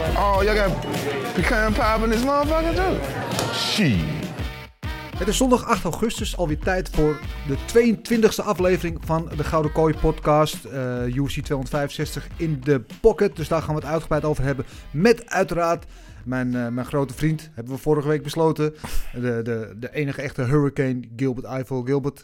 Oh, 0.00 0.42
y'all 0.42 0.54
got 0.56 0.80
pecan 1.34 1.72
pie 1.72 2.04
in 2.04 2.10
this 2.10 2.24
motherfucker 2.24 2.74
too? 2.74 2.98
Shit. 3.54 3.96
Het 5.16 5.28
is 5.28 5.36
zondag 5.36 5.64
8 5.64 5.84
augustus, 5.84 6.36
alweer 6.36 6.58
tijd 6.58 6.90
voor 6.92 7.20
de 7.46 7.56
22e 7.56 8.44
aflevering 8.44 8.98
van 9.04 9.30
de 9.36 9.44
Gouden 9.44 9.72
Kooi 9.72 9.94
podcast. 9.94 10.64
eh 10.64 11.04
UFC 11.06 11.40
265 11.40 12.26
in 12.36 12.60
de 12.60 12.82
pocket. 13.00 13.36
Dus 13.36 13.48
daar 13.48 13.62
gaan 13.62 13.74
we 13.74 13.80
het 13.80 13.90
uitgebreid 13.90 14.24
over 14.24 14.44
hebben. 14.44 14.64
Met 14.90 15.26
uiteraard 15.30 15.84
mijn, 16.24 16.54
eh, 16.54 16.68
mijn 16.68 16.86
grote 16.86 17.14
vriend, 17.14 17.50
hebben 17.54 17.74
we 17.74 17.80
vorige 17.80 18.08
week 18.08 18.22
besloten. 18.22 18.74
De, 19.12 19.40
de, 19.42 19.74
de 19.76 19.92
enige 19.94 20.22
echte 20.22 20.42
hurricane, 20.42 21.00
Gilbert 21.16 21.46
Eiffel. 21.46 21.82
Gilbert, 21.82 22.18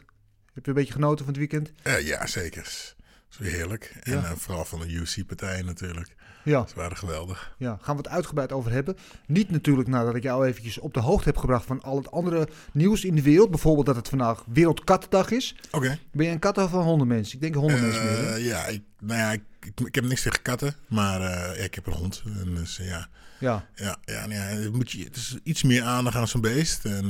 heb 0.55 0.65
je 0.65 0.71
een 0.71 0.75
beetje 0.77 0.93
genoten 0.93 1.19
van 1.25 1.35
het 1.35 1.37
weekend? 1.37 1.73
Eh, 1.83 2.07
ja, 2.07 2.27
zeker. 2.27 2.63
Het 2.63 2.95
is 3.31 3.39
weer 3.39 3.53
heerlijk. 3.53 3.93
En 4.03 4.13
Ja. 4.13 4.25
eh, 4.25 4.31
vooral 4.37 4.65
van 4.65 4.81
de 4.81 4.93
UC-partijen 4.95 5.65
natuurlijk. 5.67 6.15
Ja, 6.47 6.67
Ze 6.67 6.75
waren 6.75 6.97
geweldig. 6.97 7.55
ja, 7.59 7.79
gaan 7.81 7.97
we 7.97 8.03
het 8.03 8.11
uitgebreid 8.11 8.53
over 8.53 8.71
hebben. 8.73 8.97
Niet 9.27 9.51
natuurlijk 9.51 9.89
nadat 9.89 10.15
ik 10.15 10.23
jou 10.23 10.47
eventjes 10.47 10.79
op 10.79 10.95
de 10.95 11.01
hoogte 11.01 11.29
heb 11.29 11.37
gebracht 11.37 11.65
van 11.67 11.83
al 11.83 11.97
het 11.97 12.11
andere 12.11 12.49
nieuws 12.73 13.05
in 13.05 13.15
de 13.15 13.23
wereld. 13.23 13.51
Bijvoorbeeld 13.51 13.87
dat 13.87 13.97
het 13.97 14.09
vandaag 14.09 14.45
Wereldkattendag 14.47 15.31
is. 15.31 15.57
Oké. 15.71 15.99
Ben 16.13 16.27
je 16.27 16.33
een 16.33 16.39
kat 16.39 16.59
of 16.59 16.73
een 16.73 16.81
hondenmens? 16.81 17.35
Ik 17.35 17.41
denk 17.41 17.55
hondenmens 17.55 17.97
meer. 17.97 18.05
hè? 18.05 18.35
Eh, 18.35 18.45
ja, 18.47 18.67
ik, 18.67 18.83
nou 19.01 19.21
ja, 19.21 19.33
ik, 19.33 19.43
ik, 19.61 19.81
ik 19.87 19.95
heb 19.95 20.05
niks 20.05 20.23
tegen 20.23 20.43
katten. 20.43 20.75
Maar 20.89 21.21
eh, 21.21 21.59
ja, 21.59 21.65
ik 21.65 21.75
heb 21.75 21.87
een 21.87 21.93
hond. 21.93 22.23
En 22.27 22.55
dus 22.55 22.77
ja, 22.77 23.09
Ja, 23.39 23.67
ja, 23.75 23.97
ja, 24.05 24.27
nou 24.27 24.33
ja 24.41 24.41
het, 24.41 24.73
moet 24.73 24.91
je, 24.91 25.05
het 25.05 25.17
is 25.17 25.39
iets 25.43 25.63
meer 25.63 25.83
aandacht 25.83 26.17
aan 26.17 26.29
zo'n 26.29 26.41
beest. 26.41 26.85
En, 26.85 27.09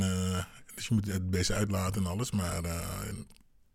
dus 0.74 0.86
je 0.88 0.94
moet 0.94 1.06
het 1.06 1.30
beest 1.30 1.50
uitlaten 1.52 2.04
en 2.04 2.10
alles. 2.10 2.30
Maar 2.30 2.60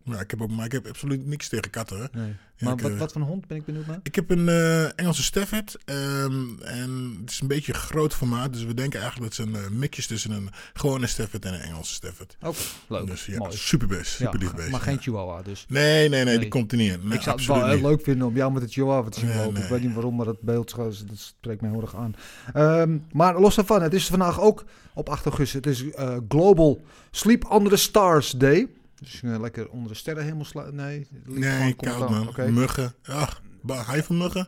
ja, 0.03 0.19
ik, 0.19 0.30
heb 0.31 0.41
ook, 0.41 0.49
maar 0.52 0.66
ik 0.66 0.71
heb 0.71 0.88
absoluut 0.88 1.25
niks 1.25 1.47
tegen 1.49 1.69
katten. 1.69 1.97
Hè. 2.02 2.19
nee. 2.21 2.35
Ja, 2.55 2.67
maar 2.67 2.75
ik, 2.75 2.81
wat, 2.81 2.91
eh, 2.91 2.97
wat 2.97 3.11
voor 3.11 3.21
een 3.21 3.27
hond 3.27 3.47
ben 3.47 3.57
ik 3.57 3.66
benieuwd 3.66 3.88
naar? 3.88 3.99
Ik 4.03 4.16
heb 4.16 4.30
een 4.30 4.49
eh, 4.49 4.99
Engelse 4.99 5.23
Stafford. 5.23 5.77
ehm, 5.85 6.59
en 6.63 7.17
het 7.21 7.30
is 7.30 7.39
een 7.41 7.47
beetje 7.47 7.73
groot 7.73 8.13
formaat. 8.13 8.53
Dus 8.53 8.63
we 8.63 8.73
denken 8.73 8.99
eigenlijk 9.02 9.35
dat 9.35 9.45
het 9.45 9.55
een 9.55 9.61
uh, 9.61 9.69
mix 9.79 10.07
tussen 10.07 10.31
een 10.31 10.49
gewone 10.73 11.07
Stafford 11.07 11.45
en 11.45 11.53
een 11.53 11.59
Engelse 11.59 11.94
Stafford. 11.94 12.38
Oké, 12.41 12.57
leuk. 12.88 13.07
Dus 13.07 13.25
ja, 13.25 13.38
Mooi. 13.38 13.57
super 13.57 13.88
best. 13.88 14.11
Super 14.11 14.39
lief 14.39 14.49
Ja, 14.49 14.55
beest. 14.55 14.69
maar 14.69 14.79
geen 14.79 14.99
chihuahua 14.99 15.41
dus. 15.41 15.66
Nee, 15.67 16.09
nee, 16.09 16.09
nee, 16.09 16.23
Nee. 16.25 16.39
die 16.39 16.47
komt 16.47 16.72
er 16.72 16.77
niet 16.77 16.91
in. 16.94 16.99
Nee, 17.07 17.17
ik 17.17 17.22
zou 17.22 17.35
het 17.38 17.45
wel 17.45 17.67
heel 17.67 17.81
leuk 17.81 18.02
vinden 18.03 18.27
om 18.27 18.35
jou 18.35 18.52
met 18.52 18.61
het 18.61 18.72
chihuahua 18.72 19.09
te 19.09 19.19
zien 19.19 19.29
Nee, 19.29 19.38
lopen. 19.45 19.63
Ik 19.63 19.69
weet 19.69 19.81
niet 19.81 19.94
waarom, 19.94 20.16
maar 20.16 20.25
dat 20.25 20.41
beeld 20.41 20.75
dat 20.75 20.95
spreekt 21.13 21.61
mij 21.61 21.69
heel 21.69 21.81
erg 21.81 21.95
aan. 21.95 22.16
Ehm, 22.53 22.97
maar 23.11 23.39
los 23.39 23.55
daarvan, 23.55 23.81
het 23.81 23.94
is 23.94 24.07
vandaag 24.07 24.39
ook 24.41 24.63
op 24.94 25.09
8 25.09 25.25
augustus. 25.25 25.53
Het 25.53 25.66
is 25.66 25.89
eh, 25.91 26.17
Global 26.29 26.81
Sleep 27.11 27.49
Under 27.53 27.69
the 27.72 27.77
Stars 27.77 28.31
Day. 28.31 28.67
Dus 29.02 29.21
lekker 29.23 29.69
onder 29.69 29.91
de 29.91 29.97
sterrenhemel 29.97 30.45
slaan. 30.45 30.75
Nee, 30.75 31.07
Nee, 31.25 31.73
koud 31.73 32.09
man. 32.09 32.53
Muggen. 32.53 32.94
Ach, 33.03 33.41
hij 33.85 34.03
van 34.03 34.17
muggen? 34.17 34.47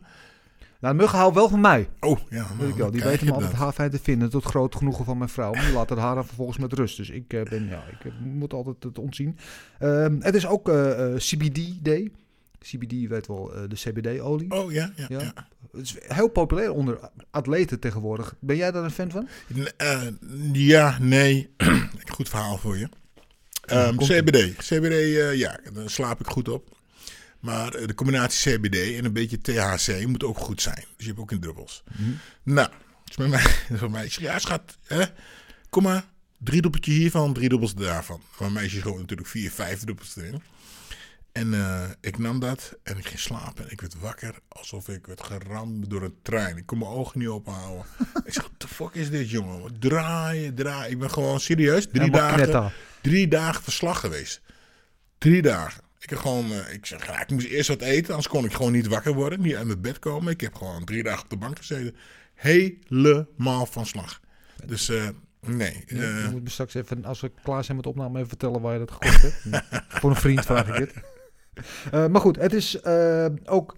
Nou, 0.79 0.95
muggen 0.95 1.17
houden 1.17 1.39
wel 1.39 1.49
van 1.49 1.61
mij. 1.61 1.89
Oh, 1.99 2.19
ja. 2.29 2.45
Weet 2.59 2.69
ik 2.69 2.75
wel. 2.75 2.91
Die 2.91 3.03
weten 3.03 3.25
me 3.27 3.33
altijd 3.33 3.53
haarfijn 3.53 3.89
te 3.91 3.99
vinden. 3.99 4.29
Tot 4.29 4.43
groot 4.45 4.75
genoegen 4.75 5.05
van 5.05 5.17
mijn 5.17 5.29
vrouw. 5.29 5.51
Maar 5.53 5.65
die 5.65 5.73
laat 5.73 5.89
het 5.89 5.99
haar 5.99 6.15
dan 6.15 6.25
vervolgens 6.25 6.57
met 6.57 6.73
rust. 6.73 6.97
Dus 6.97 7.09
ik 7.09 7.33
eh, 7.33 7.43
ben, 7.43 7.67
ja, 7.67 7.83
ik 7.91 8.05
eh, 8.05 8.11
moet 8.19 8.53
altijd 8.53 8.83
het 8.83 8.99
ontzien. 8.99 9.37
Ehm, 9.79 10.15
het 10.19 10.35
is 10.35 10.47
ook 10.47 10.69
eh, 10.69 11.13
eh, 11.13 11.17
CBD 11.19 11.85
Day. 11.85 12.11
CBD, 12.59 12.91
je 12.91 13.07
weet 13.07 13.27
wel, 13.27 13.51
de 13.67 13.75
CBD-olie. 13.75 14.51
Oh, 14.51 14.71
ja, 14.71 14.91
ja, 14.95 15.05
Ja. 15.09 15.19
ja. 15.19 15.33
Het 15.71 15.81
is 15.81 15.95
heel 16.07 16.27
populair 16.27 16.71
onder 16.71 16.99
atleten 17.31 17.79
tegenwoordig. 17.79 18.35
Ben 18.39 18.55
jij 18.55 18.71
daar 18.71 18.83
een 18.83 18.91
fan 18.91 19.11
van? 19.11 19.27
N- 19.57 19.67
ja, 20.53 20.97
nee. 21.01 21.49
goed 22.15 22.29
verhaal 22.29 22.57
voor 22.57 22.77
je. 22.77 22.89
Ehm, 23.65 23.95
komt-ie. 23.95 24.21
CBD. 24.21 24.55
CBD, 24.57 24.91
eh, 24.91 25.35
ja, 25.35 25.59
dan 25.73 25.89
slaap 25.89 26.19
ik 26.19 26.27
goed 26.27 26.49
op. 26.49 26.77
Maar 27.39 27.73
eh, 27.73 27.87
de 27.87 27.95
combinatie 27.95 28.57
CBD 28.57 28.97
en 28.97 29.05
een 29.05 29.13
beetje 29.13 29.41
THC 29.41 30.05
moet 30.07 30.23
ook 30.23 30.37
goed 30.37 30.61
zijn. 30.61 30.85
Dus 30.95 31.05
je 31.05 31.07
hebt 31.07 31.19
ook 31.19 31.31
in 31.31 31.39
druppels. 31.39 31.83
Nou, 32.43 32.69
dus 33.03 33.15
bij 33.15 33.27
mij, 33.27 33.45
bij 33.79 33.89
mij 33.89 34.05
ik 34.05 34.13
zeg, 34.13 34.23
ja 34.23 34.39
schat, 34.39 34.77
hè, 34.83 35.03
kom 35.69 35.83
maar. 35.83 36.05
Drie 36.37 36.59
druppeltje 36.59 36.91
hiervan, 36.91 37.33
drie 37.33 37.47
druppels 37.47 37.75
daarvan. 37.75 38.21
Mijn 38.39 38.53
meisje 38.53 38.79
schoot 38.79 38.99
natuurlijk 38.99 39.29
vier, 39.29 39.51
vijf 39.51 39.79
druppels 39.79 40.15
erin. 40.15 40.41
En 41.33 41.53
eh, 41.53 41.83
ik 42.01 42.17
nam 42.17 42.39
dat 42.39 42.77
en 42.83 42.97
ik 42.97 43.05
ging 43.07 43.19
slapen. 43.19 43.63
En 43.63 43.71
ik 43.71 43.81
werd 43.81 43.99
wakker 43.99 44.35
alsof 44.47 44.89
ik 44.89 45.07
werd 45.07 45.23
geramd 45.23 45.89
door 45.89 46.01
een 46.01 46.15
trein. 46.21 46.57
Ik 46.57 46.65
kon 46.65 46.77
mijn 46.77 46.91
ogen 46.91 47.19
niet 47.19 47.27
openhouden. 47.27 47.85
ik 48.25 48.33
zeg, 48.33 48.43
what 48.43 48.59
the 48.59 48.67
fuck 48.67 48.93
is 48.93 49.09
dit, 49.09 49.29
jongen? 49.29 49.79
Draaien, 49.79 50.55
draaien. 50.55 50.91
Ik 50.91 50.99
ben 50.99 51.09
gewoon 51.11 51.39
serieus 51.39 51.87
drie 51.87 52.01
Helemaal 52.01 52.37
dagen, 52.37 52.71
drie 53.01 53.27
dagen 53.27 53.63
verslag 53.63 53.99
geweest. 53.99 54.41
Drie 55.17 55.41
dagen. 55.41 55.83
Ik 55.99 56.09
heb 56.09 56.19
gewoon, 56.19 56.51
eh, 56.51 56.73
ik 56.73 56.85
zeg, 56.85 57.05
ja, 57.05 57.21
ik 57.21 57.29
moest 57.29 57.47
eerst 57.47 57.67
wat 57.67 57.81
eten, 57.81 58.09
anders 58.09 58.27
kon 58.27 58.45
ik 58.45 58.53
gewoon 58.53 58.71
niet 58.71 58.87
wakker 58.87 59.13
worden, 59.13 59.41
niet 59.41 59.55
uit 59.55 59.67
mijn 59.67 59.81
bed 59.81 59.99
komen. 59.99 60.33
Ik 60.33 60.41
heb 60.41 60.55
gewoon 60.55 60.83
drie 60.83 61.03
dagen 61.03 61.23
op 61.23 61.29
de 61.29 61.37
bank 61.37 61.57
gezeten, 61.57 61.95
helemaal 62.33 63.65
van 63.65 63.85
slag. 63.85 64.19
Dus 64.65 64.89
eh, 64.89 65.07
nee, 65.39 65.83
je 65.87 66.27
moet 66.31 66.43
me 66.43 66.49
straks 66.49 66.73
even, 66.73 67.05
als 67.05 67.21
we 67.21 67.31
klaar 67.43 67.63
zijn 67.63 67.75
met 67.75 67.85
de 67.85 67.91
opname, 67.91 68.15
even 68.15 68.27
vertellen 68.27 68.61
waar 68.61 68.73
je 68.73 68.79
dat 68.79 68.91
gekocht 68.91 69.21
hebt. 69.21 69.65
Voor 69.99 70.09
een 70.09 70.15
vriend 70.15 70.45
vraag 70.45 70.67
ik 70.67 70.75
het. 70.75 70.93
Eh, 71.91 72.07
maar 72.07 72.21
goed, 72.21 72.35
het 72.35 72.53
is 72.53 72.81
eh, 72.81 73.25
ook 73.45 73.75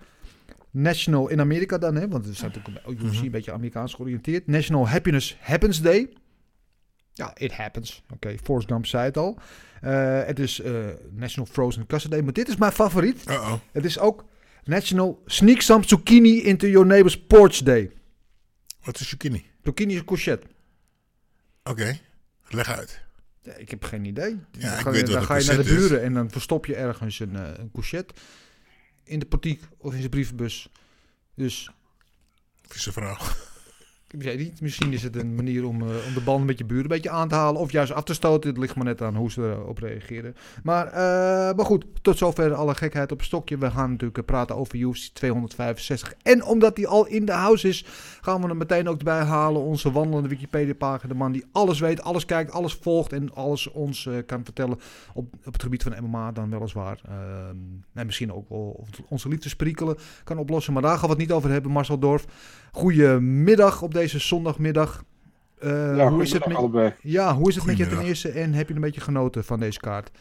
National 0.72 1.28
in 1.30 1.40
Amerika 1.40 1.78
dan, 1.78 1.96
hè, 1.96 2.08
want 2.08 2.26
we 2.26 2.34
zijn 2.34 2.52
natuurlijk 2.54 2.88
ook 2.88 3.00
UFC 3.00 3.22
een 3.22 3.32
beetje 3.32 3.52
Amerikaans 3.52 3.94
georiënteerd. 3.94 4.48
National 4.48 4.88
Happiness 4.88 5.38
Happens 5.40 5.82
Day. 5.82 6.14
Ja, 7.14 7.38
it 7.38 7.54
happens. 7.54 8.04
Oké, 8.14 8.36
Forrest 8.44 8.68
Gump 8.68 8.86
zei 8.86 9.06
het 9.06 9.18
al. 9.18 9.38
Eh, 9.82 10.24
het 10.26 10.40
is 10.40 10.62
National 11.12 11.50
Frozen 11.52 11.86
Custard 11.86 12.14
Day, 12.14 12.22
maar 12.22 12.34
dit 12.34 12.48
is 12.48 12.56
mijn 12.56 12.72
favoriet. 12.72 13.24
Het 13.72 13.86
is 13.86 14.00
ook 14.00 14.26
National 14.64 15.22
Sneak 15.26 15.62
Some 15.62 15.84
Zucchini 15.88 16.42
into 16.42 16.68
Your 16.68 16.88
Neighbor's 16.88 17.20
Porch 17.20 17.58
Day. 17.58 17.92
Wat 18.84 19.00
is 19.00 19.08
zucchini? 19.08 19.46
Zucchini 19.64 19.94
is 19.94 20.00
een 20.00 20.06
courgette. 20.06 20.48
Oké, 21.64 22.00
leg 22.50 22.78
uit. 22.78 23.05
Ja, 23.46 23.54
ik 23.54 23.70
heb 23.70 23.84
geen 23.84 24.06
idee. 24.06 24.40
Ja, 24.52 24.60
dan 24.60 24.74
ik 24.74 24.80
ga 24.80 24.92
weet 24.92 25.08
je, 25.08 25.14
dan 25.14 25.24
ga 25.24 25.36
je 25.36 25.46
naar 25.46 25.56
de 25.56 25.64
is. 25.64 25.70
buren 25.70 26.02
en 26.02 26.14
dan 26.14 26.32
verstop 26.32 26.66
je 26.66 26.76
ergens 26.76 27.20
een, 27.20 27.36
eh, 27.36 27.50
een 27.58 27.72
courgette 27.72 28.14
in 29.04 29.20
de 29.20 29.26
portiek 29.26 29.62
of 29.78 29.92
in 29.92 29.98
zijn 29.98 30.10
brievenbus. 30.10 30.70
Dus 31.36 31.70
Vieze 32.68 32.92
vrouw. 32.92 33.18
Niet, 34.18 34.62
misschien 34.62 34.94
is 34.94 35.04
het 35.04 35.16
een 35.16 35.36
manier 35.36 35.66
om, 35.68 35.82
eh, 35.82 35.88
om 36.08 36.14
de 36.14 36.22
band 36.26 36.46
met 36.46 36.58
je 36.58 36.66
buren 36.66 36.84
een 36.84 36.90
beetje 36.90 37.10
aan 37.10 37.28
te 37.28 37.36
halen 37.36 37.62
of 37.62 37.72
juist 37.72 37.92
af 37.92 38.04
te 38.04 38.14
stoten. 38.14 38.50
Het 38.50 38.60
ligt 38.60 38.76
maar 38.76 38.86
net 38.86 39.02
aan 39.02 39.16
hoe 39.16 39.32
ze 39.32 39.42
erop 39.42 39.78
reageren. 39.78 40.36
Maar, 40.64 40.88
eh, 40.88 41.56
maar 41.56 41.66
goed, 41.66 41.86
tot 42.02 42.18
zover 42.18 42.54
alle 42.54 42.76
gekheid 42.76 43.12
op 43.12 43.22
stokje. 43.22 43.58
We 43.58 43.72
gaan 43.72 43.90
natuurlijk 43.90 44.18
eh, 44.18 44.26
praten 44.26 44.56
over 44.56 44.78
UFC 44.78 45.14
265. 45.14 46.14
En 46.22 46.44
omdat 46.44 46.76
die 46.76 46.88
al 46.88 47.06
in 47.06 47.26
de 47.26 47.32
house 47.32 47.68
is, 47.68 47.86
gaan 48.22 48.42
we 48.42 48.48
er 48.48 48.58
meteen 48.58 48.88
ook 48.88 49.04
bij 49.04 49.24
halen. 49.24 49.62
Onze 49.62 49.92
wandelende 49.92 50.30
Wikipedia-pagina. 50.30 51.14
De 51.14 51.20
man 51.20 51.32
die 51.32 51.46
alles 51.52 51.80
weet, 51.80 52.02
alles 52.02 52.26
kijkt, 52.26 52.52
alles 52.52 52.74
volgt 52.74 53.14
en 53.14 53.34
alles 53.34 53.72
ons 53.72 54.10
kan 54.26 54.44
vertellen 54.44 54.80
op, 55.14 55.34
op 55.46 55.54
het 55.54 55.64
gebied 55.64 55.84
van 55.84 55.96
MMA 56.02 56.32
dan 56.32 56.50
weliswaar. 56.50 57.00
Ehm 57.08 57.76
en 57.96 58.06
misschien 58.06 58.34
ook 58.34 58.50
wel 58.50 58.86
onze 59.10 59.30
liefdesprikkelen 59.30 59.98
kan 60.24 60.38
oplossen. 60.38 60.74
Maar 60.74 60.82
daar 60.82 60.98
gaan 60.98 61.10
we 61.10 61.16
het 61.16 61.18
niet 61.18 61.32
over 61.32 61.50
hebben, 61.50 61.72
Marcel 61.72 62.00
Dorf. 62.00 62.26
Goedemiddag 62.76 63.82
op 63.82 63.94
deze 63.94 64.20
zondagmiddag. 64.20 65.04
Eh, 65.60 66.08
hoe 66.08 66.22
is 66.22 66.34
het 66.34 66.46
met, 66.48 66.58
allebei. 66.58 66.94
ja, 67.02 67.36
hoe 67.36 67.50
is 67.50 67.56
het 67.56 67.66
met 67.66 67.78
je 67.78 67.88
ten 67.88 68.00
eerste 68.00 68.30
en 68.30 68.54
heb 68.54 68.68
je 68.68 68.76
een 68.76 68.82
beetje 68.82 69.02
genoten 69.02 69.44
van 69.44 69.60
deze 69.60 69.80
kaart? 69.80 70.12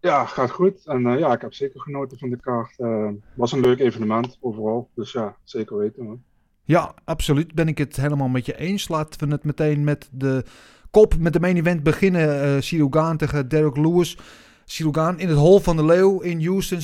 Ja, 0.00 0.24
gaat 0.24 0.50
goed. 0.50 0.86
En 0.86 1.06
eh, 1.06 1.18
ja, 1.18 1.32
ik 1.32 1.40
heb 1.40 1.52
zeker 1.54 1.80
genoten 1.80 2.18
van 2.18 2.30
de 2.30 2.40
kaart. 2.40 2.74
Eh 2.78 3.08
was 3.34 3.52
een 3.52 3.60
leuk 3.60 3.78
evenement 3.78 4.38
overal. 4.40 4.88
Dus 4.94 5.12
ja, 5.12 5.36
zeker 5.44 5.76
weten. 5.76 6.04
Man. 6.04 6.22
Ja, 6.64 6.94
absoluut. 7.04 7.54
Ben 7.54 7.68
ik 7.68 7.78
het 7.78 7.96
helemaal 7.96 8.28
met 8.28 8.46
je 8.46 8.56
eens. 8.58 8.88
Laten 8.88 9.28
we 9.28 9.34
het 9.34 9.44
meteen 9.44 9.84
met 9.84 10.08
de 10.12 10.44
kop, 10.90 11.18
met 11.18 11.32
de 11.32 11.40
main 11.40 11.56
event 11.56 11.82
beginnen. 11.82 12.42
eh 12.42 12.60
Cyril 12.60 12.88
Gane 12.90 13.16
tegen 13.16 13.48
Derek 13.48 13.76
Lewis. 13.76 14.18
Gane 14.68 15.18
in 15.18 15.28
het 15.28 15.38
Hol 15.38 15.60
van 15.60 15.76
de 15.76 15.84
Leeuw 15.84 16.20
in 16.20 16.44
Houston. 16.44 16.78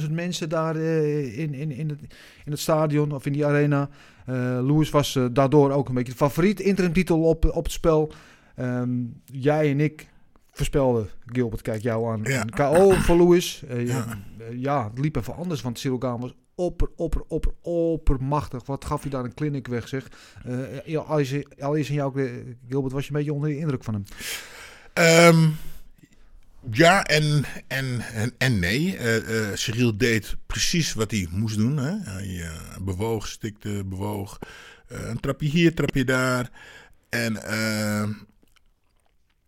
16.000 0.00 0.10
mensen 0.10 0.48
daar 0.48 0.76
eh, 0.76 1.38
in, 1.38 1.54
in, 1.54 1.70
in, 1.70 1.88
het, 1.88 2.00
in 2.44 2.50
het 2.50 2.60
stadion 2.60 3.12
of 3.12 3.26
in 3.26 3.32
die 3.32 3.46
arena. 3.46 3.88
Eh, 4.26 4.34
Lewis 4.62 4.90
was 4.90 5.16
eh, 5.16 5.24
daardoor 5.32 5.70
ook 5.70 5.88
een 5.88 5.94
beetje 5.94 6.12
de 6.12 6.18
favoriet. 6.18 6.60
Interimtitel 6.60 7.22
op, 7.22 7.44
op 7.44 7.64
het 7.64 7.72
spel. 7.72 8.12
Ehm, 8.54 8.90
jij 9.24 9.70
en 9.70 9.80
ik 9.80 10.08
voorspelden, 10.50 11.08
Gilbert, 11.26 11.62
kijk 11.62 11.82
jou 11.82 12.08
aan, 12.08 12.20
Ja. 12.22 12.44
KO 12.44 12.90
voor 12.90 13.16
Lewis. 13.16 13.62
Ja. 13.78 14.18
ja. 14.56 14.84
het 14.84 14.98
liep 14.98 15.16
even 15.16 15.34
anders, 15.34 15.62
want 15.62 15.80
Gane 15.80 16.18
was 16.18 16.34
opper, 16.54 16.88
opper, 16.96 17.22
opper, 17.28 17.52
oppermachtig. 17.60 18.66
Wat 18.66 18.84
gaf 18.84 19.02
hij 19.02 19.10
daar 19.10 19.24
een 19.24 19.34
clinic 19.34 19.66
weg, 19.66 19.88
zeg. 19.88 20.08
Al 21.06 21.18
is, 21.18 21.34
al 21.60 21.74
is 21.74 21.88
in 21.88 21.94
jou, 21.94 22.30
Gilbert, 22.68 22.92
was 22.92 23.06
je 23.06 23.10
een 23.10 23.16
beetje 23.16 23.32
onder 23.32 23.48
de 23.48 23.58
indruk 23.58 23.84
van 23.84 23.94
hem. 23.94 24.04
Ehm, 24.92 25.48
ja 26.70 27.04
en, 27.04 27.44
en, 27.66 28.02
en, 28.38 28.58
nee. 28.58 28.96
Eh 28.96 29.54
Cyril 29.54 29.96
deed 29.96 30.36
precies 30.46 30.92
wat 30.92 31.10
hij 31.10 31.28
moest 31.30 31.56
doen. 31.56 31.76
Hè? 31.76 32.12
Hij 32.12 32.42
eh, 32.42 32.76
bewoog, 32.80 33.28
stikte, 33.28 33.84
bewoog. 33.84 34.38
Een 34.86 35.20
trapje 35.20 35.48
hier, 35.48 35.74
trapje 35.74 36.04
daar. 36.04 36.50
En 37.08 37.42
ehm, 37.42 38.12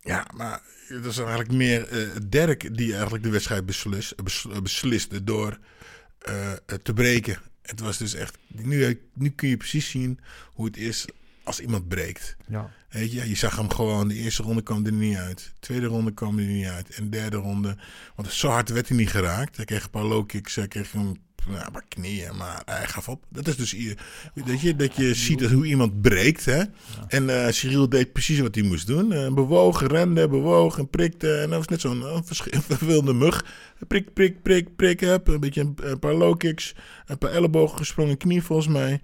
ja, 0.01 0.27
maar 0.37 0.61
het 0.87 1.05
was 1.05 1.19
eigenlijk 1.19 1.53
meer 1.53 1.89
eh 1.89 2.09
Dirk 2.23 2.77
die 2.77 2.93
eigenlijk 2.93 3.25
de 3.25 3.31
wedstrijd 3.31 3.67
beslis, 3.67 4.15
bes- 4.23 4.47
besliste 4.63 5.25
door 5.25 5.59
te 6.83 6.93
breken. 6.95 7.39
Het 7.63 7.81
was 7.81 7.99
dus 7.99 8.15
echt. 8.15 8.39
Nu, 8.47 9.01
nu 9.13 9.31
kun 9.31 9.49
je 9.49 9.57
precies 9.57 9.91
zien 9.91 10.21
hoe 10.53 10.67
het 10.67 10.77
is 10.77 11.07
als 11.49 11.61
iemand 11.61 11.89
breekt. 11.89 12.37
Ja. 12.49 12.71
Weet 12.89 13.13
je, 13.13 13.29
je 13.29 13.37
zag 13.37 13.57
hem 13.57 13.71
gewoon. 13.71 14.09
De 14.09 14.15
eerste 14.15 14.43
ronde 14.43 14.63
kwam 14.63 14.87
er 14.87 14.93
niet 14.93 15.17
uit. 15.17 15.39
De 15.39 15.61
tweede 15.61 15.87
ronde 15.87 16.15
kwam 16.15 16.39
er 16.39 16.45
niet 16.45 16.67
uit. 16.67 16.91
En 16.91 17.05
de 17.05 17.11
derde 17.11 17.37
ronde. 17.37 17.77
Want 18.15 18.33
zo 18.33 18.49
hard 18.49 18.69
werd 18.69 18.89
hij 18.89 18.97
niet 18.97 19.11
geraakt. 19.11 19.57
Hij 19.57 19.65
kreeg 19.65 19.85
een 19.85 19.91
paar 19.91 20.05
low 20.05 20.27
kicks. 20.27 20.55
Hij 20.55 20.69
kreeg 20.69 20.93
een 20.93 21.19
nou, 21.47 21.71
paar 21.71 21.85
knieën. 21.89 22.37
Maar 22.37 22.63
hij 22.65 22.87
gaf 22.87 23.09
op. 23.09 23.25
Dat 23.29 23.47
is 23.47 23.57
dus. 23.57 23.77
Dat 24.35 24.61
je, 24.61 24.77
dat 24.77 24.97
je 24.97 25.15
ziet 25.15 25.39
dat 25.39 25.51
hoe 25.51 25.67
iemand 25.67 26.01
breekt. 26.01 26.45
Hè? 26.45 26.63
En 27.09 27.45
eh 27.45 27.53
Cyril 27.53 27.89
deed 27.89 28.13
precies 28.13 28.39
wat 28.39 28.55
hij 28.55 28.65
moest 28.65 28.87
doen. 28.87 29.13
Eh, 29.13 29.35
bewoog, 29.35 29.87
rende, 29.87 30.29
bewoog 30.29 30.79
en 30.79 30.89
prikte. 30.89 31.35
En 31.35 31.51
dat 31.51 31.59
was 31.59 31.69
net 31.69 31.81
zo'n 31.81 32.25
versch- 32.25 32.61
vervelende 32.69 33.13
mug. 33.13 33.45
Prik, 33.89 34.13
prik, 34.13 34.43
prik, 34.43 34.77
prik. 34.77 35.01
Heb. 35.01 35.29
Een 35.29 35.41
beetje 35.41 35.61
een, 35.61 35.75
een 35.77 35.99
paar 35.99 36.15
low 36.15 36.39
kicks. 36.39 36.75
Een 37.07 37.19
paar 37.19 37.31
ellebogen 37.31 37.79
gesprongen 37.79 38.17
knie 38.17 38.43
volgens 38.43 38.69
mij. 38.69 39.01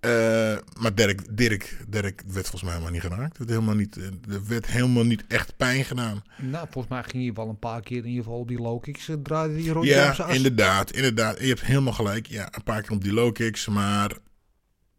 Eh, 0.00 0.56
maar 0.80 0.94
Dirk, 0.94 1.36
Dirk, 1.36 1.76
Dirk 1.88 2.22
werd 2.26 2.48
volgens 2.48 2.62
mij 2.62 2.72
helemaal 2.72 2.92
niet 2.92 3.00
geraakt. 3.00 3.32
Er 3.32 3.38
werd 3.38 3.50
helemaal 3.50 3.74
niet, 3.74 3.96
eh, 3.96 4.34
er 4.34 4.46
werd 4.46 4.66
helemaal 4.66 5.04
niet 5.04 5.24
echt 5.28 5.56
pijn 5.56 5.84
gedaan. 5.84 6.22
Nou, 6.42 6.66
volgens 6.70 6.92
mij 6.94 7.02
ging 7.02 7.24
hij 7.24 7.32
wel 7.32 7.48
een 7.48 7.58
paar 7.58 7.80
keer 7.80 7.96
in 7.96 8.06
ieder 8.06 8.24
geval 8.24 8.38
op 8.38 8.48
die 8.48 8.60
low 8.60 8.82
kicks. 8.82 9.08
eh, 9.08 9.16
draaide 9.22 9.54
die 9.56 9.72
rondje 9.72 9.90
Ja, 9.94 10.28
inderdaad, 10.28 10.90
inderdaad. 10.90 11.40
Je 11.40 11.46
hebt 11.46 11.64
helemaal 11.64 11.92
gelijk. 11.92 12.26
Ja, 12.26 12.48
een 12.50 12.62
paar 12.62 12.82
keer 12.82 12.90
op 12.90 13.02
die 13.02 13.12
low 13.12 13.32
kicks, 13.32 13.66
maar 13.66 14.12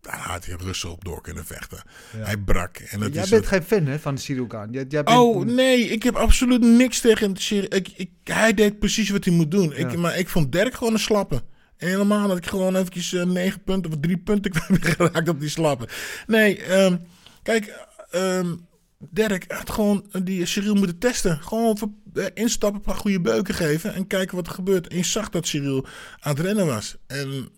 daar 0.01 0.19
had 0.19 0.45
hij 0.45 0.55
Russell 0.59 0.89
op 0.89 1.03
door 1.05 1.21
kunnen 1.21 1.45
vechten. 1.45 1.81
Hij 2.17 2.37
brak. 2.37 2.77
En 2.77 2.99
dat 2.99 3.13
Jij 3.13 3.23
is 3.23 3.29
bent 3.29 3.47
geen 3.47 3.63
fan 3.63 3.85
hè, 3.85 3.99
van 3.99 4.17
Gane. 4.19 4.71
Jij, 4.71 4.85
jij 4.89 5.03
bent, 5.03 5.17
Oh 5.17 5.45
nee, 5.45 5.79
ik 5.81 6.03
heb 6.03 6.15
absoluut 6.15 6.61
niks 6.61 6.99
tegen 6.99 7.29
het 7.29 7.41
serie. 7.41 7.69
Ik, 7.69 7.87
ik, 7.95 8.09
hij 8.23 8.53
deed 8.53 8.79
precies 8.79 9.09
wat 9.09 9.25
hij 9.25 9.33
moet 9.33 9.51
doen. 9.51 9.73
Ik, 9.73 9.97
maar 9.97 10.17
ik 10.17 10.29
vond 10.29 10.51
Dirk 10.51 10.73
gewoon 10.73 10.93
een 10.93 10.99
slappe. 10.99 11.43
Helemaal 11.77 12.27
dat 12.27 12.37
ik 12.37 12.45
gewoon 12.45 12.75
eventjes 12.75 13.13
eh, 13.13 13.23
negen 13.23 13.63
punten 13.63 13.91
of 13.91 13.97
drie 13.99 14.17
punten 14.17 14.51
geraakt 14.81 15.29
op 15.29 15.39
die 15.39 15.49
slappen. 15.49 15.87
Nee, 16.27 16.63
ehm, 16.63 16.97
kijk, 17.43 17.85
ehm 18.11 18.55
Dirk 18.99 19.51
had 19.51 19.69
gewoon 19.69 20.05
die 20.23 20.45
Cyril 20.45 20.75
moeten 20.75 20.97
testen. 20.97 21.41
Gewoon 21.41 21.95
eh, 22.13 22.25
instappen, 22.33 22.79
een 22.79 22.85
paar 22.85 22.95
goede 22.95 23.21
beuken 23.21 23.55
geven 23.55 23.93
en 23.93 24.07
kijken 24.07 24.35
wat 24.35 24.47
er 24.47 24.53
gebeurt. 24.53 24.87
En 24.87 24.97
je 24.97 25.03
zag 25.03 25.29
dat 25.29 25.47
Cyril 25.47 25.85
aan 26.19 26.35
het 26.35 26.45
rennen 26.45 26.65
was. 26.65 26.95
En 27.07 27.49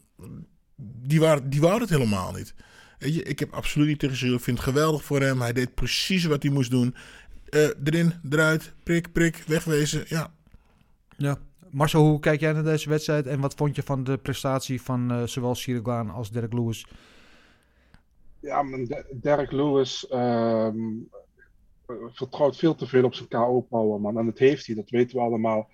die, 0.82 1.20
waren, 1.20 1.50
die 1.50 1.62
wou 1.62 1.82
het 1.82 1.90
helemaal 1.90 2.32
niet. 2.32 2.54
Weet 2.98 3.16
je, 3.16 3.24
ik 3.24 3.40
heb 3.40 3.54
absoluut 3.54 3.88
niet 3.88 4.00
tegen 4.00 4.18
Cyril. 4.18 4.36
Ik 4.36 4.42
vind 4.42 4.58
het 4.58 4.68
geweldig 4.68 5.04
voor 5.04 5.22
hem. 5.22 5.42
Hij 5.42 5.54
deed 5.54 5.76
precies 5.76 6.26
wat 6.26 6.44
hij 6.44 6.52
moest 6.52 6.72
doen. 6.72 6.96
Eh, 7.50 7.70
erin, 7.84 8.14
eruit, 8.30 8.74
prik, 8.84 9.12
prik, 9.12 9.44
wegwezen. 9.48 10.06
Ja, 10.08 10.34
Ja. 11.18 11.38
Marcel, 11.72 12.02
hoe 12.02 12.20
kijk 12.20 12.40
jij 12.40 12.54
naar 12.54 12.64
deze 12.64 12.90
wedstrijd 12.90 13.28
en 13.28 13.40
wat 13.40 13.54
vond 13.54 13.76
je 13.76 13.84
van 13.84 14.04
de 14.04 14.18
prestatie 14.18 14.82
van 14.82 15.12
eh, 15.12 15.24
zowel 15.24 15.56
Gane 15.56 16.12
als 16.12 16.32
Derek 16.32 16.54
Lewis? 16.54 16.86
Ja, 18.40 18.64
Derek 19.14 19.52
Lewis 19.52 20.08
ehm, 20.08 20.78
vertrouwt 22.12 22.58
veel 22.58 22.76
te 22.76 22.88
veel 22.88 23.04
op 23.04 23.14
zijn 23.14 23.28
KO-power, 23.28 24.02
man. 24.02 24.18
En 24.18 24.26
dat 24.26 24.38
heeft 24.38 24.66
hij, 24.66 24.76
dat 24.76 24.90
weten 24.90 25.18
we 25.18 25.24
allemaal. 25.24 25.70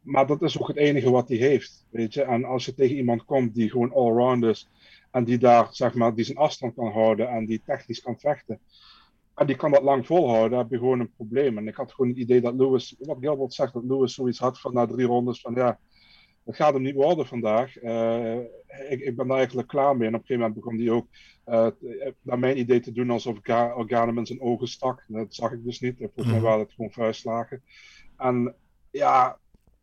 Maar 0.00 0.26
dat 0.26 0.42
is 0.42 0.60
ook 0.60 0.68
het 0.68 0.76
enige 0.76 1.10
wat 1.10 1.28
hij 1.28 1.36
heeft, 1.36 1.86
weet 1.90 2.14
je. 2.14 2.22
En 2.22 2.44
als 2.44 2.64
je 2.64 2.74
tegen 2.74 2.96
iemand 2.96 3.24
komt 3.24 3.54
die 3.54 3.70
gewoon 3.70 3.92
allround 3.92 4.44
is 4.44 4.68
en 5.10 5.24
die 5.24 5.38
daar, 5.38 5.68
zeg 5.70 5.94
maar, 5.94 6.14
die 6.14 6.24
zijn 6.24 6.38
afstand 6.38 6.74
kan 6.74 6.92
houden 6.92 7.28
en 7.28 7.46
die 7.46 7.62
technisch 7.64 8.00
kan 8.02 8.18
vechten. 8.18 8.60
En 9.38 9.46
die 9.46 9.56
kan 9.56 9.70
dat 9.70 9.82
lang 9.82 10.06
volhouden, 10.06 10.50
dan 10.50 10.58
heb 10.58 10.70
je 10.70 10.78
gewoon 10.78 11.00
een 11.00 11.12
probleem. 11.16 11.58
En 11.58 11.68
ik 11.68 11.74
had 11.74 11.92
gewoon 11.92 12.10
het 12.10 12.18
idee 12.18 12.40
dat 12.40 12.54
Lewis, 12.54 12.96
wat 12.98 13.16
Gilbert 13.20 13.52
zegt, 13.54 13.72
dat 13.72 13.84
Lewis 13.84 14.14
zoiets 14.14 14.38
had 14.38 14.60
van 14.60 14.72
na 14.74 14.86
drie 14.86 15.06
rondes 15.06 15.40
van 15.40 15.54
ja, 15.54 15.78
het 16.44 16.56
gaat 16.56 16.72
hem 16.72 16.82
niet 16.82 16.94
worden 16.94 17.26
vandaag. 17.26 17.76
Eh, 17.76 18.36
ik, 18.88 19.00
ik 19.00 19.16
ben 19.16 19.26
daar 19.28 19.36
eigenlijk 19.36 19.68
klaar 19.68 19.96
mee. 19.96 20.08
En 20.08 20.14
op 20.14 20.20
een 20.20 20.26
gegeven 20.26 20.48
moment 20.48 20.64
begon 20.64 20.78
hij 20.78 20.90
ook, 20.90 21.06
eh, 21.44 22.12
naar 22.22 22.38
mijn 22.38 22.58
idee, 22.58 22.80
te 22.80 22.92
doen 22.92 23.10
alsof 23.10 23.38
Ga- 23.42 23.74
Organem 23.74 24.18
in 24.18 24.26
zijn 24.26 24.40
ogen 24.40 24.68
stak. 24.68 25.04
Dat 25.08 25.34
zag 25.34 25.52
ik 25.52 25.64
dus 25.64 25.80
niet. 25.80 25.96
Volgens 25.98 26.26
mij 26.26 26.34
Mhm. 26.34 26.44
waren 26.44 26.60
het 26.60 26.72
gewoon 26.72 26.90
vuistslagen. 26.92 27.62
En 28.16 28.54
ja, 28.90 29.38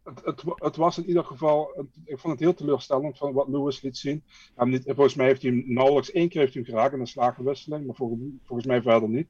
het, 0.06 0.22
het, 0.26 0.44
wa- 0.44 0.56
het 0.58 0.76
was 0.76 0.98
in 0.98 1.06
ieder 1.08 1.24
geval, 1.26 1.86
ik 2.06 2.20
vond 2.20 2.34
het 2.34 2.42
heel 2.42 2.54
teleurstellend 2.54 3.18
van 3.18 3.34
wat 3.34 3.48
Lewis 3.48 3.82
liet 3.82 3.98
zien. 3.98 4.24
Hem 4.56 4.70
niet, 4.70 4.84
volgens 4.86 5.16
mij 5.16 5.26
heeft 5.26 5.42
hij 5.42 5.52
hem 5.52 5.64
nauwelijks 5.68 6.12
één 6.12 6.30
keer 6.30 6.42
heeft 6.42 6.54
hij 6.54 6.64
hem 6.66 6.72
geraakt 6.74 6.94
in 6.94 7.00
een 7.00 7.08
slagenwisseling, 7.08 7.86
maar 7.86 7.96
volgens, 7.96 8.22
volgens 8.44 8.68
mij 8.68 8.82
verder 8.82 9.10
niet. 9.10 9.28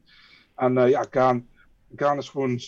En 0.56 0.78
eh, 0.78 0.90
ja, 0.90 1.06
Gaan, 1.10 1.48
Gaan 1.96 2.18
is 2.18 2.30
gewoon, 2.30 2.60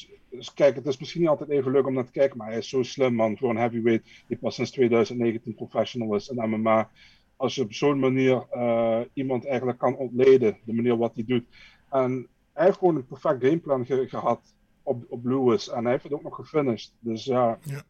kijk, 0.54 0.76
het 0.76 0.88
is 0.88 0.98
misschien 0.98 1.22
niet 1.22 1.30
altijd 1.30 1.50
even 1.50 1.72
leuk 1.72 1.88
om 1.88 1.94
naar 1.94 2.06
te 2.06 2.12
kijken, 2.12 2.38
maar 2.38 2.48
hij 2.48 2.58
is 2.58 2.70
zo 2.70 2.84
slim 2.84 3.14
man, 3.14 3.38
een 3.40 3.58
heavyweight 3.58 4.24
die 4.28 4.38
pas 4.38 4.56
sinds 4.56 4.72
2019 4.72 5.56
professional 5.56 6.16
is 6.16 6.30
in 6.30 6.50
MMA. 6.50 6.90
Als 7.36 7.56
je 7.56 7.62
op 7.62 7.74
zo'n 7.74 8.00
manier 8.00 8.46
eh, 8.50 9.00
iemand 9.14 9.46
eigenlijk 9.46 9.78
kan 9.78 9.96
ontleden, 9.96 10.58
de 10.64 10.74
manier 10.74 10.98
wat 10.98 11.16
hij 11.16 11.24
doet. 11.28 11.46
En 11.90 12.28
hij 12.54 12.66
heeft 12.66 12.78
gewoon 12.78 12.96
een 12.96 13.06
perfect 13.06 13.44
gameplan 13.44 13.86
ge- 13.86 14.08
gehad 14.08 14.56
op, 14.88 15.04
op 15.10 15.26
Lewis. 15.26 15.70
En 15.70 15.82
hij 15.84 15.92
heeft 15.92 16.04
het 16.04 16.14
ook 16.14 16.24
nog 16.24 16.36
gefinished. 16.36 16.92
Dus 17.00 17.24
ja, 17.26 17.58
Ja. 17.62 17.82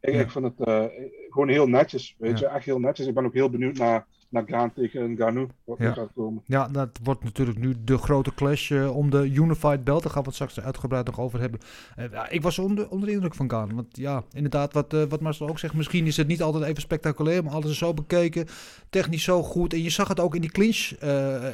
Ik, 0.00 0.14
ik 0.14 0.30
vind 0.30 0.44
het 0.44 0.68
eh, 0.68 0.84
gewoon 1.30 1.48
heel 1.48 1.68
netjes. 1.68 2.14
Weet 2.18 2.38
Ja. 2.38 2.48
je, 2.48 2.54
echt 2.54 2.64
heel 2.64 2.78
netjes. 2.78 3.06
Ik 3.06 3.14
ben 3.14 3.24
ook 3.24 3.34
heel 3.34 3.50
benieuwd 3.50 3.76
naar, 3.78 4.06
naar 4.28 4.42
Gaan 4.46 4.72
tegen 4.72 5.16
Ganu. 5.16 5.46
Wat 5.64 5.78
Ja. 5.78 5.84
er 5.84 5.94
gaat 5.94 6.10
komen. 6.14 6.42
Ja, 6.46 6.68
dat 6.68 6.98
wordt 7.02 7.24
natuurlijk 7.24 7.58
nu 7.58 7.74
de 7.84 7.98
grote 7.98 8.34
clash 8.34 8.70
eh, 8.70 8.96
om 8.96 9.10
de 9.10 9.30
Unified 9.30 9.84
Belt. 9.84 10.02
Daar 10.02 10.12
gaan 10.12 10.22
we 10.22 10.26
het 10.26 10.34
straks 10.34 10.60
uitgebreid 10.60 11.06
nog 11.06 11.20
over 11.20 11.40
hebben. 11.40 11.60
Eh, 11.96 12.10
ja, 12.10 12.28
ik 12.28 12.42
was 12.42 12.58
onder, 12.58 12.88
onder 12.90 13.08
de 13.08 13.14
indruk 13.14 13.34
van 13.34 13.50
Gaan. 13.50 13.74
Want 13.74 13.96
ja, 13.96 14.22
inderdaad, 14.32 14.72
wat, 14.72 14.92
wat 15.08 15.20
Marcel 15.20 15.48
ook 15.48 15.58
zegt. 15.58 15.74
Misschien 15.74 16.06
is 16.06 16.16
het 16.16 16.26
niet 16.26 16.42
altijd 16.42 16.64
even 16.64 16.82
spectaculair, 16.82 17.44
maar 17.44 17.52
alles 17.52 17.70
is 17.70 17.78
zo 17.78 17.94
bekeken. 17.94 18.46
Technisch 18.90 19.24
zo 19.24 19.42
goed. 19.42 19.72
En 19.72 19.82
je 19.82 19.90
zag 19.90 20.08
het 20.08 20.20
ook 20.20 20.34
in 20.34 20.40
die 20.40 20.50
clinch 20.50 20.90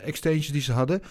exchanges 0.04 0.48
die 0.48 0.60
ze 0.62 0.72
hadden. 0.72 1.02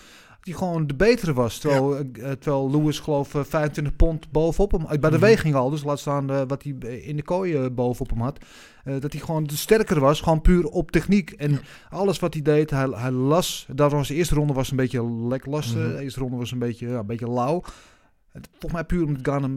Die 0.41 0.53
gewoon 0.53 0.87
de 0.87 0.93
betere 0.95 1.33
was. 1.33 1.57
Terwijl, 1.57 1.97
eh, 1.97 2.03
terwijl 2.31 2.71
Lewis 2.71 2.99
geloof 2.99 3.35
eh, 3.35 3.41
25 3.43 3.95
pond 3.95 4.31
bovenop 4.31 4.71
hem. 4.71 4.85
Bij 4.87 4.97
de 5.09 5.17
Mhm. 5.17 5.19
weging 5.25 5.55
al. 5.55 5.69
Dus 5.69 5.83
laat 5.83 5.99
staan 5.99 6.29
eh, 6.31 6.41
wat 6.47 6.63
hij 6.63 6.75
eh, 6.79 7.07
in 7.07 7.15
de 7.15 7.23
kooi 7.23 7.55
eh, 7.55 7.65
bovenop 7.71 8.09
hem 8.09 8.21
had. 8.21 8.37
Eh, 8.83 8.99
dat 8.99 9.11
hij 9.11 9.21
gewoon 9.21 9.43
de 9.43 9.55
sterker 9.55 9.99
was. 9.99 10.21
Gewoon 10.21 10.41
puur 10.41 10.65
op 10.65 10.91
techniek. 10.91 11.31
En 11.31 11.59
alles 11.89 12.19
wat 12.19 12.33
hij 12.33 12.41
deed, 12.43 12.69
hij, 12.69 12.87
hij 12.91 13.11
las. 13.11 13.67
Daarom 13.73 13.97
was 13.97 14.07
de 14.07 14.13
eerste 14.15 14.35
ronde 14.35 14.53
was 14.53 14.71
een 14.71 14.77
beetje 14.77 15.05
leklastig. 15.27 15.77
Mhm. 15.79 15.89
De 15.95 16.01
eerste 16.03 16.19
ronde 16.19 16.35
was 16.37 16.51
een 16.51 16.59
beetje, 16.59 16.87
ja, 16.87 16.99
een 16.99 17.05
beetje 17.05 17.31
lauw. 17.31 17.61
Volgens 18.51 18.71
mij 18.73 18.83
puur 18.83 19.05
omdat 19.05 19.21
Ghana 19.21 19.47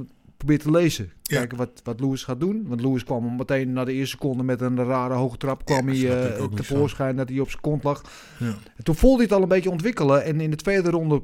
hem 0.47 0.59
probeert 0.59 0.63
te 0.63 0.83
lezen. 0.83 1.13
Ja. 1.23 1.37
Kijken 1.39 1.59
wat, 1.59 1.81
wat 1.85 2.01
Lewis 2.01 2.23
gaat 2.25 2.41
doen. 2.41 2.65
Want 2.67 2.81
Lewis 2.81 3.05
kwam 3.05 3.37
meteen 3.37 3.73
na 3.73 3.85
de 3.85 3.93
eerste 3.93 4.17
seconde 4.17 4.43
met 4.43 4.61
een 4.61 4.85
rare 4.85 5.15
hoge 5.15 5.37
trap. 5.37 5.65
kwam 5.65 5.91
Ja, 5.93 6.09
hij 6.11 6.37
eh, 6.37 6.45
tevoorschijn 6.45 7.17
dat 7.17 7.29
hij 7.29 7.41
op 7.41 7.49
zijn 7.51 7.61
kont 7.63 7.85
lag. 7.85 8.03
Ja. 8.39 8.55
En 8.77 8.85
toen 8.85 8.95
voelde 8.95 9.17
hij 9.17 9.25
het 9.25 9.35
al 9.35 9.43
een 9.43 9.49
beetje 9.49 9.71
ontwikkelen. 9.71 10.25
En 10.25 10.41
in 10.41 10.51
de 10.51 10.57
tweede 10.57 10.91
ronde 10.91 11.23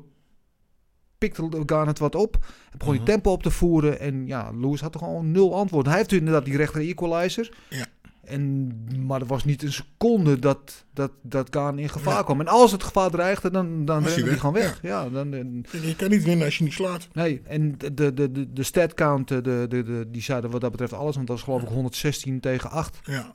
pikte 1.19 1.49
Ghana 1.67 1.87
het 1.87 1.99
wat 1.99 2.15
op. 2.15 2.35
En 2.71 2.79
begon 2.79 2.95
hij 2.95 3.03
Mhm. 3.03 3.13
tempo 3.13 3.33
op 3.33 3.43
te 3.43 3.51
voeren. 3.51 4.01
En 4.01 4.27
ja, 4.27 4.51
Lewis 4.61 4.81
had 4.81 4.95
er 4.95 5.01
gewoon 5.01 5.31
nul 5.31 5.55
antwoord. 5.55 5.87
Hij 5.87 5.97
heeft 5.97 6.13
inderdaad 6.13 6.45
die 6.45 6.57
rechter 6.57 6.81
equalizer. 6.81 7.53
Ja. 7.69 7.87
En, 8.31 8.73
maar 9.07 9.21
er 9.21 9.27
was 9.27 9.45
niet 9.45 9.63
een 9.63 9.73
seconde 9.73 10.39
dat, 10.39 10.85
dat, 10.95 11.11
dat 11.23 11.49
Gaan 11.51 11.79
in 11.79 11.89
gevaar 11.89 12.15
Ja. 12.15 12.23
kwam. 12.23 12.41
En 12.41 12.49
als 12.49 12.73
het 12.73 12.83
gevaar 12.83 13.11
dreigde, 13.11 13.51
dan, 13.51 13.85
dan 13.85 14.05
rende 14.05 14.29
hij 14.29 14.39
gewoon 14.39 14.55
weg. 14.55 14.79
Ja. 14.83 15.09
dan, 15.09 15.31
dan- 15.31 15.65
Je 15.83 15.95
kan 15.97 16.11
niet 16.11 16.25
winnen 16.25 16.45
als 16.45 16.59
je 16.59 16.65
niet 16.65 16.73
slaat. 16.73 17.09
nee, 17.13 17.43
en 17.45 17.75
de, 17.79 17.95
de, 17.95 18.13
de, 18.33 18.53
de 18.53 18.63
stat 18.63 18.95
count, 18.95 19.31
eh, 19.31 19.37
de, 19.43 19.67
de, 19.69 19.83
de, 19.83 20.07
die 20.11 20.23
zeiden 20.23 20.51
wat 20.51 20.61
dat 20.61 20.71
betreft 20.71 20.93
alles. 20.93 21.15
Want 21.15 21.27
dat 21.27 21.37
was 21.37 21.45
geloof 21.45 21.63
ik 21.63 21.69
116 21.69 22.41
tegen 22.41 22.71
8. 22.71 22.99
Ja. 23.05 23.33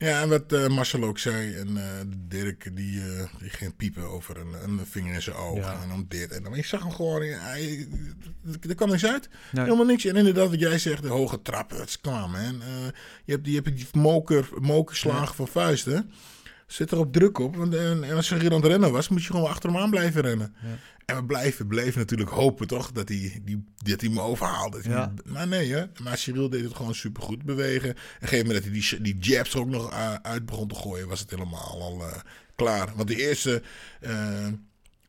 Ja, 0.00 0.20
en 0.20 0.28
wat 0.28 0.52
eh, 0.52 0.66
Marcel 0.68 1.04
ook 1.04 1.18
zei, 1.18 1.54
en 1.54 1.76
eh, 1.76 1.84
Dirk 2.28 2.76
die, 2.76 3.00
eh, 3.00 3.26
die 3.38 3.50
ging 3.50 3.76
piepen 3.76 4.02
over 4.08 4.36
een, 4.36 4.54
een 4.62 4.80
vinger 4.86 5.14
in 5.14 5.22
zijn 5.22 5.36
oog 5.36 5.56
Ja. 5.58 5.82
en 5.82 5.88
dan 5.88 6.04
dit. 6.08 6.30
En 6.32 6.42
dan 6.42 6.54
je 6.54 6.64
zag 6.64 6.82
hem 6.82 6.92
gewoon, 6.92 7.22
hij, 7.22 7.88
er 8.68 8.74
kwam 8.74 8.88
niks 8.88 9.06
uit. 9.06 9.28
Nee. 9.52 9.64
Helemaal 9.64 9.86
niks. 9.86 10.04
En 10.04 10.16
inderdaad, 10.16 10.50
wat 10.50 10.60
jij 10.60 10.78
zegt, 10.78 11.02
de 11.02 11.08
hoge 11.08 11.42
trappen, 11.42 11.78
het 11.80 11.88
is 11.88 12.00
klaar 12.00 12.30
man. 12.30 12.62
Je 13.24 13.32
hebt 13.32 13.44
die, 13.44 13.54
je 13.54 13.60
hebt 13.64 13.76
die 13.76 13.86
moker, 13.92 14.48
mokerslagen 14.60 15.34
van 15.34 15.48
vuisten. 15.48 16.10
zit 16.66 16.90
er 16.90 16.98
op 16.98 17.12
druk 17.12 17.38
op. 17.38 17.56
Want, 17.56 17.74
en, 17.74 18.04
en 18.04 18.16
als 18.16 18.26
Cyril 18.26 18.50
aan 18.50 18.60
het 18.60 18.70
rennen 18.70 18.92
was, 18.92 19.08
moest 19.08 19.26
je 19.26 19.32
gewoon 19.32 19.50
achter 19.50 19.70
hem 19.70 19.78
aan 19.78 19.90
blijven 19.90 20.22
rennen. 20.22 20.54
Ja. 20.62 20.68
En 21.10 21.16
we 21.16 21.24
blijven, 21.24 21.66
bleven 21.66 21.98
natuurlijk 21.98 22.30
hopen 22.30 22.66
toch 22.66 22.92
dat 22.92 23.08
hij, 23.08 23.40
die, 23.44 23.64
dat 23.76 24.00
hij 24.00 24.10
me 24.10 24.20
overhaalde. 24.20 24.76
Dat 24.76 24.86
hij 24.86 24.94
Ja. 24.94 25.12
me- 25.24 25.32
maar 25.32 25.48
nee, 25.48 25.72
hè. 25.72 25.84
Maar 26.02 26.18
Cyril 26.18 26.50
deed 26.50 26.64
het 26.64 26.74
gewoon 26.76 26.94
supergoed 26.94 27.42
bewegen. 27.44 27.88
En 27.88 27.94
op 27.94 27.96
een 28.20 28.28
gegeven 28.28 28.46
moment 28.46 28.64
dat 28.64 28.72
hij 28.72 28.98
die, 29.00 29.14
die 29.14 29.30
jabs 29.32 29.56
ook 29.56 29.68
nog 29.68 29.90
uh, 29.92 30.14
uit 30.14 30.46
begon 30.46 30.68
te 30.68 30.74
gooien, 30.74 31.08
was 31.08 31.20
het 31.20 31.30
helemaal 31.30 31.68
al 31.80 32.00
eh, 32.08 32.16
klaar. 32.56 32.92
Want 32.96 33.08
de 33.08 33.16
eerste 33.28 33.62
eh, 34.00 34.46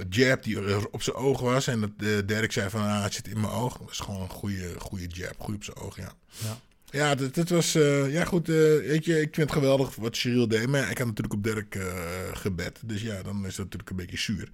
jab 0.10 0.44
die 0.44 0.62
er 0.62 0.88
op 0.90 1.02
zijn 1.04 1.16
oog 1.16 1.40
was 1.40 1.68
en 1.68 1.80
dat 1.82 1.90
uh, 1.98 2.18
Dirk 2.26 2.52
zei 2.52 2.70
van 2.70 2.82
ah, 2.82 3.04
het 3.04 3.14
zit 3.14 3.28
in 3.28 3.40
mijn 3.40 3.54
oog. 3.54 3.78
Dat 3.78 3.88
was 3.88 4.00
gewoon 4.00 4.22
een 4.22 4.30
goede, 4.30 4.74
goede 4.80 5.08
jab, 5.08 5.36
goed 5.38 5.56
op 5.56 5.64
zijn 5.64 5.78
oog, 5.78 5.98
ja. 5.98 6.12
Ja. 6.44 6.60
Ja, 6.94 7.16
dat, 7.16 7.36
dat 7.36 7.50
was. 7.50 7.76
eh, 7.76 8.14
ja, 8.14 8.26
goed. 8.26 8.50
eh, 8.50 8.56
weet 8.56 9.06
je, 9.06 9.22
ik 9.22 9.36
vind 9.36 9.50
het 9.50 9.52
geweldig 9.60 9.96
wat 9.96 10.16
Cyril 10.16 10.48
deed. 10.48 10.68
Maar 10.68 10.90
ik 10.92 10.98
had 10.98 11.08
natuurlijk 11.08 11.34
op 11.34 11.44
Dirk 11.44 11.76
eh, 11.76 11.86
gebed. 12.34 12.80
Dus 12.86 13.02
ja, 13.02 13.22
dan 13.24 13.46
is 13.46 13.56
dat 13.56 13.66
natuurlijk 13.66 13.90
een 13.90 13.96
beetje 13.96 14.18
zuur. 14.18 14.50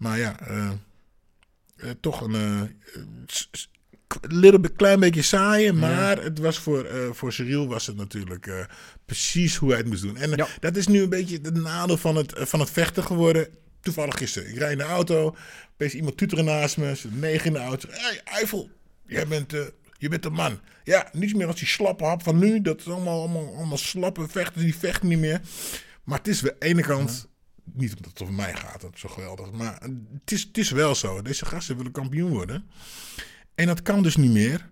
Maar 0.00 0.18
ja, 0.18 0.40
eh, 0.40 0.70
eh, 1.76 1.90
toch 2.00 2.20
een. 2.20 2.34
eh, 2.34 2.62
little 4.20 4.60
bit, 4.60 4.72
klein 4.76 5.00
beetje 5.00 5.22
saai. 5.22 5.72
Maar 5.72 6.22
het 6.22 6.38
was 6.38 6.58
voor, 6.58 6.84
eh 6.84 7.10
voor 7.12 7.32
Cyril 7.32 7.66
was 7.68 7.86
het 7.86 7.96
natuurlijk 7.96 8.66
precies 9.04 9.56
hoe 9.56 9.68
hij 9.68 9.78
het 9.78 9.86
moest 9.88 10.02
doen. 10.02 10.16
En 10.16 10.30
Ja. 10.30 10.46
dat 10.60 10.76
is 10.76 10.86
nu 10.86 11.02
een 11.02 11.08
beetje 11.08 11.38
het 11.42 11.54
nadeel 11.54 11.96
van 11.96 12.16
het, 12.16 12.32
van 12.36 12.60
het 12.60 12.70
vechten 12.70 13.04
geworden. 13.04 13.48
Toevallig 13.80 14.16
gisteren. 14.16 14.48
Ik 14.50 14.56
rijd 14.58 14.72
in 14.72 14.78
de 14.78 14.84
auto. 14.84 15.36
Opeens 15.72 15.94
iemand 15.94 16.16
tuteren 16.16 16.44
naast 16.44 16.76
me. 16.76 16.94
Zit 16.94 17.20
negen 17.20 17.46
in 17.46 17.52
de 17.52 17.58
auto. 17.58 17.88
Hey, 17.90 18.20
Eiffel, 18.24 18.70
jij 19.06 19.26
bent. 19.26 19.52
eh, 19.52 19.60
je 19.98 20.08
bent 20.08 20.24
een 20.24 20.32
man. 20.32 20.60
Ja, 20.84 21.08
niets 21.12 21.34
meer 21.34 21.46
als 21.46 21.58
die 21.58 21.68
slappe 21.68 22.04
hap 22.04 22.22
van 22.22 22.38
nu. 22.38 22.60
Dat 22.62 22.80
is 22.80 22.86
allemaal, 22.86 23.18
allemaal, 23.18 23.54
allemaal 23.56 23.78
slappe 23.78 24.28
vechters. 24.28 24.64
Die 24.64 24.76
vechten 24.76 25.08
niet 25.08 25.18
meer. 25.18 25.40
Maar 26.04 26.18
het 26.18 26.28
is 26.28 26.38
aan 26.42 26.48
de 26.58 26.66
ene 26.66 26.82
kant... 26.82 27.28
Niet 27.74 27.94
omdat 27.96 28.10
het 28.10 28.22
over 28.22 28.34
mij 28.34 28.54
gaat. 28.54 28.80
Dat 28.80 28.94
is 28.94 29.00
zo 29.00 29.08
geweldig. 29.08 29.50
Maar 29.52 29.80
het 30.22 30.32
is, 30.32 30.42
het 30.42 30.58
is 30.58 30.70
wel 30.70 30.94
zo. 30.94 31.22
Deze 31.22 31.46
gasten 31.46 31.76
willen 31.76 31.92
kampioen 31.92 32.30
worden. 32.30 32.64
En 33.54 33.66
dat 33.66 33.82
kan 33.82 34.02
dus 34.02 34.16
niet 34.16 34.30
meer 34.32 34.68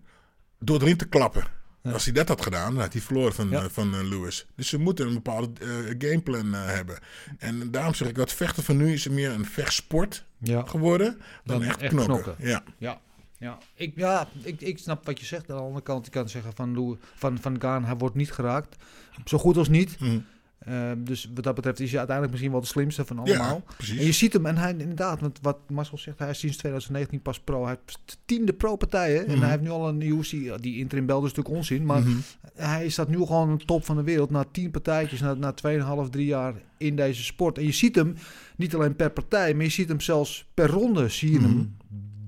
door 0.59 0.83
erin 0.83 0.97
te 0.97 1.09
klappen. 1.09 1.45
Als 1.83 2.05
hij 2.05 2.13
dat 2.13 2.29
had 2.29 2.43
gedaan, 2.43 2.73
dan 2.75 2.83
had 2.83 2.93
hij 2.93 3.03
verloren 3.03 3.33
van, 3.35 3.51
Ja. 3.51 3.63
eh, 3.63 3.69
van 3.71 3.95
eh, 3.95 4.03
Lewis. 4.09 4.47
Dus 4.57 4.69
ze 4.69 4.79
moeten 4.79 5.07
een 5.07 5.15
bepaalde 5.15 5.51
eh, 5.61 5.95
gameplan 6.11 6.53
hebben. 6.53 6.99
En 7.39 7.71
daarom 7.71 7.95
zeg 7.95 8.09
ik, 8.09 8.15
dat 8.15 8.33
vechten 8.33 8.63
van 8.63 8.77
nu 8.77 8.93
is 8.93 9.09
meer 9.09 9.31
een 9.31 9.45
vechtsport 9.47 10.25
Ja. 10.39 10.63
geworden 10.67 11.19
dan, 11.45 11.59
Dan 11.59 11.69
echt, 11.69 11.81
echt 11.81 11.93
knokken. 11.95 12.23
knokken. 12.23 12.47
Ja. 12.49 12.63
Ja, 12.79 13.01
ja. 13.39 13.59
Ik, 13.75 13.93
ja 13.97 14.29
ik, 14.43 14.61
ik 14.61 14.79
snap 14.79 15.07
wat 15.07 15.21
je 15.21 15.27
zegt. 15.27 15.51
Aan 15.51 15.57
de 15.57 15.63
andere 15.63 15.83
kant, 15.83 16.05
je 16.05 16.11
kan 16.11 16.29
zeggen 16.29 16.53
van, 16.55 16.99
van, 17.15 17.39
van 17.41 17.61
Gaan, 17.61 17.85
hij 17.85 17.97
wordt 17.97 18.15
niet 18.15 18.33
geraakt. 18.33 18.77
Zo 19.25 19.39
goed 19.39 19.57
als 19.57 19.69
niet. 19.69 19.97
Hm. 19.99 20.19
Eh, 20.59 20.91
dus 20.99 21.31
wat 21.35 21.45
dat 21.45 21.55
betreft 21.55 21.81
is 21.81 21.89
hij 21.89 21.99
uiteindelijk 21.99 22.31
misschien 22.31 22.53
wel 22.57 22.63
de 22.65 22.73
slimste 22.73 23.05
van 23.05 23.19
allemaal. 23.19 23.63
Ja, 23.67 23.75
precies. 23.77 23.99
En 23.99 24.05
je 24.05 24.13
ziet 24.13 24.33
hem, 24.33 24.47
en 24.47 24.57
hij 24.57 24.71
inderdaad, 24.79 25.21
want 25.21 25.39
wat 25.43 25.59
Marcel 25.71 25.99
zegt, 25.99 26.19
hij 26.19 26.31
is 26.31 26.39
sinds 26.39 26.57
2019 26.57 27.23
pas 27.23 27.41
pro. 27.41 27.65
Hij 27.67 27.77
heeft 27.85 28.19
tiende 28.25 28.53
pro-partijen. 28.53 29.27
En 29.27 29.33
Mhm. 29.33 29.41
hij 29.41 29.51
heeft 29.51 29.63
nu 29.63 29.71
al 29.71 29.89
een 29.89 30.01
UFC, 30.01 30.31
die 30.63 30.77
interim 30.79 31.07
bel 31.07 31.17
is 31.19 31.23
natuurlijk 31.23 31.55
onzin. 31.57 31.85
Maar 31.85 32.01
Mhm. 32.01 32.17
hij 32.55 32.89
staat 32.89 33.09
nu 33.09 33.17
gewoon 33.17 33.59
top 33.67 33.85
van 33.85 33.97
de 33.97 34.03
wereld. 34.03 34.31
Na 34.31 34.45
tien 34.53 34.71
partijtjes, 34.71 35.21
na, 35.21 35.35
na 35.35 35.53
2,5, 35.53 36.09
3 36.11 36.27
jaar 36.27 36.55
in 36.79 36.97
deze 36.97 37.25
sport. 37.25 37.59
En 37.59 37.65
je 37.65 37.73
ziet 37.73 37.95
hem 37.95 38.15
niet 38.57 38.75
alleen 38.75 38.97
per 38.97 39.11
partij, 39.11 39.55
maar 39.55 39.65
je 39.65 39.71
ziet 39.71 39.89
hem 39.89 40.01
zelfs 40.01 40.47
per 40.55 40.69
ronde 40.71 41.09
zie 41.09 41.33
je 41.33 41.39
Mhm. 41.39 41.49
hem 41.49 41.77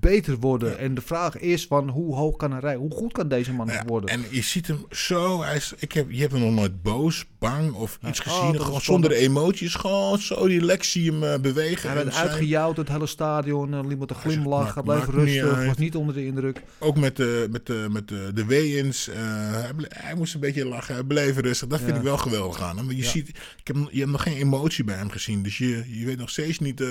beter 0.01 0.37
worden. 0.37 0.69
Ja. 0.69 0.75
En 0.75 0.93
de 0.93 1.01
vraag 1.01 1.37
is 1.37 1.67
van 1.67 1.89
hoe 1.89 2.15
hoog 2.15 2.35
kan 2.35 2.51
hij 2.51 2.59
rijden? 2.59 2.81
Hoe 2.81 2.91
goed 2.91 3.13
kan 3.13 3.27
deze 3.27 3.53
man 3.53 3.67
Ja, 3.67 3.73
nog 3.73 3.83
worden? 3.87 4.09
en 4.09 4.25
je 4.29 4.41
ziet 4.41 4.67
hem 4.67 4.85
zo. 4.91 5.41
Hij 5.41 5.55
is, 5.55 5.73
ik 5.77 5.91
heb, 5.91 6.11
je 6.11 6.19
hebt 6.19 6.31
hem 6.31 6.41
nog 6.41 6.53
nooit 6.53 6.81
boos, 6.81 7.25
bang 7.39 7.73
of 7.73 7.99
iets 8.07 8.19
oh, 8.19 8.25
gezien. 8.25 8.61
Gewoon 8.61 8.81
zonder 8.81 9.11
emoties. 9.11 9.75
Gewoon 9.75 10.19
zo 10.19 10.35
relaxed 10.35 10.85
zie 10.91 11.03
je 11.03 11.11
hem 11.11 11.23
eh, 11.23 11.39
bewegen. 11.39 11.89
hij 11.89 12.03
werd 12.03 12.15
uitgejouwd, 12.15 12.77
het 12.77 12.89
hele 12.89 13.07
stadion. 13.07 13.73
En 13.73 13.87
liep 13.87 13.99
met 13.99 14.09
een 14.09 14.15
glimlach. 14.15 14.73
Hij 14.73 14.83
bleef 14.83 15.05
niet 15.05 15.15
rustig, 15.15 15.55
uit. 15.55 15.67
was 15.67 15.77
niet 15.77 15.95
onder 15.95 16.15
de 16.15 16.25
indruk. 16.25 16.61
Ook 16.79 16.97
met 16.97 17.15
de, 17.15 17.47
met 17.51 17.65
de, 17.65 17.87
met 17.91 18.07
de, 18.07 18.31
de 18.33 18.45
eh, 18.51 19.69
hij, 19.87 20.15
moest 20.15 20.33
een 20.33 20.39
beetje 20.39 20.65
lachen. 20.65 20.93
Hij 20.93 21.03
bleef 21.03 21.37
rustig. 21.37 21.67
Dat 21.67 21.81
vind 21.81 21.97
ik 21.97 22.03
wel 22.03 22.17
geweldig 22.17 22.61
aan 22.61 22.77
hem. 22.77 22.91
Je, 22.91 23.05
ziet, 23.05 23.29
ik 23.29 23.67
heb, 23.67 23.77
je 23.91 23.99
hebt 23.99 24.11
nog 24.11 24.23
geen 24.23 24.37
emotie 24.37 24.83
bij 24.83 24.95
hem 24.95 25.09
gezien. 25.09 25.43
Dus 25.43 25.57
je, 25.57 25.85
je 25.99 26.05
weet 26.05 26.17
nog 26.17 26.29
steeds 26.29 26.59
niet 26.59 26.81
eh, 26.81 26.87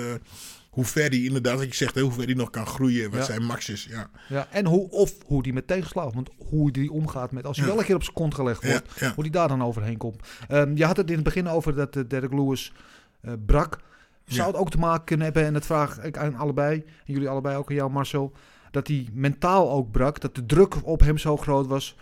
hoe 0.70 0.84
ver 0.84 1.08
hij 1.08 1.18
inderdaad, 1.22 1.58
wat 1.58 1.68
je 1.68 1.74
zegt, 1.74 1.94
hè, 1.94 2.00
hoe 2.00 2.12
ver 2.12 2.24
hij 2.24 2.34
nog 2.34 2.50
kan 2.50 2.66
groeien. 2.66 3.10
Wat 3.10 3.18
Ja. 3.18 3.24
zijn 3.24 3.44
max 3.44 3.68
is. 3.68 3.84
Ja. 3.90 4.10
Ja, 4.28 4.46
en 4.50 4.66
hoe, 4.66 4.90
of 4.90 5.12
hoe 5.26 5.42
die 5.42 5.52
met 5.52 5.66
tegenslag, 5.66 6.14
want 6.14 6.30
hoe 6.48 6.70
die 6.70 6.92
omgaat 6.92 7.30
met 7.32 7.46
als 7.46 7.56
hij 7.56 7.66
Ja. 7.66 7.70
wel 7.72 7.80
een 7.80 7.86
keer 7.86 7.96
op 7.96 8.02
zijn 8.02 8.14
kont 8.14 8.34
gelegd 8.34 8.64
wordt, 8.64 8.92
ja. 9.00 9.12
hoe 9.14 9.22
die 9.24 9.32
daar 9.32 9.48
dan 9.48 9.62
overheen 9.64 9.96
komt. 9.96 10.22
Ehm, 10.48 10.76
je 10.76 10.84
had 10.84 10.96
het 10.96 11.08
in 11.08 11.14
het 11.14 11.24
begin 11.24 11.48
over 11.48 11.74
dat 11.74 11.96
uh, 11.96 12.02
Derek 12.08 12.32
Lewis 12.32 12.72
uh, 13.22 13.32
brak. 13.46 13.78
Zou 14.24 14.48
het 14.48 14.56
ook 14.56 14.70
te 14.70 14.78
maken 14.78 15.04
kunnen 15.04 15.24
hebben, 15.24 15.44
en 15.44 15.52
dat 15.52 15.66
vraag 15.66 16.02
ik 16.02 16.16
aan 16.18 16.34
allebei, 16.34 16.78
en 17.06 17.12
jullie 17.12 17.28
allebei 17.28 17.56
ook 17.56 17.68
aan 17.68 17.74
jou 17.76 17.90
Marcel, 17.90 18.32
dat 18.70 18.86
hij 18.88 19.08
mentaal 19.12 19.70
ook 19.70 19.90
brak, 19.90 20.20
dat 20.20 20.34
de 20.34 20.46
druk 20.46 20.86
op 20.86 21.00
hem 21.00 21.18
zo 21.18 21.36
groot 21.36 21.66
was 21.66 21.96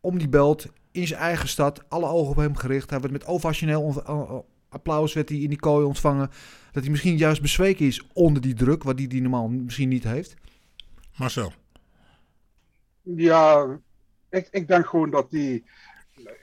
om 0.00 0.18
die 0.18 0.28
belt 0.28 0.66
in 0.90 1.06
zijn 1.06 1.20
eigen 1.20 1.48
stad, 1.48 1.82
alle 1.88 2.06
ogen 2.06 2.30
op 2.30 2.36
hem 2.36 2.56
gericht. 2.56 2.90
Hij 2.90 3.00
werd 3.00 3.12
met 3.12 3.26
ovationeel 3.26 4.44
applaus 4.68 5.12
werd 5.14 5.28
hij 5.28 5.38
in 5.38 5.48
die 5.48 5.58
kooi 5.60 5.84
ontvangen. 5.86 6.30
Dat 6.72 6.82
hij 6.82 6.90
misschien 6.90 7.16
juist 7.16 7.42
bezweken 7.42 7.86
is 7.86 8.06
onder 8.12 8.42
die 8.42 8.54
druk, 8.54 8.82
wat 8.82 8.98
hij 8.98 9.06
die 9.06 9.22
normaal 9.22 9.48
misschien 9.48 9.88
niet 9.88 10.04
heeft. 10.04 10.34
Marcel. 11.16 11.52
Ja, 13.02 13.78
ik, 14.30 14.48
ik 14.50 14.68
denk 14.68 14.86
gewoon 14.86 15.10
dat 15.10 15.30
hij. 15.30 15.62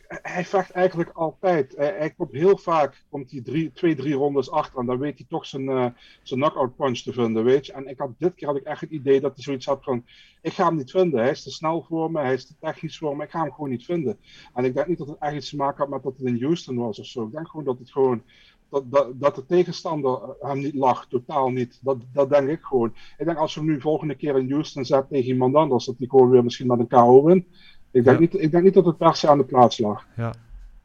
Hij 0.08 0.46
vecht 0.46 0.72
eigenlijk 0.72 1.10
altijd. 1.10 1.76
Hij, 1.76 1.96
hij 1.98 2.12
komt 2.12 2.32
heel 2.32 2.58
vaak 2.58 3.04
komt 3.10 3.32
hij 3.32 3.42
drie, 3.42 3.72
twee, 3.72 3.96
drie 3.96 4.14
rondes 4.14 4.52
achter. 4.52 4.80
En 4.80 4.86
dan 4.86 5.00
weet 5.00 5.18
hij 5.18 5.26
toch 5.30 5.46
zijn, 5.46 5.64
uh, 5.64 5.86
zijn 6.24 6.40
knockout 6.40 6.76
punch 6.76 7.00
te 7.00 7.14
vinden. 7.14 7.44
Weet 7.44 7.66
je? 7.66 7.74
En 7.74 7.88
ik 7.88 7.98
had, 7.98 8.10
dit 8.18 8.36
keer 8.36 8.48
had 8.48 8.58
ik 8.58 8.64
echt 8.64 8.82
het 8.82 8.90
idee 8.90 9.20
dat 9.22 9.34
hij 9.34 9.44
zoiets 9.44 9.66
had 9.66 9.84
van. 9.84 10.06
Ik 10.42 10.54
ga 10.54 10.66
hem 10.66 10.76
niet 10.76 10.92
vinden. 10.92 11.20
Hij 11.20 11.30
is 11.30 11.44
te 11.44 11.52
snel 11.52 11.86
voor 11.88 12.12
me. 12.12 12.20
Hij 12.20 12.34
is 12.34 12.48
te 12.48 12.54
technisch 12.60 12.98
voor 12.98 13.18
me. 13.18 13.24
Ik 13.24 13.30
ga 13.30 13.42
hem 13.42 13.52
gewoon 13.52 13.70
niet 13.70 13.86
vinden. 13.86 14.20
En 14.54 14.66
ik 14.66 14.74
denk 14.74 14.88
niet 14.88 14.98
dat 14.98 15.08
het 15.08 15.18
echt 15.20 15.36
iets 15.36 15.50
te 15.50 15.56
maken 15.56 15.78
had 15.78 15.90
met 15.90 16.04
dat 16.04 16.18
het 16.18 16.28
in 16.28 16.42
Houston 16.42 16.76
was 16.76 17.00
of 17.00 17.06
zo. 17.06 17.26
Ik 17.26 17.32
denk 17.32 17.48
gewoon 17.48 17.66
dat 17.66 17.80
het 17.80 17.92
gewoon. 17.92 18.24
Dat, 18.70 18.92
dat, 18.92 19.08
dat 19.20 19.36
de 19.36 19.46
tegenstander 19.46 20.20
hem 20.40 20.60
niet 20.60 20.74
lag, 20.76 21.08
totaal 21.10 21.50
niet. 21.50 21.80
Dat, 21.82 21.98
dat 22.14 22.30
denk 22.30 22.50
ik 22.50 22.62
gewoon. 22.62 22.94
Ik 23.18 23.26
denk 23.26 23.38
als 23.38 23.56
we 23.56 23.62
hem 23.62 23.70
nu 23.70 23.82
volgende 23.82 24.16
keer 24.16 24.38
in 24.38 24.52
Houston 24.52 24.86
zetten 24.86 25.10
tegen 25.10 25.28
iemand 25.32 25.56
anders, 25.56 25.86
dat 25.86 25.96
hij 25.98 26.08
gewoon 26.08 26.30
weer 26.30 26.44
misschien 26.44 26.68
met 26.68 26.80
een 26.80 26.88
KO 26.88 27.24
wint. 27.24 27.46
Ik 27.92 28.04
denk, 28.04 28.16
Ja. 28.16 28.20
niet, 28.20 28.42
ik 28.42 28.52
denk 28.52 28.64
niet 28.64 28.74
dat 28.74 28.86
het 28.86 28.98
per 28.98 29.16
se 29.16 29.28
aan 29.30 29.38
de 29.38 29.44
plaats 29.46 29.78
lag. 29.78 30.06
Ja, 30.16 30.34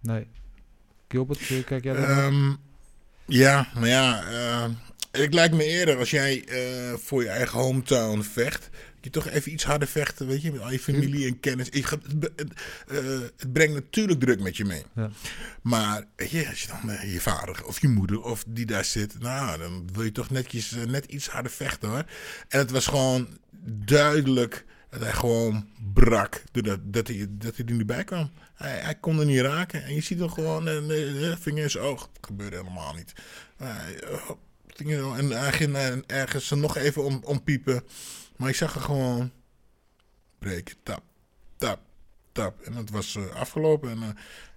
nee. 0.00 0.26
Gilbert, 1.08 1.40
eh, 1.50 1.64
kijk 1.64 1.84
jij 1.84 1.94
daar? 1.94 2.08
Ehm, 2.26 2.52
ja, 3.26 3.66
maar 3.74 3.88
ja. 3.88 4.22
eh, 4.22 4.70
het 5.10 5.34
lijkt 5.34 5.54
me 5.54 5.64
eerder 5.64 5.98
als 5.98 6.10
jij 6.10 6.44
eh, 6.44 6.92
voor 6.94 7.22
je 7.22 7.28
eigen 7.28 7.58
hometown 7.60 8.20
vecht. 8.20 8.70
Je 9.04 9.10
toch 9.10 9.28
even 9.28 9.52
iets 9.52 9.64
harder 9.64 9.88
vechten, 9.88 10.26
weet 10.26 10.42
je, 10.42 10.52
met 10.52 10.60
al 10.60 10.72
je 10.72 10.78
familie 10.78 11.26
en 11.26 11.40
kennis. 11.40 11.68
Het, 11.70 11.86
eh, 12.86 12.96
het 13.36 13.52
brengt 13.52 13.74
natuurlijk 13.74 14.20
druk 14.20 14.40
met 14.40 14.56
je 14.56 14.64
mee. 14.64 14.82
Ja. 14.94 15.10
Maar 15.62 16.04
je, 16.16 16.48
als 16.48 16.62
je 16.62 16.68
dan 16.68 16.90
eh, 16.90 17.12
je 17.12 17.20
vader 17.20 17.64
of 17.66 17.80
je 17.80 17.88
moeder 17.88 18.22
of 18.22 18.44
die 18.48 18.66
daar 18.66 18.84
zit, 18.84 19.20
nou, 19.20 19.58
dan 19.58 19.88
wil 19.92 20.02
je 20.02 20.12
toch 20.12 20.30
netjes, 20.30 20.72
eh, 20.72 20.84
net 20.84 21.04
iets 21.04 21.28
harder 21.28 21.52
vechten 21.52 21.88
hoor. 21.88 22.04
En 22.48 22.58
het 22.58 22.70
was 22.70 22.86
gewoon 22.86 23.28
duidelijk 23.84 24.64
dat 24.90 25.00
hij 25.00 25.12
gewoon 25.12 25.68
brak 25.92 26.42
doordat 26.52 26.78
dat 26.82 27.08
hij, 27.08 27.26
dat 27.30 27.56
hij 27.56 27.66
er 27.66 27.74
niet 27.74 27.86
bij 27.86 28.04
kwam. 28.04 28.30
Hij, 28.54 28.78
hij 28.78 28.94
kon 28.94 29.18
er 29.18 29.26
niet 29.26 29.40
raken. 29.40 29.84
En 29.84 29.94
je 29.94 30.00
ziet 30.00 30.18
hem 30.18 30.30
gewoon 30.30 30.66
een 30.66 30.90
uh, 30.90 31.36
vinger 31.40 31.62
in 31.62 31.70
zijn 31.70 31.84
oog. 31.84 32.00
Dat 32.00 32.26
gebeurde 32.26 32.56
helemaal 32.56 32.94
niet. 32.94 33.12
Vinger- 34.68 35.18
en 35.18 35.30
hij 35.30 35.52
ging 35.52 35.76
ergens 36.06 36.50
er 36.50 36.56
nog 36.56 36.76
even 36.76 37.04
om, 37.04 37.20
om 37.24 37.42
piepen. 37.42 37.84
Maar 38.36 38.48
ik 38.48 38.54
zag 38.54 38.74
er 38.74 38.80
gewoon 38.80 39.30
breken. 40.38 40.76
Tap, 40.82 41.02
tap, 41.56 41.80
tap. 42.32 42.60
En 42.60 42.72
het 42.74 42.90
was 42.90 43.16
eh, 43.16 43.34
afgelopen. 43.34 43.90
En, 43.90 44.02
eh, 44.02 44.08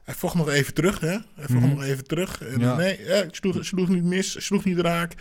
hij 0.04 0.14
vocht 0.16 0.36
nog 0.36 0.50
even 0.50 0.74
terug, 0.74 1.00
hè? 1.00 1.08
Hij 1.10 1.24
vocht 1.36 1.50
Mhm. 1.66 1.70
nog 1.70 1.84
even 1.84 2.04
terug. 2.04 2.42
En, 2.42 2.60
Ja. 2.60 2.76
Nee, 2.76 3.04
ja, 3.04 3.22
ik 3.24 3.36
sloeg, 3.36 3.66
sloeg 3.66 3.88
niet 3.88 4.04
mis, 4.04 4.46
sloeg 4.46 4.64
niet 4.64 4.80
raak. 4.80 5.14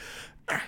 Ah, 0.44 0.60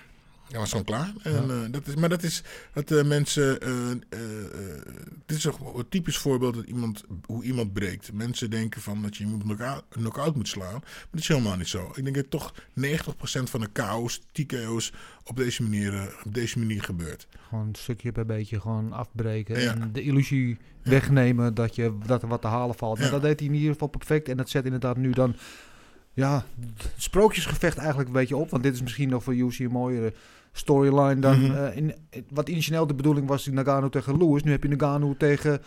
hij 0.51 0.59
was 0.59 0.71
gewoon 0.71 0.85
klaar. 0.85 1.13
En, 1.23 1.51
eh, 1.51 1.57
dat 1.71 1.87
is, 1.87 1.95
maar 1.95 2.09
dat 2.09 2.23
is 2.23 2.43
wat 2.73 2.89
de 2.89 3.05
mensen. 3.05 3.61
eh, 3.61 3.91
eh, 3.91 3.91
eh, 3.91 4.83
dit 5.27 5.37
is 5.39 5.45
een 5.45 5.55
typisch 5.89 6.19
voorbeeld 6.19 6.55
dat 6.55 6.65
iemand, 6.65 7.05
hoe 7.27 7.45
iemand 7.45 7.73
breekt. 7.73 8.13
Mensen 8.13 8.51
denken 8.51 8.81
van 8.81 9.03
dat 9.03 9.17
je 9.17 9.25
iemand 9.25 9.43
knock-out, 9.43 9.85
knock-out 9.89 10.35
moet 10.37 10.49
slaan. 10.49 10.73
Maar 10.73 11.07
dat 11.11 11.21
is 11.21 11.29
helemaal 11.29 11.57
niet 11.57 11.69
zo. 11.69 11.93
Ik 11.95 12.03
denk 12.05 12.17
dat 12.17 12.31
toch 12.31 12.55
90% 12.75 13.51
van 13.51 13.61
de 13.61 13.69
KO's, 13.73 14.21
TKO's 14.33 14.93
op 15.25 15.37
deze 15.37 15.63
manier, 15.63 15.95
eh, 15.95 16.03
op 16.25 16.35
deze 16.35 16.59
manier 16.59 16.83
gebeurt. 16.83 17.27
Gewoon 17.49 17.67
een 17.69 17.75
stukje 17.75 18.13
per 18.13 18.27
beetje 18.27 18.61
gewoon 18.61 18.93
afbreken. 18.93 19.61
Ja. 19.61 19.73
En 19.75 19.93
de 19.93 20.03
illusie 20.03 20.59
wegnemen 20.83 21.55
dat, 21.55 21.75
je, 21.75 21.99
dat 22.07 22.23
er 22.23 22.29
wat 22.29 22.41
te 22.41 22.47
halen 22.47 22.75
valt. 22.77 22.99
Nou, 22.99 23.07
Ja. 23.11 23.15
dat 23.15 23.23
deed 23.23 23.39
hij 23.41 23.49
in 23.49 23.55
ieder 23.55 23.73
geval 23.73 23.89
perfect. 23.89 24.29
En 24.29 24.37
dat 24.37 24.49
zet 24.51 24.65
inderdaad 24.65 24.97
nu 24.97 25.11
dan... 25.11 25.37
Ja, 26.13 26.45
het 26.61 26.91
sprookjesgevecht 26.97 27.77
eigenlijk 27.79 28.09
een 28.09 28.15
beetje 28.15 28.37
op. 28.37 28.51
Want 28.51 28.63
dit 28.63 28.75
is 28.75 28.83
misschien 28.83 29.09
nog 29.09 29.23
voor 29.23 29.35
UC 29.35 29.59
een 29.59 29.71
mooiere 29.71 30.13
storyline 30.59 31.21
dan... 31.21 31.41
Mhm. 31.41 31.55
eh, 31.55 31.77
in, 31.77 31.95
wat 32.31 32.49
initieel 32.49 32.87
de 32.87 32.95
bedoeling 32.95 33.29
was, 33.29 33.47
Nagano 33.47 33.89
tegen 33.89 34.19
Lewis. 34.19 34.43
Nu 34.43 34.51
heb 34.51 34.63
je 34.63 34.69
Nagano 34.69 35.15
tegen 35.19 35.61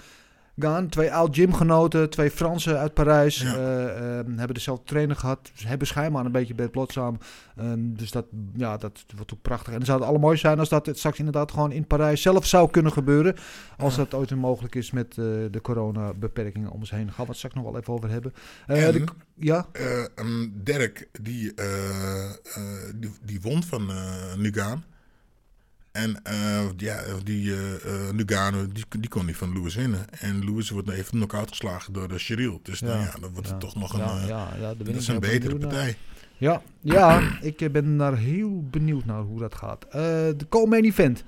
gaan. 0.63 0.89
Twee 0.89 1.11
oud 1.13 1.35
gymgenoten, 1.35 2.09
twee 2.09 2.31
Fransen 2.31 2.77
uit 2.79 2.93
Parijs. 2.93 3.41
Ja. 3.41 3.55
eh, 3.55 4.19
eh, 4.19 4.25
hebben 4.27 4.53
dezelfde 4.53 4.83
trainer 4.85 5.15
gehad. 5.15 5.51
Ze 5.53 5.67
hebben 5.67 5.87
schijnbaar 5.87 6.25
een 6.25 6.31
beetje 6.31 6.55
bij 6.55 6.67
plot 6.69 6.91
samen. 6.91 7.19
Ehm, 7.57 7.79
dus 7.81 8.11
dat, 8.11 8.25
ja, 8.55 8.77
dat 8.77 9.05
wordt 9.15 9.33
ook 9.33 9.41
prachtig. 9.41 9.67
En 9.73 9.77
het 9.77 9.85
zou 9.85 9.99
het 9.99 10.07
allermooi 10.07 10.37
zijn 10.37 10.59
als 10.59 10.69
dat 10.69 10.85
het 10.85 10.97
straks 10.97 11.17
inderdaad 11.19 11.51
gewoon 11.51 11.71
in 11.71 11.87
Parijs 11.87 12.21
zelf 12.21 12.45
zou 12.45 12.69
kunnen 12.71 12.91
gebeuren. 12.91 13.35
Als 13.77 13.95
dat 13.95 14.13
ooit 14.13 14.35
mogelijk 14.35 14.75
is 14.75 14.91
met 14.91 15.07
eh, 15.09 15.15
de 15.51 15.59
coronabeperkingen 15.61 16.69
om 16.71 16.79
ons 16.79 16.91
heen. 16.91 17.11
Gaan 17.11 17.23
we 17.25 17.29
het 17.29 17.37
straks 17.37 17.55
nog 17.55 17.63
wel 17.63 17.77
even 17.77 17.93
over 17.93 18.09
hebben. 18.09 18.33
Eh, 18.67 18.85
En- 18.87 18.91
de- 18.93 19.03
ja, 19.35 19.67
Eh, 19.71 20.03
um, 20.25 20.51
Dirk, 20.63 21.07
die, 21.21 21.53
die, 22.95 23.11
die 23.25 23.41
won 23.41 23.63
van 23.63 23.91
Nugaan. 24.37 24.83
En 25.91 26.19
eh, 26.23 26.69
ja, 26.77 27.01
die 27.23 27.53
eh, 27.53 28.09
Nugano, 28.13 28.67
die, 28.67 28.85
die 28.99 29.09
kon 29.09 29.25
niet 29.25 29.35
van 29.35 29.53
Lewis 29.53 29.75
winnen. 29.75 30.05
En 30.19 30.45
Lewis 30.45 30.69
wordt 30.69 30.89
even 30.89 31.11
knock-out 31.11 31.49
geslagen 31.49 31.93
door 31.93 32.07
de 32.07 32.17
Cheryl. 32.19 32.59
Dus 32.63 32.81
nou 32.81 32.99
ja, 32.99 33.13
dan 33.21 33.31
wordt 33.33 33.49
het 33.49 33.59
toch 33.59 33.75
nog 33.75 33.93
een, 33.93 33.99
ja, 33.99 34.25
ja, 34.27 34.49
ja, 34.59 34.73
dat 34.73 34.87
is 34.87 35.07
een 35.07 35.11
heel 35.11 35.31
betere 35.31 35.57
naar. 35.57 35.67
partij. 35.67 35.95
Ja, 36.37 36.61
ja 36.81 37.21
ik 37.41 37.71
ben 37.71 37.97
daar 37.97 38.17
heel 38.17 38.63
benieuwd 38.69 39.05
naar 39.05 39.21
hoe 39.21 39.39
dat 39.39 39.55
gaat. 39.55 39.85
De 39.91 40.45
co-main 40.49 40.83
event. 40.83 41.23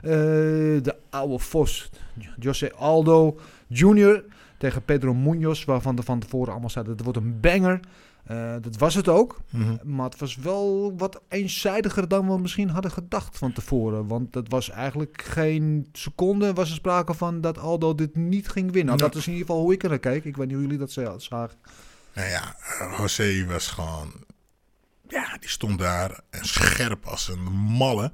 De 0.00 0.96
oude 1.10 1.38
Vos, 1.38 1.90
José 2.38 2.72
Aldo 2.72 3.38
Jr. 3.66 4.24
tegen 4.58 4.84
Pedro 4.84 5.14
Munoz, 5.14 5.64
waarvan 5.64 5.96
de 5.96 6.02
van 6.02 6.20
tevoren 6.20 6.52
allemaal 6.52 6.70
zeiden 6.70 6.96
dat 6.96 7.06
het 7.06 7.14
wordt 7.14 7.28
een 7.28 7.40
banger. 7.40 7.80
Eh, 8.26 8.54
dat 8.60 8.76
was 8.76 8.94
het 8.94 9.08
ook. 9.08 9.40
Mhm. 9.50 9.76
Maar 9.82 10.08
het 10.08 10.18
was 10.18 10.36
wel 10.36 10.94
wat 10.96 11.20
eenzijdiger 11.28 12.08
dan 12.08 12.28
we 12.28 12.38
misschien 12.38 12.68
hadden 12.68 12.90
gedacht 12.90 13.38
van 13.38 13.52
tevoren. 13.52 14.06
Want 14.06 14.34
het 14.34 14.48
was 14.50 14.70
eigenlijk 14.70 15.22
geen 15.22 15.88
seconde 15.92 16.52
was 16.52 16.68
er 16.68 16.74
sprake 16.74 17.14
van 17.14 17.40
dat 17.40 17.58
Aldo 17.58 17.94
dit 17.94 18.16
niet 18.16 18.48
ging 18.48 18.72
winnen. 18.72 18.96
Nou. 18.96 19.10
Dat 19.10 19.20
is 19.20 19.26
in 19.26 19.32
ieder 19.32 19.46
geval 19.46 19.62
hoe 19.62 19.72
ik 19.72 19.82
er 19.82 19.88
naar 19.88 19.98
keek. 19.98 20.24
Ik 20.24 20.36
weet 20.36 20.46
niet 20.46 20.56
hoe 20.56 20.64
jullie 20.64 20.78
dat 20.78 20.92
zagen. 21.22 21.58
Nou 22.14 22.28
ja, 22.28 22.56
José 22.98 23.46
was 23.46 23.66
gewoon... 23.66 24.12
Ja, 25.08 25.36
die 25.40 25.48
stond 25.48 25.78
daar 25.78 26.20
en 26.30 26.44
scherp 26.44 27.06
als 27.06 27.28
een 27.28 27.42
malle. 27.52 28.12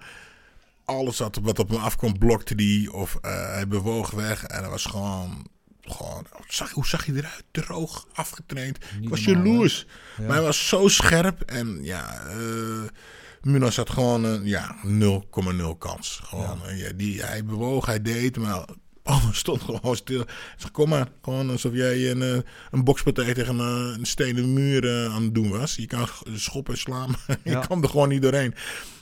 Alles 0.84 1.18
wat, 1.18 1.38
wat 1.42 1.58
op 1.58 1.68
hem 1.68 1.80
afkwam 1.80 2.18
blokte 2.18 2.54
die 2.54 2.92
of 2.92 3.18
eh, 3.20 3.52
hij 3.52 3.68
bewoog 3.68 4.10
weg. 4.10 4.44
En 4.44 4.62
dat 4.62 4.70
was 4.70 4.84
gewoon... 4.84 5.46
gewoon 5.82 6.26
zag, 6.48 6.70
hoe 6.70 6.86
zag 6.86 7.06
hij 7.06 7.14
eruit? 7.14 7.44
Droog, 7.50 8.06
afgetraind. 8.14 8.78
Ik 9.00 9.08
was 9.08 9.24
jaloers. 9.24 9.86
Ja. 10.18 10.24
Maar 10.24 10.34
hij 10.36 10.44
was 10.44 10.68
zo 10.68 10.88
scherp. 10.88 11.40
En 11.40 11.78
ja, 11.82 12.20
eh 12.26 12.88
Munoz 13.42 13.76
had 13.76 13.90
gewoon 13.90 14.24
een 14.24 14.46
ja, 14.46 14.76
0,0 14.86 15.78
kans. 15.78 16.20
Gewoon, 16.24 16.66
eh, 16.66 16.80
ja, 16.80 16.92
die, 16.96 17.22
hij 17.22 17.44
bewoog, 17.44 17.86
hij 17.86 18.02
deed, 18.02 18.36
maar 18.36 18.64
alles 19.02 19.38
stond 19.44 19.62
gewoon 19.62 19.96
stil. 19.96 20.20
Ik 20.20 20.28
zeg, 20.56 20.70
kom 20.70 20.88
maar, 20.88 21.08
gewoon 21.22 21.50
alsof 21.50 21.72
jij 21.74 22.10
een, 22.10 22.22
eh, 22.22 22.38
een 22.70 22.84
bokspartij 22.84 23.34
tegen 23.34 23.58
een, 23.58 23.94
een 23.98 24.06
stenen 24.06 24.52
muur 24.52 25.08
aan 25.10 25.22
het 25.22 25.34
doen 25.34 25.50
was. 25.50 25.74
Je 25.76 25.86
kan 25.86 26.08
schoppen 26.34 26.74
en 26.74 26.80
slaan, 26.80 27.08
maar 27.26 27.38
je 27.44 27.58
kwam 27.58 27.82
er 27.82 27.88
gewoon 27.88 28.08
niet 28.08 28.22
doorheen. 28.22 28.54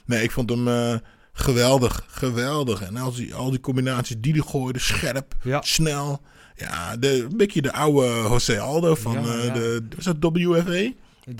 Nee, 0.04 0.22
ik 0.22 0.30
vond 0.30 0.50
hem 0.50 1.00
geweldig, 1.32 2.04
geweldig. 2.08 2.82
En 2.82 2.96
al 2.96 3.12
die, 3.12 3.34
al 3.34 3.50
die 3.50 3.60
combinaties 3.60 4.16
die 4.18 4.32
hij 4.32 4.42
gooide, 4.42 4.78
scherp, 4.78 5.34
Ja. 5.42 5.62
snel. 5.62 6.22
Ja, 6.60 6.96
de, 6.96 7.26
een 7.30 7.36
beetje 7.36 7.62
de 7.62 7.72
oude 7.72 8.06
José 8.06 8.60
Aldo 8.60 8.94
van 8.94 9.12
Ja, 9.12 9.20
eh, 9.20 9.46
ja. 9.46 9.52
de, 9.52 9.82
was 9.96 10.04
dat 10.04 10.16
WFA? 10.20 10.92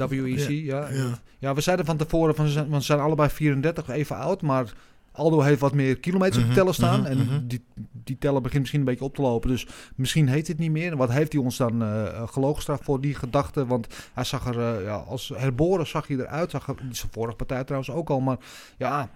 WEC, 0.08 0.48
ja. 0.48 0.88
Ja. 0.90 1.18
Ja, 1.38 1.54
we 1.54 1.60
zeiden 1.60 1.86
van 1.86 1.96
tevoren, 1.96 2.34
van, 2.34 2.68
want 2.68 2.82
ze 2.82 2.92
zijn 2.92 3.00
allebei 3.00 3.28
34, 3.30 3.88
even 3.88 4.16
oud. 4.16 4.42
Maar 4.42 4.72
Aldo 5.12 5.40
heeft 5.40 5.60
wat 5.60 5.74
meer 5.74 5.98
kilometers 5.98 6.36
op 6.36 6.42
de 6.42 6.46
Mhm, 6.48 6.58
teller 6.58 6.74
staan. 6.74 7.00
mhm, 7.00 7.10
en 7.10 7.18
mhm. 7.18 7.46
die, 7.46 7.64
die 8.04 8.18
teller 8.18 8.40
begint 8.40 8.60
misschien 8.60 8.80
een 8.80 8.86
beetje 8.86 9.04
op 9.04 9.14
te 9.14 9.22
lopen. 9.22 9.48
Dus 9.50 9.66
misschien 9.94 10.28
heet 10.28 10.48
het 10.48 10.58
niet 10.58 10.70
meer. 10.70 10.92
En 10.92 10.98
wat 10.98 11.10
heeft 11.10 11.32
hij 11.32 11.42
ons 11.42 11.56
dan 11.56 11.82
eh 11.82 12.28
geloogstraft 12.28 12.84
voor 12.84 13.00
die 13.00 13.14
gedachte? 13.14 13.66
Want 13.66 13.86
hij 14.12 14.24
zag 14.24 14.46
er, 14.46 14.58
eh, 14.58 14.84
ja, 14.84 14.94
als 14.94 15.32
herboren 15.36 15.86
zag 15.86 16.06
hij 16.06 16.16
eruit. 16.16 16.50
Zag 16.50 16.68
er, 16.68 16.74
zijn 16.90 17.12
vorige 17.12 17.36
partij 17.36 17.64
trouwens 17.64 17.90
ook 17.90 18.10
al. 18.10 18.20
Maar 18.20 18.36
ja, 18.76 19.10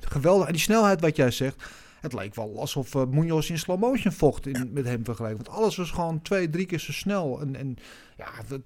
geweldig. 0.00 0.46
En 0.46 0.52
die 0.52 0.62
snelheid 0.62 1.00
wat 1.00 1.16
jij 1.16 1.30
zegt. 1.30 1.62
Het 2.00 2.12
leek 2.12 2.34
wel 2.34 2.60
alsof 2.60 2.94
uh, 2.94 3.02
Munoz 3.10 3.50
in 3.50 3.58
slow 3.58 3.80
motion 3.80 4.12
vocht 4.12 4.46
in, 4.46 4.70
met 4.72 4.84
hem 4.84 5.04
vergeleken. 5.04 5.36
Want 5.44 5.48
alles 5.56 5.76
was 5.76 5.90
gewoon 5.90 6.22
twee, 6.22 6.50
drie 6.50 6.66
keer 6.66 6.78
zo 6.80 6.92
snel. 6.92 7.40
En, 7.40 7.56
en 7.56 7.76
ja, 8.16 8.26
dat, 8.48 8.60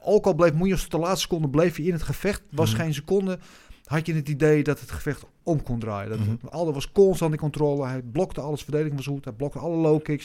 ook 0.00 0.26
al 0.26 0.34
bleef 0.34 0.54
Munoz 0.54 0.80
tot 0.82 0.90
de 0.90 0.98
laatste 0.98 1.20
seconde 1.20 1.48
bleef 1.48 1.76
hij 1.76 1.84
in 1.84 1.92
het 1.92 2.02
gevecht. 2.02 2.42
Was 2.50 2.72
Mhm. 2.72 2.80
geen 2.80 2.94
seconde. 2.94 3.38
Had 3.84 4.06
je 4.06 4.14
het 4.14 4.28
idee 4.28 4.62
dat 4.62 4.80
het 4.80 4.90
gevecht 4.90 5.24
om 5.42 5.62
kon 5.62 5.78
draaien. 5.78 6.10
Dat, 6.10 6.18
Mhm. 6.18 6.34
Aldo 6.50 6.72
was 6.72 6.92
constant 6.92 7.32
in 7.32 7.38
controle. 7.38 7.86
Hij 7.86 8.02
blokte 8.02 8.40
alles. 8.40 8.62
Verdediging 8.62 8.96
was 8.96 9.06
goed. 9.06 9.24
Hij 9.24 9.34
blokte 9.34 9.58
alle 9.58 9.76
low 9.76 10.02
kicks. 10.02 10.24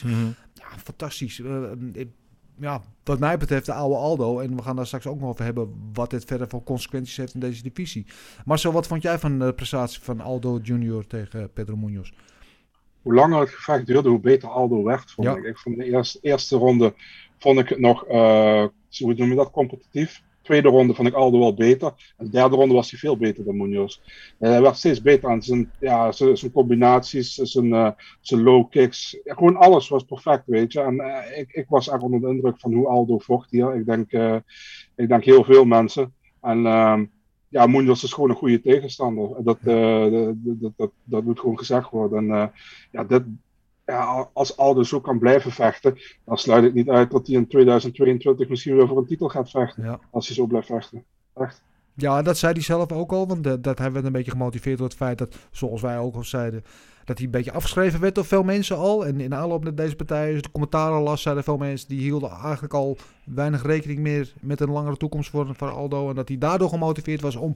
Ja, 0.54 0.78
fantastisch. 0.82 1.40
Eh, 1.40 1.62
ik- 1.92 2.08
ja, 2.60 2.82
wat 3.04 3.18
mij 3.18 3.36
betreft 3.38 3.66
de 3.66 3.72
oude 3.72 3.96
Aldo. 3.96 4.38
En 4.40 4.56
we 4.56 4.62
gaan 4.62 4.76
daar 4.76 4.86
straks 4.86 5.06
ook 5.06 5.20
nog 5.20 5.28
over 5.28 5.44
hebben 5.44 5.74
wat 5.92 6.10
dit 6.10 6.24
verder 6.24 6.48
voor 6.48 6.62
consequenties 6.64 7.16
heeft 7.16 7.34
in 7.34 7.40
deze 7.40 7.62
divisie. 7.62 8.06
Marcel, 8.44 8.72
wat 8.72 8.86
vond 8.86 9.02
jij 9.02 9.18
van 9.18 9.38
de 9.38 9.52
prestatie 9.52 10.02
van 10.02 10.20
Aldo 10.20 10.58
Junior 10.62 11.06
tegen 11.06 11.52
Pedro 11.52 11.76
Munoz? 11.76 12.10
Hoe 13.08 13.16
langer 13.16 13.40
het 13.40 13.50
gevecht 13.50 13.86
duurde, 13.86 14.08
hoe 14.08 14.20
beter 14.20 14.48
Aldo 14.48 14.82
werd, 14.82 15.10
vond 15.10 15.26
Ja. 15.26 15.36
ik. 15.36 15.44
Ik 15.44 15.58
vond 15.58 15.76
de 15.76 15.84
eerste, 15.84 16.18
eerste 16.22 16.56
ronde 16.56 16.94
vond 17.38 17.58
ik 17.58 17.68
het 17.68 17.78
nog, 17.78 18.06
eh, 18.06 18.64
hoe 18.98 19.14
noem 19.14 19.28
je 19.28 19.34
dat, 19.34 19.50
competitief. 19.50 20.22
Tweede 20.42 20.68
ronde 20.68 20.94
vond 20.94 21.08
ik 21.08 21.14
Aldo 21.14 21.38
wel 21.38 21.54
beter. 21.54 22.14
En 22.16 22.24
de 22.24 22.30
derde 22.30 22.56
ronde 22.56 22.74
was 22.74 22.90
hij 22.90 22.98
veel 23.00 23.16
beter 23.16 23.44
dan 23.44 23.56
Munoz. 23.56 24.00
En 24.38 24.50
hij 24.50 24.62
werd 24.62 24.76
steeds 24.76 25.02
beter 25.02 25.28
aan 25.28 25.42
zijn, 25.42 25.72
ja, 25.80 26.12
zijn, 26.12 26.36
zijn 26.36 26.52
combinaties, 26.52 27.34
zijn, 27.34 27.72
eh, 27.72 27.90
zijn 28.20 28.42
low 28.42 28.70
kicks. 28.70 29.18
Ja, 29.24 29.34
gewoon 29.34 29.56
alles 29.56 29.88
was 29.88 30.02
perfect, 30.02 30.42
weet 30.46 30.72
je. 30.72 30.80
En 30.80 31.00
eh, 31.00 31.38
ik, 31.38 31.52
ik 31.52 31.66
was 31.68 31.88
echt 31.88 32.02
onder 32.02 32.20
de 32.20 32.28
indruk 32.28 32.60
van 32.60 32.72
hoe 32.72 32.88
Aldo 32.88 33.18
vocht 33.18 33.50
hier. 33.50 33.74
Ik 33.74 33.86
denk, 33.86 34.12
eh, 34.12 34.36
ik 34.96 35.08
denk 35.08 35.24
heel 35.24 35.44
veel 35.44 35.64
mensen. 35.64 36.14
En 36.40 36.66
ehm, 36.66 37.04
ja, 37.48 37.66
Munoz 37.66 38.02
is 38.02 38.12
gewoon 38.12 38.30
een 38.30 38.36
goede 38.36 38.60
tegenstander. 38.60 39.44
Dat, 39.44 39.58
eh, 39.64 40.10
dat, 40.10 40.34
dat, 40.44 40.72
dat, 40.76 40.90
dat 41.04 41.24
moet 41.24 41.40
gewoon 41.40 41.58
gezegd 41.58 41.90
worden. 41.90 42.18
En 42.18 42.40
eh, 42.40 42.48
ja, 42.90 43.04
dit, 43.04 43.22
ja, 43.86 44.28
als 44.32 44.56
Aldo 44.56 44.82
zo 44.82 45.00
kan 45.00 45.18
blijven 45.18 45.50
vechten, 45.50 45.98
dan 46.24 46.38
sluit 46.38 46.64
ik 46.64 46.74
niet 46.74 46.88
uit 46.88 47.10
dat 47.10 47.26
hij 47.26 47.36
in 47.36 47.46
2022 47.46 48.48
misschien 48.48 48.76
weer 48.76 48.88
voor 48.88 48.98
een 48.98 49.06
titel 49.06 49.28
gaat 49.28 49.50
vechten. 49.50 49.84
Ja. 49.84 50.00
Als 50.10 50.26
hij 50.26 50.36
zo 50.36 50.46
blijft 50.46 50.66
vechten. 50.66 51.04
Echt. 51.34 51.62
Ja, 52.00 52.22
dat 52.22 52.38
zei 52.38 52.52
hij 52.52 52.62
zelf 52.62 52.92
ook 52.92 53.12
al. 53.12 53.26
Want 53.26 53.44
dat, 53.44 53.64
dat 53.64 53.78
hij 53.78 53.92
werd 53.92 54.04
een 54.04 54.12
beetje 54.12 54.30
gemotiveerd 54.30 54.78
door 54.78 54.86
het 54.86 54.96
feit 54.96 55.18
dat, 55.18 55.36
zoals 55.50 55.80
wij 55.80 55.98
ook 55.98 56.14
al 56.14 56.24
zeiden, 56.24 56.64
dat 57.04 57.16
hij 57.16 57.26
een 57.26 57.32
beetje 57.32 57.52
afgeschreven 57.52 58.00
werd 58.00 58.14
door 58.14 58.24
veel 58.24 58.42
mensen 58.42 58.76
al. 58.76 59.06
En 59.06 59.20
in 59.20 59.34
aanloop 59.34 59.64
naar 59.64 59.74
deze 59.74 59.96
partij, 59.96 60.32
als 60.32 60.42
de 60.42 60.50
commentaren 60.50 61.00
las, 61.02 61.22
zeiden 61.22 61.44
veel 61.44 61.56
mensen 61.56 61.88
die 61.88 62.00
hielden 62.00 62.30
eigenlijk 62.30 62.74
al 62.74 62.96
weinig 63.24 63.62
rekening 63.62 63.98
meer 63.98 64.32
met 64.40 64.60
een 64.60 64.70
langere 64.70 64.96
toekomst 64.96 65.30
voor, 65.30 65.54
voor 65.56 65.70
Aldo. 65.70 66.08
En 66.08 66.14
dat 66.14 66.28
hij 66.28 66.38
daardoor 66.38 66.68
gemotiveerd 66.68 67.20
was 67.20 67.36
om 67.36 67.54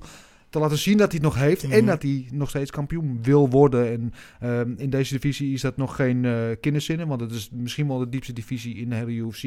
te 0.51 0.59
laten 0.59 0.79
zien 0.79 0.97
dat 0.97 1.13
hij 1.13 1.21
het 1.23 1.33
nog 1.33 1.43
heeft. 1.43 1.63
En 1.63 1.69
Mhm. 1.69 1.87
dat 1.87 2.03
hij 2.03 2.29
nog 2.33 2.49
steeds 2.49 2.71
kampioen 2.71 3.19
wil 3.23 3.49
worden. 3.51 3.91
En 3.93 4.13
ehm, 4.41 4.73
in 4.77 4.91
deze 4.91 5.15
divisie 5.15 5.53
is 5.53 5.61
dat 5.61 5.77
nog 5.77 5.97
geen 5.97 6.25
eh 6.25 6.33
kinderzinnen. 6.61 7.09
Want 7.09 7.21
het 7.21 7.31
is 7.31 7.51
misschien 7.53 7.89
wel 7.89 7.99
de 7.99 8.09
diepste 8.09 8.33
divisie 8.33 8.77
in 8.77 8.89
de 8.89 8.95
hele 8.97 9.11
UFC. 9.13 9.45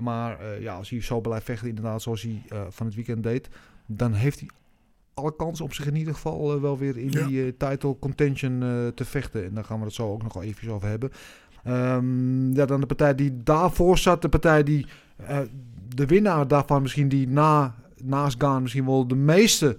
Maar 0.00 0.40
eh, 0.40 0.60
ja, 0.62 0.74
als 0.74 0.90
hij 0.90 1.00
zo 1.02 1.20
blijft 1.20 1.44
vechten, 1.44 1.68
inderdaad, 1.68 2.02
zoals 2.02 2.22
hij 2.22 2.42
eh, 2.48 2.60
van 2.68 2.86
het 2.86 2.94
weekend 2.94 3.22
deed, 3.22 3.48
dan 3.96 4.12
heeft 4.12 4.40
hij 4.40 4.48
alle 5.14 5.36
kans 5.36 5.60
op 5.60 5.74
zich 5.74 5.86
in 5.86 5.96
ieder 5.96 6.14
geval 6.14 6.54
eh, 6.54 6.60
wel 6.60 6.78
weer 6.78 6.96
in 6.98 7.10
Ja. 7.10 7.26
die 7.26 7.42
eh, 7.44 7.52
title 7.68 7.96
contention 7.98 8.62
eh, 8.62 8.86
te 8.94 9.04
vechten. 9.04 9.44
En 9.44 9.54
daar 9.54 9.64
gaan 9.64 9.78
we 9.78 9.84
het 9.84 9.94
zo 9.94 10.08
ook 10.12 10.22
nog 10.22 10.32
wel 10.34 10.42
even 10.42 10.70
over 10.72 10.88
hebben. 10.88 11.10
Ehm, 11.64 12.52
ja, 12.54 12.66
dan 12.66 12.80
de 12.80 12.86
partij 12.86 13.14
die 13.14 13.42
daarvoor 13.42 13.98
zat, 13.98 14.22
de 14.22 14.28
partij 14.28 14.62
die 14.62 14.86
de 15.94 16.06
winnaar 16.06 16.48
daarvan 16.48 16.82
misschien 16.82 17.08
die 17.08 17.28
na, 17.28 17.74
naast 18.02 18.42
Gaan 18.42 18.62
misschien 18.62 18.84
wel 18.86 19.06
de 19.06 19.14
meeste 19.14 19.76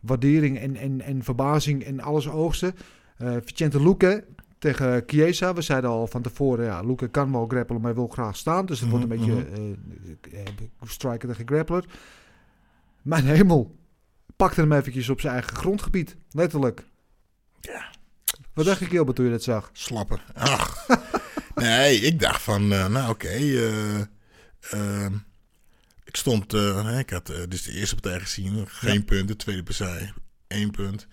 waardering 0.00 0.58
en, 0.58 0.76
en, 0.76 1.00
en 1.00 1.22
verbazing 1.22 1.84
en 1.84 2.00
alles 2.00 2.28
oogsten. 2.28 2.74
Eh 3.16 3.36
Vicente 3.44 3.82
Luque 3.82 4.24
tegen 4.58 5.02
Chiesa. 5.06 5.54
We 5.54 5.62
zeiden 5.62 5.90
al 5.90 6.06
van 6.06 6.22
tevoren, 6.22 6.64
ja, 6.64 6.80
Luque 6.82 7.08
kan 7.08 7.32
wel 7.32 7.46
grappelen, 7.46 7.80
maar 7.80 7.90
hij 7.90 8.00
wil 8.00 8.08
graag 8.10 8.36
staan. 8.36 8.66
Dus 8.66 8.80
het 8.80 8.90
wordt 8.90 9.10
een 9.10 9.18
Mhm, 9.18 9.26
beetje 9.26 9.44
eh, 10.32 10.42
striker 10.84 11.28
tegen 11.28 11.46
grappler. 11.48 11.84
Mijn 13.02 13.24
hemel, 13.24 13.78
pakte 14.36 14.60
hem 14.60 14.72
eventjes 14.72 15.08
op 15.08 15.20
zijn 15.20 15.32
eigen 15.32 15.56
grondgebied. 15.56 16.16
Letterlijk. 16.30 16.84
Ja. 17.60 17.90
Wat 18.54 18.64
dacht 18.64 18.78
je, 18.78 18.84
Gilbert, 18.86 19.16
toen 19.16 19.24
je 19.24 19.30
dat 19.30 19.42
zag? 19.42 19.70
Slappen. 19.72 20.20
Ach. 20.34 20.86
nee, 21.54 21.96
ik 22.00 22.20
dacht 22.20 22.42
van, 22.42 22.72
eh, 22.72 22.86
nou 22.88 23.10
oké. 23.10 23.28
eh, 23.28 24.00
ehm, 24.70 25.14
ik 26.04 26.16
stond, 26.16 26.54
eh, 26.54 26.98
ik 26.98 27.10
had 27.10 27.26
dus 27.48 27.62
de 27.62 27.72
eerste 27.72 27.94
partij 27.94 28.20
gezien. 28.20 28.68
Geen 28.68 28.94
Ja. 28.94 29.02
punt. 29.04 29.28
De 29.28 29.36
tweede 29.36 29.62
partij, 29.62 30.12
één 30.46 30.70
punt. 30.70 31.06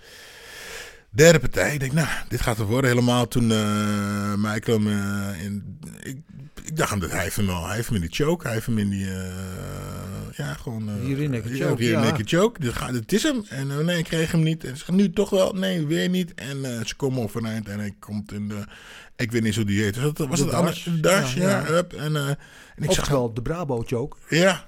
Derde 1.18 1.40
partij, 1.40 1.74
ik 1.74 1.80
denk, 1.80 1.92
nou, 1.92 2.08
dit 2.30 2.42
gaat 2.42 2.60
er 2.60 2.66
worden. 2.66 2.90
Helemaal 2.90 3.28
toen 3.28 3.50
uh, 3.52 4.34
Michael 4.36 4.78
hem 4.80 4.88
uh, 4.88 5.44
in... 5.44 5.80
Ik, 6.04 6.18
ik 6.64 6.78
dacht 6.78 6.92
aan 6.92 7.00
dat 7.00 7.12
hij 7.12 7.24
heeft 7.24 7.36
hem 7.36 7.50
al. 7.50 7.66
Hij 7.66 7.76
heeft 7.76 7.88
hem 7.88 7.96
in 7.96 8.02
die 8.02 8.14
choke. 8.14 8.44
Hij 8.44 8.54
heeft 8.54 8.66
hem 8.66 8.78
in 8.78 8.90
die... 8.90 9.06
Uh, 9.06 9.14
ja, 10.36 10.54
gewoon... 10.54 10.90
Uh, 10.90 11.06
hier 11.06 11.20
in 11.20 11.34
choke, 11.34 11.84
Hier 11.84 11.92
ja. 11.92 12.04
in 12.04 12.14
de 12.14 12.24
choke. 12.26 12.60
Dit, 12.60 12.74
gaat, 12.74 12.94
dit 12.94 13.14
is 13.14 13.24
hem. 13.24 13.44
En 13.50 13.86
nee, 13.86 13.98
ik 13.98 14.04
kreeg 14.04 14.32
hem 14.32 14.44
niet. 14.44 14.64
En 14.64 14.78
ze 14.78 14.92
nu 14.92 15.12
toch 15.12 15.30
wel. 15.30 15.54
Nee, 15.54 15.86
weer 15.86 16.10
niet. 16.10 16.34
En 16.34 16.86
ze 16.86 16.96
komen 16.96 17.24
overeind. 17.24 17.68
En 17.68 17.80
hij 17.80 17.96
komt 18.00 18.32
in 18.32 18.48
de... 18.48 18.64
Ik 19.16 19.32
weet 19.32 19.44
niet 19.44 19.56
hoe 19.56 19.66
die 19.66 19.84
heet. 19.84 19.96
Was 19.96 20.14
dat, 20.14 20.28
was 20.28 20.40
De 20.40 20.46
het 20.46 20.54
anders? 20.54 20.84
Dash. 20.84 21.02
Dash, 21.02 21.36
ja. 21.36 21.50
Ja, 21.50 21.68
ja. 21.68 21.78
Up. 21.78 21.94
En, 21.94 22.38
en 22.78 22.84
ik 22.84 22.92
zag 22.92 23.00
Oftewel, 23.00 23.34
de 23.34 23.42
Brabo 23.42 23.84
choke. 23.86 24.18
ja. 24.36 24.66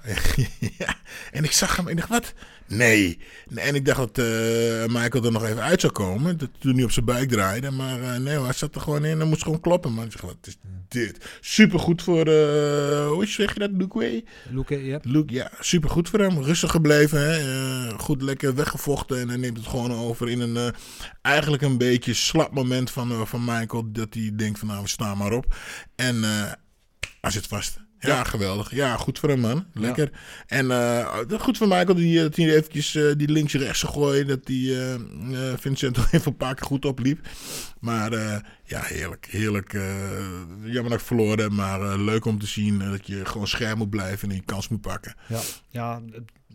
ja. 0.78 0.96
En 1.32 1.44
ik 1.44 1.52
zag 1.52 1.76
hem 1.76 1.88
en 1.88 1.92
ik 1.92 1.98
dacht, 1.98 2.08
wat? 2.08 2.34
Nee. 2.66 3.18
nee. 3.48 3.64
En 3.64 3.74
ik 3.74 3.84
dacht 3.84 3.98
dat 3.98 4.18
uh, 4.18 4.86
Michael 4.86 5.24
er 5.24 5.32
nog 5.32 5.44
even 5.44 5.62
uit 5.62 5.80
zou 5.80 5.92
komen. 5.92 6.38
Dat 6.38 6.48
toen 6.58 6.74
hij 6.74 6.84
op 6.84 6.90
zijn 6.90 7.04
buik 7.04 7.28
draaide. 7.28 7.70
Maar 7.70 8.00
uh, 8.00 8.16
nee, 8.16 8.40
hij 8.40 8.52
zat 8.52 8.74
er 8.74 8.80
gewoon 8.80 9.04
in 9.04 9.20
en 9.20 9.28
moest 9.28 9.42
gewoon 9.42 9.60
kloppen. 9.60 9.94
Maar 9.94 10.04
ik 10.04 10.12
zeg, 10.12 10.20
wat 10.20 10.36
is 10.42 10.56
dit? 10.88 11.38
Supergoed 11.40 12.02
voor, 12.02 12.28
uh, 12.28 13.08
hoe 13.08 13.26
zeg 13.26 13.52
je 13.52 13.58
dat, 13.58 13.70
Luke? 13.72 14.24
Luke, 14.50 14.84
ja. 14.84 14.98
Luke, 15.02 15.34
ja, 15.34 15.50
supergoed 15.60 16.08
voor 16.08 16.18
hem. 16.18 16.42
Rustig 16.42 16.70
gebleven. 16.70 17.30
Hè? 17.30 17.98
Goed 17.98 18.22
lekker 18.22 18.54
weggevochten. 18.54 19.20
En 19.20 19.28
hij 19.28 19.36
neemt 19.36 19.56
het 19.56 19.66
gewoon 19.66 19.92
over 19.92 20.28
in 20.28 20.40
een 20.40 20.74
eigenlijk 21.22 21.62
een 21.62 21.78
beetje 21.78 22.14
slap 22.14 22.54
moment 22.54 22.90
van, 22.90 23.26
van 23.26 23.44
Michael. 23.44 23.92
Dat 23.92 24.14
hij 24.14 24.32
denkt 24.36 24.58
van 24.58 24.68
nou, 24.68 24.82
we 24.82 24.88
staan 24.88 25.18
maar 25.18 25.32
op. 25.32 25.54
En 25.96 26.22
hij 27.20 27.30
zit 27.30 27.46
vast. 27.46 27.88
Ja, 28.00 28.08
ja, 28.08 28.24
geweldig. 28.24 28.74
Ja, 28.74 28.96
goed 28.96 29.18
voor 29.18 29.28
hem, 29.28 29.40
man. 29.40 29.66
Lekker. 29.72 30.10
Ja. 30.12 30.18
En 30.46 30.66
uh, 30.66 31.40
goed 31.40 31.58
voor 31.58 31.68
Michael 31.68 31.94
die, 31.94 32.20
dat 32.20 32.36
hij 32.36 32.54
eventjes 32.56 32.94
uh, 32.94 33.12
die 33.16 33.28
links-rechts 33.28 33.82
gooien. 33.82 34.26
Dat 34.26 34.46
die 34.46 34.70
uh, 34.70 34.94
Vincent 35.56 35.98
even 36.10 36.30
een 36.30 36.36
paar 36.36 36.54
keer 36.54 36.66
goed 36.66 36.84
opliep. 36.84 37.28
Maar 37.80 38.12
ja, 38.64 38.80
heerlijk. 38.80 39.26
Heerlijk. 39.30 39.72
jammer 40.64 40.90
dat 40.90 41.00
ik 41.00 41.06
verloren 41.06 41.38
heb. 41.38 41.50
Maar 41.50 41.98
leuk 41.98 42.24
om 42.24 42.38
te 42.38 42.46
zien 42.46 42.78
dat 42.78 43.06
je 43.06 43.24
gewoon 43.24 43.46
scherm 43.46 43.78
moet 43.78 43.90
blijven 43.90 44.28
en 44.28 44.34
je 44.34 44.42
kans 44.44 44.68
moet 44.68 44.80
pakken. 44.80 45.14
Ja, 45.28 45.40
ja 45.68 46.00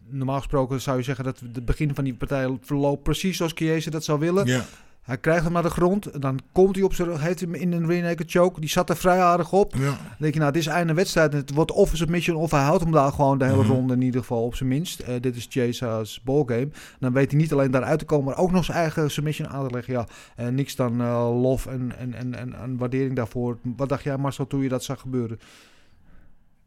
normaal 0.10 0.38
gesproken 0.38 0.81
zou 0.81 0.97
je 0.97 1.03
zeggen 1.03 1.23
dat 1.23 1.39
het 1.39 1.65
begin 1.65 1.95
van 1.95 2.03
die 2.03 2.13
partij 2.13 2.58
verloopt 2.62 3.03
precies 3.03 3.38
zoals 3.38 3.51
Chiesa 3.55 3.91
dat 3.91 4.03
zou 4.03 4.19
willen. 4.19 4.45
Ja. 4.45 4.65
Hij 5.06 5.18
krijgt 5.18 5.44
hem 5.44 5.54
naar 5.54 5.63
de 5.63 5.70
grond. 5.70 6.22
Dan 6.22 6.39
komt 6.52 6.76
hij 6.76 6.84
op 6.84 6.94
zijn 6.94 7.20
heeft 7.20 7.39
hem 7.39 7.54
in 7.54 7.72
een 7.72 7.88
rear 7.88 8.04
naked 8.04 8.32
choke. 8.32 8.60
Die 8.60 8.70
zat 8.70 8.89
er 8.89 8.98
vrij 8.98 9.20
aardig 9.22 9.52
op. 9.52 9.74
Ja. 9.76 9.82
Dan 9.82 9.98
denk 10.18 10.34
je, 10.34 10.39
nou, 10.39 10.52
dit 10.52 10.62
is 10.62 10.68
einde 10.68 10.94
wedstrijd. 10.94 11.32
En 11.32 11.38
het 11.38 11.54
wordt 11.54 11.72
of 11.72 11.91
een 11.91 11.98
submission 11.98 12.38
of 12.38 12.52
hij 12.52 12.63
houdt 12.63 12.84
hem 12.84 12.91
daar 12.91 13.12
gewoon 13.12 13.38
de 13.38 13.46
hele 13.46 13.58
Mhm. 13.63 13.72
ronde 13.72 13.94
in 13.94 14.02
ieder 14.02 14.22
geval 14.22 14.44
op 14.44 14.56
zijn 14.56 14.70
minst. 14.70 15.02
Uh, 15.02 15.08
dit 15.22 15.36
is 15.36 15.48
Chase's 15.50 16.22
ballgame. 16.24 16.70
Dan 17.00 17.13
weet 17.13 17.32
hij 17.32 17.39
niet 17.39 17.54
alleen 17.54 17.72
daaruit 17.72 18.00
te 18.00 18.06
komen, 18.06 18.26
maar 18.26 18.38
ook 18.38 18.52
nog 18.52 18.65
zijn 18.65 18.78
eigen 18.78 19.12
submission 19.12 19.48
aan 19.48 19.68
te 19.68 19.74
leggen. 19.74 19.94
Ja, 19.94 20.08
uh, 20.39 20.48
niks 20.48 20.76
dan 20.76 21.02
uh, 21.02 21.41
lof 21.41 21.65
en, 21.65 21.91
en, 21.98 22.13
en, 22.13 22.36
en, 22.36 22.54
en 22.54 22.78
waardering 22.78 23.15
daarvoor. 23.15 23.58
Wat 23.78 23.89
dacht 23.89 24.04
jij, 24.04 24.18
Marcel, 24.18 24.48
toen 24.48 24.62
je 24.62 24.70
dat 24.70 24.84
zag 24.84 25.00
gebeuren? 25.00 25.39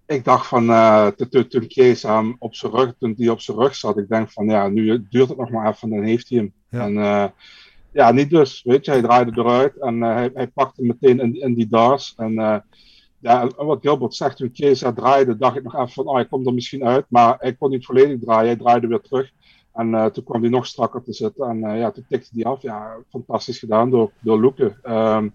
Ik 0.06 0.24
dacht 0.24 0.46
van, 0.46 0.64
uh, 0.64 1.06
toen 1.06 1.46
um, 2.06 2.36
op 2.38 2.54
zijn 2.54 2.72
rug, 2.72 2.94
toen 2.98 3.14
die 3.14 3.30
op 3.30 3.40
zijn 3.40 3.56
rug 3.58 3.74
zat, 3.74 3.98
ik 3.98 4.08
denk 4.08 4.32
van, 4.32 4.46
ja, 4.46 4.68
nu 4.68 5.06
duurt 5.10 5.28
het 5.28 5.38
nog 5.38 5.50
maar 5.50 5.68
even, 5.68 5.90
dan 5.90 6.02
heeft 6.02 6.28
hij 6.28 6.38
hem. 6.38 6.52
Ja. 6.68 6.84
En 6.84 6.94
uh, 6.94 7.24
ja, 7.92 8.10
niet 8.12 8.30
dus, 8.30 8.62
weet 8.62 8.84
je, 8.84 8.90
hij 8.90 9.02
draaide 9.02 9.30
eruit 9.34 9.78
en 9.78 9.94
uh, 9.94 10.24
hij, 10.34 10.48
pakte 10.48 10.82
meteen 10.82 11.34
in, 11.34 11.54
die 11.54 11.68
dars. 11.68 12.14
En 12.16 12.32
uh, 12.32 12.56
ja, 13.18 13.50
wat 13.56 13.80
Gilbert 13.80 14.14
zegt, 14.14 14.36
toen 14.36 14.52
Kees 14.52 14.84
draaide, 14.94 15.36
dacht 15.36 15.56
ik 15.56 15.62
nog 15.62 15.74
even 15.74 15.88
van, 15.88 16.06
oh, 16.06 16.14
hij 16.14 16.26
komt 16.26 16.46
er 16.46 16.54
misschien 16.54 16.84
uit. 16.84 17.04
Maar 17.08 17.36
hij 17.38 17.54
kon 17.54 17.70
niet 17.70 17.86
volledig 17.86 18.20
draaien, 18.20 18.46
hij 18.46 18.56
draaide 18.56 18.86
weer 18.86 19.00
terug. 19.00 19.30
En 19.72 19.88
uh, 19.88 20.06
toen 20.06 20.24
kwam 20.24 20.40
hij 20.40 20.50
nog 20.50 20.66
strakker 20.66 21.02
te 21.02 21.12
zitten 21.12 21.48
en 21.48 21.78
ja, 21.78 21.90
toen 21.90 22.04
tikte 22.08 22.30
hij 22.32 22.44
af. 22.44 22.62
Ja, 22.62 22.96
fantastisch 23.08 23.58
gedaan 23.58 23.90
door, 23.90 24.10
door. 24.20 24.78
Um, 24.82 25.34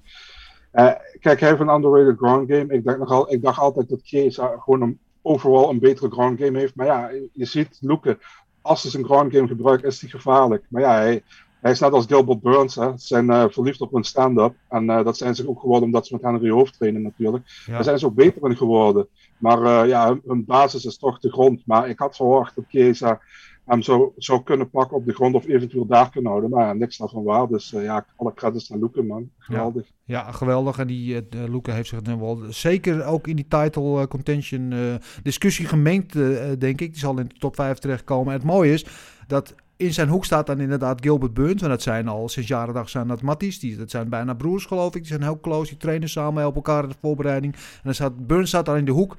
uh, 0.74 0.92
kijk, 1.20 1.40
hij 1.40 1.50
heeft 1.50 1.62
een 1.62 1.70
underrated 1.70 2.18
ground 2.18 2.52
game. 2.52 2.74
Ik 2.74 2.84
dacht, 2.84 2.98
nogal, 2.98 3.34
ik 3.34 3.42
dacht 3.42 3.60
altijd 3.60 3.90
dat 3.90 4.02
Kees 4.02 4.36
gewoon 4.36 4.82
een, 4.82 5.00
overal 5.22 5.70
een 5.70 5.80
betere 5.80 6.12
ground 6.12 6.40
game 6.40 6.58
heeft. 6.58 6.76
Maar 6.76 6.86
ja, 6.86 7.10
je 7.34 7.46
ziet 7.46 7.78
Luke, 7.82 8.18
als 8.62 8.82
hij 8.82 8.92
zijn 8.92 9.06
ground 9.06 9.34
game 9.34 9.48
gebruikt, 9.48 9.84
is 9.84 10.02
hij 10.02 10.10
gevaarlijk. 10.10 10.66
Maar 10.70 10.82
ja, 10.82 10.94
hij, 10.94 11.24
hij 11.64 11.72
is 11.72 11.80
net 11.80 11.92
als 11.92 12.06
Gilbert 12.06 12.42
Burns. 12.42 12.76
Hè. 12.76 12.98
Ze 12.98 13.08
zijn 13.08 13.26
uh, 13.26 13.46
verliefd 13.50 13.82
op 13.82 13.94
een 13.94 14.04
stand-up. 14.04 14.54
En 14.70 14.84
uh, 14.84 15.04
dat 15.04 15.18
zijn 15.18 15.36
ze 15.36 15.50
ook 15.50 15.60
geworden 15.60 15.86
omdat 15.86 16.08
ze 16.08 16.14
met 16.14 16.24
Henry 16.24 16.50
Hoofd 16.50 16.78
trainen 16.78 17.02
natuurlijk. 17.02 17.64
Ja. 17.66 17.74
Daar 17.74 17.84
zijn 17.84 18.00
ze 18.00 18.06
ook 18.06 18.16
beter 18.16 18.50
in 18.50 18.58
geworden. 18.58 19.08
Maar 19.38 19.62
uh, 19.62 19.90
ja, 19.90 20.08
hun, 20.08 20.22
hun, 20.26 20.46
basis 20.46 20.86
is 20.86 20.98
toch 20.98 21.20
de 21.20 21.32
grond. 21.32 21.62
Maar 21.66 21.90
ik 21.90 22.00
had 22.00 22.16
verwacht 22.16 22.56
dat 22.56 22.66
Chiesa 22.68 23.22
hem 23.66 23.82
zou, 23.82 24.12
zou 24.18 24.44
kunnen 24.44 24.70
pakken 24.70 24.98
op 24.98 25.06
de 25.06 25.14
grond 25.14 25.36
of 25.36 25.48
eventueel 25.48 25.86
daar 25.86 26.10
kunnen 26.10 26.32
houden. 26.32 26.50
Maar 26.52 26.66
ja, 26.66 26.74
niks 26.74 26.98
daarvan 26.98 27.24
waar. 27.24 27.48
Dus 27.48 27.70
ja, 27.70 28.06
alle 28.16 28.34
credits 28.34 28.72
aan 28.72 28.80
Luke, 28.80 29.04
man. 29.04 29.30
Geweldig. 29.38 29.86
Ja, 30.06 30.26
ja 30.26 30.32
geweldig. 30.32 30.80
En 30.80 30.88
die 30.88 31.14
uh, 31.14 31.22
Luke 31.32 31.72
heeft 31.72 31.90
zich 31.90 32.02
nu 32.02 32.16
wel 32.16 32.40
zeker 32.50 33.06
ook 33.06 33.28
in 33.28 33.36
die 33.36 33.48
title 33.48 34.08
contention 34.08 34.74
discussie 35.22 35.66
gemengd, 35.66 36.14
denk 36.60 36.82
ik. 36.82 36.92
Die 36.92 37.00
zal 37.00 37.20
in 37.20 37.28
de 37.28 37.40
top 37.40 37.56
5 37.56 37.78
terechtkomen. 37.78 38.28
En 38.28 38.40
het 38.40 38.48
mooie 38.48 38.74
is 38.74 38.86
dat 39.28 39.56
in 39.84 39.94
zijn 39.94 40.10
hoek 40.10 40.26
staat 40.26 40.48
dan 40.48 40.60
inderdaad 40.60 41.02
Gilbert 41.02 41.34
Burns. 41.34 41.62
En 41.62 41.70
dat 41.70 41.82
zijn 41.82 42.08
al 42.08 42.30
sinds 42.30 42.50
jaren 42.50 42.74
dag 42.74 42.90
zijn 42.90 43.08
dat 43.08 43.22
Matties. 43.22 43.60
Die, 43.60 43.78
dat 43.78 43.90
zijn 43.90 44.10
bijna 44.10 44.34
broers 44.34 44.66
geloof 44.66 44.96
ik. 44.96 45.02
Die 45.02 45.06
zijn 45.06 45.22
heel 45.22 45.40
close. 45.40 45.70
Die 45.70 45.78
trainen 45.78 46.10
samen, 46.10 46.42
helpen 46.42 46.56
elkaar 46.64 46.84
in 46.84 46.90
de 46.90 46.96
voorbereiding. 47.00 47.54
En 47.54 47.82
dan 47.84 47.94
staat, 47.94 48.28
Burns 48.28 48.50
staat 48.50 48.66
daar 48.66 48.78
in 48.78 48.86
de 48.86 48.92
hoek. 48.92 49.18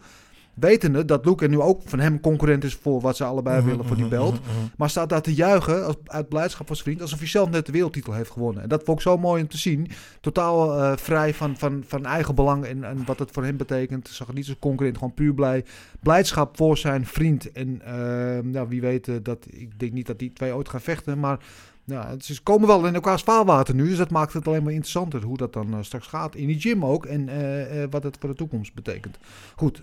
Wetende 0.55 1.05
dat 1.05 1.25
Luke 1.25 1.49
nu 1.49 1.61
ook 1.61 1.81
van 1.85 1.99
hem 1.99 2.21
concurrent 2.21 2.65
is 2.65 2.75
voor 2.75 3.01
wat 3.01 3.17
ze 3.17 3.25
allebei 3.25 3.59
Mhm, 3.59 3.69
willen 3.69 3.85
voor 3.85 3.97
die 3.97 4.09
belt. 4.09 4.41
Maar 4.77 4.91
staat 4.91 5.09
daar 5.09 5.23
te 5.23 5.35
juichen 5.35 5.87
als, 5.87 5.97
uit 6.05 6.29
blijdschap 6.29 6.69
als 6.69 6.83
vriend. 6.83 7.01
Alsof 7.01 7.19
hij 7.19 7.29
zelf 7.29 7.51
net 7.51 7.67
de 7.67 7.73
wereldtitel 7.73 8.13
heeft 8.13 8.31
gewonnen. 8.31 8.63
En 8.63 8.69
dat 8.69 8.83
vond 8.85 8.99
ik 8.99 9.03
zo 9.03 9.19
mooi 9.19 9.43
om 9.43 9.49
te 9.49 9.59
zien. 9.59 9.89
Totaal 10.21 10.79
uh, 10.79 10.97
vrij 10.97 11.35
van, 11.35 11.57
van, 11.57 11.85
van 11.87 12.07
eigen 12.07 12.35
belang 12.35 12.65
en, 12.65 12.85
en 12.85 13.05
wat 13.05 13.19
het 13.19 13.31
voor 13.31 13.45
hem 13.45 13.57
betekent. 13.57 14.09
Zag 14.09 14.27
het 14.27 14.37
niet 14.37 14.49
als 14.49 14.57
concurrent, 14.59 14.99
gewoon 14.99 15.15
puur 15.15 15.35
blij. 15.35 15.65
Blijdschap 16.01 16.57
voor 16.57 16.77
zijn 16.77 17.07
vriend. 17.07 17.53
En 17.53 17.81
uh, 17.87 18.53
nou, 18.53 18.69
wie 18.69 18.81
weet, 18.81 19.07
uh, 19.07 19.17
dat, 19.23 19.47
ik 19.51 19.79
denk 19.79 19.93
niet 19.93 20.07
dat 20.07 20.19
die 20.19 20.33
twee 20.33 20.55
ooit 20.55 20.69
gaan 20.69 20.81
vechten. 20.81 21.19
Maar 21.19 21.39
ja, 21.87 22.15
ze 22.21 22.43
komen 22.43 22.69
wel 22.69 22.87
in 22.87 22.95
elkaars 22.95 23.23
vaarwater 23.23 23.75
nu. 23.75 23.89
Dus 23.89 23.99
dat 23.99 24.11
maakt 24.11 24.33
het 24.33 24.47
alleen 24.47 24.63
maar 24.63 24.73
interessanter 24.73 25.23
hoe 25.23 25.37
dat 25.37 25.53
dan 25.53 25.75
uh, 25.75 25.79
straks 25.81 26.07
gaat. 26.07 26.35
In 26.35 26.47
die 26.47 26.61
gym 26.61 26.85
ook. 26.85 27.07
En 27.07 27.29
uh, 27.29 27.83
uh, 27.83 27.87
wat 27.91 28.03
het 28.03 28.17
voor 28.21 28.29
de 28.29 28.35
toekomst 28.35 28.75
betekent. 28.75 29.19
Goed, 29.57 29.83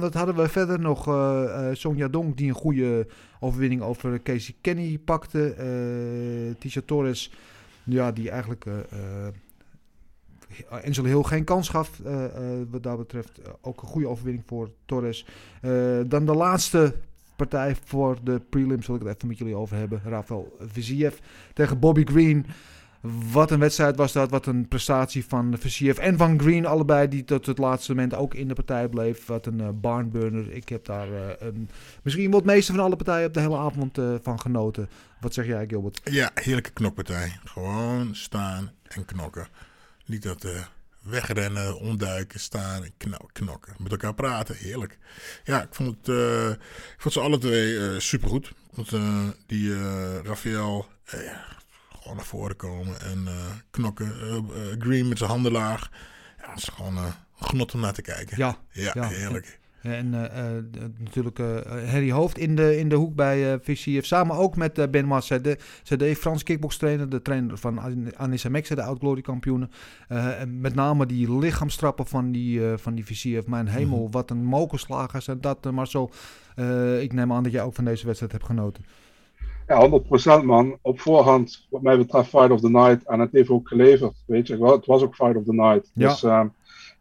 dat 0.00 0.14
hadden 0.14 0.34
we 0.34 0.48
verder 0.48 0.80
nog. 0.80 1.04
Sonja 1.72 2.08
Dong 2.08 2.36
die 2.36 2.48
een 2.48 2.54
goede 2.54 3.06
overwinning 3.40 3.82
over 3.82 4.22
Casey 4.22 4.54
Kenny 4.60 4.98
pakte. 4.98 5.54
Tisha 6.58 6.80
Torres, 6.84 7.32
ja, 7.84 8.12
die 8.12 8.30
eigenlijk... 8.30 8.64
Angela 10.68 11.08
Hill 11.08 11.22
geen 11.22 11.44
kans 11.44 11.68
gaf. 11.68 12.00
wat 12.70 12.82
dat 12.82 12.98
betreft 12.98 13.40
ook 13.60 13.82
een 13.82 13.88
goede 13.88 14.08
overwinning 14.08 14.44
voor 14.46 14.70
Torres. 14.84 15.26
dan 16.06 16.26
de 16.26 16.34
laatste 16.34 16.94
partij 17.36 17.76
voor 17.84 18.18
de 18.22 18.40
prelims 18.50 18.86
wil 18.86 18.96
ik 18.96 19.02
het 19.02 19.16
even 19.16 19.28
met 19.28 19.38
jullie 19.38 19.56
over 19.56 19.76
hebben. 19.76 20.00
Rafael 20.04 20.56
Viziev 20.60 21.14
tegen 21.52 21.78
Bobby 21.78 22.04
Green. 22.04 22.46
Wat 23.32 23.50
een 23.50 23.58
wedstrijd 23.58 23.96
was 23.96 24.12
dat. 24.12 24.30
Wat 24.30 24.46
een 24.46 24.68
prestatie 24.68 25.24
van 25.24 25.54
Viziev 25.58 25.98
en 25.98 26.16
van 26.16 26.40
Green. 26.40 26.66
Allebei 26.66 27.08
die 27.08 27.24
tot 27.24 27.46
het 27.46 27.58
laatste 27.58 27.94
moment 27.94 28.14
ook 28.14 28.34
in 28.34 28.48
de 28.48 28.54
partij 28.54 28.88
bleef. 28.88 29.26
Wat 29.26 29.46
een 29.46 29.60
uh, 29.60 29.68
barnburner. 29.74 30.52
Ik 30.52 30.68
heb 30.68 30.84
daar 30.84 31.08
uh, 31.08 31.16
een, 31.38 31.68
misschien 32.02 32.32
het 32.32 32.44
meeste 32.44 32.72
van 32.72 32.84
alle 32.84 32.96
partijen 32.96 33.26
op 33.26 33.34
de 33.34 33.40
hele 33.40 33.56
avond 33.56 33.98
uh, 33.98 34.14
van 34.22 34.40
genoten. 34.40 34.88
Wat 35.20 35.34
zeg 35.34 35.46
jij 35.46 35.66
Gilbert? 35.66 36.00
Ja, 36.04 36.30
heerlijke 36.34 36.70
knokpartij. 36.70 37.38
Gewoon 37.44 38.14
staan 38.14 38.70
en 38.82 39.04
knokken. 39.04 39.46
Niet 40.06 40.22
dat... 40.22 40.46
wegrennen, 41.04 41.78
omduiken, 41.78 42.40
staan 42.40 42.84
en 42.84 42.92
knokken. 43.32 43.74
Met 43.78 43.90
elkaar 43.90 44.14
praten, 44.14 44.56
heerlijk. 44.56 44.98
Ja, 45.44 45.62
ik 45.62 45.74
vond, 45.74 45.96
het, 45.96 46.08
uh, 46.08 46.50
ik 46.50 46.96
vond 46.96 47.14
ze 47.14 47.20
alle 47.20 47.38
twee 47.38 47.72
uh, 47.72 47.98
supergoed. 47.98 48.52
Vond 48.72 48.92
uh, 48.92 49.28
die 49.46 49.74
Rafael 50.22 50.86
gewoon 51.04 52.16
naar 52.16 52.24
voren 52.24 52.56
komen 52.56 53.00
en 53.00 53.28
knokken. 53.70 54.12
Green 54.78 55.08
met 55.08 55.18
zijn 55.18 55.30
handen 55.30 55.52
laag. 55.52 55.90
Ja, 56.40 56.50
het 56.50 56.58
is 56.58 56.68
gewoon 56.68 56.96
een 56.96 57.12
genot 57.40 57.74
om 57.74 57.80
naar 57.80 57.92
te 57.92 58.02
kijken. 58.02 58.38
Ja, 58.38 58.58
ja, 58.70 58.90
ja. 58.94 59.08
heerlijk. 59.08 59.58
En 59.84 60.06
uh, 60.06 60.20
uh, 60.20 60.28
natuurlijk 60.98 61.38
Harry 61.86 62.10
Hoofd 62.10 62.38
in 62.38 62.56
de, 62.56 62.78
in 62.78 62.88
de 62.88 62.94
hoek 62.94 63.14
bij 63.14 63.60
uh. 63.68 64.02
Samen 64.02 64.36
ook 64.36 64.56
met 64.56 64.90
Ben 64.90 65.06
Massade, 65.06 65.58
CD, 65.82 66.18
Frans 66.18 66.42
kickbox 66.42 66.76
trainer. 66.76 67.08
De 67.08 67.22
trainer 67.22 67.58
van 67.58 67.80
Anissa 68.16 68.48
Mexe, 68.48 68.74
de 68.74 68.82
oud-glory 68.82 69.20
kampioenen. 69.20 69.70
Met 70.48 70.74
name 70.74 71.06
die 71.06 71.38
lichaamstrappen 71.38 72.06
van 72.06 72.32
die, 72.32 72.60
van 72.76 72.94
die 72.94 73.04
Vichy. 73.04 73.40
Mijn 73.46 73.68
hemel, 73.68 73.96
mm 73.96 74.02
-hmm. 74.02 74.12
wat 74.12 74.30
een 74.30 74.44
mokerslagers 74.44 75.28
en 75.28 75.40
dat. 75.40 75.70
maar 75.72 75.88
zo, 75.88 76.10
ik 77.00 77.12
neem 77.12 77.32
aan 77.32 77.42
dat 77.42 77.52
jij 77.52 77.62
ook 77.62 77.74
van 77.74 77.84
deze 77.84 78.06
wedstrijd 78.06 78.32
hebt 78.32 78.44
genoten. 78.44 78.84
Ja, 79.66 80.00
100% 80.42 80.44
man. 80.44 80.78
Op 80.82 81.00
voorhand, 81.00 81.66
wat 81.70 81.82
mij 81.82 81.96
betreft, 81.96 82.28
Fight 82.28 82.50
of 82.50 82.60
the 82.60 82.70
Night. 82.70 83.06
En 83.06 83.20
het 83.20 83.32
heeft 83.32 83.48
ook 83.48 83.68
geleverd. 83.68 84.22
Weet 84.26 84.46
je, 84.46 84.66
het 84.66 84.86
was 84.86 85.02
ook 85.02 85.14
Fight 85.14 85.36
of 85.36 85.44
the 85.44 85.54
Night. 85.54 85.90
Ja. 85.94 86.08
Dus 86.08 86.22
uh, 86.22 86.44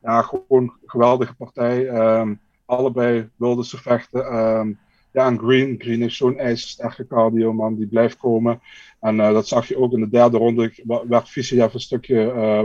ja, 0.01 0.21
gewoon 0.21 0.63
een 0.63 0.73
geweldige 0.85 1.33
partij. 1.33 1.87
Um, 2.19 2.39
allebei 2.65 3.29
wilden 3.37 3.65
ze 3.65 3.77
vechten. 3.77 4.35
Um, 4.35 4.79
Ja, 5.13 5.27
en 5.27 5.39
Green. 5.39 5.75
Green 5.77 6.01
is 6.01 6.17
zo'n 6.17 6.37
ijzersterke 6.37 7.07
cardio, 7.07 7.53
man. 7.53 7.75
Die 7.75 7.87
blijft 7.87 8.17
komen. 8.17 8.61
En 8.99 9.19
eh, 9.19 9.33
dat 9.33 9.47
zag 9.47 9.67
je 9.67 9.77
ook 9.77 9.93
in 9.93 9.99
de 9.99 10.09
derde 10.09 10.37
ronde. 10.37 10.73
Werd 11.07 11.29
Visiev 11.29 11.73
een 11.73 11.79
stukje, 11.79 12.31
eh 12.31 12.63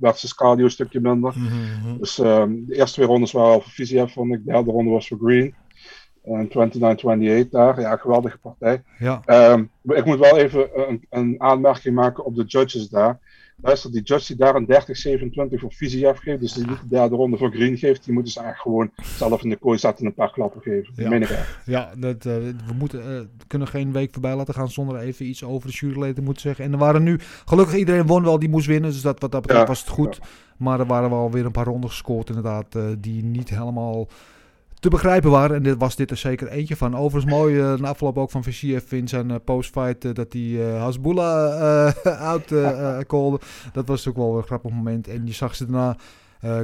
werd 0.00 0.18
zijn 0.18 0.34
cardio 0.34 0.64
een 0.64 0.70
stukje 0.70 1.00
minder. 1.00 1.34
Mhm. 1.36 1.98
Dus 1.98 2.18
ehm, 2.18 2.54
de 2.66 2.74
eerste 2.74 2.94
twee 2.94 3.06
rondes 3.06 3.32
waren 3.32 3.52
al 3.52 3.60
voor 3.60 3.72
Visiev, 3.72 4.12
vond 4.12 4.32
ik. 4.32 4.44
De 4.44 4.52
derde 4.52 4.70
ronde 4.70 4.90
was 4.90 5.08
voor 5.08 5.18
Green. 5.18 5.54
En 6.22 6.48
29-28 6.48 7.48
daar. 7.50 7.80
Ja, 7.80 7.96
geweldige 7.96 8.38
partij. 8.38 8.82
Ja. 8.98 9.22
Ehm, 9.24 9.64
ik 9.82 10.04
moet 10.04 10.18
wel 10.18 10.36
even 10.36 10.88
een, 10.88 11.06
een 11.10 11.34
aanmerking 11.38 11.94
maken 11.94 12.24
op 12.24 12.34
de 12.34 12.44
judges 12.44 12.88
daar. 12.88 13.18
Luister, 13.62 13.90
die 13.92 14.02
judge 14.02 14.26
die 14.26 14.36
daar 14.36 14.54
een 14.54 14.66
30-27 14.66 15.58
voor 15.60 15.72
Visiev 15.72 16.18
geeft, 16.18 16.40
dus 16.40 16.52
die 16.52 16.66
niet 16.66 16.80
de 16.80 16.88
derde 16.88 17.16
ronde 17.16 17.36
voor 17.36 17.50
Green 17.52 17.76
geeft, 17.76 18.04
die 18.04 18.12
moeten 18.14 18.32
ze 18.32 18.40
eigenlijk 18.40 18.68
gewoon 18.96 19.06
zelf 19.16 19.42
in 19.42 19.48
de 19.50 19.56
kooi 19.56 19.78
zetten 19.78 20.00
en 20.04 20.06
een 20.10 20.14
paar 20.14 20.32
klappen 20.32 20.60
geven. 20.60 20.84
Dat 20.94 21.04
Ja. 21.04 21.08
meen 21.10 21.22
ik 21.22 21.28
echt. 21.30 21.58
Ja, 21.66 21.90
dat, 21.98 22.16
eh, 22.26 22.34
we, 22.66 22.72
moeten, 22.78 23.02
eh, 23.16 23.20
kunnen 23.46 23.68
geen 23.68 23.92
week 23.92 24.12
voorbij 24.12 24.36
laten 24.36 24.54
gaan 24.54 24.70
zonder 24.70 24.98
even 24.98 25.26
iets 25.26 25.44
over 25.44 25.68
de 25.70 25.74
juryleden 25.76 26.14
te 26.14 26.22
moeten 26.22 26.42
zeggen. 26.42 26.64
En 26.64 26.72
er 26.72 26.78
waren 26.78 27.02
nu, 27.02 27.18
gelukkig 27.44 27.76
iedereen 27.76 28.06
won 28.06 28.22
wel, 28.24 28.38
die 28.38 28.48
moest 28.48 28.66
winnen. 28.66 28.90
Dus 28.90 29.02
dat, 29.02 29.20
wat 29.20 29.32
dat 29.32 29.40
betreft 29.40 29.62
Ja, 29.62 29.68
was 29.68 29.80
het 29.80 29.88
goed. 29.88 30.18
Maar 30.56 30.80
er 30.80 30.86
waren 30.86 31.10
wel 31.10 31.30
weer 31.30 31.44
een 31.44 31.52
paar 31.52 31.66
ronden 31.66 31.90
gescoord 31.90 32.28
inderdaad, 32.28 32.74
eh, 32.74 32.82
die 32.98 33.24
niet 33.24 33.48
helemaal 33.50 34.08
te 34.80 34.88
begrijpen 34.88 35.30
waren. 35.30 35.56
En 35.56 35.62
dit 35.62 35.78
was 35.78 35.96
dit 35.96 36.10
er 36.10 36.16
zeker 36.16 36.48
eentje 36.48 36.76
van. 36.76 36.96
Overigens 36.96 37.34
mooi, 37.34 37.60
eh 37.60 37.74
na 37.74 37.88
afloop 37.88 38.18
ook 38.18 38.30
van 38.30 38.42
Visiev 38.42 38.92
in 38.92 39.08
zijn 39.08 39.30
eh, 39.30 39.36
postfight, 39.44 40.04
eh, 40.04 40.14
dat 40.14 40.32
hij 40.32 40.78
Hasbulla 40.78 41.52
eh 42.04 42.20
out 42.30 42.52
callde. 43.12 43.40
Dat 43.72 43.86
was 43.86 44.08
ook 44.08 44.16
wel 44.16 44.36
een 44.36 44.42
grappig 44.42 44.70
moment. 44.70 45.08
En 45.08 45.26
je 45.26 45.32
zag 45.32 45.54
ze 45.54 45.66
daarna 45.66 45.96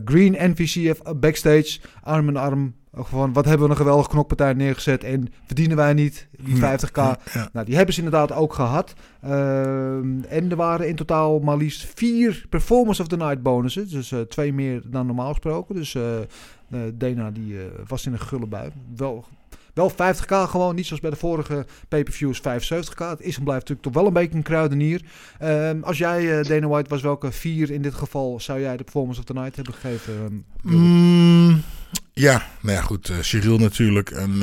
Green 0.04 0.36
en 0.36 0.56
VCF 0.56 1.02
backstage, 1.16 1.80
arm 2.02 2.28
in 2.28 2.36
arm. 2.36 2.74
Van, 2.96 3.32
wat 3.32 3.44
hebben 3.44 3.66
we 3.66 3.72
een 3.72 3.78
geweldige 3.78 4.08
knokpartij 4.08 4.52
neergezet 4.52 5.04
en 5.04 5.32
verdienen 5.46 5.76
wij 5.76 5.92
niet 5.92 6.28
die 6.44 6.56
50k? 6.56 6.92
Ja, 6.92 7.18
ja. 7.32 7.48
Nou, 7.52 7.66
die 7.66 7.76
hebben 7.76 7.94
ze 7.94 8.02
inderdaad 8.02 8.32
ook 8.32 8.52
gehad. 8.52 8.94
Ehm, 9.20 10.22
en 10.28 10.50
er 10.50 10.56
waren 10.56 10.88
in 10.88 10.96
totaal 10.96 11.38
maar 11.38 11.56
liefst 11.56 11.92
vier 11.94 12.46
Performance 12.48 13.02
of 13.02 13.08
the 13.08 13.16
Night 13.16 13.42
bonussen. 13.42 13.88
Dus 13.88 14.14
twee 14.28 14.52
meer 14.52 14.82
dan 14.86 15.06
normaal 15.06 15.28
gesproken. 15.28 15.74
Dus 15.74 15.96
eh, 16.74 16.80
Dana 16.94 17.30
die, 17.30 17.58
eh, 17.58 17.64
was 17.86 18.06
in 18.06 18.12
een 18.12 18.20
gulle 18.20 18.46
bui. 18.46 18.70
Wel, 18.96 19.24
wel 19.74 19.90
50k 19.90 20.26
gewoon, 20.50 20.74
niet 20.74 20.86
zoals 20.86 21.00
bij 21.02 21.10
de 21.10 21.16
vorige 21.16 21.66
pay-per-views 21.88 22.38
75k. 22.38 22.98
Het 22.98 23.20
is 23.20 23.36
en 23.36 23.44
blijft 23.44 23.68
natuurlijk 23.68 23.82
toch 23.82 23.92
wel 23.92 24.06
een 24.06 24.12
beetje 24.12 24.36
een 24.36 24.42
kruidenier. 24.42 25.02
Ehm, 25.38 25.82
als 25.82 25.98
jij 25.98 26.38
eh, 26.38 26.44
Dana 26.48 26.66
White 26.68 26.90
was, 26.90 27.02
welke 27.02 27.32
vier 27.32 27.70
in 27.70 27.82
dit 27.82 27.94
geval 27.94 28.40
zou 28.40 28.60
jij 28.60 28.76
de 28.76 28.84
Performance 28.84 29.20
of 29.20 29.26
the 29.26 29.32
Night 29.32 29.56
hebben 29.56 29.74
gegeven? 29.74 30.44
ehm? 30.64 30.74
Mm, 30.76 31.62
ja, 32.12 32.42
nou 32.60 32.76
ja, 32.76 32.82
goed. 32.82 33.08
eh 33.08 33.16
Cyril 33.20 33.58
natuurlijk. 33.58 34.10
En, 34.10 34.42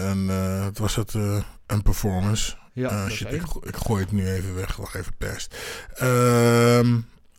en 0.00 0.26
wat 0.64 0.78
was 0.78 0.96
het? 0.96 1.14
eh, 1.14 1.36
een 1.66 1.82
performance. 1.82 2.54
Ja, 2.72 3.02
dat 3.02 3.10
shit, 3.12 3.32
ik, 3.32 3.42
ik 3.62 3.76
gooi 3.76 4.02
het 4.02 4.12
nu 4.12 4.26
even 4.28 4.54
weg. 4.54 4.76
Wacht 4.76 4.94
even, 4.94 5.12
pest. 5.18 5.56
Ehm, 5.94 6.96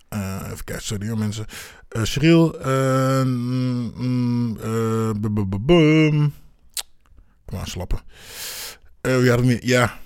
eh, 0.10 0.42
even 0.52 0.64
kijken, 0.64 0.84
sorry 0.86 1.08
hoor, 1.08 1.18
mensen. 1.18 1.46
Eh 1.94 2.04
Cyril. 2.04 2.60
eh, 2.60 3.24
mm, 3.24 4.58
eh, 4.62 5.12
bum. 5.62 6.34
Kom 7.46 7.60
aan, 7.60 7.68
slappen. 7.68 8.00
Eh, 9.02 9.18
het 9.36 9.46
meer? 9.46 9.66
Ja. 9.66 10.00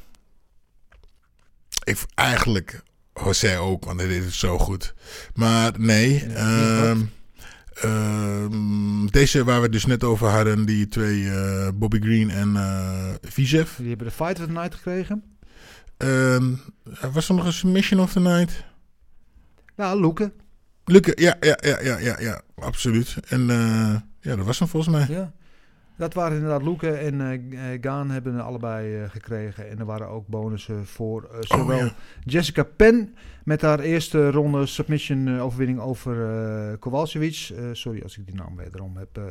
Ik, 1.83 2.05
eigenlijk 2.15 2.83
José 3.13 3.59
ook, 3.59 3.85
want 3.85 3.99
hij 3.99 4.09
deed 4.09 4.23
het 4.23 4.33
zo 4.33 4.57
goed. 4.57 4.93
Maar 5.33 5.79
nee. 5.79 6.27
Ja, 6.29 6.35
ehm, 6.35 7.01
ehm, 7.73 9.05
deze 9.05 9.43
waar 9.43 9.61
we 9.61 9.69
dus 9.69 9.85
net 9.85 10.03
over 10.03 10.27
hadden, 10.27 10.65
die 10.65 10.87
twee, 10.87 11.29
eh, 11.29 11.67
Bobby 11.73 11.99
Green 11.99 12.29
en 12.29 12.55
eh 12.55 13.13
Vizev. 13.21 13.75
Die 13.77 13.87
hebben 13.89 14.07
de 14.07 14.13
Fight 14.13 14.39
of 14.39 14.45
the 14.45 14.51
Night 14.51 14.75
gekregen. 14.75 15.23
Was 17.11 17.29
er 17.29 17.35
nog 17.35 17.45
een 17.45 17.53
submission 17.53 17.99
of 17.99 18.11
the 18.11 18.19
night? 18.19 18.63
Nou, 19.75 19.99
Loeken. 19.99 20.33
Lukke, 20.89 21.11
ja, 21.15 21.35
ja, 21.39 21.57
ja, 21.61 21.79
ja, 21.81 21.97
ja, 21.97 22.19
ja, 22.19 22.41
absoluut. 22.55 23.17
En 23.29 23.49
eh, 23.49 23.95
ja, 24.19 24.35
dat 24.35 24.45
was 24.45 24.59
hem 24.59 24.67
volgens 24.67 24.95
mij. 24.95 25.15
Ja. 25.15 25.31
Dat 25.97 26.13
waren 26.13 26.35
inderdaad 26.35 26.61
Loeken 26.61 26.99
en 26.99 27.21
eh, 27.21 27.77
Gaan 27.81 28.09
hebben 28.09 28.41
allebei 28.41 29.09
gekregen. 29.09 29.69
En 29.69 29.79
er 29.79 29.85
waren 29.85 30.07
ook 30.07 30.27
bonussen 30.27 30.85
voor 30.85 31.29
zowel 31.39 31.77
Oh, 31.77 31.85
ja. 31.85 31.93
Jessica 32.23 32.63
Penn 32.63 33.15
met 33.43 33.61
haar 33.61 33.79
eerste 33.79 34.31
ronde 34.31 34.65
submission 34.65 35.39
overwinning 35.39 35.79
over 35.79 36.77
Kowalskiewicz. 36.79 37.51
Eh, 37.51 37.63
sorry 37.71 38.01
als 38.01 38.17
ik 38.17 38.25
die 38.25 38.35
naam 38.35 38.55
wederom 38.55 38.97
heb 38.97 39.21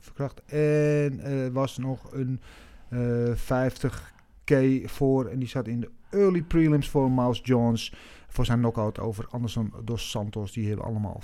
verkracht. 0.00 0.42
En 0.46 1.20
er 1.24 1.52
was 1.52 1.78
nog 1.78 2.12
een 2.12 2.40
eh 2.88 3.30
50k 3.36 4.84
voor 4.84 5.26
en 5.26 5.38
die 5.38 5.48
zat 5.48 5.68
in 5.68 5.80
de 5.80 5.90
early 6.10 6.42
prelims 6.42 6.88
voor 6.88 7.10
Mouse 7.10 7.42
Jones. 7.42 7.92
Voor 8.34 8.44
zijn 8.44 8.58
knockout 8.58 8.98
over 9.00 9.26
Anderson 9.30 9.72
dos 9.84 10.10
Santos. 10.10 10.52
Die 10.52 10.68
hebben 10.68 10.84
allemaal 10.84 11.22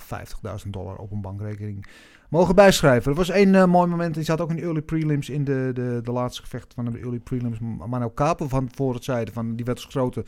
50.000 0.64 0.70
dollar 0.70 0.96
op 0.96 1.10
een 1.10 1.20
bankrekening 1.20 1.86
mogen 2.28 2.54
bijschrijven. 2.54 3.10
Er 3.10 3.16
was 3.16 3.28
één 3.28 3.54
eh, 3.54 3.64
mooi 3.64 3.88
moment. 3.88 4.14
Die 4.14 4.24
zat 4.24 4.40
ook 4.40 4.50
in 4.50 4.56
de 4.56 4.62
early 4.62 4.82
prelims. 4.82 5.30
In 5.30 5.44
de, 5.44 5.70
de, 5.74 6.00
de 6.04 6.12
laatste 6.12 6.42
gevecht 6.42 6.74
van 6.74 6.84
de 6.84 6.98
early 6.98 7.18
prelims. 7.18 7.58
Mano 7.86 8.08
Kapen 8.08 8.48
van 8.48 8.68
voor 8.74 8.94
het 8.94 9.04
zijde. 9.04 9.32
Van, 9.32 9.56
die 9.56 9.64
werd 9.64 9.78
als 9.78 9.86
grote 9.90 10.24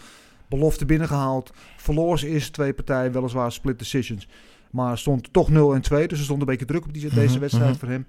belofte 0.49 0.85
binnengehaald. 0.85 1.53
Verloor 1.77 2.19
eerste 2.19 2.51
twee 2.51 2.73
partijen. 2.73 3.13
Weliswaar 3.13 3.53
split 3.53 3.79
decisions. 3.79 4.29
Maar 4.71 4.99
stond 4.99 5.33
toch 5.33 5.49
0 5.49 5.75
en 5.75 5.81
2. 5.83 6.09
Dus 6.09 6.19
er 6.19 6.25
stond 6.25 6.41
een 6.41 6.47
beetje 6.47 6.65
druk 6.65 6.85
op 6.85 6.93
die, 6.93 7.15
deze 7.15 7.31
Mhm, 7.31 7.41
wedstrijd 7.41 7.71
mhm. 7.71 7.79
voor 7.79 7.89
hem. 7.89 8.07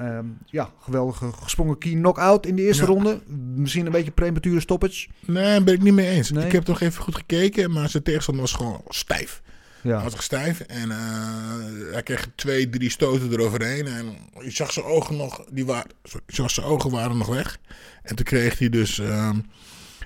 Ehm, 0.00 0.24
ja, 0.46 0.70
geweldige 0.80 1.32
gesprongen 1.32 1.78
key 1.78 1.92
knockout 1.92 2.46
in 2.46 2.56
de 2.56 2.62
eerste 2.62 2.82
Ja. 2.82 2.88
ronde. 2.88 3.20
Misschien 3.54 3.86
een 3.86 3.92
beetje 3.92 4.10
premature 4.10 4.60
stoppage. 4.60 5.08
Nee, 5.26 5.44
daar 5.44 5.62
ben 5.64 5.74
ik 5.74 5.82
niet 5.82 5.94
mee 5.94 6.08
eens. 6.08 6.30
Nee? 6.30 6.46
Ik 6.46 6.52
heb 6.52 6.66
nog 6.66 6.80
even 6.80 7.02
goed 7.02 7.14
gekeken, 7.14 7.70
maar 7.72 7.88
zijn 7.88 8.02
tegenstander 8.02 8.42
was 8.42 8.52
gewoon 8.52 8.80
stijf. 8.88 9.42
Hij 9.82 9.90
Ja, 9.90 10.02
was 10.02 10.22
stijf 10.22 10.60
en 10.60 10.90
eh, 10.90 11.92
hij 11.92 12.02
kreeg 12.02 12.28
twee, 12.34 12.68
drie 12.68 12.90
stoten 12.90 13.32
eroverheen. 13.32 13.86
En 13.86 14.16
je 14.44 14.50
zag 14.50 14.72
zijn 14.72 14.86
ogen 14.86 15.16
nog, 15.16 15.44
die 15.50 15.66
waren, 15.66 15.90
sorry, 16.02 16.24
je 16.26 16.34
zag 16.34 16.50
zijn 16.50 16.66
ogen 16.66 16.90
waren 16.90 17.16
nog 17.18 17.28
weg. 17.28 17.58
En 18.02 18.16
toen 18.16 18.24
kreeg 18.24 18.58
hij 18.58 18.68
dus, 18.68 18.98
ehm, 18.98 19.38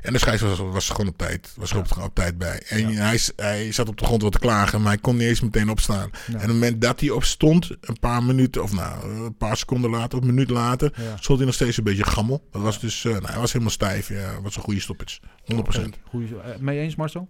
en 0.05 0.13
de 0.13 0.19
scheids 0.19 0.43
was, 0.43 0.59
was 0.59 0.89
gewoon 0.89 1.09
op 1.09 1.19
tijd, 1.19 1.53
was 1.57 1.71
er 1.71 1.79
op, 1.79 1.87
op 2.03 2.15
tijd 2.15 2.39
bij. 2.39 2.63
En 2.69 2.89
Ja. 2.93 3.01
hij, 3.05 3.19
hij 3.37 3.73
zat 3.73 3.89
op 3.89 3.97
de 3.99 4.05
grond 4.05 4.23
wat 4.23 4.33
te 4.33 4.39
klagen, 4.39 4.81
maar 4.83 4.93
hij 4.93 5.01
kon 5.01 5.17
niet 5.17 5.29
eens 5.29 5.41
meteen 5.41 5.71
opstaan. 5.71 6.11
Ja. 6.13 6.27
En 6.29 6.35
op 6.35 6.41
het 6.41 6.51
moment 6.53 6.81
dat 6.81 7.01
hij 7.01 7.11
opstond, 7.11 7.71
een 7.81 7.99
paar 8.01 8.23
minuten, 8.23 8.63
of 8.63 8.73
nou, 8.73 9.11
een 9.25 9.37
paar 9.37 9.57
seconden 9.57 9.91
later, 9.91 10.19
of 10.19 10.25
een 10.25 10.35
minuut 10.35 10.51
later, 10.51 10.93
Ja. 10.97 11.17
stond 11.17 11.39
hij 11.39 11.47
nog 11.47 11.55
steeds 11.55 11.77
een 11.77 11.85
beetje 11.85 12.05
gammel. 12.05 12.43
Dat 12.51 12.63
was 12.63 12.81
dus, 12.81 13.05
eh, 13.05 13.13
nou, 13.13 13.27
hij 13.27 13.39
was 13.41 13.53
helemaal 13.53 13.73
stijf. 13.73 14.09
Ja, 14.09 14.41
was 14.43 14.57
een 14.57 14.63
goede 14.63 14.81
stoppage. 14.81 15.21
100%. 15.45 15.97
Goeie, 16.09 16.39
eh, 16.41 16.59
mee 16.59 16.79
eens 16.79 16.97
Marcel? 16.97 17.29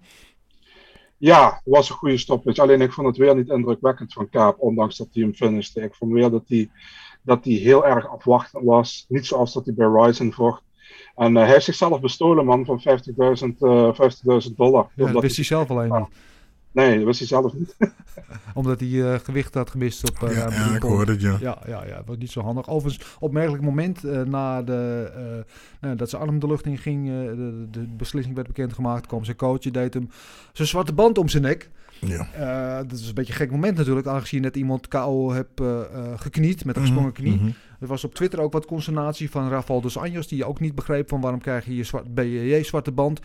Ja, 1.19 1.45
het 1.55 1.61
was 1.65 1.89
een 1.91 1.97
goede 1.97 2.19
stoppage. 2.19 2.63
Alleen 2.63 2.81
ik 2.81 2.93
vond 2.93 3.07
het 3.07 3.17
weer 3.17 3.35
niet 3.37 3.49
indrukwekkend 3.49 4.13
van 4.13 4.29
Kaap, 4.31 4.61
ondanks 4.61 4.97
dat 4.97 5.09
hij 5.13 5.23
hem 5.23 5.35
finishte. 5.35 5.81
Ik 5.81 5.95
vond 5.95 6.13
weer 6.13 6.31
dat 6.31 6.45
hij, 6.47 6.71
dat 7.23 7.45
hij 7.45 7.55
heel 7.55 7.87
erg 7.87 8.09
afwachtend 8.09 8.65
was. 8.65 9.05
Niet 9.09 9.27
zoals 9.27 9.53
dat 9.53 9.65
hij 9.65 9.75
bij 9.75 9.87
Ryzen 9.87 10.33
vocht. 10.33 10.63
En 11.16 11.37
eh, 11.37 11.42
hij 11.42 11.53
heeft 11.53 11.64
zichzelf 11.64 12.00
bestolen, 12.00 12.44
man, 12.44 12.64
van 12.64 12.79
50.000 12.79 12.85
eh 13.59 14.48
50.000 14.48 14.55
dollar. 14.57 14.88
Ja, 14.94 15.12
dat 15.12 15.22
wist 15.22 15.37
hij 15.37 15.44
zelf 15.44 15.70
alleen 15.70 15.92
niet. 15.92 16.09
Nee, 16.74 16.96
dat 16.96 17.05
wist 17.05 17.18
hij 17.18 17.29
zelf 17.29 17.53
niet. 17.53 17.77
Omdat 18.55 18.81
hij 18.81 19.12
eh, 19.12 19.18
gewicht 19.18 19.55
had 19.55 19.70
gemist 19.70 20.11
op 20.11 20.29
eh 20.29 20.37
Ja, 20.37 20.74
ik 20.74 20.83
hoorde 20.83 21.12
het, 21.12 21.20
ja. 21.20 21.37
Ja, 21.40 21.59
ja, 21.66 21.87
ja, 21.87 22.03
was 22.07 22.16
niet 22.16 22.31
zo 22.31 22.40
handig. 22.40 22.68
Overigens, 22.68 23.16
opmerkelijk 23.18 23.62
moment 23.62 24.05
eh, 24.05 24.22
na 24.22 24.62
de, 24.62 25.11
eh, 25.14 25.53
nou, 25.81 25.96
dat 25.96 26.11
zijn 26.11 26.22
arm 26.22 26.38
de 26.38 26.46
lucht 26.46 26.66
in 26.66 26.79
ging, 26.79 27.09
eh, 27.09 27.12
de, 27.12 27.66
de 27.70 27.87
beslissing 27.96 28.35
werd 28.35 28.46
bekendgemaakt, 28.46 29.07
kwam 29.07 29.24
zijn 29.24 29.37
coach, 29.37 29.59
deed 29.59 29.94
hem 29.94 30.11
zijn 30.53 30.68
zwarte 30.68 30.92
band 30.92 31.18
om 31.18 31.29
zijn 31.29 31.42
nek. 31.42 31.70
Ja. 32.07 32.29
Eh, 32.33 32.88
dat 32.88 32.98
is 32.98 33.09
een 33.09 33.14
beetje 33.14 33.33
een 33.33 33.38
gek 33.38 33.50
moment 33.50 33.77
natuurlijk, 33.77 34.07
aangezien 34.07 34.40
je 34.40 34.46
net 34.46 34.57
iemand 34.57 34.88
KO 34.88 35.33
hebt 35.33 35.61
eh, 35.61 35.81
eh, 35.81 36.12
gekniet 36.16 36.64
met 36.64 36.77
een 36.77 36.83
gesprongen 36.83 37.12
knie. 37.12 37.35
Mhm. 37.35 37.50
Er 37.85 37.90
was 37.90 38.05
op 38.05 38.14
Twitter 38.14 38.40
ook 38.40 38.53
wat 38.53 38.66
consternatie 38.66 39.31
van 39.31 39.49
Rafael 39.49 39.81
dos 39.81 39.97
Anjos, 39.97 40.29
die 40.29 40.44
ook 40.44 40.61
niet 40.61 40.75
begreep 40.75 41.09
van 41.09 41.20
waarom 41.20 41.40
krijg 41.40 41.64
je 41.64 41.77
je 41.77 41.85
zwart, 41.85 42.14
BJJ 42.14 42.62
zwarte 42.62 42.92
band 42.92 43.20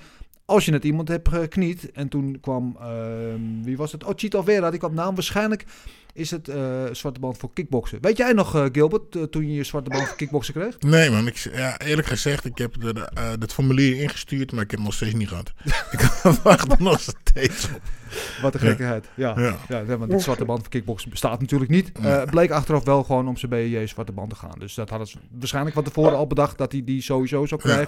als 0.50 0.66
je 0.66 0.72
net 0.72 0.84
iemand 0.84 1.08
hebt 1.08 1.30
gekniet. 1.30 1.92
En 1.92 2.10
toen 2.10 2.40
kwam, 2.42 2.78
ehm, 2.80 3.64
wie 3.64 3.78
was 3.78 3.92
het? 3.92 4.04
Oh, 4.04 4.14
Chito 4.16 4.42
Vera, 4.42 4.70
die 4.70 4.80
kwam 4.80 4.94
naam. 4.94 5.16
Waarschijnlijk 5.16 5.66
is 6.14 6.32
het 6.32 6.48
eh, 6.48 6.84
zwarte 6.92 7.20
band 7.20 7.38
voor 7.38 7.54
kickboksen. 7.54 7.98
Weet 8.02 8.18
jij 8.18 8.34
nog, 8.34 8.56
eh, 8.56 8.66
Gilbert, 8.72 9.16
eh, 9.16 9.24
toen 9.24 9.48
je 9.48 9.54
je 9.54 9.64
zwarte 9.64 9.90
band 9.90 10.08
voor 10.08 10.18
kickboksen 10.18 10.54
kreeg? 10.54 10.80
Nee 10.80 11.10
man, 11.10 11.28
ik, 11.28 11.36
ja, 11.36 11.80
eerlijk 11.80 12.08
gezegd, 12.08 12.46
ik 12.46 12.58
heb 12.58 12.82
de, 12.82 13.12
het 13.40 13.54
formulier 13.54 14.02
ingestuurd, 14.02 14.52
maar 14.52 14.64
ik 14.64 14.72
heb 14.72 14.80
nog 14.80 14.94
steeds 14.94 15.14
niet 15.14 15.28
gehad. 15.28 15.54
ik 15.92 16.00
wacht 16.44 16.72
er 16.72 16.82
nog 16.82 17.00
steeds 17.00 17.66
op. 17.66 17.82
Wat 18.42 18.54
een 18.54 18.60
gekkigheid. 18.60 19.06
Ja, 19.16 19.34
ja. 19.38 19.58
Ja. 19.68 19.84
ja 19.88 19.98
want 19.98 20.12
die 20.12 20.20
zwarte 20.20 20.46
band 20.46 20.60
voor 20.60 20.70
kickboksen 20.70 21.10
bestaat 21.10 21.40
natuurlijk 21.40 21.72
niet. 21.72 22.00
Nee. 22.00 22.26
bleek 22.26 22.52
achteraf 22.52 22.84
wel 22.84 23.04
gewoon 23.04 23.28
om 23.28 23.38
zijn 23.38 23.52
BJJ 23.52 23.88
zwarte 23.88 24.12
band 24.12 24.30
te 24.30 24.36
gaan. 24.36 24.60
Dus 24.60 24.74
dat 24.74 24.90
hadden 24.90 25.08
ze 25.08 25.18
waarschijnlijk 25.32 25.76
van 25.76 25.84
tevoren 25.84 26.18
al 26.18 26.28
bedacht 26.28 26.58
dat 26.58 26.72
hij 26.72 26.84
die 26.84 27.02
sowieso 27.02 27.46
zou 27.46 27.62
Ja. 27.64 27.86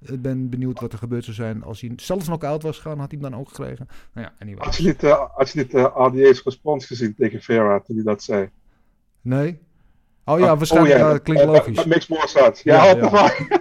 Ik 0.00 0.22
ben 0.22 0.48
benieuwd 0.48 0.80
wat 0.80 0.92
er 0.92 0.98
gebeurd 0.98 1.24
zou 1.24 1.36
zijn 1.36 1.62
als 1.62 1.80
hij 1.80 1.92
zelfs 1.96 2.24
knock-out 2.24 2.62
was 2.62 2.76
gegaan, 2.76 2.98
had 2.98 3.10
hij 3.10 3.20
hem 3.20 3.30
dan 3.30 3.40
ook 3.40 3.48
gekregen. 3.48 3.88
Nou 4.12 4.26
ja, 4.26 4.34
anyway. 4.38 4.64
Had 4.64 4.76
je 4.76 4.86
niet, 4.86 5.02
eh, 5.02 5.26
had 5.34 5.50
je 5.50 5.58
niet 5.58 5.74
eh, 5.74 5.96
ADA's 5.96 6.42
respons 6.42 6.86
gezien 6.86 7.14
tegen 7.14 7.40
Vera 7.40 7.80
toen 7.80 7.96
hij 7.96 8.04
dat 8.04 8.22
zei? 8.22 8.50
Nee? 9.20 9.58
Oh 10.32 10.38
ja, 10.38 10.56
waarschijnlijk. 10.56 10.94
Oh, 10.94 11.00
ja, 11.00 11.08
dat 11.12 11.22
klinkt 11.22 11.42
Eh, 11.42 11.48
logisch. 11.48 11.76
Dat 11.76 11.86
makes 11.86 12.06
more. 12.08 12.28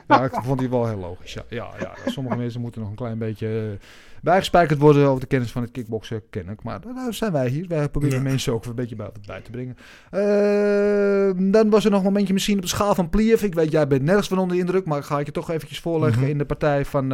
Ja, 0.07 0.23
ik 0.23 0.31
vond 0.43 0.59
die 0.59 0.69
wel 0.69 0.87
heel 0.87 0.97
logisch. 0.97 1.33
Ja, 1.33 1.43
ja, 1.49 1.67
ja. 1.79 1.91
Sommige 2.05 2.35
mensen 2.43 2.61
moeten 2.61 2.81
nog 2.81 2.89
een 2.89 2.95
klein 2.95 3.17
beetje 3.17 3.47
eh, 3.47 3.85
bijgespijkerd 4.21 4.79
worden 4.79 5.07
over 5.07 5.19
de 5.21 5.27
kennis 5.27 5.51
van 5.51 5.61
het 5.61 5.71
kickboksen, 5.71 6.21
ken 6.29 6.49
ik. 6.49 6.63
Maar 6.63 6.79
daar 6.81 7.13
zijn 7.13 7.31
wij 7.31 7.47
hier. 7.49 7.65
Wij 7.67 7.89
proberen 7.89 8.23
mensen 8.23 8.53
ook 8.53 8.65
een 8.65 8.75
beetje 8.75 8.95
bij, 8.95 9.09
bij 9.25 9.41
te 9.41 9.51
brengen. 9.51 9.77
Eh, 10.11 11.51
dan 11.51 11.69
was 11.69 11.85
er 11.85 11.91
nog 11.91 11.99
een 11.99 12.05
momentje 12.05 12.33
misschien 12.33 12.55
op 12.55 12.61
de 12.61 12.67
schaal 12.67 12.95
van 12.95 13.09
Pliev. 13.09 13.41
Ik 13.41 13.53
weet, 13.53 13.71
jij 13.71 13.87
bent 13.87 14.01
nergens 14.03 14.27
van 14.27 14.37
onder 14.37 14.55
de 14.55 14.61
indruk, 14.61 14.85
maar 14.85 14.97
ik 14.97 15.03
ga 15.03 15.19
ik 15.19 15.25
je 15.25 15.31
toch 15.31 15.49
eventjes 15.51 15.79
voorleggen 15.79 16.21
Mhm. 16.21 16.29
in 16.31 16.37
de 16.37 16.45
partij 16.45 16.85
van, 16.85 17.11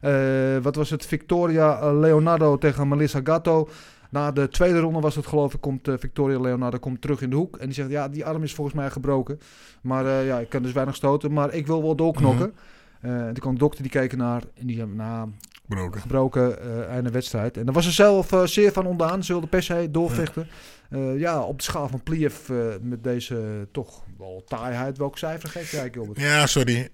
eh, 0.00 0.56
eh, 0.56 0.62
wat 0.62 0.76
was 0.76 0.90
het, 0.90 1.06
Victoria 1.06 1.92
Leonardo 1.92 2.58
tegen 2.58 2.88
Melissa 2.88 3.20
Gatto. 3.24 3.68
Na 4.12 4.32
de 4.32 4.48
tweede 4.48 4.78
ronde 4.78 5.00
was 5.00 5.14
het 5.14 5.26
geloof 5.26 5.54
ik, 5.54 5.60
komt 5.60 5.88
eh, 5.88 5.94
Victoria 5.98 6.40
Leonardo 6.40 6.78
komt 6.78 7.00
terug 7.00 7.20
in 7.20 7.30
de 7.30 7.36
hoek. 7.36 7.56
En 7.56 7.66
die 7.66 7.74
zegt, 7.74 7.90
ja, 7.90 8.08
die 8.08 8.24
arm 8.24 8.42
is 8.42 8.54
volgens 8.54 8.76
mij 8.76 8.90
gebroken. 8.90 9.40
Maar 9.82 10.06
eh, 10.06 10.26
ja, 10.26 10.38
ik 10.38 10.48
kan 10.48 10.62
dus 10.62 10.72
weinig 10.72 10.94
stoten, 10.94 11.32
maar 11.32 11.54
ik 11.54 11.66
wil 11.66 11.82
wel 11.82 11.96
doorknokken. 11.96 12.54
Eh, 13.00 13.10
en 13.10 13.24
toen 13.24 13.34
kwam 13.34 13.52
de 13.52 13.58
dokter, 13.58 13.82
die 13.82 13.90
keek 13.90 14.12
ernaar 14.12 14.42
en 14.54 14.66
die 14.66 14.76
zei, 14.76 14.88
nou, 14.88 15.28
Broken. 15.66 16.00
gebroken 16.00 16.58
einde 16.88 17.10
wedstrijd. 17.10 17.56
En 17.56 17.64
daar 17.64 17.74
was 17.74 17.84
ze 17.84 17.92
zelf 17.92 18.30
zeer 18.44 18.72
van 18.72 18.86
ondaan. 18.86 19.24
Ze 19.24 19.32
wilde 19.32 19.46
per 19.46 19.62
se 19.62 19.88
doorvechten. 19.90 20.48
Ja, 20.90 21.12
ja 21.12 21.40
op 21.40 21.58
de 21.58 21.64
schaal 21.64 21.88
van 21.88 22.02
Pliev 22.02 22.48
eh, 22.48 22.56
met 22.80 23.04
deze 23.04 23.68
toch 23.72 24.04
wel 24.18 24.42
taaiheid. 24.46 24.98
Welk 24.98 25.18
cijfer 25.18 25.48
geef 25.48 25.70
jij, 25.70 25.88
Gilbert? 25.92 26.20
Ja, 26.20 26.46
sorry. 26.46 26.88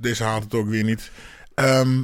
Deze 0.00 0.24
haalt 0.24 0.42
het 0.42 0.54
ook 0.54 0.68
weer 0.68 0.84
niet. 0.84 1.10
Ehm, 1.54 2.02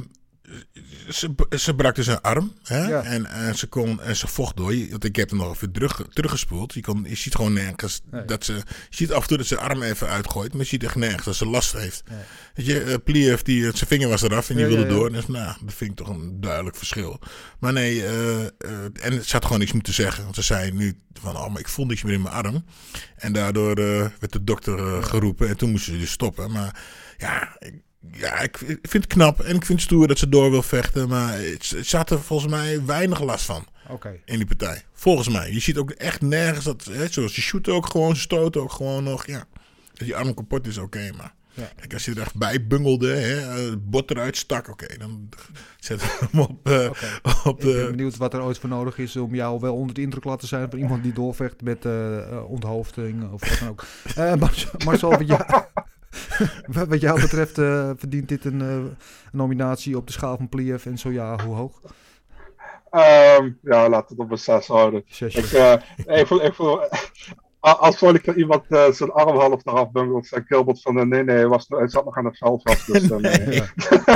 ze, 1.09 1.35
ze 1.57 1.75
brak 1.75 1.95
dus 1.95 2.07
een 2.07 2.21
arm. 2.21 2.53
Hè? 2.63 2.87
Ja. 2.87 3.03
En, 3.03 3.25
en, 3.25 3.55
ze 3.57 3.67
kon, 3.67 4.01
en 4.01 4.15
ze 4.15 4.27
vocht 4.27 4.57
door. 4.57 4.73
Je- 4.75 4.89
Want 4.89 5.03
ik 5.03 5.15
heb 5.15 5.29
hem 5.29 5.39
nog 5.39 5.53
even 5.53 5.71
terug, 5.71 6.01
teruggespoeld. 6.13 6.73
Je, 6.73 6.81
kon, 6.81 7.05
je 7.09 7.15
ziet 7.15 7.35
gewoon 7.35 7.53
nergens 7.53 8.01
Nee. 8.11 8.25
dat 8.25 8.45
ze... 8.45 8.53
Je 8.53 8.63
ziet 8.89 9.11
af 9.11 9.21
en 9.21 9.27
toe 9.27 9.37
dat 9.37 9.45
ze 9.47 9.57
arm 9.57 9.81
even 9.83 10.07
uitgooit. 10.07 10.51
Maar 10.51 10.61
je 10.61 10.67
ziet 10.67 10.83
echt 10.83 10.95
nergens 10.95 11.25
dat 11.25 11.35
ze 11.35 11.45
last 11.45 11.73
heeft. 11.73 12.03
Nee. 12.09 12.19
Weet 12.53 12.65
je, 12.65 12.85
uh, 12.85 12.95
Pliev, 13.03 13.41
die, 13.41 13.61
zijn 13.61 13.75
vinger 13.89 14.09
was 14.09 14.21
eraf 14.21 14.49
en 14.49 14.55
die 14.55 14.63
Ja, 14.65 14.71
wilde 14.71 14.87
ja, 14.87 14.95
door. 14.95 15.11
Dus 15.11 15.27
nou, 15.27 15.55
dat 15.65 15.73
vind 15.73 15.91
ik 15.91 15.97
toch 15.97 16.09
een 16.09 16.41
duidelijk 16.41 16.75
verschil. 16.75 17.19
Maar 17.59 17.73
nee, 17.73 18.05
eh, 18.05 18.45
eh, 18.45 18.49
en 19.01 19.25
ze 19.25 19.31
had 19.31 19.43
gewoon 19.43 19.59
niks 19.59 19.71
moeten 19.73 19.93
zeggen. 19.93 20.23
Want 20.23 20.35
ze 20.35 20.41
zei 20.41 20.71
nu 20.71 20.99
van, 21.13 21.35
oh, 21.37 21.47
maar 21.49 21.59
ik 21.59 21.67
voel 21.67 21.85
niks 21.85 22.03
meer 22.03 22.13
in 22.13 22.21
mijn 22.21 22.35
arm. 22.35 22.65
En 23.15 23.33
daardoor 23.33 23.75
werd 23.75 24.31
de 24.31 24.43
dokter 24.43 25.03
geroepen 25.03 25.47
en 25.47 25.57
toen 25.57 25.69
moesten 25.71 25.93
ze 25.93 25.99
dus 25.99 26.11
stoppen. 26.11 26.51
Maar 26.51 26.81
ja, 27.17 27.55
ik, 27.59 27.73
ja, 28.11 28.39
ik, 28.39 28.59
ik 28.61 28.79
vind 28.81 29.03
het 29.03 29.13
knap 29.13 29.39
en 29.39 29.55
ik 29.55 29.65
vind 29.65 29.79
het 29.79 29.81
stoer 29.81 30.07
dat 30.07 30.17
ze 30.17 30.29
door 30.29 30.51
wil 30.51 30.61
vechten. 30.63 31.07
Maar 31.09 31.33
het, 31.39 31.75
ze 31.83 31.97
had 31.97 32.09
er 32.09 32.19
volgens 32.21 32.51
mij 32.51 32.85
weinig 32.85 33.21
last 33.21 33.45
van 33.45 33.65
Oké. 33.89 34.19
in 34.25 34.35
die 34.37 34.45
partij. 34.45 34.83
Volgens 34.93 35.29
mij. 35.29 35.51
Je 35.51 35.59
ziet 35.59 35.77
ook 35.77 35.91
echt 35.91 36.21
nergens 36.21 36.65
dat, 36.65 36.83
hè, 36.91 37.07
zoals 37.07 37.33
ze 37.33 37.41
shooten 37.41 37.73
ook 37.73 37.85
gewoon, 37.85 38.15
ze 38.15 38.21
stoten 38.21 38.61
ook 38.61 38.71
gewoon 38.71 39.03
nog. 39.03 39.25
Ja, 39.27 39.45
dat 39.93 40.07
die 40.07 40.15
arm 40.15 40.33
kapot 40.33 40.67
is, 40.67 40.77
oké, 40.77 41.11
maar... 41.17 41.35
Ja. 41.53 41.69
Kijk, 41.75 41.93
als 41.93 42.05
je 42.05 42.11
er 42.11 42.21
echt 42.21 42.35
bij 42.35 42.67
bungelde, 42.67 43.07
hè, 43.13 43.37
eh, 43.37 43.69
het 43.69 43.89
bot 43.89 44.11
eruit 44.11 44.37
stak, 44.37 44.69
oké, 44.69 44.97
dan 44.97 45.29
zet 45.79 46.01
hem 46.19 46.39
op, 46.49 46.69
eh, 46.69 46.89
op 47.43 47.59
Ik 47.59 47.65
ben 47.65 47.75
de... 47.85 47.87
benieuwd 47.89 48.17
wat 48.17 48.33
er 48.33 48.41
ooit 48.41 48.57
voor 48.57 48.69
nodig 48.69 48.97
is 48.97 49.15
om 49.15 49.35
jou 49.35 49.59
wel 49.59 49.75
onder 49.75 49.95
de 49.95 50.01
indruk 50.01 50.21
te 50.23 50.27
laten 50.29 50.47
zijn 50.47 50.69
van 50.69 50.79
iemand 50.79 51.03
die 51.03 51.13
doorvecht 51.13 51.61
met 51.61 51.85
eh, 51.85 52.17
eh, 52.17 52.49
onthoofding 52.49 53.31
of 53.31 53.49
wat 53.49 53.59
dan 53.59 53.69
ook. 53.69 53.85
Eh, 54.15 54.33
Mar- 54.35 54.71
Marcel, 54.85 55.09
wat 55.09 55.27
jou, 55.27 55.41
wat 56.75 56.87
wat 56.87 57.01
jou 57.01 57.21
betreft 57.21 57.57
eh, 57.57 57.89
verdient 57.97 58.29
dit 58.29 58.45
een, 58.45 58.61
eh, 58.61 58.67
een 58.67 58.95
nominatie 59.31 59.97
op 59.97 60.07
de 60.07 60.13
schaal 60.13 60.37
van 60.37 60.49
Pliev 60.49 60.85
en 60.85 60.97
zo 60.97 61.09
ja, 61.09 61.43
hoe 61.45 61.55
hoog? 61.55 61.81
Ehm, 62.89 63.49
ja, 63.61 63.89
laten 63.89 64.15
we 64.15 64.21
het 64.21 64.31
op 64.31 64.31
een 64.31 64.37
6 64.37 64.67
houden. 64.67 65.03
Ik, 65.19 65.33
eh, 65.33 65.73
ik, 66.05 66.27
voel, 66.27 66.45
ik 66.45 66.53
voel, 66.53 66.79
als 67.59 67.97
vond 67.97 68.15
ik 68.15 68.27
er 68.27 68.37
iemand 68.37 68.63
zijn 68.69 69.11
arm 69.11 69.37
half 69.37 69.65
eraf 69.65 69.91
bungelt, 69.91 70.27
zei 70.27 70.43
Gilbert 70.45 70.81
van 70.81 70.99
eh, 70.99 71.05
nee, 71.05 71.23
nee, 71.23 71.35
hij, 71.35 71.47
was, 71.47 71.65
hij 71.67 71.87
zat 71.87 72.05
nog 72.05 72.17
aan 72.17 72.25
het 72.25 72.37
veld 72.37 72.61
vast. 72.63 72.93
Dus, 72.93 73.07
nee. 73.07 73.61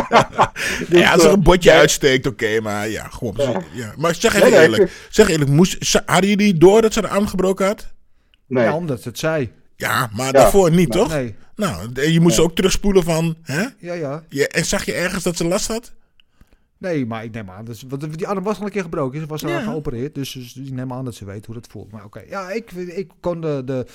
Ja. 0.10 0.52
ja, 1.00 1.12
als 1.12 1.24
er 1.24 1.32
een 1.32 1.44
botje 1.44 1.70
nee. 1.70 1.80
uitsteekt, 1.80 2.28
oké, 2.28 2.60
maar 2.62 2.90
ja, 2.90 3.08
gewoon. 3.08 3.34
Ja. 3.38 3.62
Ja. 3.72 3.94
Maar 3.98 4.16
zeg 4.16 4.34
even 4.34 4.50
Nee, 4.50 4.60
nee, 4.60 4.70
eerlijk, 4.70 5.08
zeg 5.10 5.30
eerlijk, 5.30 5.50
moest, 5.50 6.02
hadden 6.06 6.30
jullie 6.30 6.58
door 6.58 6.82
dat 6.82 6.94
ze 6.94 7.02
de 7.02 7.08
arm 7.08 7.28
gebroken 7.28 7.66
had? 7.66 7.94
Nee. 8.48 8.64
Ja, 8.64 8.76
omdat 8.76 9.02
ze 9.02 9.08
het 9.08 9.20
zei. 9.20 9.52
Ja, 9.76 10.10
maar 10.14 10.34
daarvoor 10.34 10.72
niet, 10.72 10.92
toch? 10.92 11.10
Nee. 11.14 11.36
Nou, 11.62 12.10
je 12.12 12.20
moest 12.20 12.38
Nee. 12.38 12.46
ook 12.46 12.56
terugspoelen 12.56 13.04
van, 13.04 13.36
hè? 13.42 13.66
Ja, 13.78 13.94
ja. 13.94 14.24
Ja, 14.30 14.46
en 14.46 14.66
zag 14.66 14.86
je 14.86 14.94
ergens 14.94 15.24
dat 15.24 15.38
ze 15.38 15.46
last 15.48 15.68
had? 15.68 15.94
Nee, 16.78 17.06
maar 17.06 17.24
ik 17.24 17.32
neem 17.32 17.50
aan. 17.50 17.66
Dus, 17.66 17.84
want 17.88 18.18
die 18.18 18.28
arm 18.28 18.44
was 18.44 18.60
al 18.60 18.66
een 18.66 18.72
keer 18.72 18.82
gebroken. 18.82 19.20
Ze 19.20 19.26
was 19.26 19.44
al 19.44 19.50
Ja. 19.50 19.62
geopereerd. 19.62 20.16
Dus, 20.16 20.32
dus 20.32 20.56
ik 20.58 20.72
neem 20.72 20.94
aan 20.94 21.06
dat 21.06 21.16
ze 21.16 21.26
weet 21.26 21.46
hoe 21.46 21.56
dat 21.56 21.68
voelt. 21.68 21.92
Maar 21.92 22.06
oké. 22.06 22.24
Ja, 22.30 22.52
ik, 22.52 22.72
ik 22.72 23.12
kon 23.20 23.42
de, 23.42 23.62
de, 23.66 23.86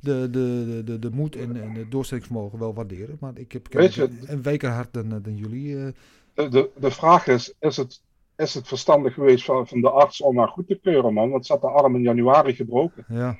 de, 0.00 0.28
de, 0.30 0.82
de, 0.84 0.98
de 0.98 1.10
moed 1.10 1.36
en, 1.36 1.62
en 1.62 1.74
het 1.74 1.90
doorzettingsvermogen 1.90 2.58
wel 2.58 2.74
waarderen. 2.74 3.16
Maar 3.20 3.32
ik 3.34 3.52
heb, 3.52 3.68
ik 3.68 3.96
een, 4.26 4.42
weker 4.42 4.70
hart 4.70 4.92
dan, 4.92 5.08
dan 5.08 5.36
jullie. 5.36 5.76
eh. 5.78 5.86
De, 6.34 6.48
de, 6.48 6.70
de 6.76 6.90
vraag 6.90 7.26
is, 7.26 7.54
is 7.60 7.76
het, 7.76 8.00
is 8.36 8.54
het 8.54 8.68
verstandig 8.68 9.14
geweest 9.14 9.44
van, 9.44 9.66
van 9.68 9.80
de 9.80 9.90
arts 9.90 10.20
om 10.20 10.38
haar 10.38 10.48
goed 10.48 10.66
te 10.66 10.78
keuren, 10.82 11.12
man? 11.14 11.30
Want 11.30 11.46
ze 11.46 11.52
had 11.52 11.60
de 11.60 11.68
arm 11.68 11.94
in 11.94 12.02
januari 12.02 12.54
gebroken. 12.54 13.04
ja. 13.08 13.36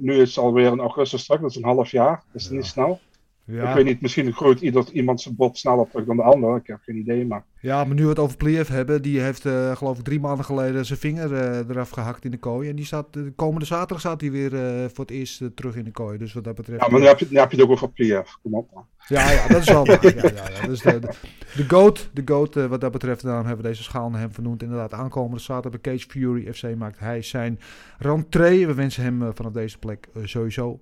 Nu 0.00 0.20
is 0.20 0.34
het 0.34 0.44
alweer 0.44 0.72
in 0.72 0.80
augustus 0.80 1.24
terug, 1.24 1.40
dat 1.40 1.50
is 1.50 1.56
een 1.56 1.64
half 1.64 1.90
jaar. 1.90 2.22
Dat 2.32 2.40
is 2.40 2.50
niet 2.50 2.66
snel. 2.66 3.00
Ja. 3.46 3.68
Ik 3.68 3.74
weet 3.74 3.84
niet, 3.84 4.00
misschien 4.00 4.32
groeit 4.32 4.60
ieder, 4.60 4.92
iemand 4.92 5.20
zijn 5.20 5.36
bot 5.36 5.58
sneller 5.58 5.88
terug 5.88 6.06
dan 6.06 6.16
de 6.16 6.22
ander. 6.22 6.56
Ik 6.56 6.66
heb 6.66 6.78
geen 6.82 6.96
idee, 6.96 7.26
maar... 7.26 7.44
ja, 7.60 7.84
maar 7.84 7.94
nu 7.94 8.02
we 8.02 8.08
het 8.08 8.18
over 8.18 8.36
Pliev 8.36 8.68
hebben. 8.68 9.02
Die 9.02 9.20
heeft 9.20 9.46
eh, 9.46 9.76
geloof 9.76 9.98
ik 9.98 10.04
drie 10.04 10.20
maanden 10.20 10.44
geleden 10.44 10.86
zijn 10.86 10.98
vinger 10.98 11.34
eh, 11.34 11.68
eraf 11.68 11.90
gehakt 11.90 12.24
in 12.24 12.30
de 12.30 12.36
kooi. 12.36 12.68
En 12.68 12.76
die 12.76 12.84
staat, 12.84 13.12
de 13.12 13.32
komende 13.36 13.66
zaterdag 13.66 14.00
staat 14.00 14.20
hij 14.20 14.30
weer 14.30 14.54
eh, 14.54 14.84
voor 14.92 15.04
het 15.04 15.10
eerst 15.10 15.42
terug 15.54 15.76
in 15.76 15.84
de 15.84 15.90
kooi. 15.90 16.18
Dus 16.18 16.32
wat 16.32 16.44
dat 16.44 16.54
betreft... 16.54 16.82
Ja, 16.82 16.88
maar 16.88 17.00
nu 17.00 17.06
heb 17.06 17.18
je, 17.18 17.26
nu 17.30 17.38
heb 17.38 17.50
je 17.50 17.56
het 17.56 17.66
ook 17.66 17.72
over 17.72 17.90
PF. 17.90 18.38
Kom 18.42 18.54
op, 18.54 18.70
man. 18.74 18.86
Ja, 19.08 19.30
ja, 19.30 19.48
dat 19.48 19.60
is 19.60 19.68
wel 19.70 19.84
waar. 19.86 20.06
Ja, 20.06 20.12
ja, 20.22 20.60
ja. 20.60 20.66
Dus 20.66 20.80
de, 20.80 20.98
de, 20.98 21.08
de 21.56 21.64
GOAT, 21.68 22.10
de 22.12 22.22
GOAT 22.24 22.54
wat 22.54 22.80
dat 22.80 22.92
betreft, 22.92 23.22
daarom 23.22 23.46
hebben 23.46 23.64
we 23.64 23.70
deze 23.70 23.82
schaal 23.82 24.10
naar 24.10 24.20
hem 24.20 24.32
vernoemd. 24.32 24.62
Inderdaad, 24.62 24.92
aankomende 24.92 25.40
zaterdag 25.40 25.80
bij 25.80 25.92
Cage 25.92 26.06
Fury 26.08 26.52
FC 26.52 26.76
maakt 26.76 26.98
hij 26.98 27.22
zijn 27.22 27.60
rentree. 27.98 28.66
We 28.66 28.74
wensen 28.74 29.02
hem 29.02 29.34
vanaf 29.34 29.52
deze 29.52 29.78
plek 29.78 30.08
sowieso 30.22 30.80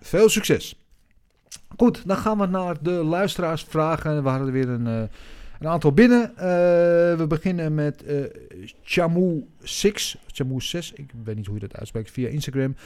veel 0.00 0.28
succes. 0.28 0.85
Goed, 1.76 2.06
dan 2.06 2.16
gaan 2.16 2.38
we 2.38 2.46
naar 2.46 2.82
de 2.82 2.90
luisteraarsvragen. 2.90 4.22
We 4.22 4.28
hadden 4.28 4.46
er 4.46 4.52
weer 4.52 4.68
een, 4.68 4.86
eh, 4.86 5.02
een 5.60 5.68
aantal 5.68 5.92
binnen. 5.92 6.36
Eh, 6.36 6.46
we 7.16 7.24
beginnen 7.28 7.74
met 7.74 8.02
eh 8.04 8.24
Chamu 8.82 9.46
6. 9.62 10.16
Chamu 10.26 10.60
6, 10.60 10.92
ik 10.92 11.10
weet 11.24 11.36
niet 11.36 11.46
hoe 11.46 11.54
je 11.54 11.60
dat 11.60 11.76
uitspreekt, 11.76 12.10
via 12.10 12.28
Instagram. 12.28 12.76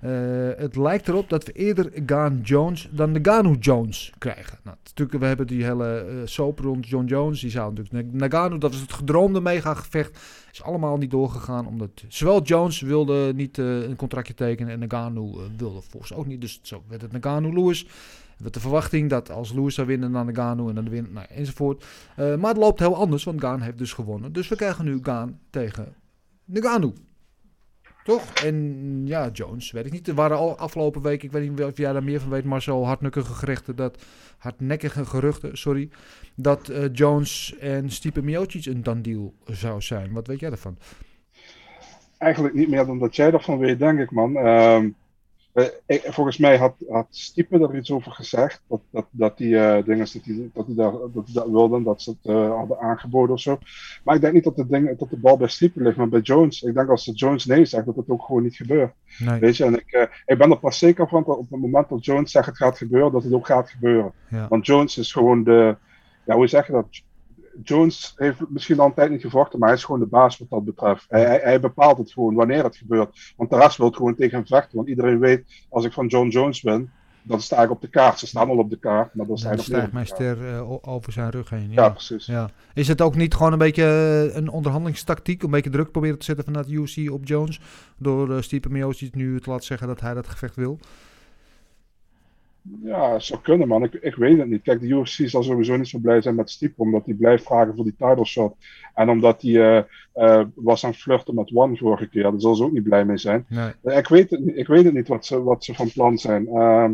Eh, 0.00 0.10
het 0.56 0.76
lijkt 0.76 1.08
erop 1.08 1.28
dat 1.28 1.44
we 1.44 1.52
eerder 1.52 1.92
Gaan 2.06 2.40
Jones 2.42 2.88
dan 2.90 3.12
de 3.12 3.18
Ganu 3.22 3.56
Jones 3.60 4.12
krijgen. 4.18 4.58
Nou, 4.64 4.76
natuurlijk, 4.84 5.18
we 5.18 5.26
hebben 5.26 5.46
die 5.46 5.64
hele 5.64 5.86
eh 5.86 6.16
soap 6.24 6.58
rond 6.58 6.88
John 6.88 7.04
Jones. 7.04 7.40
Die 7.40 7.50
zou 7.50 7.74
natuurlijk 7.74 8.12
Nagano, 8.12 8.58
dat 8.58 8.70
was 8.70 8.80
het 8.80 8.92
gedroomde 8.92 9.40
mega-gevecht. 9.40 10.18
Is 10.52 10.62
allemaal 10.62 10.96
niet 10.96 11.10
doorgegaan. 11.10 11.66
Omdat 11.66 11.90
zowel 12.08 12.42
Jones 12.42 12.80
wilde 12.80 13.32
niet 13.34 13.58
eh, 13.58 13.82
een 13.82 13.96
contractje 13.96 14.34
tekenen 14.34 14.72
en 14.72 14.78
Nagano 14.78 15.40
wilde 15.56 15.80
volgens 15.88 16.14
ook 16.14 16.26
niet. 16.26 16.40
Dus 16.40 16.60
zo 16.62 16.82
werd 16.88 17.02
het 17.02 17.12
Nagano 17.12 17.52
Lewis. 17.52 17.86
Met 18.38 18.54
de 18.54 18.60
verwachting 18.60 19.10
dat 19.10 19.30
als 19.30 19.52
Lewis 19.52 19.74
zou 19.74 19.86
winnen, 19.86 20.12
dan 20.12 20.26
Nagano 20.26 20.68
en 20.68 20.74
dan 20.74 20.84
de 20.84 21.02
nou, 21.12 21.26
enzovoort. 21.28 21.84
Maar 22.16 22.48
het 22.48 22.56
loopt 22.56 22.78
heel 22.78 22.96
anders, 22.96 23.24
want 23.24 23.40
Gaan 23.40 23.60
heeft 23.60 23.78
dus 23.78 23.92
gewonnen. 23.92 24.32
Dus 24.32 24.48
we 24.48 24.56
krijgen 24.56 24.84
nu 24.84 24.98
Gaan 25.02 25.38
tegen 25.50 25.94
Nagano. 26.44 26.92
Toch? 28.08 28.32
En 28.44 29.02
ja, 29.06 29.28
Jones, 29.32 29.70
weet 29.70 29.86
ik 29.86 29.92
niet. 29.92 30.08
Er 30.08 30.14
waren 30.14 30.36
al 30.36 30.58
afgelopen 30.58 31.02
week, 31.02 31.22
ik 31.22 31.32
weet 31.32 31.50
niet 31.50 31.62
of 31.62 31.76
jij 31.76 31.92
daar 31.92 32.04
meer 32.04 32.20
van 32.20 32.30
weet, 32.30 32.62
zo 32.62 32.82
hardnekkige 32.82 33.32
gerechten, 33.32 33.76
dat 33.76 34.04
hardnekkige 34.38 35.04
geruchten, 35.04 35.58
sorry, 35.58 35.88
dat 36.34 36.68
eh, 36.68 36.84
Jones 36.92 37.56
en 37.60 37.90
Stipe 37.90 38.22
Miocic 38.22 38.64
een 38.64 38.82
dan 38.82 39.02
deal 39.02 39.34
zou 39.44 39.80
zijn. 39.80 40.12
Wat 40.12 40.26
weet 40.26 40.40
jij 40.40 40.48
daarvan? 40.48 40.78
Eigenlijk 42.18 42.54
niet 42.54 42.68
meer 42.68 42.86
dan 42.86 42.98
dat 42.98 43.16
jij 43.16 43.32
ervan 43.32 43.58
weet, 43.58 43.78
denk 43.78 43.98
ik, 43.98 44.10
man. 44.10 44.36
Ehm, 44.36 44.84
eh, 44.84 44.90
volgens 45.86 46.38
mij 46.38 46.56
had, 46.56 46.74
had 46.88 47.06
Stiepe 47.10 47.58
er 47.58 47.76
iets 47.76 47.90
over 47.90 48.12
gezegd. 48.12 48.62
Dat, 48.68 48.80
dat, 48.90 49.06
dat 49.10 49.38
die 49.38 49.58
eh, 49.58 49.84
dingen 49.84 50.06
dat 50.12 50.24
die, 50.24 50.50
dat 50.54 50.66
die 50.66 50.74
daar, 50.74 50.92
dat 50.92 51.26
die 51.26 51.34
dat 51.34 51.48
wilden, 51.48 51.82
dat 51.82 52.02
ze 52.02 52.10
het 52.10 52.32
eh, 52.32 52.56
hadden 52.56 52.78
aangeboden 52.80 53.34
of 53.34 53.40
zo. 53.40 53.58
Maar 54.04 54.14
ik 54.14 54.20
denk 54.20 54.32
niet 54.34 54.44
dat 54.44 54.56
de, 54.56 54.66
ding, 54.66 54.98
dat 54.98 55.10
de 55.10 55.16
bal 55.16 55.36
bij 55.36 55.48
Stiepe 55.48 55.82
ligt, 55.82 55.96
maar 55.96 56.08
bij 56.08 56.20
Jones. 56.20 56.62
Ik 56.62 56.74
denk 56.74 56.88
als 56.88 57.04
de 57.04 57.12
Jones 57.12 57.44
nee 57.44 57.64
zegt, 57.64 57.86
dat 57.86 57.96
het 57.96 58.08
ook 58.08 58.22
gewoon 58.22 58.42
niet 58.42 58.56
gebeurt. 58.56 58.92
Nee. 59.18 59.40
Weet 59.40 59.56
je, 59.56 59.64
en 59.64 59.74
ik, 59.74 59.92
eh, 59.92 60.06
ik 60.26 60.38
ben 60.38 60.50
er 60.50 60.58
pas 60.58 60.78
zeker 60.78 61.08
van 61.08 61.24
dat 61.26 61.36
op 61.36 61.50
het 61.50 61.60
moment 61.60 61.88
dat 61.88 62.04
Jones 62.04 62.30
zegt 62.30 62.46
het 62.46 62.56
gaat 62.56 62.78
gebeuren, 62.78 63.12
dat 63.12 63.22
het 63.22 63.32
ook 63.32 63.46
gaat 63.46 63.70
gebeuren. 63.70 64.12
Ja. 64.30 64.48
Want 64.48 64.66
Jones 64.66 64.98
is 64.98 65.12
gewoon 65.12 65.44
de, 65.44 65.76
ja, 66.26 66.34
hoe 66.34 66.46
zeg 66.46 66.66
je 66.66 66.72
dat? 66.72 67.02
Jones 67.62 68.12
heeft 68.16 68.38
misschien 68.48 68.78
al 68.78 68.86
een 68.86 68.94
tijd 68.94 69.10
niet 69.10 69.20
gevochten, 69.20 69.58
maar 69.58 69.68
hij 69.68 69.78
is 69.78 69.84
gewoon 69.84 70.00
de 70.00 70.06
baas 70.06 70.38
wat 70.38 70.50
dat 70.50 70.64
betreft. 70.64 71.04
Hij, 71.08 71.24
hij, 71.24 71.40
hij 71.42 71.60
bepaalt 71.60 71.98
het 71.98 72.12
gewoon 72.12 72.34
wanneer 72.34 72.64
het 72.64 72.76
gebeurt. 72.76 73.34
Want 73.36 73.50
de 73.50 73.56
rest 73.56 73.76
wil 73.76 73.90
gewoon 73.90 74.14
tegen 74.14 74.36
hem 74.36 74.46
vechten. 74.46 74.76
Want 74.76 74.88
iedereen 74.88 75.18
weet, 75.18 75.44
als 75.68 75.84
ik 75.84 75.92
van 75.92 76.06
John 76.06 76.28
Jones 76.28 76.62
win, 76.62 76.90
dan 77.22 77.40
sta 77.40 77.62
ik 77.62 77.70
op 77.70 77.80
de 77.80 77.88
kaart. 77.88 78.18
Ze 78.18 78.26
staan 78.26 78.48
al 78.48 78.56
op 78.56 78.70
de 78.70 78.78
kaart, 78.78 79.14
maar 79.14 79.26
dan 79.26 79.38
sta 79.38 79.48
Dan 79.48 79.58
ik 79.58 79.86
op 79.86 79.92
de 79.92 80.04
ster 80.04 80.54
eh, 80.54 80.70
over 80.88 81.12
zijn 81.12 81.30
rug 81.30 81.50
heen. 81.50 81.70
Ja, 81.70 81.82
Ja. 81.82 81.88
precies. 81.90 82.26
Ja. 82.26 82.50
Is 82.74 82.88
het 82.88 83.00
ook 83.00 83.14
niet 83.14 83.34
gewoon 83.34 83.52
een 83.52 83.58
beetje 83.58 83.84
eh, 84.30 84.36
een 84.36 84.48
onderhandelingstactiek? 84.48 85.42
Een 85.42 85.50
beetje 85.50 85.70
druk 85.70 85.90
proberen 85.90 86.18
te 86.18 86.24
zetten 86.24 86.44
vanuit 86.44 86.70
UFC 86.70 87.10
op 87.10 87.26
Jones? 87.26 87.60
Door 87.96 88.30
uh, 88.30 88.40
Stipe 88.40 88.68
Miocic 88.68 89.14
nu 89.14 89.40
te 89.40 89.50
laten 89.50 89.66
zeggen 89.66 89.86
dat 89.86 90.00
hij 90.00 90.14
dat 90.14 90.28
gevecht 90.28 90.56
wil? 90.56 90.78
Ja, 92.84 93.18
zou 93.18 93.40
kunnen, 93.40 93.68
man. 93.68 93.82
Ik, 93.82 93.92
ik 93.94 94.14
weet 94.14 94.38
het 94.38 94.48
niet. 94.48 94.62
Kijk, 94.62 94.80
de 94.80 94.86
UFC 94.86 95.28
zal 95.28 95.42
sowieso 95.42 95.76
niet 95.76 95.88
zo 95.88 95.98
blij 95.98 96.20
zijn 96.20 96.34
met 96.34 96.50
Stipe, 96.50 96.82
omdat 96.82 97.04
hij 97.04 97.14
blijft 97.14 97.44
vragen 97.44 97.74
voor 97.74 97.84
die 97.84 97.94
title 97.98 98.24
shot. 98.24 98.54
En 98.94 99.08
omdat 99.10 99.42
hij 99.42 99.52
eh, 99.52 99.82
eh, 100.40 100.46
was 100.54 100.84
aan 100.84 100.90
het 100.90 101.00
flirten 101.00 101.34
met 101.34 101.50
One 101.54 101.76
vorige 101.76 102.08
keer. 102.08 102.22
Daar 102.22 102.32
zal 102.36 102.54
ze 102.54 102.62
ook 102.64 102.72
niet 102.72 102.82
blij 102.82 103.04
mee 103.04 103.18
zijn. 103.18 103.44
Nee. 103.48 103.70
Eh, 103.82 103.96
Ik 103.98 104.08
weet 104.08 104.30
het, 104.30 104.40
niet- 104.40 104.56
ik 104.56 104.66
weet 104.66 104.84
het 104.84 104.94
niet 104.94 105.08
wat 105.08 105.26
ze, 105.26 105.42
wat 105.42 105.64
ze 105.64 105.74
van 105.74 105.90
plan 105.92 106.18
zijn. 106.18 106.46
Ehm, 106.46 106.92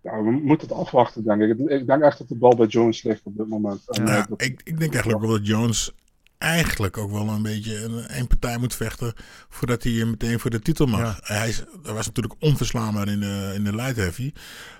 ja, 0.00 0.22
we 0.22 0.30
moeten 0.30 0.68
het 0.68 0.76
afwachten, 0.76 1.24
denk 1.24 1.42
ik. 1.42 1.58
Ik 1.58 1.86
denk 1.86 2.02
echt 2.02 2.18
dat 2.18 2.28
de 2.28 2.34
bal 2.36 2.56
bij 2.56 2.66
Jones 2.66 3.02
ligt 3.02 3.20
op 3.24 3.36
dit 3.36 3.48
moment. 3.48 3.82
En, 3.98 4.04
dat- 4.28 4.42
ik, 4.42 4.60
ik 4.64 4.78
denk 4.78 4.92
eigenlijk 4.92 5.14
ook 5.22 5.28
wel 5.28 5.38
dat 5.38 5.46
Jones 5.46 5.94
eigenlijk 6.42 6.96
ook 6.98 7.10
wel 7.10 7.28
een 7.28 7.42
beetje 7.42 7.82
een, 7.82 8.18
een 8.18 8.26
partij 8.26 8.58
moet 8.58 8.74
vechten 8.74 9.12
voordat 9.48 9.82
hij 9.82 10.04
meteen 10.04 10.40
voor 10.40 10.50
de 10.50 10.60
titel 10.60 10.86
mag. 10.86 11.18
Hij, 11.22 11.48
is, 11.48 11.62
hij 11.82 11.92
was 11.92 12.06
natuurlijk 12.06 12.34
onverslaanbaar 12.38 13.08
in 13.08 13.20
de, 13.20 13.52
in 13.54 13.64
de 13.64 13.74
light 13.74 13.96
heavy. 13.96 14.32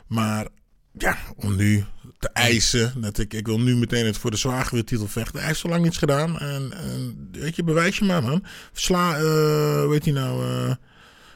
Maar 0.06 0.46
ja, 0.98 1.16
om 1.36 1.56
nu 1.56 1.84
te 2.18 2.28
eisen 2.28 3.00
dat 3.00 3.18
ik, 3.18 3.34
ik 3.34 3.46
wil 3.46 3.60
nu 3.60 3.76
meteen 3.76 4.06
het 4.06 4.18
voor 4.18 4.30
de 4.30 4.36
zwaargewichttitel 4.36 5.08
vechten. 5.08 5.38
Hij 5.38 5.46
heeft 5.48 5.60
zo 5.60 5.68
lang 5.68 5.82
niets 5.82 5.98
gedaan. 5.98 6.38
En, 6.38 6.72
en 6.72 7.28
weet 7.32 7.56
je, 7.56 7.64
bewijs 7.64 7.98
je 7.98 8.04
maar 8.04 8.22
man. 8.22 8.44
Sla, 8.72 9.16
eh 9.16 9.86
weet 9.88 10.04
je 10.04 10.12
nou... 10.12 10.44
eh 10.46 10.74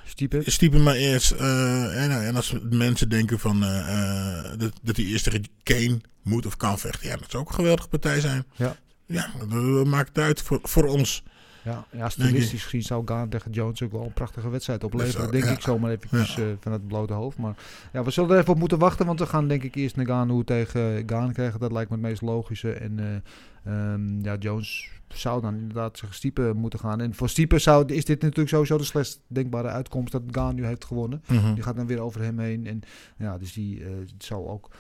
Stipe. 0.09 0.43
Stiepen 0.47 0.83
maar 0.83 0.95
eerst. 0.95 1.31
eh, 1.31 2.03
en, 2.05 2.27
en 2.27 2.37
als 2.37 2.55
mensen 2.71 3.09
denken 3.09 3.39
van, 3.39 3.65
eh, 3.65 3.79
eh, 3.79 4.59
dat, 4.59 4.73
dat 4.83 4.97
hij 4.97 5.05
eerst 5.05 5.25
tegen 5.25 5.45
Kane 5.63 6.01
moet 6.23 6.47
of 6.47 6.57
kan 6.57 6.79
vechten. 6.79 7.09
Ja, 7.09 7.17
dat 7.17 7.31
zou 7.31 7.43
ook 7.43 7.49
een 7.49 7.55
geweldige 7.55 7.89
partij 7.89 8.21
zijn. 8.21 8.45
Ja. 8.57 8.77
Ja, 9.07 9.31
dat, 9.49 9.87
maakt 9.87 10.09
het 10.09 10.19
uit 10.19 10.43
voor, 10.43 10.59
voor 10.63 10.85
ons. 10.85 11.23
Ja, 11.65 11.85
ja 11.91 12.09
stilistisch 12.09 12.63
gezien 12.63 12.83
zou 12.83 13.03
Gaan 13.07 13.29
tegen 13.29 13.51
Jones 13.51 13.83
ook 13.83 13.93
wel 13.93 14.05
een 14.05 14.13
prachtige 14.13 14.49
wedstrijd 14.49 14.85
opleveren. 14.85 15.31
denk 15.31 15.45
ja. 15.45 15.51
ik 15.51 15.61
zomaar 15.61 15.91
eventjes 15.91 16.39
eh, 16.39 16.45
van 16.61 16.73
het 16.73 16.87
blote 16.87 17.13
hoofd. 17.13 17.39
Maar 17.39 17.57
ja, 17.93 18.05
we 18.05 18.11
zullen 18.11 18.31
er 18.31 18.39
even 18.39 18.53
op 18.53 18.59
moeten 18.59 18.79
wachten. 18.79 19.07
Want 19.07 19.19
we 19.19 19.27
gaan 19.27 19.49
denk 19.49 19.63
ik 19.63 19.75
eerst 19.75 19.97
Nagano 19.97 20.43
tegen 20.43 21.03
Gaan 21.07 21.33
krijgen. 21.33 21.61
Dat 21.61 21.73
lijkt 21.73 21.91
me 21.91 21.97
het 21.97 22.05
meest 22.05 22.23
logische. 22.23 22.73
En 22.73 22.99
eh, 22.99 23.93
ehm, 23.93 24.25
ja, 24.25 24.37
Jones 24.39 24.91
zou 25.09 25.43
dan 25.43 25.55
inderdaad 25.55 25.95
tegen 25.95 26.15
Stipe 26.15 26.53
moeten 26.55 26.79
gaan. 26.79 27.01
En 27.01 27.15
voor 27.15 27.29
Stipe 27.29 27.59
zou, 27.59 27.93
is 27.95 28.05
dit 28.05 28.23
natuurlijk 28.23 28.49
sowieso 28.49 28.79
de 28.79 28.85
slechtst 28.85 29.21
denkbare 29.27 29.69
uitkomst 29.69 30.13
dat 30.13 30.23
Gaan 30.31 30.55
nu 30.55 30.67
heeft 30.67 30.85
gewonnen. 30.85 31.23
Mhm. 31.27 31.55
Die 31.55 31.63
gaat 31.63 31.77
dan 31.77 31.87
weer 31.87 32.01
over 32.01 32.21
hem 32.21 32.39
heen. 32.39 32.67
En 32.67 32.81
ja, 33.17 33.39
dus 33.39 33.53
die 33.53 33.85
eh, 33.85 33.91
zou 34.19 34.49
ook 34.49 34.71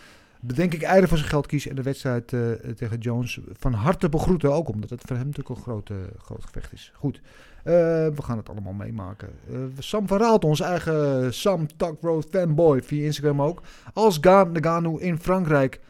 denk 0.55 0.74
ik 0.74 0.82
eieren 0.82 1.09
van 1.09 1.18
zijn 1.18 1.30
geld 1.30 1.47
kiezen 1.47 1.70
en 1.70 1.76
de 1.76 1.82
wedstrijd 1.82 2.32
eh, 2.32 2.40
tegen 2.76 2.99
Jones 2.99 3.40
van 3.53 3.72
harte 3.72 4.09
begroeten. 4.09 4.53
Ook 4.53 4.68
omdat 4.68 4.90
het 4.90 5.03
voor 5.07 5.16
hem 5.16 5.26
natuurlijk 5.26 5.57
een 5.57 5.62
groot, 5.62 5.90
eh, 5.90 5.97
groot 6.18 6.44
gevecht 6.44 6.72
is. 6.72 6.92
Goed, 6.94 7.20
eh, 7.64 7.72
we 8.07 8.22
gaan 8.22 8.36
het 8.36 8.49
allemaal 8.49 8.72
meemaken. 8.72 9.28
Sam 9.78 10.07
van 10.07 10.18
Raalt, 10.18 10.44
onze 10.44 10.64
eigen 10.64 11.34
Sam 11.34 11.66
Road 12.01 12.26
fanboy, 12.30 12.82
via 12.82 13.05
Instagram 13.05 13.42
ook. 13.42 13.62
Als 13.92 14.18
Gaan 14.20 14.53
Nagano 14.53 14.97
in 14.97 15.18
Frankrijk 15.18 15.80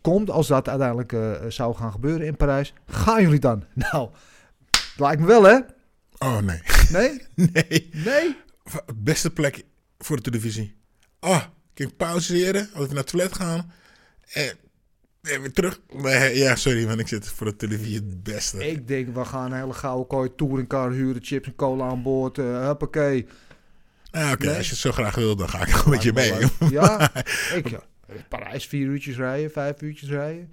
komt, 0.00 0.30
als 0.30 0.46
dat 0.46 0.68
uiteindelijk 0.68 1.16
zou 1.52 1.74
gaan 1.74 1.92
gebeuren 1.92 2.26
in 2.26 2.36
Parijs, 2.36 2.74
gaan 2.86 3.22
jullie 3.22 3.40
dan? 3.40 3.64
Nou, 3.92 4.08
lijkt 4.96 5.20
me 5.20 5.26
wel 5.26 5.42
hè? 5.42 5.58
Oh 6.18 6.38
nee. 6.38 6.60
Nee? 6.90 7.22
nee. 7.52 7.90
Nee? 7.92 8.36
Beste 8.94 9.30
plek 9.30 9.64
voor 9.98 10.16
de 10.16 10.22
televisie. 10.22 10.76
Oh, 11.20 11.42
kan 11.74 11.86
ik 11.86 11.96
pauzeren? 11.96 12.68
Als 12.74 12.84
ik 12.84 12.90
naar 12.90 12.98
het 12.98 13.06
toilet 13.06 13.34
gaan. 13.34 13.72
En, 14.32 14.52
en 15.22 15.40
weer 15.40 15.52
terug. 15.52 15.80
Nee, 15.92 16.36
ja, 16.38 16.56
sorry 16.56 16.86
man. 16.86 16.98
Ik 16.98 17.08
zit 17.08 17.28
voor 17.28 17.46
de 17.46 17.56
televisie 17.56 17.94
het 17.94 18.22
beste. 18.22 18.68
Ik 18.70 18.88
denk, 18.88 19.14
we 19.14 19.24
gaan 19.24 19.52
een 19.52 19.58
hele 19.58 19.72
gouden 19.72 20.06
kooi 20.06 20.34
touringcar 20.36 20.90
huren, 20.92 21.24
chips 21.24 21.46
en 21.46 21.54
cola 21.54 21.84
aan 21.88 22.02
boord. 22.02 22.38
eh 22.38 22.66
huppakee. 22.66 23.26
Ah, 24.10 24.30
Oké, 24.32 24.46
Nee? 24.46 24.56
als 24.56 24.64
je 24.66 24.70
het 24.72 24.80
zo 24.80 24.92
graag 24.92 25.14
wil, 25.14 25.36
dan 25.36 25.48
ga 25.48 25.60
ik 25.62 25.68
gewoon 25.68 25.90
met 25.94 26.02
je 26.02 26.12
mee. 26.12 26.30
Wel 26.30 26.38
leuk. 26.60 26.70
Ja, 26.80 27.10
ik, 27.54 27.68
ja. 27.68 27.82
Parijs 28.28 28.66
vier 28.66 28.86
uurtjes 28.86 29.16
rijden, 29.16 29.50
vijf 29.50 29.80
uurtjes 29.82 30.08
rijden. 30.08 30.52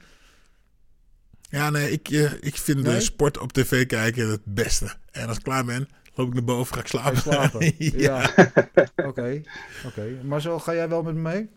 Ja, 1.50 1.70
nee, 1.70 1.92
ik, 1.92 2.10
eh, 2.10 2.32
ik 2.40 2.56
vind 2.58 2.82
Nee? 2.84 2.94
de 2.94 3.02
sport 3.02 3.38
op 3.38 3.54
tv 3.54 3.86
kijken 3.86 4.30
het 4.30 4.42
beste. 4.46 4.94
En 5.12 5.28
als 5.28 5.38
ik 5.38 5.44
klaar 5.44 5.66
ben, 5.66 5.88
loop 6.14 6.28
ik 6.28 6.34
naar 6.34 6.44
boven, 6.44 6.74
ga 6.76 6.82
ik 6.82 6.88
slapen. 6.88 7.18
Ga 7.18 7.22
slapen? 7.22 7.74
ja. 7.78 8.32
ja. 8.36 8.52
Oké, 8.96 9.42
oké. 9.86 10.20
Maar 10.24 10.42
zo 10.42 10.60
ga 10.60 10.74
jij 10.74 10.90
wel 10.90 11.04
met 11.04 11.14
me 11.16 11.22
mee? 11.22 11.50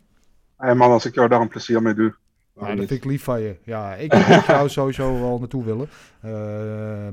Hey 0.59 0.75
man, 0.75 0.91
als 0.91 1.05
ik 1.05 1.15
jou 1.15 1.29
daar 1.29 1.41
een 1.41 1.49
plezier 1.49 1.83
mee 1.83 1.95
doe. 1.95 2.15
Ja, 2.61 2.67
dat 2.67 2.77
vind 2.77 2.91
ik 2.91 3.05
lief 3.05 3.23
van 3.23 3.41
je. 3.41 3.57
Ja, 3.65 3.95
ik 3.95 4.15
zou 4.47 4.69
sowieso 4.69 5.21
wel 5.21 5.39
naartoe 5.39 5.65
willen. 5.65 5.89
Eh, 6.21 7.09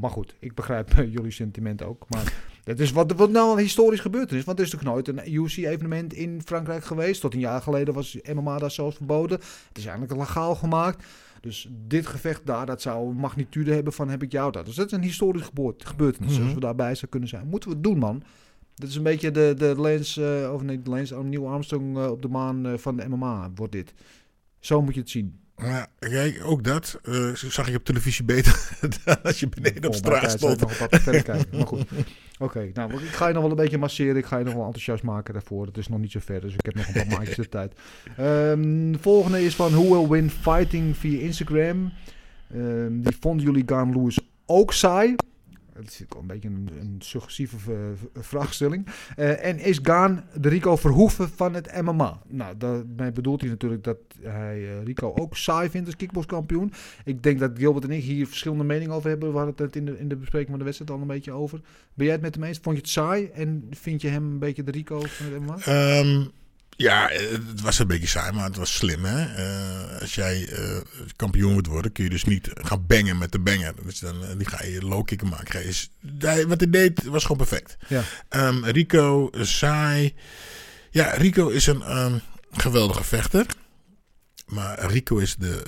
maar 0.00 0.10
goed, 0.10 0.34
ik 0.38 0.54
begrijp 0.54 0.90
eh, 0.90 1.12
jullie 1.12 1.30
sentiment 1.30 1.82
ook. 1.82 2.06
Maar 2.08 2.32
het 2.64 2.80
is 2.80 2.92
wat, 2.92 3.12
wat 3.12 3.30
nou 3.30 3.52
een 3.52 3.58
historisch 3.58 4.00
gebeurtenis. 4.00 4.44
Want 4.44 4.58
er 4.58 4.64
is 4.64 4.72
natuurlijk 4.72 5.06
nooit 5.06 5.26
een 5.26 5.32
UFC-evenement 5.34 6.12
in 6.12 6.42
Frankrijk 6.44 6.84
geweest. 6.84 7.20
Tot 7.20 7.34
een 7.34 7.40
jaar 7.40 7.62
geleden 7.62 7.94
was 7.94 8.18
MMA 8.34 8.58
daar 8.58 8.70
zelfs 8.70 8.96
verboden. 8.96 9.38
Het 9.68 9.78
is 9.78 9.86
eigenlijk 9.86 10.20
legaal 10.20 10.54
gemaakt. 10.54 11.04
Dus 11.40 11.68
dit 11.70 12.06
gevecht 12.06 12.46
daar, 12.46 12.66
dat 12.66 12.82
zou 12.82 13.08
een 13.08 13.16
magnitude 13.16 13.74
hebben 13.74 13.92
van 13.92 14.08
heb 14.08 14.22
ik 14.22 14.32
jou 14.32 14.52
daar. 14.52 14.64
Dus 14.64 14.74
dat 14.74 14.86
is 14.86 14.92
een 14.92 15.02
historisch 15.02 15.48
gebeurtenis. 15.78 16.32
Mhm. 16.32 16.42
Als 16.42 16.54
we 16.54 16.60
daarbij 16.60 16.94
zou 16.94 17.10
kunnen 17.10 17.28
zijn. 17.28 17.46
Moeten 17.46 17.68
we 17.68 17.74
het 17.74 17.84
doen, 17.84 17.98
man. 17.98 18.22
Dat 18.76 18.88
is 18.88 18.96
een 18.96 19.02
beetje 19.02 19.30
de, 19.30 19.54
de 19.56 19.74
Lance, 19.76 20.42
eh, 20.42 20.52
of 20.52 20.62
nee, 20.62 20.82
de 20.82 20.90
Lance, 20.90 21.22
Neil 21.22 21.48
Armstrong 21.48 21.96
eh, 21.96 22.10
op 22.10 22.22
de 22.22 22.28
maan 22.28 22.66
eh, 22.66 22.72
van 22.76 22.96
de 22.96 23.08
MMA, 23.08 23.50
wordt 23.54 23.72
dit. 23.72 23.94
Zo 24.60 24.82
moet 24.82 24.94
je 24.94 25.00
het 25.00 25.10
zien. 25.10 25.40
Maar 25.56 25.86
kijk, 25.98 26.42
ook 26.44 26.64
dat 26.64 27.00
zag 27.34 27.70
je 27.70 27.76
op 27.76 27.84
televisie 27.84 28.24
beter 28.24 28.70
dan 29.04 29.22
als 29.22 29.40
je 29.40 29.48
beneden 29.48 29.76
op 29.76 29.82
mij 29.82 29.92
straat 29.92 30.30
stond. 30.30 30.52
ik 30.52 30.60
nog 30.60 30.78
wat 30.78 31.00
verder 31.00 31.22
kijken. 31.22 31.46
Maar 31.58 31.66
goed. 31.66 31.84
Oké, 32.38 32.70
nou, 32.74 32.92
ik 32.92 33.08
ga 33.08 33.26
je 33.26 33.32
nog 33.32 33.42
wel 33.42 33.50
een 33.50 33.56
beetje 33.56 33.78
masseren. 33.78 34.16
Ik 34.16 34.26
ga 34.26 34.38
je 34.38 34.44
nog 34.44 34.54
wel 34.54 34.64
enthousiast 34.64 35.02
maken 35.02 35.32
daarvoor. 35.32 35.66
Het 35.66 35.76
is 35.76 35.88
nog 35.88 35.98
niet 35.98 36.12
zo 36.12 36.20
ver, 36.22 36.40
dus 36.40 36.54
ik 36.54 36.64
heb 36.64 36.74
nog 36.74 36.86
een 36.86 36.92
paar 36.92 37.06
maandjes 37.06 37.36
de 37.36 37.48
tijd. 37.48 37.72
Ehm, 38.16 38.92
de 38.92 38.98
volgende 39.00 39.44
is 39.44 39.54
van 39.54 39.70
Who 39.70 39.88
Will 39.88 40.08
Win 40.08 40.30
Fighting 40.30 40.96
via 40.96 41.20
Instagram. 41.20 41.92
Ehm, 42.50 43.00
die 43.00 43.16
vonden 43.20 43.46
jullie 43.46 43.62
Gaan 43.66 43.92
Lewis 43.92 44.18
ook 44.46 44.72
saai? 44.72 45.14
Dat 45.76 45.84
is 45.90 46.02
ook 46.08 46.20
een 46.20 46.26
beetje 46.26 46.48
een, 46.48 46.68
een 46.80 46.96
suggestieve 46.98 47.58
v- 47.58 47.68
v- 47.98 48.26
vraagstelling. 48.26 48.86
Eh, 49.16 49.44
en 49.44 49.58
is 49.58 49.78
Gaan 49.82 50.24
de 50.40 50.48
Rico 50.48 50.76
Verhoeven 50.76 51.28
van 51.28 51.54
het 51.54 51.82
MMA? 51.82 52.20
Nou, 52.28 52.56
daarmee 52.56 53.12
bedoelt 53.12 53.40
hij 53.40 53.50
natuurlijk 53.50 53.84
dat 53.84 53.96
hij 54.20 54.56
eh, 54.56 54.82
Rico 54.84 55.12
ook 55.14 55.36
saai 55.36 55.70
vindt 55.70 55.86
als 55.86 55.96
kickbokskampioen. 55.96 56.72
Ik 57.04 57.22
denk 57.22 57.38
dat 57.38 57.50
Gilbert 57.54 57.84
en 57.84 57.90
ik 57.90 58.02
hier 58.02 58.26
verschillende 58.26 58.64
meningen 58.64 58.94
over 58.94 59.08
hebben. 59.08 59.30
We 59.32 59.36
hadden 59.38 59.66
het 59.66 59.76
in 59.76 59.84
de, 59.84 59.98
in 59.98 60.08
de 60.08 60.16
bespreking 60.16 60.50
van 60.50 60.58
de 60.58 60.64
wedstrijd 60.64 60.90
al 60.90 61.00
een 61.00 61.06
beetje 61.06 61.32
over. 61.32 61.60
Ben 61.94 62.04
jij 62.06 62.14
het 62.14 62.22
met 62.24 62.34
hem 62.34 62.44
eens? 62.44 62.58
Vond 62.62 62.76
je 62.76 62.82
het 62.82 62.90
saai? 62.90 63.26
En 63.34 63.66
vind 63.70 64.00
je 64.02 64.08
hem 64.08 64.24
een 64.24 64.38
beetje 64.38 64.62
de 64.64 64.70
Rico 64.70 65.00
van 65.06 65.26
het 65.26 65.40
MMA? 65.42 65.56
Ehm, 65.58 66.24
ja, 66.76 67.10
eh, 67.10 67.30
het 67.30 67.60
was 67.60 67.78
een 67.78 67.86
beetje 67.86 68.06
saai, 68.06 68.32
maar 68.32 68.44
het 68.44 68.56
was 68.56 68.74
slim. 68.74 69.04
Hè? 69.04 69.24
Eh, 69.34 70.00
als 70.00 70.14
jij 70.14 70.48
eh, 70.48 70.76
kampioen 71.16 71.52
moet 71.52 71.66
worden, 71.66 71.92
kun 71.92 72.04
je 72.04 72.10
dus 72.10 72.24
niet 72.24 72.50
gaan 72.54 72.86
bangen 72.86 73.18
met 73.18 73.32
de 73.32 73.38
banger. 73.38 73.74
Dus 73.84 73.98
dan 73.98 74.38
die 74.38 74.48
ga 74.48 74.64
je 74.64 74.82
low 74.82 75.04
kicken 75.04 75.28
maken. 75.28 75.46
Ga 76.18 76.32
je 76.32 76.46
wat 76.46 76.60
hij 76.60 76.70
deed 76.70 77.04
was 77.04 77.22
gewoon 77.22 77.36
perfect. 77.36 77.76
Ja. 77.88 78.02
Ehm, 78.28 78.64
Rico, 78.64 79.30
saai. 79.40 80.14
Ja, 80.90 81.10
Rico 81.10 81.48
is 81.48 81.66
een 81.66 81.82
ehm, 81.82 82.18
geweldige 82.50 83.04
vechter. 83.04 83.46
Maar 84.46 84.86
Rico 84.86 85.16
is 85.16 85.36
de, 85.36 85.62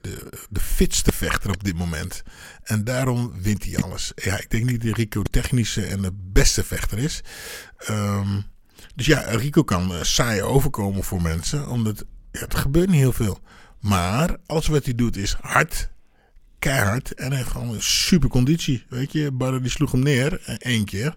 de, 0.00 0.28
de 0.50 0.60
fitste 0.60 1.12
vechter 1.12 1.50
op 1.50 1.64
dit 1.64 1.76
moment. 1.76 2.22
En 2.62 2.84
daarom 2.84 3.32
wint 3.42 3.64
hij 3.64 3.82
alles. 3.82 4.12
Ja, 4.14 4.38
ik 4.38 4.50
denk 4.50 4.64
niet 4.64 4.84
dat 4.84 4.96
Rico 4.96 5.22
technische 5.22 5.86
en 5.86 6.02
de 6.02 6.12
beste 6.14 6.64
vechter 6.64 6.98
is. 6.98 7.20
Ehm, 7.78 8.40
dus 8.94 9.06
ja, 9.06 9.20
Rico 9.20 9.62
kan 9.62 9.92
eh, 9.94 10.02
saai 10.02 10.42
overkomen 10.42 11.04
voor 11.04 11.22
mensen. 11.22 11.68
Omdat 11.68 12.04
er 12.30 12.46
gebeurt 12.48 12.88
niet 12.88 13.00
heel 13.00 13.12
veel. 13.12 13.38
Maar 13.80 14.36
alles 14.46 14.66
wat 14.66 14.84
hij 14.84 14.94
doet 14.94 15.16
is 15.16 15.36
hard. 15.40 15.90
Keihard. 16.58 17.14
En 17.14 17.28
hij 17.28 17.36
heeft 17.36 17.50
gewoon 17.50 17.74
een 17.74 17.82
super 17.82 18.28
conditie. 18.28 18.84
Weet 18.88 19.12
je, 19.12 19.30
Barre 19.32 19.60
die 19.60 19.70
sloeg 19.70 19.92
hem 19.92 20.02
neer. 20.02 20.40
eh, 20.44 20.54
één 20.58 20.84
keer. 20.84 21.14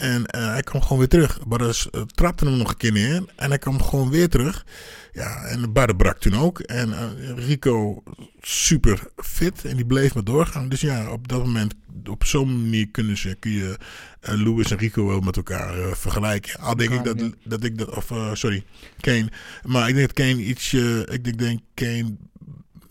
En 0.00 0.26
eh, 0.26 0.46
hij 0.46 0.62
kwam 0.62 0.82
gewoon 0.82 0.98
weer 0.98 1.08
terug. 1.08 1.38
Barre 1.46 1.74
eh, 1.90 2.00
trapte 2.00 2.44
hem 2.44 2.56
nog 2.56 2.68
een 2.68 2.76
keer 2.76 2.92
neer. 2.92 3.24
En 3.36 3.48
hij 3.48 3.58
kwam 3.58 3.82
gewoon 3.82 4.10
weer 4.10 4.28
terug. 4.28 4.64
Ja, 5.12 5.44
en 5.44 5.72
Barre 5.72 5.96
brak 5.96 6.18
toen 6.18 6.34
ook. 6.34 6.60
En 6.60 6.92
eh, 6.92 7.46
Rico 7.46 8.02
super 8.40 9.00
fit. 9.16 9.64
En 9.64 9.76
die 9.76 9.86
bleef 9.86 10.14
maar 10.14 10.24
doorgaan. 10.24 10.68
Dus 10.68 10.80
ja, 10.80 11.10
op 11.10 11.28
dat 11.28 11.38
moment, 11.38 11.74
op 12.04 12.24
zo'n 12.24 12.62
manier 12.62 12.88
kunnen 12.88 13.16
ze, 13.16 13.36
kun 13.38 13.50
je 13.50 13.78
eh, 14.20 14.34
Lewis 14.34 14.70
en 14.70 14.78
Rico 14.78 15.06
wel 15.06 15.20
met 15.20 15.36
elkaar 15.36 15.96
vergelijken. 15.96 16.60
Al 16.60 16.76
denk 16.76 16.90
ik 16.90 17.04
dat, 17.04 17.32
dat 17.44 17.64
ik 17.64 17.78
dat, 17.78 17.88
of 17.88 18.12
sorry, 18.32 18.64
Kane. 19.00 19.28
Maar 19.64 19.88
ik 19.88 19.94
denk 19.94 20.06
dat 20.06 20.26
Kane 20.26 20.42
iets, 20.42 20.72
eh, 20.72 20.98
ik 20.98 21.24
denk, 21.24 21.38
denk 21.38 21.60
Kane 21.74 22.16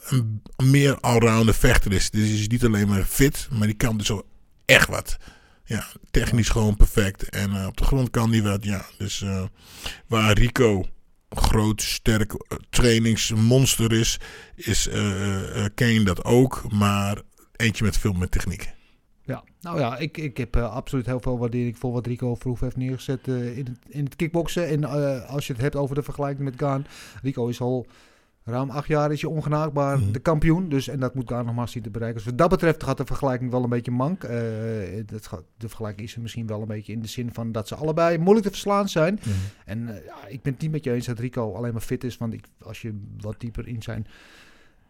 een, 0.09 0.41
een 0.55 0.69
meer 0.69 0.99
allrounder 0.99 1.53
vechter 1.53 1.91
is. 1.91 2.09
Dus 2.09 2.21
hij 2.21 2.37
is 2.37 2.47
niet 2.47 2.65
alleen 2.65 2.87
maar 2.87 3.03
fit, 3.03 3.47
maar 3.51 3.67
die 3.67 3.75
kan 3.75 3.97
dus 3.97 4.11
ook 4.11 4.25
echt 4.65 4.87
wat. 4.87 5.17
Ja, 5.69 5.85
technisch 6.11 6.49
gewoon 6.49 6.75
perfect. 6.75 7.29
En 7.29 7.55
eh, 7.55 7.67
op 7.67 7.77
de 7.77 7.83
grond 7.83 8.09
kan 8.09 8.31
hij 8.31 8.43
wat, 8.43 8.63
ja. 8.63 8.85
Dus 8.97 9.21
eh, 9.21 9.43
waar 10.07 10.33
Rico 10.33 10.85
groot, 11.29 11.81
sterk 11.81 12.33
eh, 12.33 12.57
trainingsmonster 12.69 13.93
is, 13.93 14.19
is 14.55 14.89
Kane 15.75 16.03
dat 16.03 16.23
ook. 16.23 16.71
Maar 16.71 17.21
eentje 17.55 17.83
met 17.83 17.97
veel 17.97 18.13
meer 18.13 18.29
techniek. 18.29 18.73
Ja, 19.21 19.43
nou 19.61 19.79
ja, 19.79 19.97
ik, 19.97 20.17
ik 20.17 20.37
heb 20.37 20.55
absoluut 20.55 21.05
heel 21.05 21.19
veel 21.19 21.37
waardering 21.37 21.77
voor 21.77 21.91
wat 21.91 22.07
Rico 22.07 22.35
Verhoef 22.35 22.59
heeft 22.59 22.77
neergezet 22.77 23.27
in, 23.27 23.65
het, 23.65 23.79
in 23.87 24.03
het 24.03 24.15
kickboksen. 24.15 24.67
En 24.67 24.83
als 25.27 25.47
je 25.47 25.53
het 25.53 25.61
hebt 25.61 25.75
over 25.75 25.95
de 25.95 26.03
vergelijking 26.03 26.43
met 26.43 26.59
Gaan. 26.59 26.85
Rico 27.21 27.47
is 27.47 27.61
al 27.61 27.87
ruim 28.43 28.69
acht 28.69 28.87
jaar 28.87 29.11
is 29.11 29.21
je 29.21 29.29
ongenaakbaar 29.29 29.99
Mhm. 29.99 30.11
de 30.11 30.19
kampioen. 30.19 30.69
Dus, 30.69 30.87
en 30.87 30.99
dat 30.99 31.15
moet 31.15 31.29
Gaan 31.29 31.45
nog 31.45 31.55
maar 31.55 31.69
zien 31.69 31.83
te 31.83 31.89
bereiken. 31.89 32.17
Dus 32.19 32.29
wat 32.29 32.37
dat 32.37 32.49
betreft 32.49 32.83
gaat 32.83 32.97
de 32.97 33.05
vergelijking 33.05 33.51
wel 33.51 33.63
een 33.63 33.69
beetje 33.69 33.91
mank. 33.91 34.23
Eh, 34.23 34.39
dat 35.05 35.27
gaat, 35.27 35.43
de 35.57 35.67
vergelijking 35.67 36.07
is 36.07 36.15
er 36.15 36.21
misschien 36.21 36.47
wel 36.47 36.61
een 36.61 36.67
beetje 36.67 36.93
in 36.93 37.01
de 37.01 37.07
zin 37.07 37.33
van 37.33 37.51
dat 37.51 37.67
ze 37.67 37.75
allebei 37.75 38.17
moeilijk 38.17 38.45
te 38.45 38.51
verslaan 38.51 38.89
zijn. 38.89 39.13
Mhm. 39.21 39.29
En 39.65 39.89
eh, 39.97 40.05
ja, 40.05 40.27
ik 40.27 40.41
ben 40.41 40.53
het 40.53 40.61
niet 40.61 40.71
met 40.71 40.83
je 40.83 40.91
eens 40.93 41.05
dat 41.05 41.19
Rico 41.19 41.53
alleen 41.53 41.71
maar 41.73 41.81
fit 41.81 42.03
is. 42.03 42.17
Want 42.17 42.33
ik, 42.33 42.45
als 42.61 42.81
je 42.81 42.99
wat 43.19 43.39
dieper 43.39 43.67
in 43.67 43.81
zijn, 43.81 44.07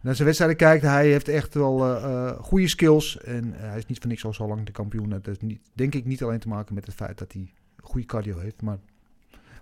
naar 0.01 0.13
zijn 0.15 0.25
wedstrijden 0.25 0.57
kijkt, 0.57 0.83
hij 0.83 1.07
heeft 1.07 1.27
echt 1.27 1.53
wel 1.53 1.85
eh, 1.95 2.31
goede 2.39 2.67
skills. 2.67 3.17
En 3.17 3.53
hij 3.55 3.77
is 3.77 3.85
niet 3.85 3.97
voor 3.99 4.07
niks 4.09 4.25
al 4.25 4.33
zo 4.33 4.47
lang 4.47 4.65
de 4.65 4.71
kampioen. 4.71 5.09
Dat 5.09 5.25
heeft 5.25 5.41
niet, 5.41 5.59
denk 5.73 5.95
ik 5.95 6.05
niet 6.05 6.23
alleen 6.23 6.39
te 6.39 6.47
maken 6.47 6.75
met 6.75 6.85
het 6.85 6.95
feit 6.95 7.17
dat 7.17 7.31
hij 7.33 7.53
goede 7.81 8.05
cardio 8.07 8.37
heeft. 8.39 8.61
Maar 8.61 8.77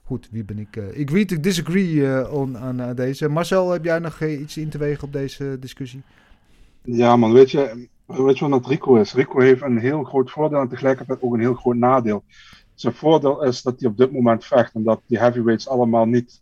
goed, 0.07 0.27
wie 0.31 0.43
ben 0.43 0.59
ik? 0.59 0.75
eh, 0.75 0.99
ik 0.99 1.09
weet, 1.09 1.31
ik 1.31 1.43
disagree 1.43 2.07
eh, 2.07 2.33
on, 2.33 2.57
aan 2.57 2.79
eh, 2.79 2.95
deze. 2.95 3.29
Marcel, 3.29 3.71
heb 3.71 3.83
jij 3.83 3.99
nog 3.99 4.23
iets 4.23 4.57
in 4.57 4.69
te 4.69 4.77
wegen 4.77 5.03
op 5.03 5.13
deze 5.13 5.57
discussie? 5.59 6.01
Ja, 6.81 7.15
man, 7.15 7.33
weet 7.33 7.51
je, 7.51 7.87
weet 8.05 8.37
je 8.37 8.47
wat 8.47 8.59
met 8.59 8.69
Rico 8.69 8.95
is? 8.95 9.13
Rico 9.13 9.39
heeft 9.39 9.61
een 9.61 9.77
heel 9.77 10.03
groot 10.03 10.31
voordeel 10.31 10.59
en 10.59 10.67
tegelijkertijd 10.67 11.21
ook 11.21 11.33
een 11.33 11.39
heel 11.39 11.53
groot 11.53 11.75
nadeel. 11.75 12.23
Zijn 12.73 12.93
voordeel 12.93 13.43
is 13.43 13.61
dat 13.61 13.79
hij 13.79 13.89
op 13.89 13.97
dit 13.97 14.11
moment 14.11 14.45
vecht 14.45 14.73
en 14.73 14.83
dat 14.83 15.01
die 15.05 15.19
heavyweights 15.19 15.67
allemaal 15.69 16.05
niet 16.05 16.41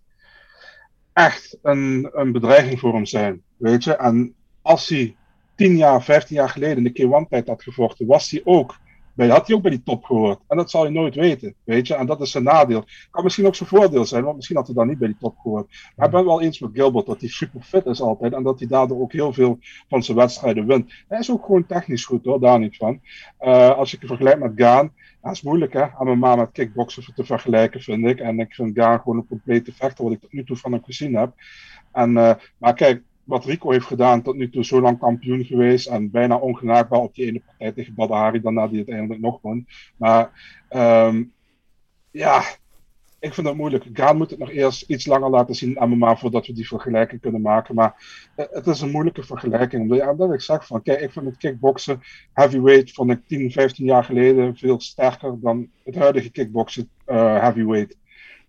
echt 1.13 1.57
een, 1.61 2.09
een 2.13 2.31
bedreiging 2.31 2.79
voor 2.79 2.93
hem 2.93 3.05
zijn. 3.05 3.41
Weet 3.57 3.83
je, 3.83 3.95
en 3.95 4.33
als 4.61 4.89
hij 4.89 5.15
10 5.55 5.77
jaar, 5.77 6.03
15 6.03 6.35
jaar 6.35 6.49
geleden 6.49 6.85
in 6.85 6.93
de 6.93 7.23
K1-tijd 7.23 7.47
had 7.47 7.63
gevochten, 7.63 8.05
was 8.05 8.31
hij 8.31 8.41
ook. 8.43 8.75
Bij, 9.15 9.27
had 9.27 9.47
hij 9.47 9.55
ook 9.55 9.61
bij 9.61 9.71
die 9.71 9.83
top 9.83 10.03
gehoord. 10.03 10.39
En 10.47 10.57
dat 10.57 10.69
zal 10.69 10.85
je 10.85 10.91
nooit 10.91 11.15
weten, 11.15 11.55
weet 11.63 11.87
je. 11.87 11.95
En 11.95 12.05
dat 12.05 12.21
is 12.21 12.31
zijn 12.31 12.43
nadeel. 12.43 12.83
Kan 13.11 13.23
misschien 13.23 13.45
ook 13.45 13.55
zijn 13.55 13.69
voordeel 13.69 14.05
zijn, 14.05 14.23
want 14.23 14.35
misschien 14.35 14.55
had 14.55 14.65
hij 14.65 14.75
dan 14.75 14.87
niet 14.87 14.97
bij 14.97 15.07
die 15.07 15.17
top 15.19 15.37
gehoord. 15.37 15.67
Maar 15.95 16.05
ik 16.05 16.11
ben 16.11 16.25
wel 16.25 16.41
eens 16.41 16.59
met 16.59 16.69
Gilbert 16.73 17.05
dat 17.05 17.19
hij 17.19 17.29
super 17.29 17.61
fit 17.61 17.85
is 17.85 18.01
altijd. 18.01 18.33
En 18.33 18.43
dat 18.43 18.59
hij 18.59 18.67
daardoor 18.67 18.99
ook 19.01 19.11
heel 19.11 19.33
veel 19.33 19.59
van 19.89 20.03
zijn 20.03 20.17
wedstrijden 20.17 20.67
wint. 20.67 20.93
Hij 21.07 21.19
is 21.19 21.31
ook 21.31 21.45
gewoon 21.45 21.65
technisch 21.65 22.05
goed 22.05 22.25
hoor, 22.25 22.39
daar 22.39 22.59
niet 22.59 22.77
van. 22.77 22.99
Eh, 23.37 23.77
als 23.77 23.93
ik 23.93 23.99
het 23.99 24.09
vergelijk 24.09 24.39
met 24.39 24.51
Gaan, 24.55 24.91
dat 25.21 25.31
is 25.31 25.41
moeilijk 25.41 25.73
hè, 25.73 25.81
aan 25.81 26.05
mijn 26.05 26.19
ma 26.19 26.35
met 26.35 26.51
kickboksen 26.51 27.13
te 27.15 27.25
vergelijken 27.25 27.81
vind 27.81 28.05
ik. 28.05 28.19
En 28.19 28.39
ik 28.39 28.53
vind 28.53 28.77
Gaan 28.79 28.99
gewoon 28.99 29.17
een 29.17 29.27
complete 29.27 29.73
vechter, 29.73 30.03
wat 30.03 30.13
ik 30.13 30.19
tot 30.19 30.33
nu 30.33 30.43
toe 30.43 30.57
van 30.57 30.71
hem 30.71 30.83
gezien 30.83 31.15
heb. 31.15 31.33
En, 31.91 32.17
eh, 32.17 32.35
maar 32.57 32.73
kijk, 32.73 33.01
wat 33.25 33.45
Rico 33.45 33.71
heeft 33.71 33.85
gedaan, 33.85 34.21
tot 34.21 34.35
nu 34.35 34.49
toe 34.49 34.65
zo 34.65 34.81
lang 34.81 34.99
kampioen 34.99 35.43
geweest 35.43 35.87
en 35.87 36.11
bijna 36.11 36.35
ongenaakbaar 36.35 36.99
op 36.99 37.15
die 37.15 37.25
ene 37.25 37.41
partij 37.45 37.71
tegen 37.71 37.93
Badahari, 37.93 38.41
daarna 38.41 38.67
die 38.67 38.77
uiteindelijk 38.77 39.21
nog 39.21 39.41
won. 39.41 39.67
Maar 39.97 40.31
ehm, 40.69 41.23
ja, 42.11 42.43
ik 43.25 43.33
vind 43.33 43.47
het 43.47 43.55
moeilijk. 43.55 43.85
Gaan 43.93 44.17
moet 44.17 44.29
het 44.29 44.39
nog 44.39 44.49
eerst 44.49 44.89
iets 44.89 45.05
langer 45.05 45.29
laten 45.29 45.55
zien 45.55 45.79
aan 45.79 45.89
MMA 45.89 46.15
voordat 46.15 46.47
we 46.47 46.53
die 46.53 46.67
vergelijking 46.67 47.21
kunnen 47.21 47.41
maken. 47.41 47.75
Maar 47.75 47.95
eh, 48.35 48.45
het 48.49 48.67
is 48.67 48.81
een 48.81 48.91
moeilijke 48.91 49.23
vergelijking. 49.23 49.81
Omdat, 49.81 49.97
ja, 49.97 50.33
ik 50.33 50.41
zeg 50.41 50.65
van, 50.65 50.81
kijk, 50.81 50.99
ik 50.99 51.11
vind 51.11 51.25
het 51.25 51.37
kickboksen 51.37 52.01
heavyweight 52.33 52.99
ik 53.09 53.27
10, 53.27 53.51
15 53.51 53.85
jaar 53.85 54.03
geleden 54.03 54.57
veel 54.57 54.79
sterker 54.79 55.39
dan 55.39 55.69
het 55.83 55.95
huidige 55.95 56.31
kickboksen 56.31 56.89
eh, 57.05 57.39
heavyweight. 57.39 57.97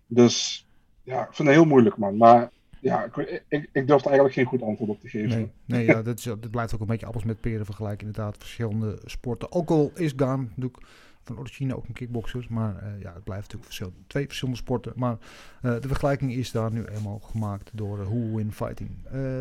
Dus 0.07 0.67
ja, 1.03 1.21
ik 1.21 1.33
vind 1.33 1.47
het 1.47 1.57
heel 1.57 1.67
moeilijk, 1.67 1.97
man. 1.97 2.17
Maar 2.17 2.51
ja, 2.87 3.03
ik, 3.47 3.69
ik, 3.71 3.87
durf 3.87 3.99
er 3.99 4.05
eigenlijk 4.05 4.33
geen 4.33 4.45
goed 4.45 4.61
antwoord 4.61 4.89
op 4.89 4.99
te 4.99 5.09
geven. 5.09 5.29
Nee, 5.29 5.51
nee 5.65 5.85
ja, 5.85 6.03
is, 6.05 6.29
blijft 6.51 6.73
ook 6.73 6.79
een 6.79 6.87
beetje 6.87 7.05
appels 7.05 7.23
met 7.23 7.41
peren 7.41 7.65
vergelijken. 7.65 8.07
Inderdaad, 8.07 8.37
verschillende 8.37 8.99
sporten. 9.05 9.51
Ook 9.51 9.69
al 9.69 9.91
is 9.95 10.13
Gaan 10.15 10.51
natuurlijk 10.55 10.83
van 11.27 11.39
origine 11.39 11.75
ook 11.75 11.87
een 11.87 11.93
kickboxer. 11.93 12.45
Maar 12.49 12.75
eh, 12.77 13.01
ja, 13.01 13.13
het 13.13 13.23
blijft 13.23 13.53
natuurlijk 13.53 13.95
twee 14.07 14.25
verschillende 14.25 14.59
sporten. 14.59 14.93
Maar 14.95 15.17
eh, 15.61 15.71
de 15.81 15.87
vergelijking 15.87 16.33
is 16.33 16.51
daar 16.51 16.71
nu 16.71 16.83
eenmaal 16.85 17.19
gemaakt 17.19 17.69
door 17.73 17.99
uh, 17.99 18.05
Who 18.05 18.35
Win 18.35 18.51
Fighting. 18.51 18.89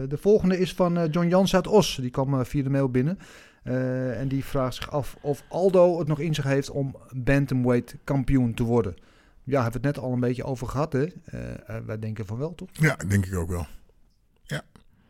De 0.09 0.17
volgende 0.19 0.59
is 0.59 0.73
van 0.73 1.09
John 1.11 1.29
Jans 1.29 1.55
uit 1.55 1.67
Os. 1.67 1.99
Die 2.01 2.11
kwam 2.11 2.45
via 2.45 2.63
de 2.63 2.71
mail 2.71 2.91
binnen. 2.91 3.19
En 4.19 4.29
die 4.29 4.45
vraagt 4.45 4.75
zich 4.75 4.91
af 4.91 5.17
of 5.21 5.45
Aldo 5.49 5.99
het 5.99 6.09
nog 6.09 6.21
in 6.21 6.35
zich 6.35 6.45
heeft 6.45 6.71
om 6.71 6.97
bantamweight 7.15 7.97
kampioen 8.05 8.55
te 8.55 8.63
worden. 8.63 8.95
Ja, 9.47 9.63
hebben 9.63 9.81
we 9.81 9.87
het 9.87 9.97
net 9.97 10.05
al 10.05 10.13
een 10.13 10.21
beetje 10.21 10.45
over 10.45 10.69
gehad, 10.69 10.93
hè? 10.93 11.05
Uh, 11.05 11.11
wij 11.87 11.99
denken 11.99 12.27
van 12.27 12.39
wel, 12.39 12.55
toch? 12.55 12.69
Ja, 12.73 12.97
denk 13.09 13.27
ik 13.27 13.35
ook 13.35 13.49
wel. 13.49 13.67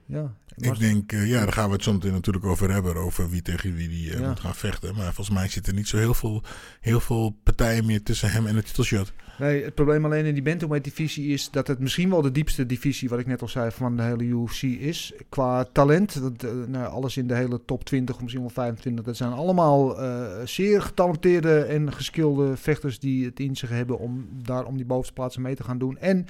Ja. 0.07 0.35
Ik 0.57 0.79
denk, 0.79 1.13
uh, 1.13 1.31
ja, 1.31 1.39
daar 1.39 1.53
gaan 1.53 1.69
we 1.69 1.75
het 1.75 1.83
zo 1.83 1.93
meteen 1.93 2.13
natuurlijk 2.13 2.45
over 2.45 2.73
hebben. 2.73 2.97
Over 2.97 3.31
wie 3.31 3.43
tegen 3.43 3.75
wie 3.75 3.89
die 3.89 4.11
uh, 4.11 4.21
ja. 4.21 4.29
moet 4.29 4.41
gaan 4.41 4.55
vechten. 4.55 4.95
Maar 4.95 5.15
volgens 5.15 5.37
mij 5.37 5.49
zitten 5.49 5.75
niet 5.75 5.89
zo 5.89 5.97
heel 5.97 6.15
veel, 6.15 6.43
heel 6.81 7.01
veel 7.01 7.37
partijen 7.43 7.87
meer 7.87 8.03
tussen 8.03 8.31
hem 8.31 8.47
en 8.47 8.57
het 8.57 8.67
titelshot. 8.67 9.13
Nee, 9.39 9.65
het 9.65 9.75
probleem 9.75 10.05
alleen 10.05 10.25
in 10.25 10.35
die 10.35 10.43
bantamweight 10.43 10.85
divisie 10.85 11.33
is 11.33 11.51
dat 11.51 11.67
het 11.67 11.79
misschien 11.79 12.11
wel 12.11 12.23
de 12.23 12.31
diepste 12.31 12.67
divisie, 12.67 13.09
wat 13.09 13.19
ik 13.19 13.27
net 13.27 13.43
al 13.43 13.49
zei, 13.49 13.71
van 13.71 13.97
de 13.97 14.03
hele 14.03 14.25
UFC 14.25 14.63
is. 14.63 15.13
Qua 15.29 15.65
talent, 15.65 16.21
dat, 16.21 16.45
uh, 16.45 16.67
nou, 16.67 16.87
alles 16.87 17.17
in 17.17 17.27
de 17.27 17.35
hele 17.35 17.65
top 17.65 17.85
20, 17.85 18.15
of 18.15 18.21
misschien 18.21 18.43
wel 18.43 18.51
25, 18.51 19.05
dat 19.05 19.17
zijn 19.17 19.33
allemaal 19.33 19.97
zeer 20.45 20.83
getalenteerde 20.83 21.61
en 21.61 21.93
geskilde 21.93 22.57
vechters 22.57 22.99
die 22.99 23.25
het 23.25 23.41
in 23.41 23.57
zich 23.57 23.69
hebben 23.69 23.99
om 23.99 24.29
daar 24.43 24.65
om 24.65 24.77
die 24.77 24.87
bovenste 24.87 25.13
plaatsen 25.13 25.43
mee 25.43 25.55
te 25.55 25.65
gaan 25.65 25.79
doen. 25.79 25.99
En 25.99 26.27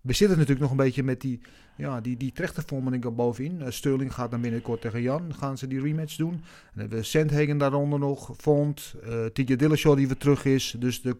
we 0.00 0.12
zitten 0.12 0.38
natuurlijk 0.38 0.60
nog 0.60 0.70
een 0.70 0.84
beetje 0.84 1.02
met 1.02 1.20
die, 1.20 1.40
ja, 1.76 2.00
die, 2.00 2.16
die 2.16 2.32
trechtervorming 2.32 3.04
er 3.04 3.14
bovenin. 3.14 3.60
Uh, 3.60 3.66
Sterling 3.68 4.14
gaat 4.14 4.30
dan 4.30 4.40
binnenkort 4.40 4.80
tegen 4.80 5.02
Jan. 5.02 5.34
Gaan 5.34 5.58
ze 5.58 5.66
die 5.66 5.80
rematch 5.80 6.16
doen. 6.16 6.32
En 6.32 6.40
dan 6.72 6.80
hebben 6.80 6.98
we 6.98 7.04
Sandhagen 7.04 7.58
daaronder 7.58 7.98
nog. 7.98 8.30
Font. 8.36 8.94
Uh, 9.04 9.24
TJ 9.26 9.56
Dillashaw 9.56 9.96
die 9.96 10.06
weer 10.06 10.16
terug 10.16 10.44
is. 10.44 10.74
Dus 10.78 11.02
de 11.02 11.16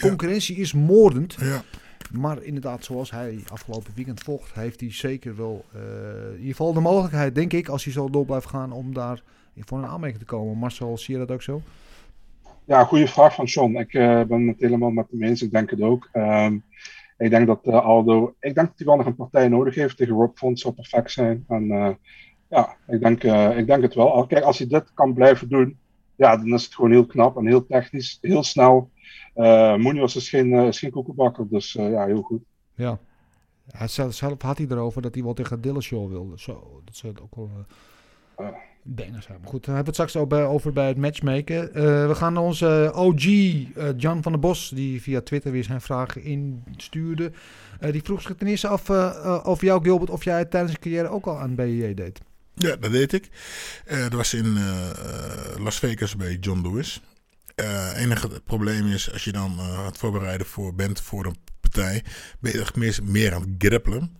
concurrentie 0.00 0.56
ja. 0.56 0.62
is 0.62 0.72
moordend. 0.72 1.36
Ja. 1.40 1.62
Maar 2.12 2.42
inderdaad, 2.42 2.84
zoals 2.84 3.10
hij 3.10 3.38
afgelopen 3.48 3.92
weekend 3.94 4.20
vocht, 4.20 4.54
heeft 4.54 4.80
hij 4.80 4.92
zeker 4.92 5.36
wel 5.36 5.64
uh, 5.74 5.80
in 6.26 6.32
ieder 6.32 6.50
geval 6.50 6.72
de 6.72 6.80
mogelijkheid, 6.80 7.34
denk 7.34 7.52
ik, 7.52 7.68
als 7.68 7.84
hij 7.84 7.92
zo 7.92 8.10
door 8.10 8.24
blijft 8.24 8.46
gaan, 8.46 8.72
om 8.72 8.94
daar 8.94 9.22
voor 9.58 9.78
een 9.78 9.86
aanmerking 9.86 10.20
te 10.20 10.26
komen. 10.26 10.56
Marcel, 10.56 10.98
zie 10.98 11.14
je 11.14 11.20
dat 11.20 11.30
ook 11.30 11.42
zo? 11.42 11.62
Ja, 12.64 12.84
goede 12.84 13.08
vraag 13.08 13.34
van 13.34 13.44
John. 13.44 13.76
Ik 13.76 13.92
uh, 13.92 14.22
ben 14.22 14.46
het 14.46 14.60
helemaal 14.60 14.90
met 14.90 15.06
hem 15.10 15.22
eens. 15.22 15.42
Ik 15.42 15.50
denk 15.50 15.70
het 15.70 15.80
ook. 15.80 16.08
Um, 16.12 16.62
ik 17.16 17.30
denk 17.30 17.46
dat 17.46 17.66
uh, 17.66 17.84
Aldo, 17.84 18.34
ik 18.40 18.54
denk 18.54 18.66
dat 18.66 18.72
hij 18.76 18.86
wel 18.86 18.96
nog 18.96 19.06
een 19.06 19.16
partij 19.16 19.48
nodig 19.48 19.74
heeft 19.74 19.96
tegen 19.96 20.14
Rob 20.14 20.36
Font 20.36 20.60
zou 20.60 20.74
perfect 20.74 21.10
zijn. 21.10 21.44
En 21.48 21.64
uh, 21.64 21.90
ja, 22.48 22.76
ik 22.86 23.00
denk, 23.00 23.24
uh, 23.24 23.58
ik 23.58 23.66
denk 23.66 23.82
het 23.82 23.94
wel. 23.94 24.26
Kijk, 24.26 24.44
als 24.44 24.58
hij 24.58 24.66
dit 24.66 24.94
kan 24.94 25.14
blijven 25.14 25.48
doen, 25.48 25.78
ja, 26.16 26.36
dan 26.36 26.52
is 26.52 26.64
het 26.64 26.74
gewoon 26.74 26.90
heel 26.90 27.06
knap 27.06 27.36
en 27.36 27.46
heel 27.46 27.66
technisch, 27.66 28.18
heel 28.20 28.42
snel. 28.42 28.90
Uh, 29.36 29.76
Munoz 29.76 30.16
is 30.16 30.28
geen, 30.28 30.52
is 30.52 30.78
geen 30.78 30.90
koekenbakker, 30.90 31.48
dus 31.48 31.72
ja, 31.72 32.06
heel 32.06 32.22
goed. 32.22 32.42
Ja, 32.74 32.98
hij 33.70 33.88
zelf, 33.88 34.20
had 34.42 34.58
hij 34.58 34.66
erover 34.70 35.02
dat 35.02 35.14
hij 35.14 35.24
wel 35.24 35.34
tegen 35.34 35.60
Dillashaw 35.60 36.08
wilde. 36.08 36.38
Zo, 36.38 36.80
dat 36.84 36.96
zou 36.96 37.14
ook 37.22 37.34
wel 37.34 37.50
Maar 38.84 39.18
goed, 39.44 39.64
dan 39.64 39.74
hebben 39.74 39.94
we 39.94 40.00
het 40.00 40.10
straks 40.10 40.16
ook 40.16 40.28
bij, 40.28 40.44
over 40.44 40.72
bij 40.72 40.88
het 40.88 40.96
matchmaken. 40.96 41.68
Uh, 41.68 41.72
we 42.06 42.14
gaan 42.14 42.32
naar 42.32 42.42
onze 42.42 42.92
OG, 42.94 43.24
uh, 43.24 43.66
Jan 43.96 44.22
van 44.22 44.32
der 44.32 44.40
Bos, 44.40 44.72
die 44.74 45.02
via 45.02 45.20
Twitter 45.20 45.52
weer 45.52 45.64
zijn 45.64 45.80
vragen 45.80 46.22
instuurde. 46.22 47.32
Uh, 47.80 47.92
die 47.92 48.02
vroeg 48.02 48.22
zich 48.22 48.36
ten 48.36 48.46
eerste 48.46 48.68
af 48.68 48.90
over 49.44 49.64
jou, 49.64 49.82
Gilbert, 49.82 50.10
of 50.10 50.24
jij 50.24 50.44
tijdens 50.44 50.72
je 50.72 50.78
carrière 50.78 51.08
ook 51.08 51.26
al 51.26 51.38
aan 51.38 51.54
BJJ 51.54 51.94
deed. 51.94 52.20
Ja, 52.54 52.76
dat 52.76 52.90
deed 52.92 53.12
ik. 53.12 53.28
dat 53.86 54.12
was 54.12 54.34
in 54.34 54.58
Las 55.58 55.78
Vegas 55.78 56.16
bij 56.16 56.36
John 56.40 56.60
Lewis. 56.62 57.00
Het 57.54 57.96
enige 57.96 58.40
probleem 58.44 58.86
is, 58.86 59.12
als 59.12 59.24
je 59.24 59.32
dan 59.32 59.60
aan 59.60 59.84
het 59.84 59.98
voorbereiden 59.98 60.46
voor 60.46 60.74
bent 60.74 61.00
voor 61.00 61.26
een 61.26 61.36
partij, 61.60 62.04
ben 62.40 62.52
je 62.52 62.60
echt 62.60 62.76
meer, 62.76 62.98
meer 63.02 63.34
aan 63.34 63.40
het 63.40 63.50
grappelen. 63.58 64.16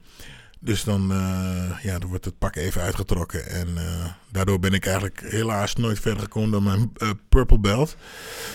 Dus 0.64 0.84
dan, 0.84 1.12
uh, 1.12 1.78
ja, 1.82 1.98
dan 1.98 2.08
wordt 2.08 2.24
het 2.24 2.38
pak 2.38 2.56
even 2.56 2.82
uitgetrokken. 2.82 3.46
En 3.46 3.68
uh, 3.68 4.06
daardoor 4.30 4.58
ben 4.58 4.72
ik 4.72 4.84
eigenlijk 4.84 5.20
helaas 5.20 5.74
nooit 5.74 5.98
verder 5.98 6.22
gekomen 6.22 6.50
dan 6.50 6.62
mijn 6.62 6.92
uh, 7.02 7.10
purple 7.28 7.58
belt. 7.58 7.96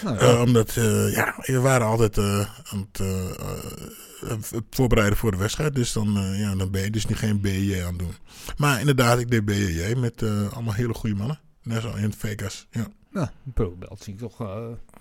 Nou, 0.03 0.25
ja. 0.25 0.41
omdat, 0.41 0.73
ja, 1.13 1.35
we 1.37 1.59
waren 1.59 1.87
altijd 1.87 2.17
aan 2.17 2.89
het 2.89 4.63
voorbereiden 4.69 5.17
voor 5.17 5.31
de 5.31 5.37
wedstrijd. 5.37 5.75
Dus 5.75 5.93
dan, 5.93 6.37
ja, 6.37 6.55
dan 6.55 6.71
ben 6.71 6.81
je 6.81 6.89
dus 6.89 7.05
niet 7.05 7.17
geen 7.17 7.41
BJ 7.41 7.81
aan 7.81 7.87
het 7.87 7.99
doen. 7.99 8.13
Maar 8.57 8.79
inderdaad, 8.79 9.19
ik 9.19 9.31
deed 9.31 9.45
BJ 9.45 9.93
met 9.97 10.23
allemaal 10.53 10.73
hele 10.73 10.93
goede 10.93 11.15
mannen. 11.15 11.39
Net 11.63 11.81
zo 11.81 11.93
in 11.93 12.13
Vegas, 12.13 12.67
ja. 12.71 12.87
Ja, 13.11 13.31
een 13.45 13.53
purple 13.53 13.77
belt 13.77 14.03
zie 14.03 14.13
ik 14.13 14.19
toch 14.19 14.37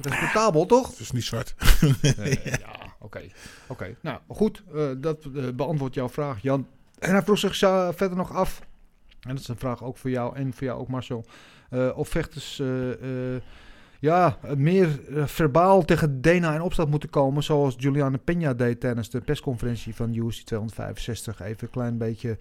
respectabel, 0.01 0.67
toch? 0.67 0.89
Het 0.91 0.99
is 1.01 1.11
niet 1.11 1.25
zwart. 1.25 1.55
ja, 2.03 2.11
oké. 2.11 2.95
Okay. 2.99 3.33
Oké, 3.67 3.97
nou 4.03 4.19
goed. 4.29 4.63
dat 4.99 5.29
beantwoordt 5.57 5.95
jouw 5.95 6.09
vraag, 6.09 6.43
Jan. 6.43 6.67
En 6.99 7.11
hij 7.11 7.23
vroeg 7.23 7.39
zich 7.39 7.57
verder 7.97 8.17
nog 8.17 8.35
af, 8.35 8.61
en 9.21 9.31
dat 9.31 9.39
is 9.39 9.49
een 9.49 9.57
vraag 9.57 9.85
ook 9.85 9.97
voor 9.97 10.11
jou 10.11 10.37
en 10.37 10.53
voor 10.53 10.67
jou 10.67 10.81
ook 10.81 10.89
Marcel, 10.89 11.25
uh, 11.71 11.99
of 11.99 12.09
vechters 12.09 12.59
uh, 12.59 12.89
uh, 13.03 13.41
ja, 14.01 14.39
meer 14.57 15.01
verbaal 15.25 15.85
tegen 15.85 16.21
Dana 16.21 16.55
in 16.55 16.61
opstand 16.61 16.91
moeten 16.91 17.11
komen, 17.11 17.43
zoals 17.43 17.75
Juliana 17.79 18.19
Peña 18.19 18.57
deed 18.57 18.81
tijdens 18.81 19.11
de 19.11 19.21
persconferentie 19.21 19.95
van 19.95 20.15
UFC 20.15 20.41
265. 20.43 21.41
Even 21.41 21.57
een 21.61 21.71
klein 21.71 21.99
beetje 21.99 22.37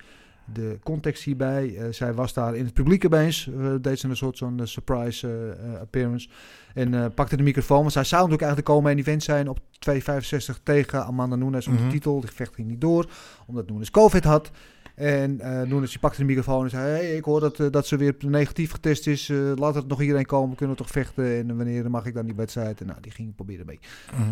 de 0.54 0.80
context 0.84 1.24
hierbij. 1.24 1.76
Eh, 1.78 1.86
zij 1.92 2.14
was 2.14 2.34
daar 2.34 2.56
in 2.56 2.66
het 2.66 2.74
publiek 2.74 3.06
opeens. 3.06 3.46
Uh, 3.48 3.74
deed 3.82 4.00
ze 4.00 4.08
een 4.08 4.16
soort 4.18 4.38
zo'n 4.38 4.60
surprise 4.64 5.56
uh, 5.68 5.80
appearance. 5.80 6.30
En 6.74 7.14
pakte 7.14 7.38
de 7.38 7.44
microfoon. 7.44 7.80
Want 7.82 7.92
zij 7.92 8.04
zou 8.04 8.22
natuurlijk 8.22 8.48
eigenlijk 8.48 8.68
de 8.68 8.74
komende 8.74 9.02
event 9.02 9.24
zijn 9.24 9.50
op 9.50 9.60
265 9.80 10.60
tegen 10.64 11.06
Amanda 11.06 11.36
Nunes 11.36 11.68
om 11.68 11.74
Mhm. 11.74 11.84
de 11.84 11.90
titel. 11.90 12.20
Die 12.20 12.30
gevecht 12.30 12.56
ging 12.56 12.68
niet 12.68 12.82
door, 12.82 13.10
omdat 13.46 13.70
Nunes 13.70 13.92
COVID 13.92 14.24
had. 14.24 14.52
En 14.96 15.40
uh, 15.42 15.62
Nunes 15.62 15.90
die 15.90 16.00
pakte 16.00 16.18
de 16.20 16.26
microfoon 16.26 16.64
en 16.64 16.70
zei... 16.70 16.90
Hey, 16.90 17.16
ik 17.16 17.24
hoor 17.24 17.40
dat, 17.40 17.74
dat 17.74 17.88
ze 17.88 17.98
weer 17.98 18.16
negatief 18.20 18.72
getest 18.72 19.08
is. 19.08 19.32
Laat 19.56 19.76
er 19.76 19.84
nog 19.88 20.02
iedereen 20.02 20.26
komen, 20.26 20.56
kunnen 20.56 20.76
we 20.76 20.82
toch 20.82 20.92
vechten. 20.92 21.26
En 21.38 21.58
wanneer 21.58 21.90
mag 21.90 22.06
ik 22.06 22.14
dan 22.14 22.26
die 22.26 22.36
wedstrijd? 22.36 22.82
En 22.82 22.88
nou, 22.88 23.02
die 23.02 23.12
ging 23.12 23.36
proberen 23.36 23.66
mee. 23.66 23.80
Mhm. 24.14 24.32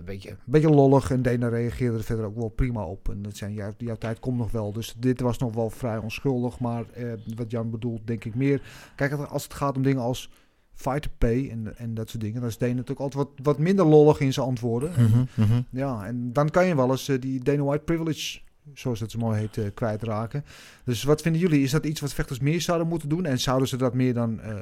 Een 0.00 0.06
beetje, 0.06 0.30
een 0.30 0.36
beetje 0.44 0.70
lollig. 0.70 1.10
En 1.10 1.22
Dana 1.22 1.48
reageerde 1.48 1.98
er 1.98 2.04
verder 2.04 2.24
ook 2.24 2.36
wel 2.36 2.48
prima 2.48 2.84
op. 2.84 3.08
En 3.08 3.22
dat 3.22 3.36
zijn, 3.36 3.52
jouw, 3.52 3.72
jouw 3.78 3.96
tijd 3.96 4.18
komt 4.18 4.38
nog 4.38 4.50
wel. 4.50 4.72
Dus 4.72 4.94
dit 4.98 5.20
was 5.20 5.38
nog 5.38 5.54
wel 5.54 5.70
vrij 5.70 5.98
onschuldig. 5.98 6.58
Maar 6.58 6.84
eh, 6.90 7.12
wat 7.36 7.50
Jan 7.50 7.70
bedoelt, 7.70 8.06
denk 8.06 8.24
ik 8.24 8.34
meer... 8.34 8.62
Kijk, 8.96 9.12
als 9.12 9.42
het 9.42 9.54
gaat 9.54 9.76
om 9.76 9.82
dingen 9.82 10.02
als 10.02 10.30
fighter 10.72 11.10
pay 11.18 11.48
en, 11.50 11.76
en 11.76 11.94
dat 11.94 12.08
soort 12.08 12.22
dingen... 12.22 12.40
dan 12.40 12.48
is 12.48 12.58
Dana 12.58 12.72
natuurlijk 12.72 13.00
altijd 13.00 13.24
wat, 13.24 13.46
wat 13.46 13.58
minder 13.58 13.86
lollig 13.86 14.20
in 14.20 14.32
zijn 14.32 14.46
antwoorden. 14.46 14.90
Mhm, 14.90 15.24
mhm. 15.34 15.60
ja, 15.70 16.06
en 16.06 16.32
dan 16.32 16.50
kan 16.50 16.66
je 16.66 16.76
wel 16.76 16.90
eens 16.90 17.08
uh, 17.08 17.20
die 17.20 17.42
Dana 17.42 17.62
White 17.62 17.84
privilege 17.84 18.40
zoals 18.74 19.00
het 19.00 19.10
zo 19.10 19.18
mooi 19.18 19.38
heet, 19.38 19.56
uh, 19.56 19.66
kwijtraken. 19.74 20.44
Dus 20.84 21.02
wat 21.02 21.22
vinden 21.22 21.40
jullie? 21.40 21.62
Is 21.62 21.70
dat 21.70 21.86
iets 21.86 22.00
wat 22.00 22.12
vechters 22.12 22.38
meer 22.38 22.60
zouden 22.60 22.88
moeten 22.88 23.08
doen? 23.08 23.26
En 23.26 23.40
zouden 23.40 23.68
ze 23.68 23.76
dat 23.76 23.94
meer 23.94 24.14
dan 24.14 24.40
uh, 24.40 24.48
uh, 24.48 24.56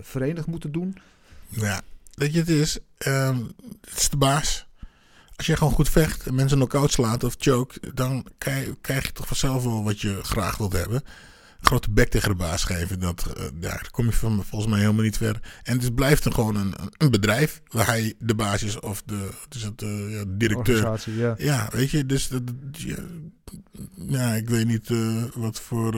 verenigd 0.00 0.46
moeten 0.46 0.72
doen? 0.72 0.96
Ja, 1.48 1.80
weet 2.14 2.32
je, 2.32 2.38
het 2.38 2.48
is, 2.48 2.78
um, 3.06 3.50
het 3.80 3.98
is 3.98 4.08
de 4.08 4.16
baas. 4.16 4.66
Als 5.42 5.50
je 5.50 5.56
gewoon 5.56 5.72
goed 5.72 5.88
vecht 5.88 6.26
en 6.26 6.34
mensen 6.34 6.56
knock-out 6.56 6.92
slaat 6.92 7.24
of 7.24 7.34
choke, 7.38 7.92
dan 7.94 8.26
krijg, 8.38 8.68
krijg, 8.80 9.06
je 9.06 9.12
toch 9.12 9.26
vanzelf 9.26 9.64
wel 9.64 9.84
wat 9.84 10.00
je 10.00 10.18
graag 10.22 10.56
wilt 10.56 10.72
hebben. 10.72 10.96
Een 10.96 11.66
grote 11.66 11.90
bek 11.90 12.08
tegen 12.08 12.28
de 12.28 12.34
baas 12.34 12.64
geven, 12.64 13.00
dat, 13.00 13.26
uh, 13.38 13.44
ja, 13.44 13.50
daar 13.60 13.88
kom 13.90 14.04
je 14.04 14.12
van, 14.12 14.44
volgens 14.44 14.70
mij 14.70 14.80
helemaal 14.80 15.02
niet 15.02 15.16
ver. 15.16 15.40
En 15.62 15.80
het 15.80 15.94
blijft 15.94 16.22
dan 16.22 16.34
gewoon 16.34 16.56
een, 16.56 16.74
een 16.96 17.10
bedrijf 17.10 17.62
waar 17.68 17.86
hij 17.86 18.14
de 18.18 18.34
baas 18.34 18.62
is 18.62 18.80
of 18.80 19.02
de, 19.06 19.30
het 19.44 19.54
is 19.54 19.62
het, 19.62 19.82
uh, 19.82 20.12
ja, 20.12 20.24
directeur. 20.28 21.00
Ja. 21.16 21.34
ja, 21.38 21.68
weet 21.72 21.90
je, 21.90 22.06
dus 22.06 22.28
dat, 22.28 22.42
ja, 22.70 22.96
ja, 23.94 24.32
ik 24.32 24.48
weet 24.48 24.66
niet 24.66 24.88
uh, 24.88 25.24
wat 25.34 25.60
voor. 25.60 25.94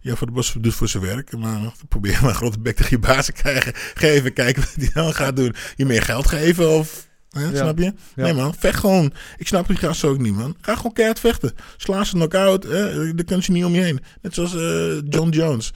Ja, 0.00 0.14
voor 0.14 0.26
de 0.26 0.32
bos 0.32 0.56
doet 0.60 0.74
voor 0.74 0.88
zijn 0.88 1.02
werk. 1.02 1.36
Maar 1.36 1.72
probeer 1.88 2.18
maar 2.20 2.30
een 2.30 2.36
grote 2.36 2.60
bek 2.60 2.76
tegen 2.76 3.00
je 3.00 3.06
baas 3.06 3.26
te 3.26 3.32
krijgen. 3.32 3.72
Geven, 3.74 4.32
kijken 4.32 4.62
wat 4.62 4.74
hij 4.74 4.90
dan 4.92 5.14
gaat 5.14 5.36
doen. 5.36 5.54
Je 5.76 5.86
meer 5.86 6.02
geld 6.02 6.28
geven 6.28 6.70
of. 6.70 7.05
Hè, 7.36 7.44
ja. 7.44 7.56
Snap 7.56 7.78
je? 7.78 7.92
Nee 8.14 8.32
man, 8.32 8.54
vecht 8.54 8.78
gewoon. 8.78 9.12
Ik 9.36 9.46
snap 9.46 9.66
die 9.66 9.76
gasten 9.76 10.08
ook 10.08 10.18
niet 10.18 10.34
man. 10.34 10.56
Ga 10.60 10.76
gewoon 10.76 10.92
keihard 10.92 11.20
vechten. 11.20 11.52
Sla 11.76 12.04
ze 12.04 12.12
knock-out. 12.12 12.62
Hè? 12.62 13.14
Daar 13.14 13.24
kan 13.24 13.42
je 13.42 13.52
niet 13.52 13.64
om 13.64 13.74
je 13.74 13.80
heen. 13.80 14.00
Net 14.22 14.34
zoals 14.34 14.54
uh, 14.54 15.00
John 15.08 15.28
Jones. 15.28 15.72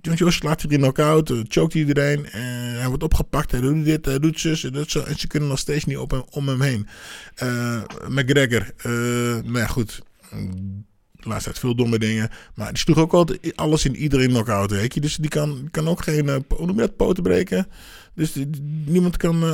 John 0.00 0.16
Jones 0.16 0.34
slaat 0.34 0.62
hij 0.62 0.70
in 0.70 0.78
knock-out. 0.78 1.30
Uh, 1.30 1.40
chokt 1.48 1.74
iedereen. 1.74 2.30
En 2.30 2.78
hij 2.78 2.88
wordt 2.88 3.02
opgepakt. 3.02 3.50
Hij 3.50 3.60
doet 3.60 3.84
dit, 3.84 4.04
hij 4.04 4.18
doet 4.18 4.40
zus 4.40 4.64
en 4.64 4.72
dat 4.72 4.90
zo. 4.90 5.02
En 5.02 5.18
ze 5.18 5.26
kunnen 5.26 5.48
nog 5.48 5.58
steeds 5.58 5.84
niet 5.84 5.98
op 5.98 6.10
hem, 6.10 6.22
om 6.30 6.48
hem 6.48 6.60
heen. 6.60 6.86
Uh, 7.42 7.82
McGregor. 8.08 8.66
nou 9.42 9.58
ja, 9.58 9.66
goed 9.66 10.02
de 11.18 11.28
laatste 11.28 11.50
tijd 11.50 11.58
veel 11.58 11.74
domme 11.74 11.98
dingen. 11.98 12.30
Maar 12.54 12.68
die 12.68 12.78
sloeg 12.78 12.98
ook 12.98 13.12
altijd 13.12 13.56
alles 13.56 13.84
in 13.84 13.96
iedereen 13.96 14.28
knock-out, 14.28 14.70
weet 14.70 14.94
je. 14.94 15.00
Dus 15.00 15.16
die 15.16 15.30
kan, 15.30 15.68
kan 15.70 15.88
ook 15.88 16.02
geen, 16.02 16.26
uh, 16.26 16.36
hoe 16.48 16.66
noem 16.66 16.74
je 16.74 16.80
dat, 16.80 16.96
poten 16.96 17.22
breken. 17.22 17.66
Dus 18.18 18.32
die, 18.32 18.50
die, 18.50 18.62
niemand 18.86 19.16
kan, 19.16 19.44
uh, 19.44 19.50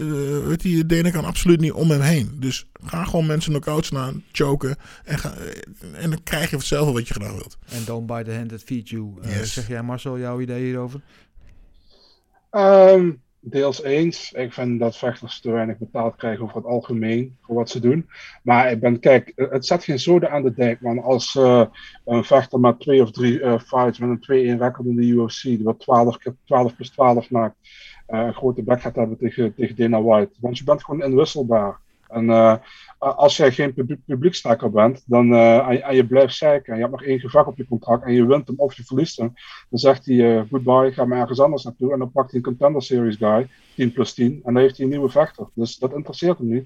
uh, 0.00 0.46
weet 0.46 0.62
je, 0.62 1.10
kan 1.10 1.24
absoluut 1.24 1.60
niet 1.60 1.72
om 1.72 1.90
hem 1.90 2.00
heen. 2.00 2.36
Dus 2.38 2.66
ga 2.82 3.04
gewoon 3.04 3.26
mensen 3.26 3.50
knock-out 3.50 3.84
slaan, 3.84 4.22
choken. 4.32 4.76
En, 5.04 5.18
ga, 5.18 5.34
en 5.92 6.10
dan 6.10 6.22
krijg 6.22 6.50
je 6.50 6.56
vanzelf 6.56 6.84
wel 6.84 6.94
wat 6.94 7.08
je 7.08 7.14
graag 7.14 7.32
wilt. 7.32 7.58
En 7.68 7.84
don't 7.84 8.06
buy 8.06 8.22
the 8.22 8.32
hand 8.32 8.48
that 8.48 8.62
feeds 8.62 8.90
you. 8.90 9.12
Yes. 9.22 9.52
Zeg 9.52 9.68
jij 9.68 9.82
Marcel, 9.82 10.18
jouw 10.18 10.40
idee 10.40 10.64
hierover? 10.64 11.00
Um, 12.50 13.20
deels 13.40 13.82
eens. 13.82 14.32
Ik 14.32 14.52
vind 14.52 14.80
dat 14.80 14.96
vechters 14.96 15.40
te 15.40 15.50
weinig 15.50 15.78
betaald 15.78 16.16
krijgen 16.16 16.44
over 16.44 16.56
het 16.56 16.66
algemeen 16.66 17.36
voor 17.40 17.54
wat 17.54 17.70
ze 17.70 17.80
doen. 17.80 18.08
Maar 18.42 18.70
ik 18.70 18.80
ben, 18.80 19.00
kijk, 19.00 19.32
het 19.36 19.66
zet 19.66 19.84
geen 19.84 19.98
zoden 19.98 20.30
aan 20.30 20.42
de 20.42 20.54
dijk, 20.54 20.80
man. 20.80 21.02
Als 21.02 21.34
uh, 21.34 21.64
een 22.04 22.24
vechter 22.24 22.60
met 22.60 22.80
twee 22.80 23.02
of 23.02 23.10
drie 23.10 23.40
uh, 23.40 23.58
fights 23.58 23.98
met 23.98 24.28
een 24.28 24.56
2-1 24.56 24.60
record 24.60 24.86
in 24.86 24.96
de 24.96 25.06
UFC, 25.06 25.42
die 25.42 25.62
wat 25.62 25.80
12, 25.80 26.18
12 26.44 26.76
plus 26.76 26.90
12 26.90 27.30
maakt, 27.30 27.56
een 28.10 28.34
grote 28.34 28.62
bek 28.62 28.80
gaat 28.80 28.96
hebben 28.96 29.18
tegen, 29.18 29.54
tegen 29.54 29.76
Dana 29.76 30.02
White. 30.02 30.32
Want 30.40 30.58
je 30.58 30.64
bent 30.64 30.84
gewoon 30.84 31.02
inwisselbaar. 31.02 31.78
En 32.10 32.24
uh, 32.24 32.54
als 32.98 33.36
jij 33.36 33.52
geen 33.52 33.74
publiek, 33.74 34.42
bent, 34.72 35.02
dan, 35.06 35.32
uh, 35.32 35.68
en, 35.68 35.82
en, 35.82 35.96
je 35.96 36.06
blijft 36.06 36.34
zeiken, 36.34 36.72
en 36.72 36.78
je 36.78 36.84
hebt 36.84 36.96
nog 36.96 37.04
één 37.04 37.20
gevecht 37.20 37.46
op 37.46 37.56
je 37.56 37.66
contract, 37.66 38.04
en 38.04 38.12
je 38.12 38.26
wint 38.26 38.46
hem 38.46 38.58
of 38.58 38.74
je 38.74 38.84
verliest 38.84 39.16
hem, 39.16 39.32
dan 39.68 39.78
zegt 39.78 40.06
hij 40.06 40.46
goodbye, 40.50 40.92
ga 40.92 41.04
maar 41.04 41.18
ergens 41.18 41.40
anders 41.40 41.64
naartoe, 41.64 41.92
en 41.92 41.98
dan 41.98 42.12
pakt 42.12 42.30
hij 42.30 42.38
een 42.38 42.46
contender 42.46 42.82
series 42.82 43.16
guy, 43.16 43.48
10 43.74 43.92
plus 43.92 44.14
10, 44.14 44.32
en 44.32 44.40
dan 44.44 44.56
heeft 44.56 44.76
hij 44.76 44.84
een 44.84 44.90
nieuwe 44.92 45.08
vechter. 45.08 45.46
Dus 45.54 45.76
dat 45.76 45.94
interesseert 45.94 46.38
hem 46.38 46.48
niet. 46.48 46.64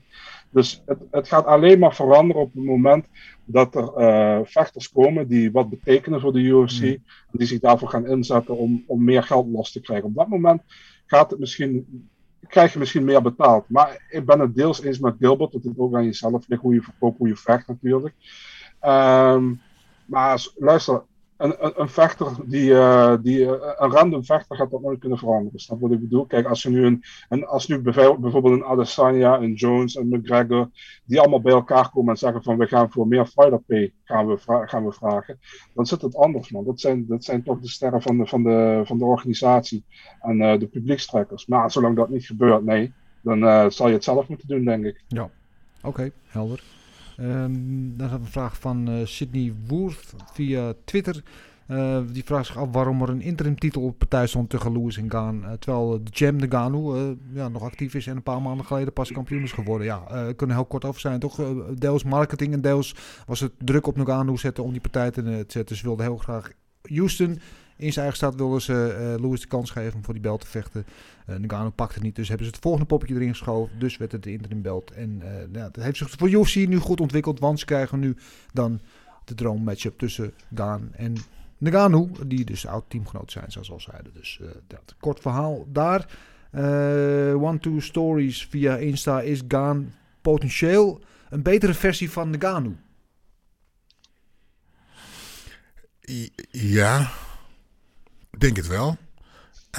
Dus 0.50 0.82
het, 0.86 0.98
het 1.10 1.28
gaat 1.28 1.46
alleen 1.46 1.78
maar 1.78 1.94
veranderen 1.94 2.42
op 2.42 2.52
het 2.54 2.64
moment 2.64 3.06
dat 3.44 3.74
er 3.74 3.92
uh, 3.96 4.38
vechters 4.44 4.92
komen 4.92 5.28
die 5.28 5.52
wat 5.52 5.70
betekenen 5.70 6.20
voor 6.20 6.32
de 6.32 6.40
UFC, 6.40 6.80
mm. 6.80 6.96
die 7.32 7.46
zich 7.46 7.60
daarvoor 7.60 7.88
gaan 7.88 8.06
inzetten 8.06 8.56
om, 8.56 8.84
om 8.86 9.04
meer 9.04 9.22
geld 9.22 9.46
los 9.48 9.72
te 9.72 9.80
krijgen. 9.80 10.08
Op 10.08 10.14
dat 10.14 10.28
moment 10.28 10.62
gaat 11.06 11.30
het 11.30 11.40
misschien 11.40 12.08
krijg 12.48 12.72
je 12.72 12.78
misschien 12.78 13.04
meer 13.04 13.22
betaald. 13.22 13.68
Maar 13.68 14.04
ik 14.08 14.26
ben 14.26 14.40
het 14.40 14.54
deels 14.54 14.82
eens 14.82 14.98
met 14.98 15.16
Gilbert, 15.18 15.52
dat 15.52 15.62
het 15.62 15.78
ook 15.78 15.94
aan 15.94 16.04
jezelf 16.04 16.48
ligt, 16.48 16.62
hoe 16.62 16.74
je 16.74 16.82
verkoopt, 16.82 17.18
hoe 17.18 17.28
je 17.28 17.36
vecht 17.36 17.68
natuurlijk. 17.68 18.14
Um, 18.82 19.60
maar 20.06 20.46
luister, 20.56 21.02
een, 21.36 21.80
een, 21.80 21.88
vechter, 21.88 22.36
die, 22.46 22.70
uh, 22.70 23.14
die, 23.22 23.38
uh, 23.38 23.50
een 23.76 23.90
random 23.90 24.24
vechter 24.24 24.56
gaat 24.56 24.70
dat 24.70 24.80
nooit 24.80 24.98
kunnen 24.98 25.18
veranderen. 25.18 25.60
Snap 25.60 25.80
wat 25.80 25.90
ik 25.90 26.00
bedoel? 26.00 26.26
Kijk, 26.26 26.46
als 26.46 26.62
je 26.62 26.70
nu, 26.70 26.86
een, 26.86 27.02
een, 27.28 27.46
als 27.46 27.66
nu 27.66 27.78
bijvoorbeeld 27.80 28.44
een 28.44 28.64
Adesanya, 28.64 29.38
een 29.40 29.52
Jones, 29.52 29.96
een 29.96 30.08
McGregor, 30.08 30.70
die 31.04 31.20
allemaal 31.20 31.40
bij 31.40 31.52
elkaar 31.52 31.90
komen 31.90 32.10
en 32.10 32.18
zeggen 32.18 32.42
van 32.42 32.58
we 32.58 32.66
gaan 32.66 32.90
voor 32.90 33.08
meer 33.08 33.26
fighter 33.26 33.60
pay 33.60 33.92
gaan 34.04 34.26
we, 34.26 34.38
gaan 34.66 34.84
we 34.84 34.92
vragen, 34.92 35.38
dan 35.74 35.86
zit 35.86 36.02
het 36.02 36.16
anders, 36.16 36.50
man. 36.50 36.64
Dat 36.64 36.80
zijn, 36.80 37.06
dat 37.06 37.24
zijn 37.24 37.42
toch 37.42 37.60
de 37.60 37.68
sterren 37.68 38.02
van 38.02 38.18
de, 38.18 38.26
van 38.26 38.42
de, 38.42 38.82
van 38.84 38.98
de 38.98 39.04
organisatie 39.04 39.84
en 40.20 40.40
uh, 40.40 40.58
de 40.58 40.66
publiekstrekkers. 40.66 41.46
Maar 41.46 41.70
zolang 41.70 41.96
dat 41.96 42.08
niet 42.08 42.26
gebeurt, 42.26 42.64
nee, 42.64 42.92
dan 43.20 43.70
zal 43.72 43.86
je 43.86 43.94
het 43.94 44.04
zelf 44.04 44.28
moeten 44.28 44.48
doen, 44.48 44.64
denk 44.64 44.84
ik. 44.84 45.02
Ja, 45.08 45.30
oké, 45.82 46.10
helder. 46.26 46.62
Um, 47.20 47.96
dan 47.96 48.08
we 48.08 48.14
een 48.14 48.26
vraag 48.26 48.58
van 48.58 48.90
uh, 48.90 49.06
Sydney 49.06 49.52
Woerth 49.66 50.14
via 50.32 50.72
Twitter. 50.84 51.22
Uh, 51.68 51.98
die 52.12 52.24
vraagt 52.24 52.46
zich 52.46 52.56
af 52.56 52.68
waarom 52.72 53.02
er 53.02 53.08
een 53.08 53.20
interim 53.20 53.58
titel 53.58 53.82
op 53.82 53.98
partij 53.98 54.26
stond 54.26 54.50
tegen 54.50 54.72
Lewis 54.72 55.00
Gaan. 55.08 55.42
Uh, 55.44 55.52
terwijl 55.52 56.04
de 56.04 56.10
Jam 56.10 56.40
de 56.40 56.50
Ganu 56.50 57.16
ja, 57.32 57.48
nog 57.48 57.62
actief 57.62 57.94
is 57.94 58.06
en 58.06 58.16
een 58.16 58.22
paar 58.22 58.42
maanden 58.42 58.66
geleden 58.66 58.92
pas 58.92 59.12
kampioen 59.12 59.42
is 59.42 59.52
geworden. 59.52 59.86
Ja, 59.86 60.02
uh, 60.10 60.34
kunnen 60.36 60.56
heel 60.56 60.64
kort 60.64 60.84
over 60.84 61.00
zijn. 61.00 61.20
Toch 61.20 61.40
deels 61.78 62.04
marketing 62.04 62.52
en 62.52 62.60
deels 62.60 62.94
was 63.26 63.40
het 63.40 63.52
druk 63.58 63.86
op 63.86 63.96
Nagano 63.96 64.36
zetten 64.36 64.64
om 64.64 64.72
die 64.72 64.80
partij 64.80 65.10
te 65.10 65.44
zetten. 65.48 65.76
Ze 65.76 65.82
wilden 65.82 66.04
heel 66.04 66.16
graag 66.16 66.50
Houston. 66.82 67.38
In 67.76 67.92
zijn 67.92 68.04
eigen 68.04 68.16
stad 68.16 68.34
wilden 68.34 68.60
ze 68.60 69.16
Lewis 69.20 69.40
de 69.40 69.46
kans 69.46 69.70
geven 69.70 69.94
om 69.94 70.04
voor 70.04 70.14
die 70.14 70.22
belt 70.22 70.40
te 70.40 70.46
vechten. 70.46 70.86
Uh, 71.30 71.36
Nagano 71.36 71.70
pakte 71.70 71.94
het 71.94 72.02
niet, 72.02 72.16
dus 72.16 72.28
hebben 72.28 72.46
ze 72.46 72.52
het 72.52 72.62
volgende 72.62 72.86
poppetje 72.86 73.14
erin 73.14 73.28
geschoven. 73.28 73.78
Dus 73.78 73.96
werd 73.96 74.12
het 74.12 74.22
de 74.22 74.32
interim 74.32 74.62
belt. 74.62 74.90
En 74.90 75.20
uh, 75.22 75.40
ja, 75.52 75.68
dat 75.70 75.84
heeft 75.84 75.96
zich 75.96 76.10
voor 76.10 76.30
UFC 76.30 76.54
nu 76.54 76.78
goed 76.78 77.00
ontwikkeld, 77.00 77.40
want 77.40 77.58
ze 77.58 77.64
krijgen 77.64 77.98
nu 77.98 78.16
dan 78.52 78.80
de 79.24 79.34
droommatchup 79.34 79.98
tussen 79.98 80.32
Gaan 80.54 80.90
en 80.92 81.16
Nagano, 81.58 82.10
die 82.26 82.44
dus 82.44 82.66
oud-teamgenoot 82.66 83.32
zijn, 83.32 83.52
zoals 83.52 83.70
al 83.70 83.80
zeiden. 83.80 84.12
Dus 84.14 84.40
dat 84.66 84.94
kort 85.00 85.20
verhaal 85.20 85.66
daar. 85.72 86.08
One-two 87.34 87.80
stories 87.80 88.46
via 88.46 88.76
Insta 88.76 89.20
is 89.20 89.42
Gaan 89.48 89.94
potentieel 90.20 91.00
een 91.30 91.42
betere 91.42 91.74
versie 91.74 92.10
van 92.10 92.30
Nagano. 92.30 92.72
Ja, 96.50 97.10
denk 98.40 98.56
het 98.56 98.66
wel. 98.66 98.98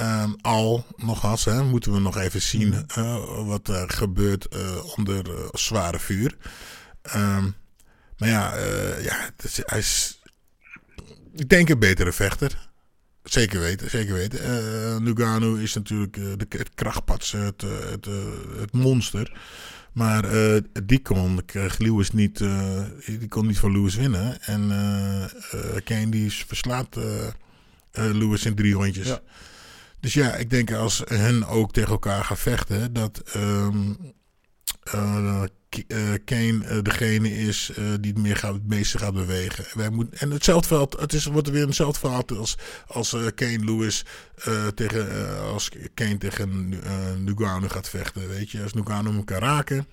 Um, 0.00 0.36
al 0.40 0.86
nogals, 0.96 1.44
hè, 1.44 1.62
moeten 1.62 1.92
we 1.92 2.00
nog 2.00 2.16
even 2.16 2.42
zien 2.42 2.86
uh, 2.98 3.46
wat 3.46 3.68
er 3.68 3.90
gebeurt 3.90 4.46
uh, 4.54 4.96
onder 4.96 5.30
uh, 5.30 5.48
zware 5.52 5.98
vuur. 5.98 6.36
Um, 7.16 7.54
maar 8.18 8.28
ja, 8.28 8.56
ja 9.00 9.30
is, 9.42 9.60
hij 9.64 9.78
is, 9.78 10.22
ik 11.32 11.48
denk 11.48 11.68
een 11.68 11.78
betere 11.78 12.12
vechter. 12.12 12.68
Zeker 13.22 13.60
weten, 13.60 13.90
zeker 13.90 14.14
weten. 14.14 15.02
Lugano 15.04 15.54
is 15.54 15.74
natuurlijk 15.74 16.14
de, 16.14 16.46
het 16.48 16.74
het, 17.32 17.60
het, 17.90 18.06
het 18.56 18.72
monster. 18.72 19.40
Maar 19.92 20.24
die 20.84 21.02
kon 21.02 21.44
Lewis 21.78 22.10
niet, 22.10 22.38
die 23.06 23.28
kon 23.28 23.46
niet 23.46 23.58
van 23.58 23.72
Lewis 23.72 23.94
winnen. 23.94 24.42
En 24.42 24.68
Kane 25.84 26.08
die 26.08 26.32
verslaat 26.32 26.96
Lewis 27.96 28.44
in 28.44 28.54
drie 28.54 28.74
rondjes. 28.74 29.06
Ja. 29.06 29.20
Dus 30.00 30.14
ja, 30.14 30.34
ik 30.34 30.50
denk 30.50 30.72
als 30.72 31.02
hen 31.04 31.46
ook 31.46 31.72
tegen 31.72 31.90
elkaar 31.90 32.24
gaan 32.24 32.36
vechten, 32.36 32.92
dat 32.92 33.22
um, 33.36 33.96
uh, 34.94 35.42
K- 35.68 35.74
eh, 35.88 35.98
Kane 36.24 36.64
eh, 36.64 36.82
degene 36.82 37.30
is 37.34 37.70
eh, 37.74 37.84
die 38.00 38.12
het, 38.12 38.22
meer 38.22 38.36
gaat, 38.36 38.52
het 38.54 38.66
meeste 38.68 38.98
gaat 38.98 39.14
bewegen. 39.14 39.64
Wij 39.74 39.90
moeten, 39.90 40.18
en 40.18 40.30
hetzelfde 40.30 40.68
veld, 40.68 40.96
het 41.00 41.12
is, 41.12 41.24
wordt 41.24 41.48
weer 41.50 41.66
hetzelfde 41.66 41.98
verhaal 42.00 42.24
als, 42.36 42.56
als 42.86 43.12
eh, 43.12 43.26
Kane 43.34 43.64
Lewis 43.64 44.04
eh, 44.44 44.66
tegen, 44.66 45.10
eh, 45.26 45.40
als 45.40 45.70
Kane 45.94 46.18
tegen 46.18 46.68
Nugano 47.24 47.68
gaat 47.68 47.88
vechten. 47.88 48.28
Weet 48.28 48.50
je, 48.50 48.62
als 48.62 48.72
Nugano 48.72 49.10
hem 49.12 49.24
kan 49.24 49.38
raken, 49.38 49.86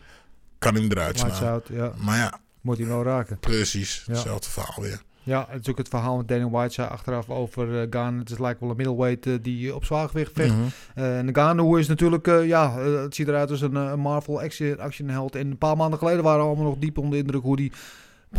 kan 0.60 0.74
hij 0.74 0.82
hem 0.82 0.92
eruit 0.92 1.20
slaan. 1.20 1.44
out, 1.52 1.68
ja. 1.72 1.94
Maar 1.98 2.18
ja, 2.18 2.40
Moet 2.62 2.78
hij 2.78 2.88
wel 2.88 3.04
raken. 3.04 3.40
precies, 3.40 4.04
Ja. 4.08 4.14
hetzelfde 4.14 4.50
verhaal 4.50 4.82
weer. 4.84 5.02
Ja, 5.24 5.46
het 5.50 5.62
is 5.62 5.70
ook 5.70 5.78
het 5.78 5.88
verhaal 5.88 6.18
met 6.18 6.28
Daniel 6.28 6.50
White 6.50 6.74
zei 6.74 6.90
achteraf 6.90 7.30
over 7.30 7.82
eh 7.82 7.88
Gaan. 7.90 8.18
Het 8.18 8.30
is 8.30 8.40
lijkt 8.40 8.60
wel 8.60 8.70
een 8.70 8.76
middleweight 8.76 9.26
eh, 9.26 9.34
die 9.42 9.76
op 9.76 9.86
zwaargewicht 9.86 10.32
vecht. 10.34 10.54
Mhm. 10.56 10.62
Eh, 10.96 11.18
en 11.18 11.26
Ngannou 11.26 11.80
is 11.80 11.88
natuurlijk, 11.88 12.28
eh, 12.28 12.48
ja, 12.48 12.78
het 12.80 13.16
ziet 13.16 13.28
eruit 13.28 13.50
als 13.52 13.62
een, 13.62 14.00
Marvel 14.00 14.42
action, 14.42 14.80
actionheld. 14.80 15.36
En 15.36 15.48
een 15.52 15.58
paar 15.58 15.78
maanden 15.78 16.00
geleden 16.00 16.24
waren 16.24 16.40
we 16.40 16.46
allemaal 16.48 16.66
nog 16.66 16.78
diep 16.78 16.98
onder 16.98 17.12
de 17.12 17.18
indruk 17.18 17.42
hoe 17.42 17.56
die 17.56 17.72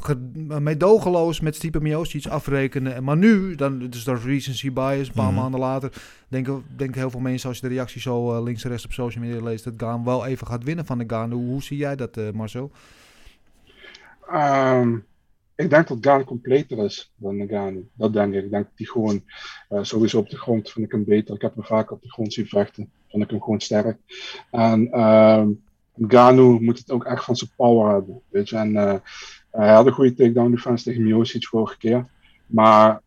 ge- 0.00 0.58
meedogenloos 0.60 1.40
met 1.40 1.54
Stipe 1.54 1.80
Miocic 1.80 2.26
afrekenen. 2.26 2.94
En 2.94 3.04
Maar 3.04 3.16
nu, 3.16 3.54
dan, 3.54 3.78
dus 3.88 4.04
dat 4.04 4.22
recency 4.22 4.72
bias, 4.72 5.06
een 5.08 5.12
paar 5.14 5.24
Mhm. 5.32 5.34
maanden 5.34 5.60
later, 5.60 5.92
denken, 6.28 6.62
denken 6.76 7.00
heel 7.00 7.10
veel 7.10 7.20
mensen 7.20 7.48
als 7.48 7.58
je 7.58 7.68
de 7.68 7.74
reactie 7.74 8.00
zo 8.00 8.42
links 8.42 8.64
en 8.64 8.70
rechts 8.70 8.84
op 8.84 8.92
social 8.92 9.24
media 9.24 9.42
leest, 9.42 9.64
dat 9.64 9.72
Gaan 9.76 10.04
wel 10.04 10.26
even 10.26 10.46
gaat 10.46 10.64
winnen 10.64 10.86
van 10.86 10.98
Ngannou. 10.98 11.42
Hoe 11.46 11.62
zie 11.62 11.76
jij 11.76 11.96
dat, 11.96 12.16
eh, 12.16 12.30
Marcel? 12.30 12.70
Ehm, 14.30 14.96
ik 15.56 15.70
denk 15.70 15.88
dat 15.88 15.98
Gaan 16.00 16.24
completer 16.24 16.78
is 16.78 17.12
dan 17.16 17.36
Ngannou. 17.36 17.88
Dat 17.94 18.12
denk 18.12 18.34
ik. 18.34 18.44
Ik 18.44 18.50
denk 18.50 18.64
dat 18.64 18.72
hij 18.76 18.86
gewoon 18.86 19.22
eh, 19.68 19.82
sowieso 19.82 20.18
op 20.18 20.30
de 20.30 20.38
grond 20.38 20.70
vind 20.70 20.86
ik 20.86 20.92
hem 20.92 21.04
beter. 21.04 21.34
Ik 21.34 21.42
heb 21.42 21.54
hem 21.54 21.64
vaak 21.64 21.90
op 21.90 22.02
de 22.02 22.10
grond 22.10 22.32
zien 22.32 22.46
vechten. 22.46 22.90
Vind 23.08 23.22
ik 23.22 23.30
hem 23.30 23.42
gewoon 23.42 23.60
sterk. 23.60 23.98
En 24.50 24.90
ehm 24.90 25.50
Ngannou 25.96 26.60
moet 26.60 26.78
het 26.78 26.90
ook 26.90 27.04
echt 27.04 27.24
van 27.24 27.36
zijn 27.36 27.50
power 27.56 27.92
hebben. 27.92 28.20
Weet 28.28 28.48
je? 28.48 28.56
En 28.56 28.76
eh, 28.76 28.94
hij 29.50 29.74
had 29.74 29.86
een 29.86 29.92
goede 29.92 30.14
takedown 30.14 30.50
defense 30.50 30.84
tegen 30.84 31.02
Miocic 31.02 31.46
vorige 31.46 31.76
keer. 31.76 32.06
Maar 32.46 33.02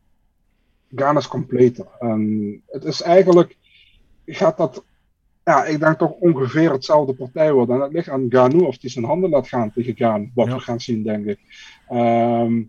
Gaan 0.95 1.17
is 1.17 1.27
completer. 1.27 1.87
En 1.99 2.61
het 2.67 2.83
is 2.83 3.01
eigenlijk 3.01 3.57
gaat 4.25 4.57
dat 4.57 4.83
ja, 5.47 5.65
ik 5.65 5.79
denk 5.79 5.97
toch 5.97 6.11
ongeveer 6.11 6.71
hetzelfde 6.71 7.13
partij 7.13 7.53
worden. 7.53 7.75
En 7.75 7.81
het 7.81 7.91
ligt 7.91 8.09
aan 8.09 8.25
Ganu 8.29 8.59
of 8.59 8.77
hij 8.81 8.89
zijn 8.89 9.05
handen 9.05 9.29
laat 9.29 9.47
gaan 9.47 9.71
tegen 9.71 9.95
Gaan. 9.95 10.31
Wat 10.35 10.47
Ja. 10.47 10.53
we 10.53 10.59
gaan 10.59 10.79
zien, 10.79 11.03
denk 11.03 11.25
ik. 11.25 11.39
Ehm, 11.87 12.61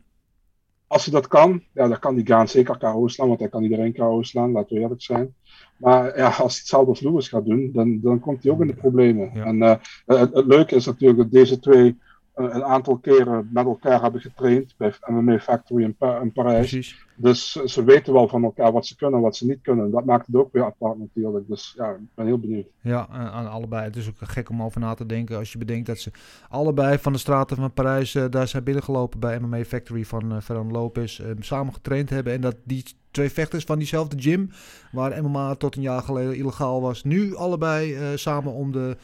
als 0.87 1.05
hij 1.05 1.15
dat 1.15 1.29
kan, 1.29 1.63
ja, 1.73 1.89
dan 1.89 1.99
kan 1.99 2.15
die 2.15 2.27
Gaan 2.27 2.49
zeker 2.49 2.79
KO 2.79 3.09
slaan, 3.09 3.29
want 3.29 3.41
hij 3.41 3.49
kan 3.49 3.63
iedereen 3.63 3.93
KO 3.93 4.23
slaan, 4.23 4.53
laten 4.53 4.77
we 4.77 4.83
eerlijk 4.83 5.03
zijn. 5.03 5.35
Maar 5.77 6.17
ja, 6.19 6.27
als 6.27 6.37
hij 6.37 6.47
hetzelfde 6.47 6.91
als 6.91 7.01
Lewis 7.01 7.29
gaat 7.29 7.45
doen, 7.45 7.71
dan, 7.73 8.01
dan 8.01 8.21
komt 8.21 8.43
hij 8.43 8.53
ook 8.53 8.61
in 8.61 8.67
de 8.67 8.75
problemen. 8.75 9.31
Ja. 9.35 9.45
En 9.45 9.63
eh, 9.63 9.77
het, 10.07 10.35
het 10.35 10.47
leuke 10.47 10.75
is 10.75 10.87
natuurlijk 10.87 11.19
dat 11.19 11.31
deze 11.31 11.59
twee 11.59 11.99
een 12.39 12.65
aantal 12.65 12.97
keren 12.97 13.49
met 13.53 13.65
elkaar 13.65 14.03
hebben 14.03 14.21
getraind 14.21 14.75
bij 14.77 14.93
MMA 15.07 15.39
Factory 15.39 15.83
in, 15.83 15.95
Pa- 15.95 16.21
in 16.21 16.33
Parijs. 16.33 16.59
Precies. 16.71 17.07
Dus 17.17 17.53
ze- 17.53 17.85
weten 17.85 18.13
wel 18.13 18.29
van 18.29 18.45
elkaar 18.45 18.73
wat 18.73 18.87
ze 18.87 18.97
kunnen 18.97 19.17
en 19.17 19.23
wat 19.25 19.37
ze 19.37 19.47
niet 19.47 19.59
kunnen. 19.63 19.91
Dat 19.91 20.05
maakt 20.05 20.27
het 20.27 20.37
ook 20.37 20.53
weer 20.53 20.65
apart 20.65 20.99
natuurlijk. 20.99 21.49
Dus 21.49 21.75
ja, 21.77 21.91
ik 21.91 21.97
ben 22.15 22.27
heel 22.27 22.39
benieuwd. 22.39 22.67
Ja, 22.81 23.09
aan 23.09 23.51
allebei. 23.51 23.83
Het 23.85 23.97
is 23.97 24.09
ook 24.09 24.15
gek 24.19 24.51
om 24.51 24.63
over 24.63 24.81
na 24.81 24.95
te 24.95 25.07
denken 25.07 25.37
als 25.39 25.53
je 25.53 25.59
bedenkt 25.59 25.87
dat 25.87 25.99
ze 25.99 26.11
allebei 26.49 26.99
van 26.99 27.13
de 27.13 27.19
straten 27.19 27.57
van 27.57 27.73
Parijs 27.73 28.15
eh, 28.15 28.25
daar 28.31 28.49
zijn 28.49 28.65
binnengelopen 28.65 29.21
bij 29.21 29.41
MMA 29.41 29.65
Factory 29.65 30.05
van 30.05 30.33
eh 30.33 30.41
Ferran 30.41 30.71
Lopez. 30.71 31.21
eh, 31.21 31.27
samen 31.39 31.73
getraind 31.73 32.11
hebben 32.11 32.33
en 32.33 32.41
dat 32.41 32.57
die 32.65 32.85
twee 33.11 33.31
vechters 33.31 33.65
van 33.65 33.79
diezelfde 33.79 34.21
gym, 34.23 34.51
waar 34.93 35.23
MMA 35.25 35.55
tot 35.55 35.77
een 35.77 35.83
jaar 35.83 36.03
geleden 36.03 36.37
illegaal 36.37 36.81
was, 36.81 37.05
nu 37.05 37.35
allebei 37.37 37.95
eh, 37.95 38.03
samen 38.15 38.53
om 38.53 38.73
de, 38.73 38.97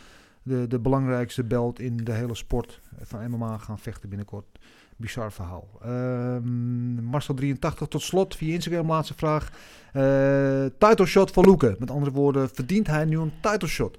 de, 0.44 0.66
de 0.66 0.78
belangrijkste 0.78 1.44
belt 1.44 1.78
in 1.78 1.96
de 1.96 2.12
hele 2.12 2.34
sport 2.34 2.80
van 3.00 3.30
MMA 3.30 3.58
gaan 3.58 3.78
vechten 3.78 4.08
binnenkort. 4.08 4.46
Bizar 4.96 5.32
verhaal. 5.32 5.68
Ehm 5.82 7.04
Marcel 7.04 7.34
83 7.34 7.88
tot 7.88 8.02
slot 8.02 8.36
via 8.36 8.54
Instagram 8.54 8.86
laatste 8.86 9.14
vraag. 9.14 9.50
Eh 9.92 10.66
title 10.78 11.06
shot 11.06 11.30
voor 11.30 11.44
Loeken. 11.44 11.76
Met 11.78 11.90
andere 11.90 12.12
woorden, 12.12 12.48
verdient 12.48 12.86
hij 12.86 13.04
nu 13.04 13.18
een 13.18 13.32
title 13.40 13.68
shot? 13.68 13.98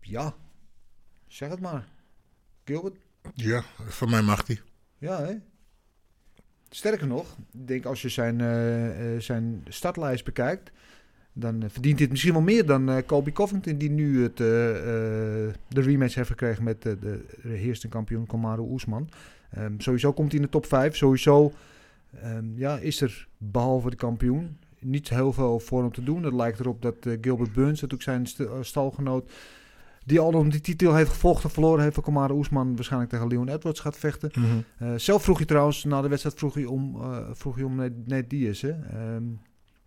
Ja, 0.00 0.34
zeg 1.26 1.50
het 1.50 1.60
maar. 1.60 1.86
Gilbert? 2.64 2.96
Ja, 3.34 3.62
voor 3.76 4.10
mij 4.10 4.22
mag 4.22 4.44
die. 4.44 4.60
Ja, 4.98 5.24
hè? 5.24 5.34
Sterker 6.70 7.06
nog, 7.06 7.36
ik 7.52 7.66
denk 7.66 7.84
als 7.84 8.02
je 8.02 8.08
zijn, 8.08 8.40
eh, 8.40 9.14
eh, 9.14 9.20
zijn 9.20 9.64
startlijst 9.68 10.24
bekijkt, 10.24 10.70
dan 11.38 11.62
eh, 11.62 11.68
verdient 11.70 11.98
het 11.98 12.10
misschien 12.10 12.32
wel 12.32 12.42
meer 12.42 12.66
dan 12.66 12.90
eh 12.90 13.06
Colby 13.06 13.32
Covington, 13.32 13.76
die 13.76 13.90
nu 13.90 14.22
het, 14.22 14.40
eh, 14.40 14.46
de 15.68 15.80
rematch 15.80 16.14
heeft 16.14 16.28
gekregen 16.28 16.64
met 16.64 16.82
de, 16.82 17.24
heerste 17.42 17.88
kampioen 17.88 18.26
Kamaru 18.26 18.62
Oesman. 18.62 19.08
Ehm, 19.50 19.72
sowieso 19.78 20.12
komt 20.12 20.30
hij 20.30 20.40
in 20.40 20.46
de 20.46 20.52
top 20.52 20.66
5. 20.66 20.96
Sowieso 20.96 21.52
ehm, 22.20 22.44
ja, 22.54 22.78
is 22.78 23.00
er, 23.00 23.28
behalve 23.38 23.90
de 23.90 23.96
kampioen, 23.96 24.56
niet 24.78 25.08
heel 25.08 25.32
veel 25.32 25.60
voor 25.60 25.82
hem 25.82 25.92
te 25.92 26.02
doen. 26.02 26.22
Het 26.22 26.34
lijkt 26.34 26.60
erop 26.60 26.82
dat 26.82 26.96
Gilbert 27.20 27.52
Burns, 27.52 27.92
ook 27.92 28.02
zijn 28.02 28.26
st- 28.26 28.48
stalgenoot, 28.60 29.32
die 30.04 30.20
al 30.20 30.32
om 30.32 30.50
die 30.50 30.60
titel 30.60 30.94
heeft 30.94 31.10
gevolgd 31.10 31.44
en 31.44 31.50
verloren 31.50 31.82
heeft 31.82 31.94
van 31.94 32.04
Kamaru 32.04 32.34
Oesman, 32.34 32.74
waarschijnlijk 32.74 33.10
tegen 33.10 33.28
Leon 33.28 33.48
Edwards 33.48 33.80
gaat 33.80 33.96
vechten. 33.96 34.30
Eh, 34.78 34.88
zelf 34.96 35.22
vroeg 35.22 35.38
je 35.38 35.44
trouwens, 35.44 35.84
na 35.84 36.02
de 36.02 36.08
wedstrijd 36.08 36.38
vroeg 36.38 36.58
je 36.58 36.70
om, 36.70 36.96
vroeg 37.32 37.58
je 37.58 37.66
om 37.66 37.80
Diaz. 38.28 38.60
Hè? 38.60 38.70
Ehm, 38.70 39.24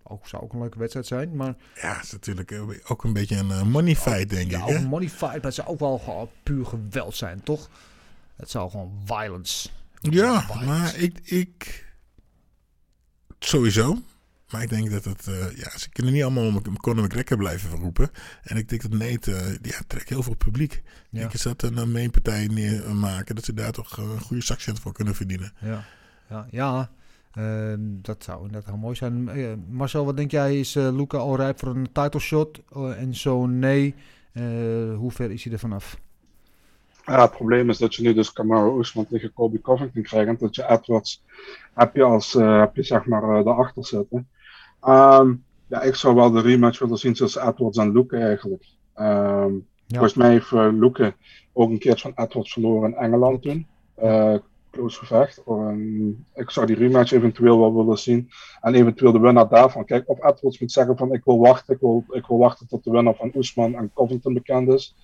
ook, 0.09 0.27
zou 0.27 0.43
ook 0.43 0.53
een 0.53 0.59
leuke 0.59 0.79
wedstrijd 0.79 1.07
zijn, 1.07 1.35
maar 1.35 1.55
Ja, 1.81 1.95
het 1.95 2.03
is 2.03 2.11
natuurlijk 2.11 2.51
eh, 2.51 2.61
ook 2.87 3.03
een 3.03 3.13
beetje 3.13 3.35
een 3.37 3.51
eh, 3.51 3.61
money 3.63 3.95
fight, 3.95 4.29
denk 4.29 4.51
ja, 4.51 4.57
ik. 4.57 4.63
ook 4.63 4.69
Hè? 4.69 4.75
een 4.75 4.85
money 4.87 5.09
fight, 5.09 5.21
maar 5.35 5.41
het 5.41 5.53
zou 5.53 5.67
ook 5.67 5.79
wel 5.79 5.97
gewoon 5.97 6.29
puur 6.43 6.65
geweld 6.65 7.15
zijn, 7.15 7.43
toch? 7.43 7.69
Het 8.35 8.49
zou 8.49 8.69
gewoon 8.69 9.01
violence. 9.05 9.69
Ja, 10.01 10.41
Violence. 10.41 10.65
maar 10.65 10.95
ik, 10.95 11.19
ik... 11.23 11.87
Sowieso. 13.39 14.01
Maar 14.51 14.61
ik 14.61 14.69
denk 14.69 14.89
dat 14.91 15.03
het... 15.05 15.27
eh, 15.27 15.57
ja, 15.57 15.77
ze 15.77 15.89
kunnen 15.89 16.13
niet 16.13 16.23
allemaal 16.23 16.45
om 16.45 16.77
Conor 16.79 17.03
McGregor 17.05 17.37
blijven 17.37 17.69
roepen. 17.69 18.11
En 18.43 18.57
ik 18.57 18.69
denk 18.69 18.81
dat 18.81 18.91
Nate... 18.91 19.35
eh, 19.35 19.53
ja, 19.61 19.79
trekt 19.87 20.09
heel 20.09 20.23
veel 20.23 20.35
publiek. 20.35 20.73
Ik 20.73 20.83
Ja. 21.09 21.27
dat 21.27 21.39
ze 21.39 21.47
dat 21.47 21.63
een 21.63 21.77
eh, 21.77 21.83
mainpartij 21.83 22.47
neer 22.47 22.95
maken. 22.95 23.35
Dat 23.35 23.45
ze 23.45 23.53
daar 23.53 23.71
toch 23.71 23.97
een 23.97 24.21
goede 24.21 24.43
zakcent 24.43 24.79
voor 24.79 24.93
kunnen 24.93 25.15
verdienen. 25.15 25.53
Ja, 25.59 25.83
ja, 26.29 26.47
ja. 26.51 26.89
Ehm, 27.33 27.79
dat 28.01 28.23
zou 28.23 28.37
inderdaad 28.37 28.69
heel 28.69 28.77
mooi 28.77 28.95
zijn. 28.95 29.29
Eh, 29.29 29.53
Marcel, 29.69 30.05
wat 30.05 30.17
denk 30.17 30.31
jij? 30.31 30.59
Is 30.59 30.75
eh 30.75 30.89
Luca 30.95 31.17
al 31.17 31.35
rijp 31.35 31.59
voor 31.59 31.75
een 31.75 31.91
title 31.91 32.19
shot? 32.19 32.61
Eh, 32.73 33.01
en 33.01 33.15
zo 33.15 33.45
nee, 33.45 33.95
hoe 34.95 35.11
ver 35.11 35.31
is 35.31 35.43
hij 35.43 35.53
er 35.53 35.59
vanaf? 35.59 35.99
Ja, 37.05 37.21
het 37.21 37.31
probleem 37.31 37.69
is 37.69 37.77
dat 37.77 37.95
je 37.95 38.01
nu 38.01 38.13
dus 38.13 38.33
Kamaru 38.33 38.79
Usman 38.79 39.07
tegen 39.07 39.33
Colby 39.33 39.61
Covington 39.61 40.03
krijgt. 40.03 40.27
En 40.27 40.37
dat 40.39 40.55
je 40.55 40.69
Edwards 40.69 41.23
heb 41.73 41.95
je 41.95 42.03
als 42.03 42.33
heb 42.33 42.75
je 42.75 42.83
zeg 42.83 43.05
maar 43.05 43.23
eh, 43.23 43.45
daarachter 43.45 43.85
zitten. 43.85 44.27
Ehm, 44.81 45.33
ja, 45.67 45.81
ik 45.81 45.95
zou 45.95 46.15
wel 46.15 46.31
de 46.31 46.41
rematch 46.41 46.79
willen 46.79 46.97
zien 46.97 47.13
tussen 47.13 47.47
Edwards 47.47 47.77
en 47.77 47.91
Luke 47.91 48.17
eigenlijk. 48.17 48.65
Ehm, 48.93 49.53
Volgens 49.87 50.13
mij 50.13 50.29
heeft 50.29 50.51
Luke 50.51 51.13
ook 51.53 51.69
een 51.69 51.79
keer 51.79 51.97
van 51.97 52.11
Edwards 52.15 52.53
verloren 52.53 52.89
in 52.89 52.97
Engeland 52.97 53.41
toen. 53.41 53.67
Uh, 54.03 54.35
close 54.71 54.97
gevecht. 54.99 55.43
Ik 56.33 56.49
zou 56.49 56.65
die 56.65 56.75
rematch 56.75 57.11
eventueel 57.11 57.59
wel 57.59 57.75
willen 57.75 57.97
zien. 57.97 58.29
En 58.61 58.73
eventueel 58.73 59.11
de 59.11 59.19
winnaar 59.19 59.49
daarvan. 59.49 59.85
Kijk, 59.85 60.09
of 60.09 60.23
Edwards 60.23 60.59
moet 60.59 60.71
zeggen 60.71 60.97
van 60.97 61.13
ik 61.13 61.23
wil 61.23 61.39
wachten. 61.39 61.73
Ik 61.73 61.79
wil, 61.79 62.03
ik 62.09 62.25
wil 62.25 62.37
wachten 62.37 62.67
tot 62.67 62.83
de 62.83 62.91
winnaar 62.91 63.15
van 63.15 63.31
Oesman 63.35 63.75
en 63.75 63.91
Covington 63.93 64.33
bekend 64.33 64.69
is. 64.69 64.95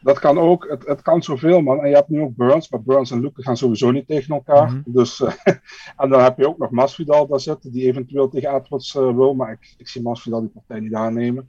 Dat 0.00 0.18
kan 0.18 0.38
ook. 0.38 0.68
Het, 0.68 0.86
het 0.86 1.02
kan 1.02 1.22
zoveel, 1.22 1.60
man. 1.60 1.80
En 1.80 1.88
je 1.88 1.94
hebt 1.94 2.08
nu 2.08 2.20
ook 2.20 2.36
Burns. 2.36 2.70
Maar 2.70 2.82
Burns 2.82 3.10
en 3.10 3.20
Luke 3.20 3.42
gaan 3.42 3.56
sowieso 3.56 3.90
niet 3.90 4.06
tegen 4.06 4.34
elkaar. 4.34 4.72
Mhm. 4.72 4.80
Dus, 4.84 5.20
uh, 5.20 5.32
en 5.96 6.08
dan 6.08 6.20
heb 6.20 6.38
je 6.38 6.48
ook 6.48 6.58
nog 6.58 6.70
Masvidal 6.70 7.26
daar 7.26 7.40
zitten. 7.40 7.72
Die 7.72 7.86
eventueel 7.86 8.28
tegen 8.28 8.54
Edwards 8.54 8.94
uh, 8.94 9.16
wil. 9.16 9.34
Maar 9.34 9.52
ik, 9.52 9.74
ik 9.78 9.88
zie 9.88 10.02
Masvidal 10.02 10.40
die 10.40 10.50
partij 10.50 10.80
niet 10.80 10.94
aannemen. 10.94 11.48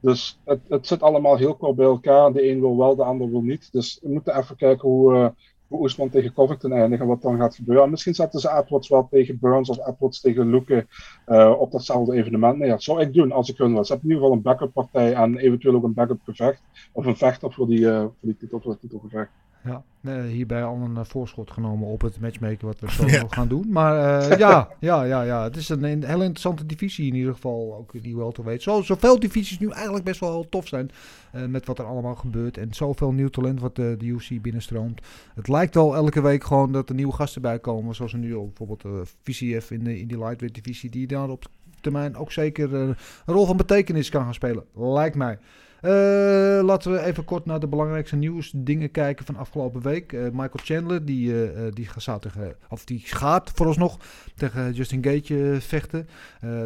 Dus 0.00 0.40
het, 0.44 0.60
het 0.68 0.86
zit 0.86 1.02
allemaal 1.02 1.36
heel 1.36 1.56
kort 1.56 1.76
bij 1.76 1.86
elkaar. 1.86 2.32
De 2.32 2.48
een 2.48 2.60
wil 2.60 2.76
wel, 2.76 2.96
de 2.96 3.04
ander 3.04 3.30
wil 3.30 3.42
niet. 3.42 3.72
Dus 3.72 3.98
we 4.02 4.08
moeten 4.08 4.38
even 4.38 4.56
kijken 4.56 4.88
hoe, 4.88 5.14
uh, 5.14 5.28
hoe 5.68 5.80
Oesman 5.80 6.10
tegen 6.10 6.32
Covington 6.32 6.72
eindigen. 6.72 7.06
Wat 7.06 7.22
dan 7.22 7.38
gaat 7.38 7.54
gebeuren. 7.54 7.84
En 7.84 7.90
misschien 7.90 8.14
zetten 8.14 8.40
ze 8.40 8.50
Edwards 8.50 8.88
wel 8.88 9.08
tegen 9.10 9.38
Burns 9.38 9.68
of 9.68 9.86
Edwards 9.86 10.20
tegen 10.20 10.50
Luke 10.50 10.86
uh, 11.26 11.54
op 11.58 11.72
datzelfde 11.72 12.16
evenement. 12.16 12.58
Nee, 12.58 12.68
dat 12.68 12.82
zou 12.82 13.00
ik 13.00 13.12
doen 13.12 13.32
als 13.32 13.50
ik 13.50 13.58
hun 13.58 13.72
was. 13.72 13.88
Hebben 13.88 14.08
in 14.08 14.14
ieder 14.14 14.28
geval 14.28 14.38
een 14.38 14.50
backup 14.52 14.72
partij 14.72 15.14
en 15.14 15.36
eventueel 15.36 15.74
ook 15.74 15.84
een 15.84 15.94
backup 15.94 16.20
gevecht. 16.24 16.62
Of 16.92 17.06
een 17.06 17.16
vechter 17.16 17.52
voor 17.52 17.66
die, 17.66 17.80
uh, 17.80 18.00
voor 18.00 18.12
die 18.20 18.36
titel, 18.36 18.60
voor 18.60 18.78
titelgevecht. 18.78 19.30
Ja, 19.64 19.82
nee, 20.00 20.30
hierbij 20.30 20.64
al 20.64 20.76
een 20.76 20.94
uh, 20.94 21.04
voorschot 21.04 21.50
genomen 21.50 21.88
op 21.88 22.00
het 22.00 22.20
matchmaken 22.20 22.66
wat 22.66 22.80
we 22.80 22.90
zo 22.90 23.06
ja. 23.16 23.24
gaan 23.28 23.48
doen. 23.48 23.66
Maar 23.68 24.22
uh, 24.30 24.38
ja, 24.44 24.68
ja, 24.80 25.02
ja, 25.02 25.22
ja, 25.22 25.42
het 25.42 25.56
is 25.56 25.68
een, 25.68 25.82
een 25.82 26.04
hele 26.04 26.24
interessante 26.24 26.66
divisie 26.66 27.06
in 27.06 27.14
ieder 27.14 27.34
geval, 27.34 27.74
ook 27.78 28.02
die 28.02 28.16
wel 28.16 28.32
te 28.32 28.44
weten. 28.44 28.62
Zo, 28.62 28.82
zoveel 28.82 29.20
divisies 29.20 29.58
nu 29.58 29.70
eigenlijk 29.70 30.04
best 30.04 30.20
wel 30.20 30.30
heel 30.30 30.48
tof 30.48 30.68
zijn 30.68 30.90
uh, 31.34 31.44
met 31.44 31.66
wat 31.66 31.78
er 31.78 31.84
allemaal 31.84 32.14
gebeurt. 32.14 32.56
En 32.56 32.74
zoveel 32.74 33.12
nieuw 33.12 33.28
talent 33.28 33.60
wat 33.60 33.76
de, 33.76 33.94
de 33.98 34.06
UFC 34.06 34.42
binnenstroomt. 34.42 35.00
Het 35.34 35.48
lijkt 35.48 35.76
al 35.76 35.94
elke 35.94 36.20
week 36.20 36.44
gewoon 36.44 36.72
dat 36.72 36.88
er 36.88 36.94
nieuwe 36.94 37.12
gasten 37.12 37.42
bij 37.42 37.58
komen, 37.58 37.94
zoals 37.94 38.12
er 38.12 38.18
nu 38.18 38.34
bijvoorbeeld 38.34 38.84
uh, 38.84 38.92
VCF 39.22 39.70
in, 39.70 39.84
de, 39.84 40.00
in 40.00 40.06
die 40.06 40.18
lightweight 40.18 40.64
divisie, 40.64 40.90
die 40.90 41.06
daar 41.06 41.28
op 41.28 41.44
termijn 41.80 42.16
ook 42.16 42.32
zeker 42.32 42.74
een 42.74 42.96
rol 43.26 43.46
van 43.46 43.56
betekenis 43.56 44.08
kan 44.08 44.24
gaan 44.24 44.34
spelen. 44.34 44.64
Lijkt 44.74 45.16
mij. 45.16 45.38
Eh, 45.80 46.60
laten 46.64 46.92
we 46.92 47.02
even 47.02 47.24
kort 47.24 47.44
naar 47.44 47.60
de 47.60 47.66
belangrijkste 47.66 48.16
nieuwsdingen 48.16 48.90
kijken 48.90 49.24
van 49.24 49.36
afgelopen 49.36 49.82
week. 49.82 50.12
Eh, 50.12 50.22
Michael 50.22 50.50
Chandler, 50.52 51.04
die, 51.04 51.52
eh, 51.52 51.62
die, 51.72 51.86
gaat 51.86 52.22
tegen, 52.22 52.56
of 52.68 52.84
die 52.84 53.00
gaat 53.04 53.50
vooralsnog 53.54 53.98
tegen 54.36 54.72
Justin 54.72 55.04
Gage 55.04 55.50
eh, 55.52 55.60
vechten. 55.60 56.08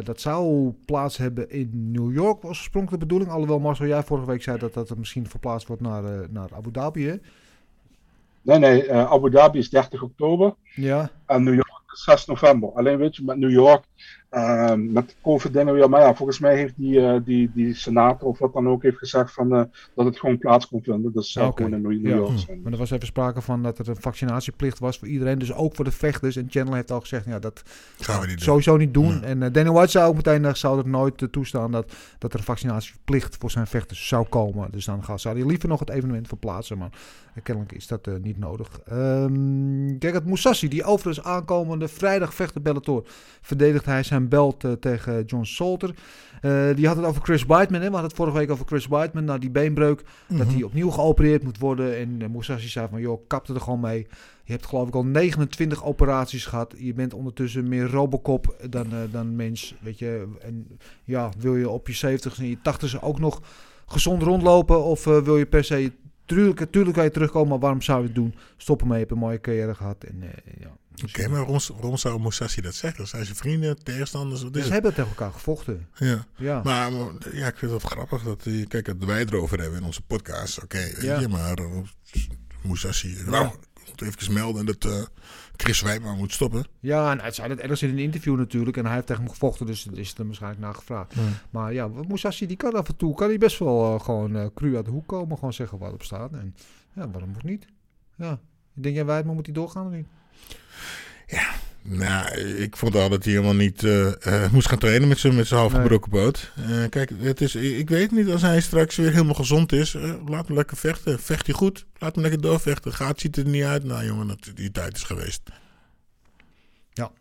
Dat 0.03 0.21
zou 0.21 0.71
plaats 0.85 1.17
hebben 1.17 1.49
in 1.49 1.91
New 1.91 2.13
York, 2.13 2.41
was 2.41 2.57
oorspronkelijk 2.57 3.01
de 3.01 3.07
bedoeling. 3.07 3.31
Alhoewel 3.31 3.59
Marcel, 3.59 3.85
jij 3.85 4.03
vorige 4.03 4.27
week 4.27 4.43
zei 4.43 4.57
dat 4.57 4.73
dat 4.73 4.97
misschien 4.97 5.29
verplaatst 5.29 5.67
wordt 5.67 5.81
naar, 5.81 6.03
naar 6.29 6.49
Abu 6.53 6.71
Dhabi, 6.71 7.07
hè? 7.07 7.15
Nee, 8.41 8.59
nee, 8.59 8.93
Abu 8.93 9.29
Dhabi 9.29 9.57
is 9.57 9.69
30 9.69 10.01
oktober 10.01 10.55
Ja, 10.75 11.09
en 11.25 11.43
New 11.43 11.53
York 11.53 11.81
is 11.93 12.03
6 12.03 12.25
november. 12.25 12.71
Alleen 12.71 12.97
weet 12.97 13.15
je, 13.15 13.23
met 13.23 13.37
New 13.37 13.51
York, 13.51 13.83
eh, 14.33 14.73
met 14.75 15.15
COVID 15.21 15.53
dingen 15.53 15.73
weer, 15.73 15.89
maar 15.89 16.01
ja, 16.01 16.15
volgens 16.15 16.39
mij 16.39 16.55
heeft 16.55 16.73
die, 16.75 17.05
eh, 17.05 17.19
die, 17.25 17.51
die 17.53 17.73
senator 17.73 18.27
of 18.27 18.39
wat 18.39 18.53
dan 18.53 18.67
ook 18.69 18.83
heeft 18.83 18.97
gezegd 18.97 19.33
van, 19.33 19.55
eh, 19.55 19.63
dat 19.95 20.05
het 20.05 20.19
gewoon 20.19 20.37
plaats 20.37 20.67
kon 20.67 20.81
vinden. 20.83 21.11
Dus 21.13 21.23
het 21.23 21.33
zou 21.33 21.47
Oké. 21.47 21.63
gewoon 21.63 21.83
in 21.91 22.01
New, 22.01 22.07
Ja. 22.11 22.15
York 22.15 22.37
zijn. 22.39 22.61
maar 22.63 22.71
er 22.71 22.77
was 22.77 22.91
even 22.91 23.05
sprake 23.07 23.41
van 23.41 23.63
dat 23.63 23.79
er 23.79 23.89
een 23.89 23.95
vaccinatieplicht 23.99 24.79
was 24.79 24.97
voor 24.97 25.07
iedereen. 25.07 25.39
Dus 25.39 25.53
ook 25.53 25.75
voor 25.75 25.85
de 25.85 25.91
vechters. 25.91 26.35
En 26.35 26.47
Chandler 26.49 26.75
heeft 26.75 26.91
al 26.91 26.99
gezegd, 26.99 27.25
ja, 27.25 27.39
dat 27.39 27.63
Gaan 27.99 28.19
we 28.19 28.25
niet 28.27 28.35
doen. 28.35 28.45
sowieso 28.45 28.77
niet 28.77 28.93
doen. 28.93 29.19
Nee. 29.19 29.29
En 29.29 29.43
eh 29.43 29.51
Dana 29.51 29.71
White 29.71 29.91
zou 29.91 30.07
ook 30.09 30.15
meteen 30.15 30.43
uh, 30.43 30.53
zou 30.53 30.77
het 30.77 30.85
nooit 30.85 31.27
toestaan 31.31 31.71
dat, 31.71 31.93
dat 32.17 32.33
er 32.33 32.39
een 32.39 32.45
vaccinatieplicht 32.45 33.37
voor 33.39 33.51
zijn 33.51 33.67
vechters 33.67 34.07
zou 34.07 34.25
komen. 34.29 34.71
Dus 34.71 34.85
dan 34.85 35.03
gaat, 35.03 35.21
zou 35.21 35.37
hij 35.37 35.47
liever 35.47 35.69
nog 35.69 35.79
het 35.79 35.89
evenement 35.89 36.27
verplaatsen. 36.27 36.77
Maar 36.77 36.89
kennelijk 37.43 37.71
is 37.73 37.87
dat 37.87 38.07
eh, 38.07 38.13
niet 38.21 38.37
nodig. 38.39 38.79
Ehm 38.85 39.95
Gerrit 39.99 40.25
Moussassi, 40.25 40.67
die 40.67 40.83
overigens 40.83 41.25
aankomende 41.25 41.87
vrijdag 41.87 42.33
vecht 42.33 42.61
Bellator, 42.61 43.03
verdedigt 43.41 43.85
hij 43.85 44.03
zijn 44.03 44.22
belt 44.29 44.63
eh, 44.63 44.71
tegen 44.71 45.23
John 45.25 45.43
Salter. 45.43 45.95
Eh, 46.41 46.75
die 46.75 46.87
had 46.87 46.95
het 46.95 47.05
over 47.05 47.21
Chris 47.21 47.45
Weidman. 47.45 47.81
Hè? 47.81 47.87
We 47.87 47.91
hadden 47.91 48.09
het 48.09 48.19
vorige 48.19 48.37
week 48.37 48.51
over 48.51 48.65
Chris 48.65 48.87
Weidman. 48.87 49.23
Na 49.23 49.37
die 49.37 49.49
beenbreuk. 49.49 50.03
Dat 50.27 50.47
hij 50.47 50.63
opnieuw 50.63 50.89
geopereerd 50.89 51.43
moet 51.43 51.57
worden. 51.57 51.97
En 51.97 52.19
uh, 52.21 52.27
Moussassi 52.27 52.67
zei 52.67 52.87
van, 52.89 53.01
joh, 53.01 53.27
kap 53.27 53.47
er 53.47 53.61
gewoon 53.61 53.79
mee. 53.79 54.07
Je 54.43 54.51
hebt 54.51 54.65
geloof 54.65 54.87
ik 54.87 54.95
al 54.95 55.05
29 55.05 55.83
operaties 55.85 56.45
gehad. 56.45 56.73
Je 56.77 56.93
bent 56.93 57.13
ondertussen 57.13 57.67
meer 57.67 57.89
Robocop 57.89 58.55
dan, 58.69 58.87
dan 59.11 59.35
mens. 59.35 59.75
Weet 59.81 59.99
je. 59.99 60.27
En 60.41 60.67
ja, 61.03 61.31
wil 61.37 61.55
je 61.55 61.69
op 61.69 61.87
je 61.87 61.93
70 61.93 62.37
en 62.37 62.49
je 62.49 62.61
80 62.61 63.03
ook 63.03 63.19
nog 63.19 63.41
gezond 63.85 64.21
rondlopen? 64.21 64.83
Of 64.83 65.05
uh, 65.05 65.17
wil 65.17 65.37
je 65.37 65.45
per 65.45 65.63
se... 65.63 65.91
Tuurlijk, 66.25 66.71
tuurlijk 66.71 66.95
kan 66.95 67.03
je 67.03 67.11
terugkomen, 67.11 67.49
maar 67.49 67.59
waarom 67.59 67.81
zou 67.81 67.99
je 67.99 68.05
het 68.05 68.15
doen? 68.15 68.35
Stoppen 68.57 68.87
mee, 68.87 68.95
je 68.95 69.03
hebt 69.03 69.15
een 69.15 69.21
mooie 69.21 69.41
carrière 69.41 69.75
gehad. 69.75 70.03
En, 70.03 70.15
uh, 70.21 70.29
ja, 70.59 70.77
Oké, 70.93 71.05
okay, 71.05 71.25
maar 71.25 71.39
waarom, 71.39 71.59
waarom 71.73 71.97
zou 71.97 72.19
Moussassi 72.19 72.61
dat 72.61 72.75
zeggen? 72.75 73.07
Zijn 73.07 73.25
ze 73.25 73.35
vrienden, 73.35 73.83
tegenstanders? 73.83 74.43
Wat 74.43 74.53
dus 74.53 74.65
ze 74.65 74.71
hebben 74.71 74.93
tegen 74.93 75.09
elkaar 75.09 75.31
gevochten. 75.31 75.87
Ja. 75.95 76.25
ja. 76.35 76.61
Maar 76.63 76.91
ja, 77.31 77.47
ik 77.47 77.57
vind 77.57 77.71
het 77.71 77.83
grappig 77.83 78.23
dat 78.23 78.47
kijk, 78.67 78.85
dat 78.85 78.97
wij 78.97 79.19
het 79.19 79.31
erover 79.31 79.59
hebben 79.59 79.79
in 79.79 79.85
onze 79.85 80.01
podcast. 80.01 80.63
Oké, 80.63 80.91
okay, 80.95 81.21
ja. 81.21 81.27
maar 81.27 81.59
uh, 81.59 81.77
Moussassi. 82.61 83.17
Ja. 83.17 83.29
Nou, 83.29 83.45
ik 83.45 83.87
moet 83.87 84.01
even 84.01 84.33
melden 84.33 84.65
dat 84.65 84.85
uh, 84.85 85.01
Chris 85.55 85.81
Wijman 85.81 86.17
moet 86.17 86.31
stoppen. 86.31 86.65
Ja, 86.79 87.11
en 87.11 87.19
hij 87.19 87.31
zei 87.31 87.47
dat 87.47 87.57
ergens 87.57 87.83
in 87.83 87.89
een 87.89 87.99
interview 87.99 88.37
natuurlijk. 88.37 88.77
En 88.77 88.85
hij 88.85 88.93
heeft 88.93 89.07
tegen 89.07 89.23
hem 89.23 89.31
gevochten, 89.31 89.65
dus 89.65 89.87
is 89.93 90.09
het 90.09 90.17
er 90.17 90.25
waarschijnlijk 90.25 90.61
naar 90.61 90.73
gevraagd. 90.73 91.13
Maar 91.49 91.73
ja, 91.73 91.87
Moussassi 91.87 92.47
die 92.47 92.57
kan 92.57 92.73
af 92.73 92.87
en 92.87 92.95
toe 92.95 93.15
kan 93.15 93.27
hij 93.27 93.37
best 93.37 93.59
wel 93.59 93.93
uh, 93.93 93.99
gewoon 93.99 94.35
uh, 94.35 94.45
cru 94.55 94.75
uit 94.75 94.85
de 94.85 94.91
hoek 94.91 95.07
komen. 95.07 95.37
Gewoon 95.37 95.53
zeggen 95.53 95.77
wat 95.77 95.93
op 95.93 96.03
staat. 96.03 96.33
En 96.33 96.55
ja, 96.93 97.09
waarom 97.09 97.29
moet 97.29 97.43
niet? 97.43 97.65
Ja. 98.15 98.39
Denk 98.73 98.95
jij 98.95 99.05
Wijman 99.05 99.35
moet 99.35 99.45
hij 99.45 99.55
doorgaan 99.55 99.85
of 99.85 99.91
niet? 99.91 100.07
Ja, 101.33 101.53
nou, 101.81 102.39
ik 102.39 102.77
vond 102.77 102.95
al 102.95 103.09
dat 103.09 103.23
hij 103.23 103.33
helemaal 103.33 103.55
niet 103.55 103.83
uh, 103.83 104.11
uh, 104.27 104.51
moest 104.51 104.69
gaan 104.69 104.77
trainen 104.77 105.07
met 105.07 105.17
zijn 105.17 105.35
met 105.35 105.49
half 105.49 105.73
gebroken 105.73 106.09
poot. 106.09 106.51
Uh, 106.69 106.89
kijk, 106.89 107.11
het 107.19 107.41
is, 107.41 107.55
ik 107.55 107.89
weet 107.89 108.11
niet 108.11 108.29
als 108.29 108.41
hij 108.41 108.61
straks 108.61 108.95
weer 108.95 109.11
helemaal 109.11 109.33
gezond 109.33 109.71
is. 109.71 109.93
laat 110.25 110.47
hem 110.47 110.55
lekker 110.55 110.77
vechten. 110.77 111.19
Vecht 111.19 111.45
hij 111.45 111.55
goed, 111.55 111.85
laat 111.97 112.13
hem 112.13 112.21
lekker 112.21 112.41
doorvechten. 112.41 112.93
Gaat, 112.93 113.19
ziet 113.19 113.37
er 113.37 113.45
niet 113.45 113.63
uit. 113.63 113.83
Nou 113.83 114.05
jongen, 114.05 114.27
dat, 114.27 114.51
die 114.55 114.71
tijd 114.71 114.95
is 114.95 115.03
geweest. 115.03 115.41
Ja, 116.93 117.11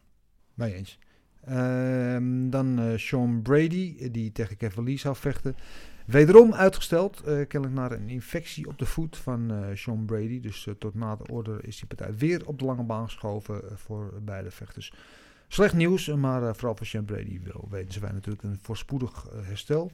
mee 0.55 0.75
eens. 0.75 0.99
Ehm, 1.45 2.51
dan 2.51 2.95
Sean 2.97 3.43
Brady, 3.43 4.11
die 4.11 4.33
tegen 4.33 4.57
Kevin 4.57 4.85
Lee 4.85 4.99
zou 4.99 5.17
vechten. 5.17 5.57
Wederom 6.07 6.55
uitgesteld, 6.55 7.19
uh, 7.21 7.25
kennelijk 7.25 7.81
naar 7.81 7.93
een 7.93 8.09
infectie 8.09 8.67
op 8.67 8.79
de 8.79 8.87
voet 8.87 9.17
van 9.17 9.53
uh, 9.53 9.59
Sean 9.75 10.05
Brady. 10.05 10.41
Dus 10.41 10.67
uh, 10.67 10.75
tot 10.79 10.95
na 10.95 11.17
de 11.17 11.33
order 11.33 11.65
is 11.65 11.77
die 11.77 11.87
partij 11.87 12.17
weer 12.17 12.47
op 12.47 12.59
de 12.59 12.65
lange 12.65 12.83
baan 12.83 13.05
geschoven 13.05 13.63
voor 13.75 14.13
beide 14.23 14.51
vechters. 14.51 14.93
Slecht 15.49 15.75
nieuws, 15.75 16.07
maar 16.07 16.57
vooral 16.57 16.77
voor 16.77 16.87
Sean 16.87 17.05
Brady 17.05 17.41
wel 17.45 17.69
weten 17.71 17.93
ze 17.93 18.01
wij 18.01 18.13
natuurlijk 18.13 18.43
een 18.43 18.59
voorspoedig 18.63 19.27
herstel. 19.43 19.91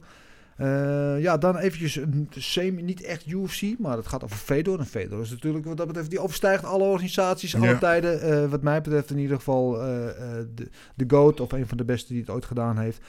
ja, 1.19 1.37
dan 1.37 1.57
eventjes 1.57 1.95
een 1.95 2.27
semi, 2.29 2.81
niet 2.81 3.01
echt 3.01 3.25
UFC, 3.25 3.79
maar 3.79 3.97
het 3.97 4.07
gaat 4.07 4.23
over 4.23 4.37
Fedor. 4.37 4.79
En 4.79 4.85
Fedor 4.85 5.21
is 5.21 5.29
natuurlijk 5.29 5.65
wat 5.65 5.77
dat 5.77 5.87
betreft, 5.87 6.09
die 6.09 6.19
overstijgt 6.19 6.63
alle 6.63 6.83
organisaties, 6.83 7.55
alle 7.55 7.67
ja. 7.67 7.77
tijden. 7.77 8.49
wat 8.49 8.61
mij 8.61 8.81
betreft 8.81 9.09
in 9.09 9.17
ieder 9.17 9.37
geval 9.37 9.71
de, 9.71 10.69
de 10.95 11.05
GOAT 11.07 11.39
of 11.39 11.51
een 11.51 11.67
van 11.67 11.77
de 11.77 11.85
beste 11.85 12.13
die 12.13 12.21
het 12.21 12.31
ooit 12.31 12.45
gedaan 12.45 12.77
heeft. 12.77 13.01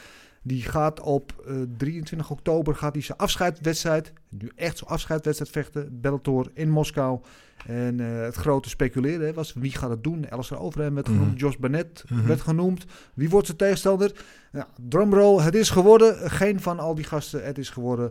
Die 0.42 0.62
gaat 0.62 1.00
op 1.00 1.44
uh, 1.48 1.62
23 1.76 2.30
oktober 2.30 2.74
gaat 2.74 2.92
hij 2.92 3.02
zijn 3.02 3.18
afscheidwedstrijd, 3.18 4.12
nu 4.28 4.50
echt 4.56 4.78
zo'n 4.78 4.88
afscheidwedstrijd 4.88 5.52
vechten, 5.52 6.00
Bellator 6.00 6.50
in 6.54 6.70
Moskou. 6.70 7.20
En 7.66 7.98
uh, 7.98 8.20
het 8.20 8.34
grote 8.34 8.68
speculeren 8.68 9.26
hè, 9.26 9.32
was 9.32 9.52
wie 9.52 9.72
gaat 9.72 9.90
het 9.90 10.04
doen. 10.04 10.30
Alistair 10.30 10.60
Overeem 10.60 10.94
werd 10.94 11.06
genoemd, 11.06 11.30
mm. 11.30 11.36
Josh 11.36 11.56
Barnett 11.56 12.04
mm 12.08 12.18
-hmm. 12.18 12.26
werd 12.26 12.40
genoemd. 12.40 12.84
Wie 13.14 13.30
wordt 13.30 13.46
zijn 13.46 13.58
tegenstander? 13.58 14.12
Drumroll, 14.88 15.42
het 15.42 15.54
is 15.54 15.70
geworden. 15.70 16.30
Geen 16.30 16.60
van 16.60 16.78
al 16.78 16.94
die 16.94 17.04
gasten, 17.04 17.44
het 17.44 17.58
is 17.58 17.70
geworden. 17.70 18.10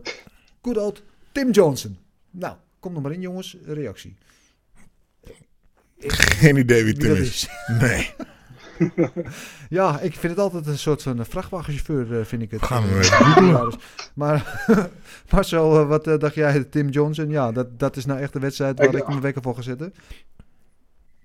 Good 0.62 0.78
old 0.78 1.02
Tim 1.32 1.50
Johnson. 1.50 1.96
Nou, 2.30 2.56
kom 2.80 2.94
er 2.94 3.00
maar 3.00 3.12
in 3.12 3.20
jongens, 3.20 3.56
reactie. 3.64 4.16
Geen 5.98 6.56
idee 6.56 6.84
wie 6.84 6.94
Tim 6.94 7.14
is. 7.14 7.20
is. 7.20 7.48
Nee. 7.80 8.10
ja, 9.78 10.00
ik 10.00 10.12
vind 10.12 10.32
het 10.32 10.38
altijd 10.38 10.66
een 10.66 10.78
soort 10.78 11.02
van 11.02 11.24
vrachtwagenchauffeur, 11.24 12.18
uh, 12.18 12.24
vind 12.24 12.42
ik 12.42 12.50
het. 12.50 12.62
Gaan 12.62 12.82
we 12.82 13.18
uh, 13.40 13.72
maar 14.14 14.66
Marcel, 15.30 15.80
uh, 15.80 15.88
wat 15.88 16.04
dacht 16.04 16.34
jij, 16.34 16.64
Tim 16.64 16.88
Johnson? 16.88 17.30
Ja, 17.30 17.52
dat, 17.52 17.78
dat 17.78 17.96
is 17.96 18.06
nou 18.06 18.20
echt 18.20 18.32
de 18.32 18.38
wedstrijd 18.38 18.78
waar 18.78 18.88
ik, 18.88 18.94
ik 18.94 19.08
mijn 19.08 19.20
wekker 19.20 19.42
voor 19.42 19.54
ga 19.54 19.62
zetten. 19.62 19.94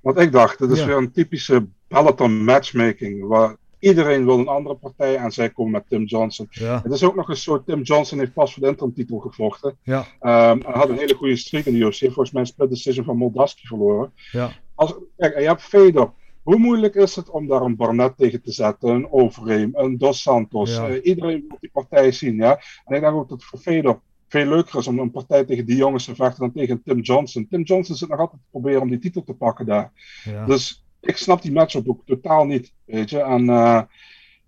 Wat 0.01 0.19
ik 0.19 0.31
dacht, 0.31 0.59
dat 0.59 0.71
is 0.71 0.79
ja. 0.79 0.85
weer 0.85 0.97
een 0.97 1.11
typische 1.11 1.67
Peloton 1.87 2.43
matchmaking, 2.43 3.27
waar 3.27 3.55
iedereen 3.79 4.25
wil 4.25 4.39
een 4.39 4.47
andere 4.47 4.75
partij 4.75 5.15
en 5.15 5.31
zij 5.31 5.49
komen 5.49 5.71
met 5.71 5.89
Tim 5.89 6.03
Johnson. 6.03 6.47
Ja. 6.49 6.81
Het 6.83 6.91
is 6.91 7.03
ook 7.03 7.15
nog 7.15 7.29
een 7.29 7.37
soort, 7.37 7.65
Tim 7.65 7.81
Johnson 7.81 8.19
heeft 8.19 8.33
pas 8.33 8.53
voor 8.53 8.63
de 8.63 8.69
interim-titel 8.69 9.19
gevochten. 9.19 9.77
Ja. 9.83 9.99
Um, 9.99 10.61
hij 10.65 10.73
had 10.73 10.89
een 10.89 10.97
hele 10.97 11.13
goede 11.13 11.35
streak 11.35 11.65
in 11.65 11.73
de 11.73 11.79
UFC, 11.79 11.99
volgens 11.99 12.31
mij 12.31 12.41
een 12.41 12.47
split 12.47 12.69
decision 12.69 13.05
van 13.05 13.17
Moldaski 13.17 13.67
verloren. 13.67 14.11
Ja. 14.31 14.51
Als, 14.75 14.95
kijk, 15.17 15.39
je 15.39 15.47
hebt 15.47 15.61
Fedor. 15.61 16.13
Hoe 16.45 16.57
moeilijk 16.57 16.95
is 16.95 17.15
het 17.15 17.29
om 17.29 17.47
daar 17.47 17.61
een 17.61 17.75
Barnett 17.75 18.17
tegen 18.17 18.41
te 18.41 18.51
zetten, 18.51 18.89
een 18.89 19.11
Overeem, 19.11 19.71
een 19.73 19.97
Dos 19.97 20.21
Santos? 20.21 20.75
Ja. 20.75 20.89
Uh, 20.89 20.99
iedereen 21.03 21.45
wil 21.47 21.57
die 21.59 21.69
partij 21.73 22.11
zien, 22.11 22.35
ja. 22.35 22.51
En 22.85 22.95
ik 22.95 23.01
denk 23.01 23.13
ook 23.13 23.29
dat 23.29 23.39
het 23.39 23.47
voor 23.47 23.59
Fedor 23.59 24.01
veel 24.27 24.45
leuker 24.45 24.79
is 24.79 24.87
om 24.87 24.99
een 24.99 25.11
partij 25.11 25.45
tegen 25.45 25.65
die 25.65 25.75
jongens 25.75 26.05
te 26.05 26.15
vechten 26.15 26.39
dan 26.39 26.51
tegen 26.51 26.81
Tim 26.83 26.99
Johnson. 26.99 27.47
Tim 27.49 27.61
Johnson 27.61 27.95
zit 27.95 28.09
nog 28.09 28.19
altijd 28.19 28.41
te 28.41 28.47
proberen 28.51 28.81
om 28.81 28.89
die 28.89 28.99
titel 28.99 29.23
te 29.23 29.33
pakken 29.33 29.65
daar. 29.65 29.91
Ja. 30.23 30.45
Dus 30.45 30.85
ik 31.01 31.17
snap 31.17 31.41
die 31.41 31.51
matchup 31.51 31.89
ook 31.89 32.01
totaal 32.05 32.45
niet, 32.45 32.73
weet 32.85 33.09
je. 33.09 33.19
En 33.19 33.43
uh, 33.43 33.81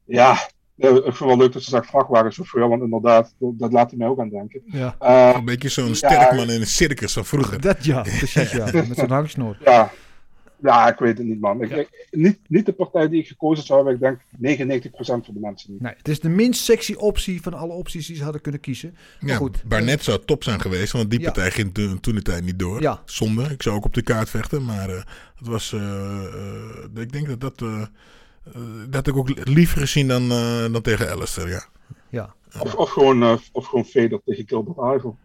ja, 0.06 0.34
ik 0.76 0.88
vind 0.88 1.06
het 1.06 1.20
wel 1.20 1.38
leuk 1.38 1.54
dat 1.54 1.64
ze 1.64 1.70
zegt 1.70 1.90
vrachtwagenchauffeur, 1.90 2.70
want 2.70 2.82
inderdaad, 2.82 3.36
dat 3.40 3.72
laat 3.72 3.90
hij 3.90 3.98
mij 3.98 4.08
ook 4.08 4.20
aan 4.20 4.30
denken. 4.30 4.62
Ja. 4.66 4.96
Uh, 5.02 5.38
een 5.38 5.46
beetje 5.46 5.70
zo'n 5.70 5.96
sterk 5.96 6.36
man 6.36 6.50
in 6.50 6.62
een 6.62 6.68
circus 6.68 7.14
van 7.14 7.26
vroeger. 7.26 7.62
Dat 7.62 7.86
ja, 7.86 8.02
precies 8.02 8.52
ja, 8.52 8.66
met 8.88 8.98
zo'n 8.98 9.10
hangsnoer. 9.10 9.58
Ja. 9.64 9.92
Ja, 10.62 10.92
ik 10.92 11.00
weet 11.00 11.18
het 11.18 11.28
niet, 11.28 11.40
man. 11.40 11.62
Ik, 11.62 11.70
ja. 11.70 11.76
ik, 11.76 12.08
niet, 12.12 12.40
niet 12.48 12.66
de 12.66 12.74
partij 12.74 13.10
die 13.10 13.20
ik 13.20 13.28
gekozen 13.28 13.66
zou 13.66 13.88
hebben. 13.88 14.10
Ik 14.12 14.20
denk 14.40 14.60
99% 14.60 14.96
van 15.00 15.34
de 15.34 15.40
mensen 15.40 15.72
niet. 15.72 15.82
Nee, 15.82 15.94
het 15.98 16.08
is 16.08 16.20
de 16.20 16.30
minst 16.30 16.64
sexy 16.64 16.94
optie 16.94 17.42
van 17.42 17.54
alle 17.54 17.74
opties 17.74 18.08
die 18.08 18.16
ze 18.16 18.24
hadden 18.24 18.42
kunnen 18.42 18.62
kiezen. 18.62 18.98
Maar 19.20 19.30
ja, 19.30 19.36
goed. 19.36 19.64
Barnett 19.64 20.04
zou 20.04 20.20
top 20.26 20.44
zijn 20.44 20.62
geweest, 20.62 20.92
want 20.92 21.10
die 21.10 21.22
partij 21.22 21.52
ging 21.52 21.74
toen, 21.74 22.00
toen 22.00 22.16
de 22.16 22.22
tijd 22.22 22.44
niet 22.44 22.60
door. 22.60 22.82
Ja. 22.82 23.02
Zonde. 23.06 23.44
Ik 23.44 23.62
zou 23.62 23.76
ook 23.76 23.86
op 23.86 23.94
de 23.94 24.02
kaart 24.02 24.30
vechten, 24.30 24.66
maar 24.66 24.90
uh, 24.90 24.96
het 25.36 25.48
was. 25.48 25.72
Uh, 25.72 25.82
uh, 25.82 27.02
ik 27.02 27.12
denk 27.12 27.28
dat 27.28 27.40
dat. 27.40 27.90
dat 28.90 29.08
ik 29.08 29.16
ook 29.16 29.48
liever 29.48 29.80
gezien 29.80 30.08
dan, 30.08 30.30
dan 30.72 30.82
tegen 30.82 31.12
Alistair, 31.12 31.50
ja. 31.50 31.66
ja. 32.10 32.36
Of, 32.60 32.76
of, 32.76 32.90
gewoon, 32.90 33.40
of 33.52 33.66
gewoon 33.66 33.86
Feder 33.86 34.22
tegen 34.26 34.48
Gilbert 34.48 34.96
Ivel. 34.96 35.18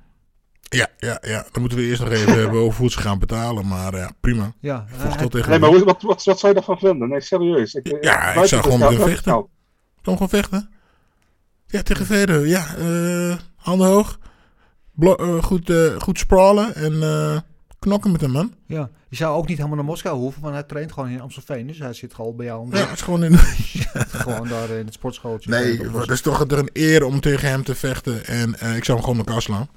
Ja, 0.73 0.89
ja, 0.99 1.19
ja, 1.21 1.47
dan 1.53 1.61
moeten 1.61 1.79
we 1.79 1.85
eerst 1.85 2.01
nog 2.01 2.11
even 2.11 2.39
hebben 2.41 2.61
over 2.61 2.81
hoe 2.81 2.91
ze 2.91 2.99
gaan 2.99 3.19
betalen. 3.19 3.67
Maar 3.67 3.97
ja, 3.97 4.11
prima. 4.21 4.53
Ja, 4.61 4.87
Vocht 4.89 5.31
tegen 5.31 5.51
nee, 5.51 5.59
maar 5.59 5.71
wat, 5.71 5.83
wat, 5.83 6.03
wat, 6.03 6.25
wat 6.25 6.39
zou 6.39 6.53
je 6.53 6.59
daarvan 6.59 6.79
vinden? 6.79 7.09
Nee, 7.09 7.21
serieus. 7.21 7.75
Ik, 7.75 7.99
ja, 8.01 8.33
ik 8.33 8.45
zou 8.45 8.63
gewoon 8.63 8.79
met 8.79 8.89
hem 8.89 9.01
vechten. 9.01 9.33
Gewoon 9.33 9.49
gewoon 10.03 10.29
vechten. 10.29 10.71
Ja, 11.67 11.83
tegen 11.83 12.07
Federer. 12.07 12.47
Ja, 12.47 12.77
uh, 12.79 13.37
handen 13.57 13.87
hoog. 13.87 14.19
Blo 14.93 15.17
uh, 15.21 15.43
goed, 15.43 15.71
uh, 15.71 16.01
goed 16.01 16.19
sprawlen. 16.19 16.75
En 16.75 17.01
Knokken 17.83 18.13
met 18.13 18.21
hem, 18.21 18.31
man. 18.31 18.55
Ja, 18.67 18.91
je 19.09 19.17
zou 19.17 19.37
ook 19.37 19.49
niet 19.49 19.57
helemaal 19.57 19.77
naar 19.77 19.87
Moskou 19.87 20.19
hoeven, 20.19 20.43
want 20.43 20.55
hij 20.55 20.63
traint 20.63 20.93
gewoon 20.93 21.09
in 21.09 21.21
Amstelveen. 21.21 21.67
Dus 21.67 21.79
hij 21.79 21.93
zit 21.93 22.15
gewoon 22.15 22.37
bij 22.37 22.47
jou 22.47 22.69
Ja, 22.71 22.77
het 22.77 22.93
is 22.93 23.01
gewoon 23.01 23.25
in... 23.25 23.39
gewoon 24.25 24.49
daar 24.49 24.71
in 24.71 24.85
het 24.85 24.95
sportschooltje. 24.95 25.51
Nee, 25.51 25.81
het 25.81 26.11
is 26.11 26.21
toch 26.21 26.41
een 26.49 26.71
eer 26.73 27.05
om 27.05 27.21
tegen 27.21 27.49
hem 27.49 27.65
te 27.65 27.75
vechten. 27.75 28.27
En 28.27 28.59
eh, 28.59 28.77
ik 28.77 28.85
zou 28.85 28.99
hem 28.99 29.07
gewoon 29.07 29.21
in 29.21 29.27
elkaar 29.27 29.43
slaan. 29.43 29.69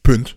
Punt. 0.00 0.36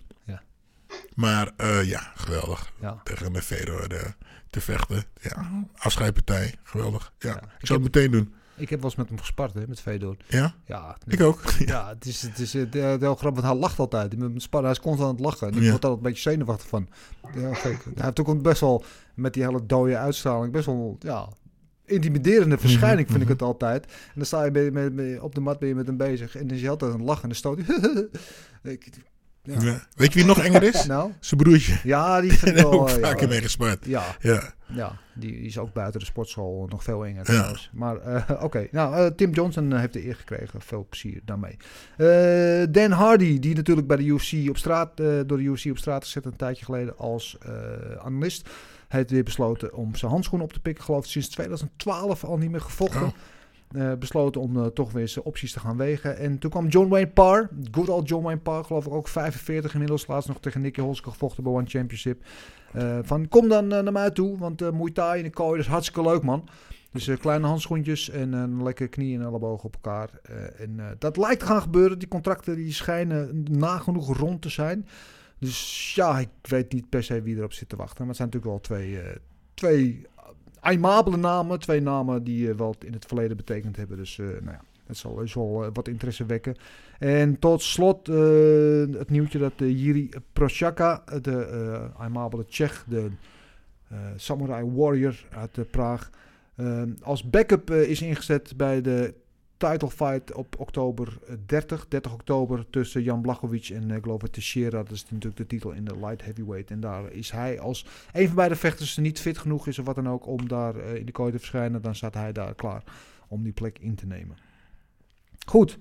Maar 1.18 1.52
eh, 1.58 1.84
ja, 1.84 2.12
geweldig. 2.16 2.72
Ja. 2.82 3.02
Tegen 3.04 3.36
een 3.36 3.42
Fedor 3.42 3.92
eh, 3.92 4.06
te 4.50 4.62
vechten. 4.62 5.04
Ja, 5.22 5.66
afscheidpartij. 5.78 6.54
Geweldig. 6.64 7.14
Ja, 7.20 7.36
ik 7.36 7.44
Ik 7.60 7.66
zou 7.68 7.84
het 7.84 7.94
meteen 7.96 8.12
doen. 8.12 8.34
Ik 8.56 8.70
heb 8.70 8.80
wel 8.80 8.90
eens 8.90 8.98
met 9.00 9.10
hem 9.10 9.18
gespart, 9.20 9.54
hè, 9.54 9.68
met 9.68 9.82
Fedor. 9.82 10.16
Ja? 10.28 10.56
Ja, 10.66 10.98
Ik 11.08 11.22
ook. 11.22 11.42
Ja, 11.66 11.90
het 11.90 12.06
is, 12.06 12.22
het 12.22 12.40
is 12.40 12.54
eh, 12.56 12.64
heel 12.72 12.98
grappig, 13.16 13.42
want 13.42 13.46
hij 13.46 13.56
lacht 13.56 13.80
altijd. 13.80 14.18
Met 14.18 14.30
hem 14.30 14.40
sparren, 14.40 14.70
hij 14.70 14.78
is 14.78 14.84
constant 14.84 15.10
aan 15.10 15.16
het 15.16 15.26
lachen. 15.26 15.48
En 15.48 15.58
ik 15.58 15.64
Ja. 15.64 15.70
word 15.70 15.82
daar 15.82 15.92
een 15.92 16.02
beetje 16.02 16.22
zenuwachtig 16.30 16.68
van. 16.68 16.90
Ja, 17.36 17.54
gek. 17.54 17.84
Hij 17.96 18.06
heeft 18.06 18.20
ook 18.26 18.42
best 18.42 18.62
wel, 18.62 18.84
met 19.14 19.34
die 19.34 19.44
hele 19.44 19.66
dode 19.66 19.98
uitstraling, 19.98 20.52
best 20.54 20.66
wel, 20.66 20.98
ja, 21.00 21.28
intimiderende 21.86 22.58
verschijning 22.58 23.08
vind 23.12 23.22
ik 23.22 23.28
het 23.28 23.42
altijd. 23.42 23.86
En 23.86 23.92
dan 24.16 24.26
sta 24.26 24.44
je 24.44 24.72
met, 24.72 24.94
met- 24.94 25.20
op 25.20 25.36
de 25.36 25.42
mat 25.42 25.60
ben 25.60 25.68
je 25.68 25.76
met 25.76 25.88
hem 25.88 25.98
bezig 25.98 26.36
en 26.36 26.48
dan 26.48 26.56
is 26.56 26.62
hij 26.62 26.70
altijd 26.70 26.92
aan 26.92 26.98
het 26.98 27.08
lachen 27.08 27.24
en 27.24 27.30
dan 27.30 27.38
stoot 27.38 27.60
hij. 27.66 28.08
Ik- 28.74 28.88
ja. 29.48 29.62
Ja. 29.62 29.82
Weet 29.96 30.14
je 30.14 30.20
wie 30.20 30.28
nog 30.28 30.40
enger 30.40 30.64
is? 30.64 30.86
Nou? 30.98 31.12
Zijn 31.20 31.42
broertje. 31.42 31.76
Ja, 31.84 32.22
die 32.22 32.32
ik 32.34 32.42
ik 32.42 32.56
wel... 32.56 32.72
ook 32.72 32.90
eh, 32.90 32.96
vaker 32.96 33.28
mee. 33.28 33.42
Ja. 33.82 34.04
Ja. 34.20 34.56
Ja, 34.66 34.96
die 35.14 35.42
is 35.42 35.58
ook 35.58 35.74
buiten 35.74 36.00
de 36.00 36.06
sportschool 36.06 36.68
nog 36.70 36.84
veel 36.84 37.06
enger 37.06 37.18
Ja. 37.18 37.24
trouwens. 37.24 37.70
Maar 37.74 37.98
eh, 37.98 38.44
oké, 38.44 38.68
nou, 38.72 38.96
eh, 38.96 39.06
Tim 39.06 39.32
Johnson 39.32 39.76
heeft 39.78 39.94
de 39.94 40.06
eer 40.06 40.16
gekregen. 40.16 40.62
Veel 40.62 40.86
plezier 40.90 41.22
daarmee. 41.26 41.58
Dan 42.70 42.92
Hardy, 42.92 43.40
die 43.40 43.56
natuurlijk 43.56 43.88
bij 43.88 43.98
de 43.98 44.04
UFC 44.04 44.50
op 44.50 44.58
straat, 44.58 44.98
door 44.98 45.38
de 45.38 45.44
UFC 45.44 45.66
op 45.66 45.78
straat 45.78 46.04
gezet 46.04 46.26
een 46.26 46.36
tijdje 46.36 46.66
geleden 46.66 46.98
als 46.98 47.38
analist. 48.00 48.50
Hij 48.88 49.00
heeft 49.00 49.12
weer 49.12 49.24
besloten 49.24 49.74
om 49.74 49.96
zijn 49.96 50.12
handschoen 50.12 50.42
op 50.42 50.54
te 50.54 50.60
pikken. 50.60 50.82
Ik 50.82 50.88
geloof 50.90 51.06
sinds 51.06 51.28
2012 51.30 52.24
al 52.24 52.38
niet 52.38 52.52
meer 52.52 52.62
gevochten. 52.62 53.02
Oh. 53.02 53.14
Eh, 53.68 53.94
besloten 54.00 54.42
om 54.42 54.58
eh, 54.58 54.66
toch 54.66 54.92
weer 54.92 55.08
zijn 55.08 55.26
opties 55.26 55.52
te 55.52 55.60
gaan 55.60 55.78
wegen. 55.78 56.18
En 56.18 56.40
toen 56.40 56.50
kwam 56.50 56.68
John 56.68 56.90
Wayne 56.90 57.08
Parr. 57.08 57.50
Good 57.72 57.90
old 57.90 58.10
John 58.10 58.24
Wayne 58.24 58.40
Parr, 58.40 58.64
geloof 58.64 58.86
ik 58.86 58.94
ook 58.94 59.08
45 59.08 59.74
inmiddels. 59.74 60.08
Laatst 60.08 60.28
nog 60.28 60.40
tegen 60.40 60.62
Nicky 60.62 60.82
Holsker 60.82 61.12
gevochten 61.12 61.44
bij 61.44 61.52
One 61.52 61.66
Championship. 61.66 62.24
Eh, 62.74 63.00
van 63.02 63.28
kom 63.28 63.48
dan 63.48 63.68
naar 63.68 63.92
mij 63.92 64.12
toe, 64.12 64.38
want 64.38 64.62
eh 64.62 64.72
Muay 64.72 64.92
Thai 64.92 65.18
in 65.18 65.24
de 65.24 65.30
kooi 65.30 65.52
dat 65.52 65.66
is 65.66 65.72
hartstikke 65.72 66.10
leuk 66.10 66.24
man. 66.24 66.50
Dus 66.92 67.10
kleine 67.20 67.48
handschoentjes 67.48 68.10
en 68.10 68.34
een 68.34 68.64
lekker 68.64 68.88
knie 68.88 69.18
en 69.18 69.26
elleboog 69.26 69.64
op 69.64 69.74
elkaar. 69.74 70.10
En 70.58 70.96
dat 71.00 71.18
lijkt 71.18 71.40
te 71.40 71.46
gaan 71.46 71.62
gebeuren. 71.62 72.00
Die 72.00 72.08
contracten 72.08 72.56
die 72.56 72.74
schijnen 72.74 73.46
nagenoeg 73.52 74.18
rond 74.18 74.42
te 74.42 74.50
zijn. 74.50 74.88
Dus 75.40 75.94
ja, 75.96 76.20
ik 76.20 76.30
weet 76.42 76.74
niet 76.74 76.90
per 76.90 77.04
se 77.04 77.22
wie 77.22 77.36
erop 77.36 77.54
zit 77.54 77.70
te 77.70 77.76
wachten. 77.76 77.98
Maar 77.98 78.08
het 78.08 78.18
zijn 78.18 78.30
natuurlijk 78.30 78.70
wel 78.70 78.78
twee, 78.80 79.00
twee 79.54 80.08
aimabele 80.60 81.18
namen. 81.18 81.60
Twee 81.60 81.82
namen 81.82 82.24
die 82.24 82.50
eh, 82.50 82.56
wel 82.56 82.76
in 82.86 82.94
het 82.94 83.06
verleden 83.06 83.38
betekend 83.38 83.76
hebben. 83.76 83.98
Dus 83.98 84.20
eh, 84.20 84.26
nou 84.26 84.52
ja, 84.52 84.62
het 84.86 84.98
zal 84.98 85.16
wel 85.16 85.66
eh, 85.66 85.70
wat 85.74 85.88
interesse 85.88 86.26
wekken. 86.26 86.56
En 87.00 87.40
tot 87.40 87.62
slot 87.62 88.08
het 88.08 89.10
nieuwtje 89.10 89.40
dat 89.40 89.54
Jiri 89.58 90.10
Prochaka, 90.34 91.04
de 91.22 91.90
aimabele 91.98 92.46
Tsjech, 92.46 92.86
de 92.88 93.10
Samurai 94.16 94.72
Warrior 94.72 95.16
uit 95.30 95.72
Praag, 95.72 96.10
als 97.02 97.30
backup 97.30 97.72
is 97.72 98.02
ingezet 98.02 98.58
bij 98.58 98.82
de 98.82 99.14
title 99.58 99.90
fight 99.90 100.34
op 100.34 100.56
oktober 100.60 101.18
eh, 101.28 101.36
30, 101.46 101.88
30 101.88 102.14
oktober 102.14 102.70
tussen 102.70 103.04
Jan 103.04 103.22
Blachowicz 103.22 103.72
en 103.72 103.90
uh, 103.90 103.98
Glover 104.02 104.30
Teixeira. 104.30 104.84
Dat 104.84 104.92
is 104.92 105.04
natuurlijk 105.10 105.38
de 105.38 105.48
titel 105.48 105.72
in 105.72 105.86
de 105.86 106.00
light 106.00 106.24
heavyweight. 106.24 106.72
En 106.72 106.80
daar 106.80 107.12
is 107.12 107.32
hij 107.32 107.60
als 107.60 107.86
een 108.14 108.28
van 108.28 108.36
beide 108.36 108.56
vechters 108.56 108.98
niet 108.98 109.20
fit 109.20 109.38
genoeg 109.38 109.68
is 109.68 109.80
of 109.80 109.86
wat 109.86 109.96
dan 109.96 110.10
ook 110.10 110.28
om 110.28 110.48
daar 110.48 110.76
uh, 110.76 110.96
in 110.96 111.06
de 111.06 111.12
kooi 111.12 111.32
te 111.32 111.38
verschijnen, 111.38 111.82
dan 111.82 111.96
staat 111.96 112.14
hij 112.14 112.32
daar 112.32 112.56
klaar 112.56 112.84
om 113.28 113.44
die 113.44 113.54
plek 113.54 113.80
in 113.80 113.96
te 113.96 114.06
nemen. 114.06 114.38
Goed. 115.46 115.78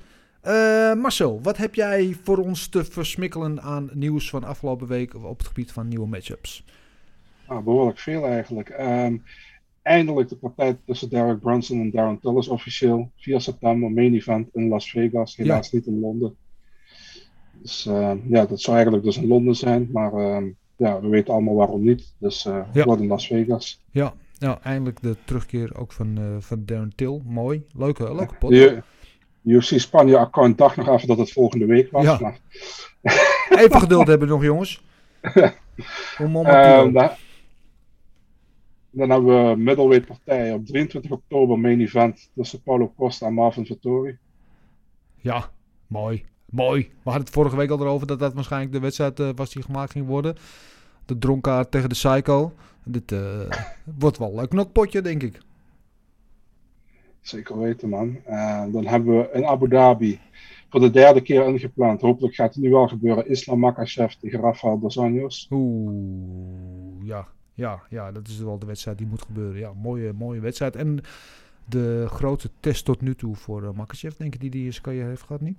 Marcel, 0.96 1.42
wat 1.42 1.56
heb 1.56 1.74
jij 1.74 2.16
voor 2.22 2.38
ons 2.38 2.68
te 2.68 2.84
versmikkelen 2.84 3.62
aan 3.62 3.90
nieuws 3.92 4.30
van 4.30 4.44
afgelopen 4.44 4.86
week 4.86 5.14
op 5.14 5.38
het 5.38 5.46
gebied 5.46 5.72
van 5.72 5.88
nieuwe 5.88 6.06
matchups? 6.06 6.64
Nou, 7.48 7.62
behoorlijk 7.62 7.98
veel 7.98 8.26
eigenlijk. 8.26 8.68
Um, 8.78 9.22
eindelijk 9.86 10.28
de 10.28 10.36
partij 10.36 10.78
tussen 10.86 11.08
Derek 11.08 11.40
Brunson 11.40 11.80
en 11.80 11.90
Darren 11.90 12.18
Till 12.20 12.36
is 12.36 12.48
officieel. 12.48 13.10
4 13.16 13.40
september, 13.40 13.90
main 13.90 14.14
event 14.14 14.48
in 14.52 14.68
Las 14.68 14.90
Vegas. 14.90 15.36
Helaas 15.36 15.70
ja. 15.70 15.76
niet 15.76 15.86
in 15.86 16.00
Londen. 16.00 16.36
Dus 17.62 17.86
uh, 17.86 18.12
ja, 18.28 18.46
dat 18.46 18.60
zou 18.60 18.76
eigenlijk 18.76 19.04
dus 19.04 19.16
in 19.16 19.26
Londen 19.26 19.54
zijn. 19.54 19.88
Maar 19.92 20.12
uh, 20.14 20.50
ja, 20.76 21.00
we 21.00 21.08
weten 21.08 21.32
allemaal 21.32 21.54
waarom 21.54 21.84
niet. 21.84 22.14
Dus 22.18 22.44
uh, 22.44 22.60
ja. 22.72 22.84
wordt 22.84 23.00
in 23.00 23.08
Las 23.08 23.26
Vegas. 23.26 23.82
Ja, 23.90 24.14
nou, 24.38 24.58
eindelijk 24.62 25.02
de 25.02 25.16
terugkeer 25.24 25.78
ook 25.78 25.92
van, 25.92 26.18
uh, 26.18 26.36
van 26.38 26.62
Darren 26.64 26.92
Till. 26.94 27.22
Mooi. 27.24 27.62
Leuke, 27.74 28.14
leuke 28.14 28.34
pot. 28.38 28.50
De, 28.50 28.82
UFC 29.42 29.78
Spanje 29.78 30.18
account 30.18 30.58
dacht 30.58 30.76
nog 30.76 30.88
even 30.88 31.08
dat 31.08 31.18
het 31.18 31.32
volgende 31.32 31.66
week 31.66 31.90
was. 31.90 32.04
Ja. 32.04 32.18
Maar... 32.20 32.38
Even 33.62 33.80
geduld 33.80 34.06
hebben 34.06 34.28
nog, 34.28 34.42
jongens. 34.42 34.84
Om, 36.18 36.36
om 36.36 36.46
uh, 36.46 37.10
dan, 38.96 39.10
hebben 39.10 39.48
we 39.48 39.56
middleweight 39.56 40.06
partij 40.06 40.52
op 40.52 40.66
23 40.66 41.10
oktober 41.10 41.58
main 41.58 41.80
event 41.80 42.30
tussen 42.34 42.62
Paulo 42.62 42.92
Costa 42.96 43.26
en 43.26 43.34
Marvin 43.34 43.66
Vittori. 43.66 44.18
Ja, 45.16 45.50
mooi. 45.86 46.24
Mooi. 46.50 46.80
We 46.80 46.88
hadden 47.02 47.22
het 47.22 47.30
vorige 47.30 47.56
week 47.56 47.70
al 47.70 47.80
erover 47.80 48.06
dat 48.06 48.18
dat 48.18 48.34
waarschijnlijk 48.34 48.72
de 48.72 48.80
wedstrijd 48.80 49.20
uh, 49.20 49.28
was 49.34 49.52
die 49.52 49.62
gemaakt 49.62 49.92
ging 49.92 50.06
worden. 50.06 50.36
De 51.04 51.18
dronkaart 51.18 51.70
tegen 51.70 51.88
de 51.88 51.94
Psycho. 51.94 52.52
Dit 52.84 53.12
uh, 53.12 53.40
wordt 53.98 54.18
wel 54.18 54.40
een 54.40 54.48
knokpotje, 54.48 55.00
denk 55.02 55.22
ik. 55.22 55.38
Zeker 57.20 57.58
weten, 57.58 57.88
man. 57.88 58.18
Dan 58.72 58.86
hebben 58.86 59.18
we 59.18 59.30
in 59.32 59.46
Abu 59.46 59.68
Dhabi 59.68 60.20
voor 60.68 60.80
de 60.80 60.90
derde 60.90 61.20
keer 61.20 61.46
ingepland. 61.46 62.00
Hopelijk 62.00 62.34
gaat 62.34 62.54
het 62.54 62.62
nu 62.62 62.70
wel 62.70 62.88
gebeuren. 62.88 63.28
Islam 63.28 63.58
Makachev 63.58 64.12
tegen 64.12 64.40
Rafael 64.40 64.78
Dos 64.78 64.98
Anjos. 64.98 65.46
Oeh, 65.50 67.06
ja. 67.06 67.28
Ja, 67.56 67.82
ja, 67.90 68.12
dat 68.12 68.28
is 68.28 68.38
wel 68.38 68.58
de 68.58 68.66
wedstrijd 68.66 68.98
die 68.98 69.06
moet 69.06 69.22
gebeuren. 69.22 69.60
Ja, 69.60 69.72
mooie, 69.72 70.12
mooie 70.12 70.40
wedstrijd. 70.40 70.76
En 70.76 71.00
de 71.64 72.06
grootste 72.08 72.50
test 72.60 72.84
tot 72.84 73.00
nu 73.00 73.14
toe 73.14 73.36
voor 73.36 73.62
uh, 73.62 73.70
Makachev, 73.70 74.16
denk 74.16 74.34
ik, 74.34 74.40
die 74.40 74.50
die 74.50 74.70
zijn 74.70 74.82
carrière 74.82 75.08
heeft 75.08 75.22
gehad, 75.22 75.40
niet? 75.40 75.58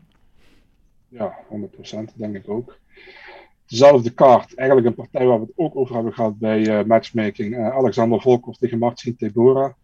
Ja, 1.08 1.38
100% 1.50 2.16
denk 2.16 2.36
ik 2.36 2.50
ook. 2.50 2.78
Dezelfde 3.66 4.10
kaart, 4.10 4.56
eigenlijk 4.56 4.88
een 4.88 4.95
partij 4.95 5.26
waar 5.26 5.39
we 5.39 5.45
het 5.45 5.54
ook 5.56 5.76
over 5.76 5.95
hebben 5.95 6.14
gehad 6.14 6.38
bij 6.38 6.80
uh, 6.80 6.86
matchmaking. 6.86 7.56
Uh, 7.56 7.70
Alexander 7.70 8.22
Volkov 8.22 8.56
tegen 8.56 8.78
Marcin 8.78 9.16
Tebora. 9.16 9.76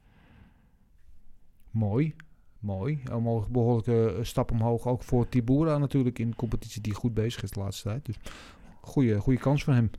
Mooi, 1.71 2.15
mooi. 2.59 3.01
Een 3.03 3.43
behoorlijke 3.51 4.19
stap 4.21 4.51
omhoog. 4.51 4.87
Ook 4.87 5.03
voor 5.03 5.29
Tibura 5.29 5.77
natuurlijk 5.77 6.19
in 6.19 6.29
de 6.29 6.35
competitie 6.35 6.81
die 6.81 6.93
goed 6.93 7.13
bezig 7.13 7.43
is 7.43 7.51
de 7.51 7.59
laatste 7.59 7.89
tijd. 7.89 8.05
Dus 8.05 8.15
goede, 8.81 9.19
goede 9.19 9.39
kans 9.39 9.63
voor 9.63 9.73
hem. 9.73 9.91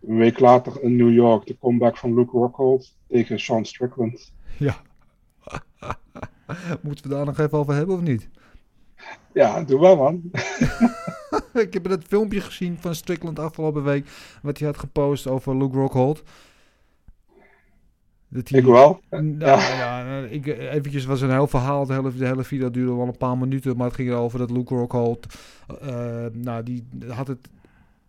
Een 0.00 0.16
week 0.16 0.40
later 0.40 0.82
in 0.82 0.96
New 0.96 1.12
York 1.12 1.46
de 1.46 1.58
comeback 1.58 1.96
van 1.96 2.14
Luke 2.14 2.30
Rockhold 2.30 2.96
tegen 3.08 3.40
Sean 3.40 3.64
Strickland. 3.64 4.32
Ja. 4.58 4.82
Moeten 6.82 7.08
we 7.08 7.14
daar 7.14 7.24
nog 7.24 7.38
even 7.38 7.58
over 7.58 7.74
hebben 7.74 7.94
of 7.94 8.00
niet? 8.00 8.28
Ja, 9.32 9.62
doe 9.62 9.80
wel 9.80 9.96
man. 9.96 10.30
ik 11.64 11.72
heb 11.72 11.84
het 11.84 12.04
filmpje 12.04 12.40
gezien 12.40 12.76
van 12.80 12.94
Strickland 12.94 13.38
afgelopen 13.38 13.84
week. 13.84 14.08
Wat 14.42 14.58
hij 14.58 14.66
had 14.66 14.78
gepost 14.78 15.26
over 15.26 15.56
Luke 15.56 15.76
Rockhold. 15.76 16.22
Dat 18.28 18.48
hij, 18.48 18.58
ik 18.58 18.66
wel. 18.66 19.00
Nou, 19.10 19.38
ja. 19.38 20.00
ja 20.00 20.26
ik, 20.26 20.46
eventjes 20.46 21.04
was 21.04 21.20
een 21.20 21.30
heel 21.30 21.46
verhaal. 21.46 21.86
De 21.86 21.92
hele, 21.92 22.14
de 22.14 22.26
hele 22.26 22.44
video 22.44 22.70
duurde 22.70 22.94
wel 22.94 23.06
een 23.06 23.16
paar 23.16 23.38
minuten. 23.38 23.76
Maar 23.76 23.86
het 23.86 23.96
ging 23.96 24.08
erover 24.08 24.38
dat 24.38 24.50
Luke 24.50 24.74
Rockhold... 24.74 25.26
Uh, 25.82 26.26
nou, 26.32 26.62
die 26.62 26.86
had 27.08 27.26
het 27.26 27.48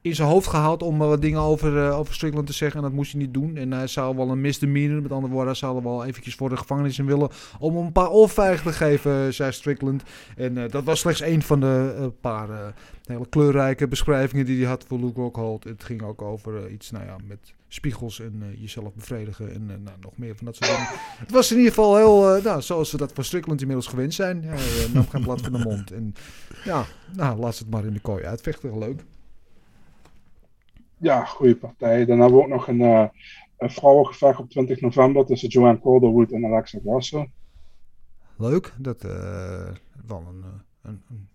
in 0.07 0.15
zijn 0.15 0.27
hoofd 0.27 0.47
gehaald 0.47 0.83
om 0.83 0.97
wat 0.97 1.21
dingen 1.21 1.39
over, 1.39 1.73
uh, 1.73 1.99
over 1.99 2.13
Strickland 2.13 2.47
te 2.47 2.53
zeggen. 2.53 2.77
En 2.77 2.85
dat 2.85 2.95
moest 2.95 3.11
hij 3.11 3.21
niet 3.21 3.33
doen. 3.33 3.57
En 3.57 3.71
hij 3.71 3.87
zou 3.87 4.15
wel 4.15 4.29
een 4.29 4.41
misdemeanor, 4.41 5.01
met 5.01 5.11
andere 5.11 5.33
woorden, 5.33 5.51
hij 5.51 5.59
zou 5.59 5.77
er 5.77 5.83
wel 5.83 6.05
eventjes 6.05 6.35
voor 6.35 6.49
de 6.49 6.57
gevangenis 6.57 6.99
in 6.99 7.05
willen. 7.05 7.29
Om 7.59 7.75
een 7.75 7.91
paar 7.91 8.09
oorvijgen 8.09 8.71
te 8.71 8.77
geven, 8.77 9.33
zei 9.33 9.51
Strickland. 9.51 10.03
En 10.35 10.57
uh, 10.57 10.63
dat 10.69 10.83
was 10.83 10.99
slechts 10.99 11.21
één 11.21 11.41
van 11.41 11.59
de 11.59 12.11
paar 12.21 12.73
hele 13.05 13.29
kleurrijke 13.29 13.87
beschrijvingen 13.87 14.45
die 14.45 14.59
hij 14.59 14.67
had 14.67 14.85
voor 14.87 14.99
Luke 14.99 15.19
Rockhold. 15.19 15.63
Het 15.63 15.83
ging 15.83 16.01
ook 16.01 16.21
over 16.21 16.69
iets, 16.69 16.91
nou 16.91 17.05
ja, 17.05 17.15
met 17.27 17.53
spiegels 17.67 18.19
en 18.19 18.55
jezelf 18.57 18.93
bevredigen 18.93 19.53
en 19.53 19.65
nou, 19.65 19.97
nog 20.01 20.17
meer 20.17 20.35
van 20.35 20.45
dat 20.45 20.55
soort 20.55 20.71
dingen. 20.71 20.87
Het 21.17 21.31
was 21.31 21.51
in 21.51 21.57
ieder 21.57 21.73
geval 21.73 21.95
heel, 21.95 22.41
nou, 22.41 22.61
zoals 22.61 22.91
we 22.91 22.97
dat 22.97 23.11
van 23.13 23.23
Strickland 23.23 23.61
inmiddels 23.61 23.87
gewend 23.87 24.13
zijn. 24.13 24.43
Hij 24.43 24.87
nam 24.93 25.07
geen 25.09 25.23
blad 25.23 25.41
van 25.41 25.51
de 25.51 25.59
mond. 25.59 25.91
En 25.91 26.15
ja, 26.63 26.85
nou, 27.15 27.39
laat 27.39 27.57
het 27.57 27.69
maar 27.69 27.85
in 27.85 27.93
de 27.93 27.99
kooi 27.99 28.23
uitvechten. 28.23 28.77
Leuk 28.77 29.01
ja, 30.97 31.25
goede 31.25 31.55
partij. 31.55 32.05
Dan 32.05 32.19
hebben 32.19 32.37
we 32.37 32.43
ook 32.43 32.49
nog 32.49 32.67
een, 32.67 32.79
uh, 32.79 33.07
een 33.57 33.69
vrouwengevecht 33.69 34.39
op 34.39 34.49
20 34.49 34.81
november 34.81 35.25
tussen 35.25 35.49
Joanne 35.49 35.81
Calderwood 35.81 36.31
en 36.31 36.45
Alexa 36.45 36.79
Grasso. 36.83 37.25
Leuk, 38.37 38.73
dat 38.79 39.03
uh, 39.03 39.11
wel 40.07 40.23
een, 40.27 40.43
een, 40.81 41.01
een, 41.09 41.27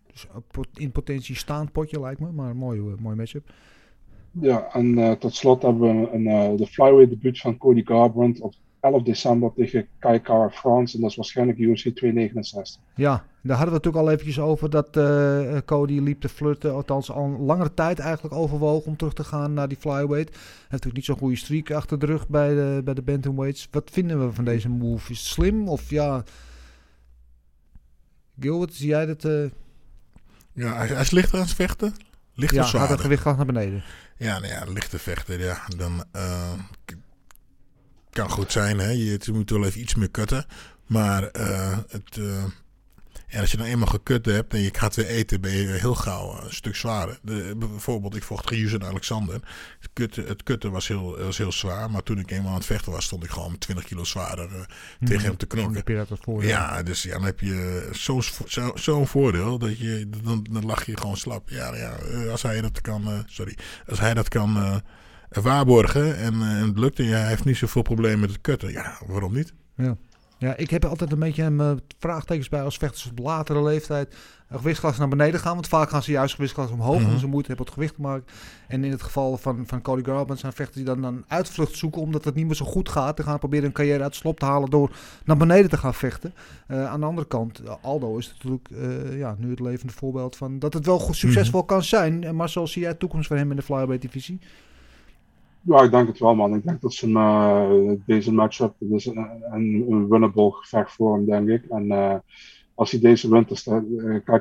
in 0.74 0.92
potentie 0.92 1.36
staand 1.36 1.72
potje 1.72 2.00
lijkt 2.00 2.20
me, 2.20 2.32
maar 2.32 2.50
een 2.50 2.56
mooi, 2.56 2.80
mooi 2.98 3.16
matchup. 3.16 3.52
Ja, 4.40 4.72
en 4.72 4.98
eh, 4.98 5.12
tot 5.12 5.34
slot 5.34 5.62
hebben 5.62 6.00
we 6.00 6.10
een, 6.10 6.26
eh, 6.26 6.56
de 6.56 6.66
flyweight 6.66 7.10
debuut 7.10 7.38
van 7.40 7.58
Cody 7.58 7.84
Garbrandt 7.84 8.40
op 8.40 8.54
11 8.82 9.02
december 9.02 9.52
tegen 9.56 9.86
Kai 9.98 10.20
Kara 10.20 10.50
France. 10.50 10.94
En 10.94 11.00
dat 11.00 11.10
is 11.10 11.16
waarschijnlijk 11.16 11.58
UFC 11.58 11.82
269. 11.88 12.80
Ja, 12.94 13.24
daar 13.42 13.56
hadden 13.56 13.74
we 13.74 13.80
het 13.80 13.86
ook 13.86 14.02
al 14.02 14.10
eventjes 14.10 14.38
over 14.40 14.70
dat 14.70 14.96
eh, 14.96 15.56
Cody 15.64 16.00
liep 16.00 16.20
te 16.20 16.28
flirten. 16.28 16.72
Althans, 16.72 17.10
al 17.10 17.24
een 17.24 17.40
langere 17.40 17.74
tijd 17.74 17.98
eigenlijk 17.98 18.34
overwogen 18.34 18.86
om 18.86 18.96
terug 18.96 19.12
te 19.12 19.24
gaan 19.24 19.52
naar 19.54 19.68
die 19.68 19.76
flyweight. 19.80 20.34
Hij 20.34 20.42
heeft 20.58 20.70
natuurlijk 20.70 20.94
niet 20.96 21.04
zo'n 21.04 21.18
goede 21.18 21.36
streak 21.36 21.70
achter 21.70 21.98
de 21.98 22.06
rug 22.06 22.28
bij 22.28 22.54
de, 22.54 22.80
bij 22.84 22.94
de 22.94 23.02
bantamweights. 23.02 23.68
Wat 23.70 23.90
vinden 23.92 24.26
we 24.26 24.32
van 24.32 24.44
deze 24.44 24.68
move? 24.68 25.12
Is 25.12 25.18
het 25.18 25.26
slim 25.28 25.68
of 25.68 25.90
ja... 25.90 26.22
Gilbert, 28.40 28.74
zie 28.74 28.88
jij 28.88 29.06
dat... 29.06 29.24
eh, 29.24 29.44
Ja, 30.52 30.74
hij, 30.76 30.86
hij 30.86 31.00
is 31.00 31.10
lichter 31.10 31.34
aan 31.38 31.44
het 31.44 31.54
vechten. 31.54 31.94
Lichter 32.34 32.58
ja, 32.58 32.64
gaat 32.64 32.88
het 32.88 33.00
gewicht 33.00 33.22
gaat 33.22 33.36
naar 33.36 33.46
beneden. 33.46 33.82
Ja, 34.16 34.38
nou 34.38 34.52
ja, 34.52 34.64
lichte 34.72 34.98
vechten, 34.98 35.38
ja, 35.38 35.58
dan 35.76 36.04
eh, 36.12 36.52
kan 38.12 38.30
goed 38.30 38.52
zijn. 38.52 38.78
Hè? 38.78 38.90
Je, 38.90 39.18
je 39.20 39.32
moet 39.32 39.50
wel 39.50 39.64
even 39.64 39.80
iets 39.80 39.94
meer 39.94 40.10
kutten. 40.10 40.46
Maar 40.86 41.22
eh, 41.24 41.78
het, 41.88 42.18
eh, 42.18 42.44
ja, 43.28 43.40
als 43.40 43.50
je 43.50 43.56
dan 43.56 43.66
eenmaal 43.66 43.88
gekut 43.88 44.26
hebt 44.26 44.52
en 44.54 44.60
je 44.60 44.70
gaat 44.72 44.96
weer 44.96 45.06
eten, 45.06 45.40
ben 45.40 45.52
je 45.52 45.66
heel 45.66 45.94
gauw 45.94 46.42
een 46.42 46.52
stuk 46.54 46.76
zwaarder. 46.76 47.18
De, 47.22 47.54
bijvoorbeeld, 47.58 48.16
ik 48.16 48.22
vocht 48.22 48.48
Giusen 48.48 48.84
Alexander. 48.84 49.34
Het 49.80 49.90
kutten, 49.92 50.26
het 50.26 50.42
kutten 50.42 50.70
was, 50.70 50.88
heel, 50.88 51.18
was 51.18 51.38
heel 51.38 51.52
zwaar, 51.52 51.90
maar 51.90 52.02
toen 52.02 52.18
ik 52.18 52.30
eenmaal 52.30 52.50
aan 52.50 52.56
het 52.56 52.66
vechten 52.66 52.92
was, 52.92 53.04
stond 53.04 53.24
ik 53.24 53.30
gewoon 53.30 53.50
met 53.50 53.60
20 53.60 53.84
kilo 53.84 54.04
zwaarder 54.04 54.48
eh, 54.54 54.60
tegen 55.04 55.22
hem 55.24 55.36
te 55.36 55.46
Dan 55.46 55.58
knokken. 55.58 55.76
heb 55.76 55.88
je 55.88 56.04
dat 56.08 56.18
voordeel. 56.22 56.48
Ja, 56.48 56.82
dus 56.82 57.02
ja, 57.02 57.12
dan 57.12 57.24
heb 57.24 57.40
je 57.40 57.88
zo'n 57.92 58.22
zo, 58.74 59.04
voordeel 59.04 59.58
dat 59.58 59.78
je 59.78 60.08
dan, 60.22 60.46
dan 60.50 60.64
lach 60.66 60.86
je 60.86 60.96
gewoon 60.96 61.16
slap. 61.16 61.48
Ja, 61.48 61.76
ja, 61.76 61.96
als 62.30 62.42
hij 62.42 62.60
dat 62.60 62.80
kan, 62.80 63.24
sorry, 63.26 63.56
als 63.86 64.00
hij 64.00 64.14
dat 64.14 64.28
kan 64.28 64.82
waarborgen 65.40 66.16
en, 66.16 66.34
eh, 66.34 66.60
en 66.60 66.66
het 66.66 66.78
lukt 66.78 66.98
en 66.98 67.06
hij 67.06 67.28
heeft 67.28 67.44
niet 67.44 67.56
zoveel 67.56 67.82
problemen 67.82 68.20
met 68.20 68.30
het 68.30 68.40
kutten, 68.40 68.72
ja, 68.72 68.98
waarom 69.06 69.34
niet? 69.34 69.52
Ja. 69.76 69.96
ja, 70.38 70.56
ik 70.56 70.70
heb 70.70 70.84
altijd 70.84 71.12
een 71.12 71.18
beetje 71.18 71.50
mijn 71.50 71.80
vraagtekens 71.98 72.48
bij 72.48 72.62
als 72.62 72.76
vechters 72.76 73.10
op 73.10 73.18
latere 73.18 73.62
leeftijd 73.62 74.14
een 74.48 74.58
gewichtsklasse 74.58 75.00
naar 75.00 75.08
beneden 75.08 75.40
gaan. 75.40 75.54
Want 75.54 75.68
vaak 75.68 75.90
gaan 75.90 76.02
ze 76.02 76.10
juist 76.10 76.34
gewichtsklasse 76.34 76.74
omhoog, 76.74 76.96
Mhm. 76.96 77.04
omdat 77.04 77.20
ze 77.20 77.26
moeite 77.26 77.48
hebben 77.48 77.66
op 77.66 77.72
het 77.72 77.80
gewicht 77.80 77.94
te 77.94 78.00
maken. 78.08 78.24
En 78.68 78.84
in 78.84 78.90
het 78.90 79.02
geval 79.02 79.36
van, 79.36 79.64
van 79.66 79.82
Cody 79.82 80.02
Garbrandt 80.04 80.40
zijn 80.40 80.52
vechters 80.52 80.76
die 80.76 80.94
dan 80.94 81.04
een 81.04 81.24
uitvlucht 81.28 81.76
zoeken 81.76 82.00
omdat 82.00 82.24
het 82.24 82.34
niet 82.34 82.46
meer 82.46 82.54
zo 82.54 82.64
goed 82.64 82.88
gaat. 82.88 83.16
Te 83.16 83.22
gaan 83.22 83.38
proberen 83.38 83.66
een 83.66 83.72
carrière 83.72 84.02
uit 84.02 84.14
slop 84.14 84.38
te 84.38 84.44
halen 84.44 84.70
door 84.70 84.90
naar 85.24 85.36
beneden 85.36 85.70
te 85.70 85.76
gaan 85.76 85.94
vechten. 85.94 86.34
Eh, 86.66 86.86
aan 86.86 87.00
de 87.00 87.06
andere 87.06 87.26
kant, 87.26 87.58
eh, 87.58 87.74
Aldo 87.82 88.16
is 88.16 88.28
natuurlijk 88.32 88.68
eh, 88.70 89.18
ja, 89.18 89.36
nu 89.38 89.50
het 89.50 89.60
levende 89.60 89.92
voorbeeld 89.92 90.36
van 90.36 90.58
dat 90.58 90.74
het 90.74 90.86
wel 90.86 90.98
goed 90.98 91.16
succesvol 91.16 91.64
kan 91.64 91.82
zijn. 91.82 92.24
En 92.24 92.34
Marcel, 92.34 92.66
zie 92.66 92.82
jij 92.82 92.94
toekomst 92.94 93.26
voor 93.26 93.36
hem 93.36 93.50
in 93.50 93.56
de 93.56 93.62
flyweight 93.62 94.02
divisie? 94.02 94.40
Ja, 95.62 95.82
ik 95.82 95.90
denk 95.90 96.08
het 96.08 96.18
wel, 96.18 96.34
man. 96.34 96.54
Ik 96.54 96.64
denk 96.64 96.80
dat 96.80 96.92
zijn, 96.92 97.16
eh, 97.16 97.92
deze 98.06 98.32
matchup 98.32 98.74
dat 98.78 98.98
is 98.98 99.06
een, 99.06 100.08
winnable 100.08 100.50
gevecht 100.50 100.92
voor 100.92 101.14
hem, 101.14 101.24
denk 101.26 101.48
ik. 101.48 101.64
En 101.64 101.90
eh, 101.90 102.14
als 102.74 102.90
hij 102.90 103.00
deze 103.00 103.30
wint, 103.30 103.48
dan 103.48 103.56
staat 103.56 103.82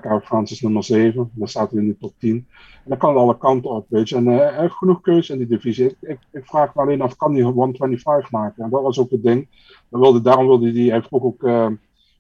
uh, 0.04 0.22
Francis 0.24 0.62
nummer 0.62 0.84
7. 0.84 1.32
Dan 1.34 1.48
staat 1.48 1.72
hij 1.72 1.82
in 1.82 1.88
de 1.88 1.98
top 1.98 2.14
10. 2.18 2.36
En 2.36 2.46
dan 2.86 2.98
kan 2.98 3.10
het 3.10 3.20
alle 3.20 3.38
kanten 3.38 3.72
op, 3.72 3.86
weet 3.90 4.10
je. 4.10 4.16
En 4.16 4.28
eh, 4.28 4.38
hij 4.38 4.62
heeft 4.62 4.74
genoeg 4.74 5.02
keuze 5.02 5.32
in 5.34 5.38
die 5.38 5.48
divisie. 5.48 5.86
Ik, 5.86 5.96
ik, 6.02 6.20
ik 6.32 6.46
vraag 6.46 6.76
me 6.76 6.82
alleen 6.82 7.02
af, 7.02 7.16
kan 7.16 7.34
hij 7.34 7.44
125 7.44 8.32
maken? 8.32 8.64
En 8.64 8.70
dat 8.70 8.82
was 8.82 9.00
ook 9.00 9.10
het 9.10 9.24
ding. 9.24 9.48
Dan 9.90 10.00
wilde, 10.00 10.22
daarom 10.22 10.48
wilde 10.48 10.72
hij, 10.72 10.82
hij 10.82 10.94
heeft 10.94 11.12
ook, 11.12 11.24
ook 11.24 11.44
uh, 11.44 11.68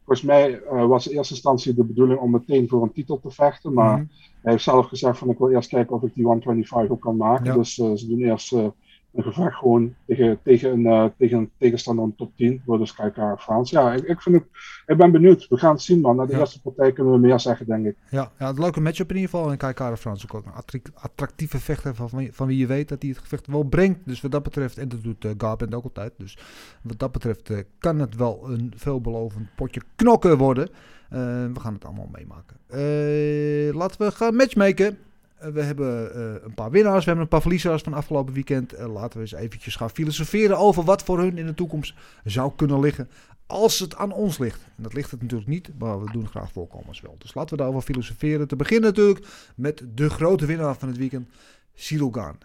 volgens 0.05 0.21
mij 0.21 0.61
uh, 0.73 0.85
was 0.85 1.07
in 1.07 1.17
eerste 1.17 1.33
instantie 1.33 1.73
de 1.73 1.83
bedoeling 1.83 2.19
om 2.19 2.31
meteen 2.31 2.67
voor 2.69 2.83
een 2.83 2.91
titel 2.91 3.19
te 3.19 3.31
vechten. 3.31 3.73
Maar 3.73 3.97
Mhm. 3.97 4.05
hij 4.41 4.51
heeft 4.51 4.63
zelf 4.63 4.87
gezegd 4.87 5.17
van 5.17 5.29
ik 5.29 5.37
wil 5.37 5.51
eerst 5.51 5.69
kijken 5.69 5.95
of 5.95 6.03
ik 6.03 6.13
die 6.13 6.25
125 6.25 6.91
ook 6.91 7.01
kan 7.01 7.17
maken. 7.17 7.45
Ja. 7.45 7.53
Dus 7.53 7.77
uh, 7.77 7.91
ze 7.95 8.07
doen 8.07 8.19
eerst 8.19 8.53
uh, 8.53 8.65
een 9.13 9.23
gevecht 9.23 9.55
gewoon 9.55 9.93
tegen, 10.07 10.39
tegen, 10.43 10.71
een, 10.71 10.81
uh, 10.85 11.05
tegen 11.17 11.37
een 11.37 11.49
tegenstander 11.57 12.05
in 12.05 12.15
top 12.15 12.31
10. 12.35 12.61
Door 12.65 12.77
dus 12.77 12.93
kijken 12.95 13.37
Frans. 13.39 13.69
Ja, 13.69 13.93
ik, 13.93 14.03
ik, 14.03 14.21
vind 14.21 14.35
het, 14.35 14.43
ik 14.85 14.97
ben 14.97 15.11
benieuwd. 15.11 15.47
We 15.47 15.57
gaan 15.57 15.71
het 15.73 15.81
zien 15.81 16.01
man. 16.01 16.15
Na 16.15 16.25
de 16.25 16.31
Ja. 16.33 16.39
eerste 16.39 16.61
partij 16.61 16.91
kunnen 16.91 17.13
we 17.13 17.19
meer 17.19 17.39
zeggen 17.39 17.65
denk 17.65 17.85
ik. 17.85 17.95
Ja, 18.09 18.31
ja, 18.39 18.49
een 18.49 18.59
leuke 18.59 18.81
matchup 18.81 19.09
in 19.09 19.15
ieder 19.15 19.29
geval. 19.29 19.51
En 19.51 19.57
Kara 19.73 19.97
Frans 19.97 20.23
ook 20.31 20.45
een 20.45 20.51
attra- 20.51 20.79
attractieve 20.93 21.59
vechter 21.59 21.95
van, 21.95 22.09
van 22.09 22.19
wie- 22.19 22.33
van 22.33 22.55
je 22.57 22.65
weet 22.67 22.89
dat 22.89 23.01
hij 23.01 23.09
het 23.11 23.19
gevecht 23.19 23.47
wel 23.47 23.63
brengt. 23.63 23.99
Dus 24.05 24.21
wat 24.21 24.31
dat 24.31 24.43
betreft, 24.43 24.77
en 24.77 24.89
dat 24.89 25.03
doet 25.03 25.25
uh, 25.25 25.31
Garbrandt 25.37 25.75
ook 25.75 25.83
altijd. 25.83 26.13
Dus 26.17 26.37
wat 26.81 26.99
dat 26.99 27.11
betreft 27.11 27.49
eh, 27.49 27.57
kan 27.79 27.99
het 27.99 28.15
wel 28.15 28.49
een 28.49 28.73
veelbelovend 28.75 29.47
potje 29.55 29.81
knokken 29.95 30.37
worden. 30.37 30.69
Eh, 31.09 31.19
we 31.53 31.59
gaan 31.59 31.73
het 31.73 31.85
allemaal 31.85 32.09
meemaken. 32.11 32.55
Eh, 32.67 33.75
laten 33.75 34.05
we 34.05 34.11
gaan 34.11 34.35
matchmaken. 34.35 34.97
Eh, 35.41 35.51
we 35.51 35.61
hebben 35.61 36.13
eh, 36.13 36.43
een 36.43 36.53
paar 36.53 36.71
winnaars, 36.71 36.99
we 36.99 37.05
hebben 37.05 37.23
een 37.23 37.29
paar 37.29 37.41
verliezers 37.41 37.81
van 37.81 37.93
afgelopen 37.93 38.33
weekend. 38.33 38.73
Eh, 38.73 38.93
laten 38.93 39.17
we 39.17 39.19
eens 39.19 39.31
eventjes 39.31 39.75
gaan 39.75 39.89
filosoferen 39.89 40.57
over 40.57 40.83
wat 40.83 41.03
voor 41.03 41.19
hun 41.19 41.37
in 41.37 41.45
de 41.45 41.53
toekomst 41.53 41.93
zou 42.23 42.51
kunnen 42.55 42.79
liggen. 42.79 43.09
Als 43.45 43.79
het 43.79 43.95
aan 43.95 44.11
ons 44.11 44.37
ligt. 44.37 44.61
En 44.77 44.83
dat 44.83 44.93
ligt 44.93 45.11
het 45.11 45.21
natuurlijk 45.21 45.49
niet, 45.49 45.69
maar 45.77 46.03
we 46.03 46.11
doen 46.11 46.27
graag 46.27 46.51
voorkomens 46.51 47.01
wel. 47.01 47.15
Dus 47.17 47.33
laten 47.33 47.51
we 47.51 47.63
daarover 47.63 47.81
filosoferen. 47.81 48.47
Te 48.47 48.55
beginnen 48.55 48.89
natuurlijk 48.89 49.25
met 49.55 49.83
de 49.93 50.09
grote 50.09 50.45
winnaar 50.45 50.75
van 50.75 50.87
het 50.87 50.97
weekend, 50.97 51.29
Gaan. 51.73 52.37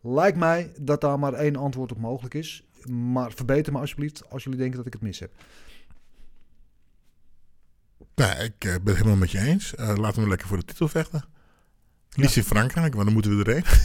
Lijkt 0.00 0.38
mij 0.38 0.72
dat 0.80 1.00
daar 1.00 1.18
maar 1.18 1.32
één 1.32 1.56
antwoord 1.56 1.92
op 1.92 1.98
mogelijk 1.98 2.34
is. 2.34 2.66
Maar 2.90 3.32
verbeter 3.32 3.72
me 3.72 3.78
alsjeblieft 3.78 4.30
als 4.30 4.44
jullie 4.44 4.58
denken 4.58 4.76
dat 4.76 4.86
ik 4.86 4.92
het 4.92 5.02
mis 5.02 5.18
heb. 5.18 5.30
Nou, 8.14 8.42
ik 8.42 8.58
ben 8.58 8.80
het 8.84 8.96
helemaal 8.96 9.16
met 9.16 9.30
je 9.30 9.38
eens. 9.38 9.74
Laten 9.76 10.22
we 10.22 10.28
lekker 10.28 10.48
voor 10.48 10.56
de 10.56 10.64
titel 10.64 10.88
vechten. 10.88 11.35
Liefst 12.16 12.36
in 12.36 12.42
Frankrijk, 12.42 12.94
maar 12.94 13.04
dan 13.04 13.12
moeten 13.12 13.38
we 13.38 13.44
erheen. 13.44 13.64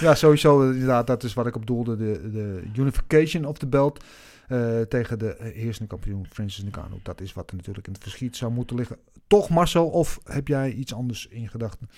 Ja, 0.00 0.14
sowieso 0.14 0.70
inderdaad. 0.70 1.06
Dat 1.06 1.22
is 1.22 1.34
wat 1.34 1.46
ik 1.46 1.56
op 1.56 1.66
doelde. 1.66 1.96
De, 1.96 2.30
de 2.30 2.62
unification 2.76 3.44
of 3.44 3.58
the 3.58 3.66
belt 3.66 4.04
eh, 4.48 4.80
tegen 4.80 5.18
de 5.18 5.36
heersende 5.38 5.88
kampioen 5.88 6.26
Francis 6.30 6.64
Ngannou. 6.64 7.00
Dat 7.02 7.20
is 7.20 7.32
wat 7.32 7.50
er 7.50 7.56
natuurlijk 7.56 7.86
in 7.86 7.92
het 7.92 8.02
verschiet 8.02 8.36
zou 8.36 8.52
moeten 8.52 8.76
liggen. 8.76 8.96
Toch 9.26 9.48
Marcel, 9.48 9.88
of 9.88 10.20
heb 10.24 10.48
jij 10.48 10.72
iets 10.72 10.94
anders 10.94 11.26
in 11.26 11.48
gedachten? 11.48 11.90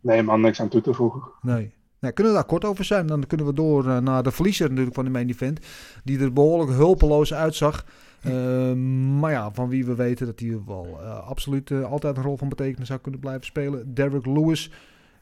Nee 0.00 0.22
man, 0.22 0.40
niks 0.40 0.60
aan 0.60 0.68
toe 0.68 0.80
te 0.80 0.94
voegen. 0.94 1.22
Nee. 1.42 1.76
Nee, 2.00 2.12
kunnen 2.12 2.32
we 2.32 2.38
daar 2.38 2.48
kort 2.48 2.64
over 2.64 2.84
zijn? 2.84 3.06
Dan 3.06 3.26
kunnen 3.26 3.46
we 3.46 3.52
door 3.52 3.84
uh, 3.84 3.98
naar 3.98 4.22
de 4.22 4.30
verliezer 4.30 4.68
natuurlijk 4.68 4.94
van 4.94 5.04
de 5.04 5.10
main 5.10 5.28
event. 5.28 5.66
Die 6.04 6.18
er 6.18 6.32
behoorlijk 6.32 6.70
hulpeloos 6.70 7.34
uitzag. 7.34 7.84
Uh, 8.26 8.72
maar 9.20 9.30
ja, 9.30 9.50
van 9.50 9.68
wie 9.68 9.84
we 9.84 9.94
weten 9.94 10.26
dat 10.26 10.40
hij 10.40 10.60
wel 10.66 10.98
uh, 11.00 11.26
absoluut 11.28 11.70
uh, 11.70 11.84
altijd 11.90 12.16
een 12.16 12.22
rol 12.22 12.36
van 12.36 12.48
betekenis 12.48 12.88
zou 12.88 13.00
kunnen 13.00 13.20
blijven 13.20 13.44
spelen. 13.44 13.94
Derek 13.94 14.26
Lewis, 14.26 14.70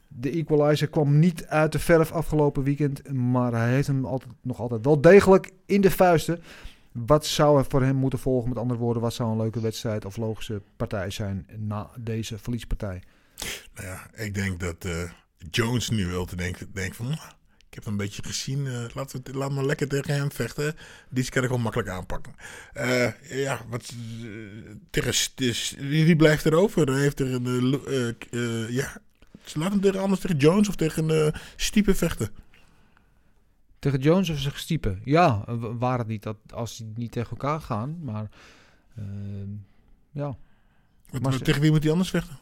de 0.07 0.29
equalizer, 0.29 0.87
kwam 0.87 1.19
niet 1.19 1.45
uit 1.45 1.71
de 1.71 1.79
verf 1.79 2.11
afgelopen 2.11 2.63
weekend. 2.63 3.13
Maar 3.13 3.51
hij 3.51 3.73
heeft 3.73 3.87
hem 3.87 4.05
altijd, 4.05 4.31
nog 4.41 4.59
altijd 4.59 4.85
wel 4.85 5.01
degelijk 5.01 5.51
in 5.65 5.81
de 5.81 5.91
vuisten. 5.91 6.39
Wat 6.91 7.25
zou 7.25 7.57
er 7.57 7.65
voor 7.65 7.83
hem 7.83 7.95
moeten 7.95 8.19
volgen? 8.19 8.49
Met 8.49 8.57
andere 8.57 8.79
woorden, 8.79 9.01
wat 9.01 9.13
zou 9.13 9.31
een 9.31 9.37
leuke 9.37 9.59
wedstrijd 9.59 10.05
of 10.05 10.17
logische 10.17 10.61
partij 10.77 11.09
zijn 11.09 11.47
na 11.57 11.89
deze 11.99 12.37
verliespartij? 12.37 13.01
Nou 13.75 13.87
ja, 13.87 14.09
ik 14.13 14.33
denk 14.33 14.59
dat 14.59 14.87
Jones 15.49 15.89
nu 15.89 16.05
wel 16.05 16.25
te 16.25 16.35
denken, 16.35 16.69
denkt 16.73 16.95
van... 16.95 17.17
Ik 17.77 17.83
heb 17.83 17.91
een 17.91 17.99
beetje 17.99 18.23
gezien, 18.23 18.65
uh, 18.65 18.85
laat, 18.93 19.11
het, 19.11 19.33
laat 19.33 19.51
me 19.51 19.65
lekker 19.65 19.87
tegen 19.87 20.13
hem 20.13 20.31
vechten. 20.31 20.75
Die 21.09 21.29
kan 21.29 21.43
ik 21.43 21.49
wel 21.49 21.57
makkelijk 21.57 21.89
aanpakken. 21.89 22.35
Uh, 22.77 23.11
ja, 23.21 23.61
wat, 23.69 23.93
tegen, 24.89 25.13
dus, 25.35 25.75
wie, 25.79 26.05
wie 26.05 26.15
blijft 26.15 26.45
er 26.45 26.53
over? 26.53 26.91
Hij 26.91 27.01
heeft 27.01 27.19
er 27.19 27.33
een... 27.33 27.81
ja, 28.69 29.01
laat 29.53 29.71
hem 29.71 29.81
tegen, 29.81 29.99
anders 29.99 30.21
tegen 30.21 30.37
Jones 30.37 30.67
of 30.67 30.75
tegen 30.75 31.09
uh, 31.09 31.27
Stiepe 31.55 31.95
vechten. 31.95 32.29
Tegen 33.79 33.99
Jones 33.99 34.29
of 34.29 34.37
zich 34.37 34.59
Stiepe? 34.59 34.97
Ja, 35.03 35.43
waar 35.57 35.97
het 35.97 36.07
niet 36.07 36.23
dat 36.23 36.37
als 36.49 36.77
die 36.77 36.93
niet 36.95 37.11
tegen 37.11 37.29
elkaar 37.29 37.61
gaan, 37.61 37.97
maar 38.03 38.29
uh, 38.99 39.05
ja. 40.11 40.37
Wat, 41.09 41.21
maar, 41.21 41.37
tegen 41.37 41.61
wie 41.61 41.71
moet 41.71 41.83
hij 41.83 41.91
anders 41.91 42.09
vechten? 42.09 42.37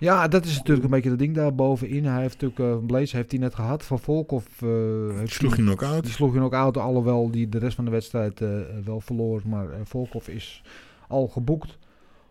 Ja, 0.00 0.28
dat 0.28 0.44
is 0.44 0.56
natuurlijk 0.56 0.84
een 0.84 0.90
beetje 0.90 1.10
het 1.10 1.18
ding 1.18 1.34
daar 1.34 1.54
bovenin. 1.54 2.04
Hij 2.04 2.20
heeft 2.20 2.40
natuurlijk, 2.40 2.80
uh, 2.80 2.86
Blaze 2.86 3.16
heeft 3.16 3.30
hij 3.30 3.40
net 3.40 3.54
gehad 3.54 3.84
van 3.84 3.98
Volkov. 3.98 4.46
Uh, 4.62 5.18
die 5.18 5.28
sloeg 5.28 5.56
hij 5.56 5.64
nog 5.64 5.82
uit. 5.82 6.02
Die 6.02 6.12
sloeg 6.12 6.32
hij 6.32 6.40
nog 6.40 6.52
uit, 6.52 6.76
alhoewel 6.76 7.30
die 7.30 7.48
de 7.48 7.58
rest 7.58 7.74
van 7.74 7.84
de 7.84 7.90
wedstrijd 7.90 8.40
uh, 8.40 8.48
wel 8.84 9.00
verloor. 9.00 9.42
Maar 9.46 9.64
uh, 9.64 9.74
Volkov 9.84 10.28
is 10.28 10.62
al 11.08 11.28
geboekt. 11.28 11.78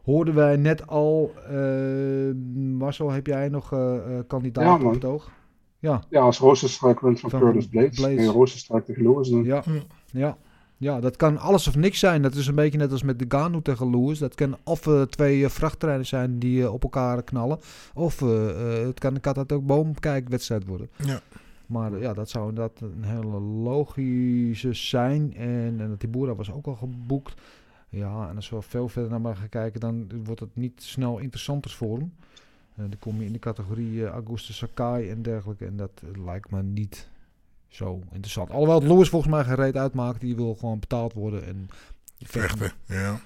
Hoorden 0.04 0.36
wij 0.36 0.56
net 0.56 0.88
al, 0.88 1.34
uh, 1.52 2.34
Marcel, 2.78 3.12
heb 3.12 3.28
jij 3.28 3.50
nog 3.50 3.74
uh, 3.74 3.96
kandidaat 4.28 4.82
ja, 4.82 4.88
op 4.88 4.94
het 4.94 5.06
oog? 5.06 5.32
Ja, 5.80 6.04
ja 6.10 6.22
als 6.22 6.40
Rozenstruik 6.40 7.00
wint 7.00 7.20
van, 7.20 7.30
van 7.30 7.40
Curtis 7.40 7.68
Blades. 7.68 8.00
Blades. 8.00 8.68
En 8.70 8.84
tegen 8.84 9.04
Lewis 9.04 9.30
doen. 9.30 9.44
Ja, 9.44 9.64
ja. 10.12 10.38
Ja, 10.80 11.00
dat 11.00 11.16
kan 11.16 11.38
alles 11.38 11.68
of 11.68 11.76
niks 11.76 12.00
zijn. 12.00 12.22
Dat 12.22 12.36
is 12.36 12.48
een 12.48 12.56
beetje 12.56 12.78
net 12.78 12.92
als 12.92 13.04
met 13.04 13.20
de 13.20 13.26
Ganu 13.28 13.62
tegen 13.62 13.90
Lewis. 13.90 14.20
Dat 14.20 14.36
kan 14.36 14.58
of 14.64 14.86
uh, 14.86 15.02
twee 15.02 15.40
uh, 15.40 15.50
vrachttreinen 15.50 16.06
zijn 16.06 16.40
die 16.40 16.60
uh, 16.60 16.74
op 16.74 16.84
elkaar 16.84 17.24
knallen. 17.24 17.60
Of 17.94 18.20
het 18.20 19.00
kan 19.00 19.16
een 19.16 19.22
kat 19.22 19.38
uit 19.38 19.52
ook 19.52 19.66
boomkijkwedstrijd 19.66 20.66
worden. 20.66 20.90
Ja. 20.96 21.22
Maar 21.66 22.00
ja, 22.00 22.14
dat 22.14 22.30
zou 22.30 22.54
dat 22.54 22.72
een 22.82 23.04
hele 23.04 23.40
logische 23.40 24.74
zijn. 24.74 25.36
En, 25.36 25.76
en 25.80 25.90
dat 25.90 26.00
die 26.00 26.10
Boera 26.10 26.36
was 26.36 26.52
ook 26.52 26.66
al 26.66 26.76
geboekt. 26.76 27.34
Ja, 27.90 28.30
en 28.30 28.36
als 28.36 28.50
we 28.50 28.62
veel 28.62 28.90
verder 28.90 29.12
naar 29.12 29.22
maar 29.22 29.36
gaan 29.36 29.50
kijken, 29.50 29.80
dan 29.80 30.10
wordt 30.24 30.40
het 30.40 30.56
niet 30.56 30.84
snel 30.84 31.18
interessanter 31.18 31.72
voor 31.72 31.98
hem. 31.98 32.14
Eh, 32.76 32.86
dan 32.90 33.00
kom 33.00 33.20
je 33.20 33.26
in 33.26 33.34
de 33.34 33.40
categorie 33.40 34.06
Auguste 34.06 34.54
Sakai 34.54 35.10
en 35.10 35.22
dergelijke. 35.22 35.66
En 35.66 35.78
dat 35.78 35.92
eh, 36.04 36.24
lijkt 36.26 36.52
me 36.52 36.64
niet 36.64 37.10
zo 37.70 38.02
interessant. 38.12 38.50
Alhoewel 38.50 38.80
het 38.80 38.88
Lewis 38.88 39.10
volgens 39.10 39.32
mij 39.32 39.44
gereed 39.44 39.76
uitmaakt. 39.76 40.22
Die 40.22 40.36
wil 40.36 40.56
gewoon 40.56 40.80
betaald 40.80 41.14
worden. 41.14 41.46
En 41.46 41.68
Vechten, 42.20 42.72
ja. 42.86 43.20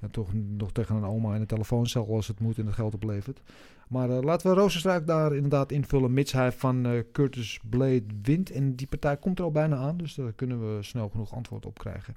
En 0.00 0.10
toch 0.10 0.28
nog 0.32 0.72
tegen 0.72 0.96
een 0.96 1.04
oma 1.04 1.34
in 1.34 1.40
de 1.40 1.46
telefooncel 1.46 2.14
als 2.14 2.26
het 2.26 2.40
moet 2.40 2.58
en 2.58 2.66
het 2.66 2.74
geld 2.74 2.94
oplevert. 2.94 3.40
Maar 3.88 4.08
uh, 4.08 4.20
laten 4.20 4.50
we 4.50 4.60
Rozenstruik 4.60 5.06
daar 5.06 5.34
inderdaad 5.34 5.72
invullen. 5.72 6.12
Mits 6.12 6.32
hij 6.32 6.52
van 6.52 6.86
uh, 6.86 7.00
Curtis 7.12 7.60
Blade 7.70 8.04
wint. 8.22 8.50
En 8.50 8.76
die 8.76 8.86
partij 8.86 9.16
komt 9.16 9.38
er 9.38 9.44
al 9.44 9.50
bijna 9.50 9.76
aan. 9.76 9.96
Dus 9.96 10.14
daar 10.14 10.32
kunnen 10.32 10.76
we 10.76 10.82
snel 10.82 11.08
genoeg 11.08 11.34
antwoord 11.34 11.66
op 11.66 11.78
krijgen. 11.78 12.14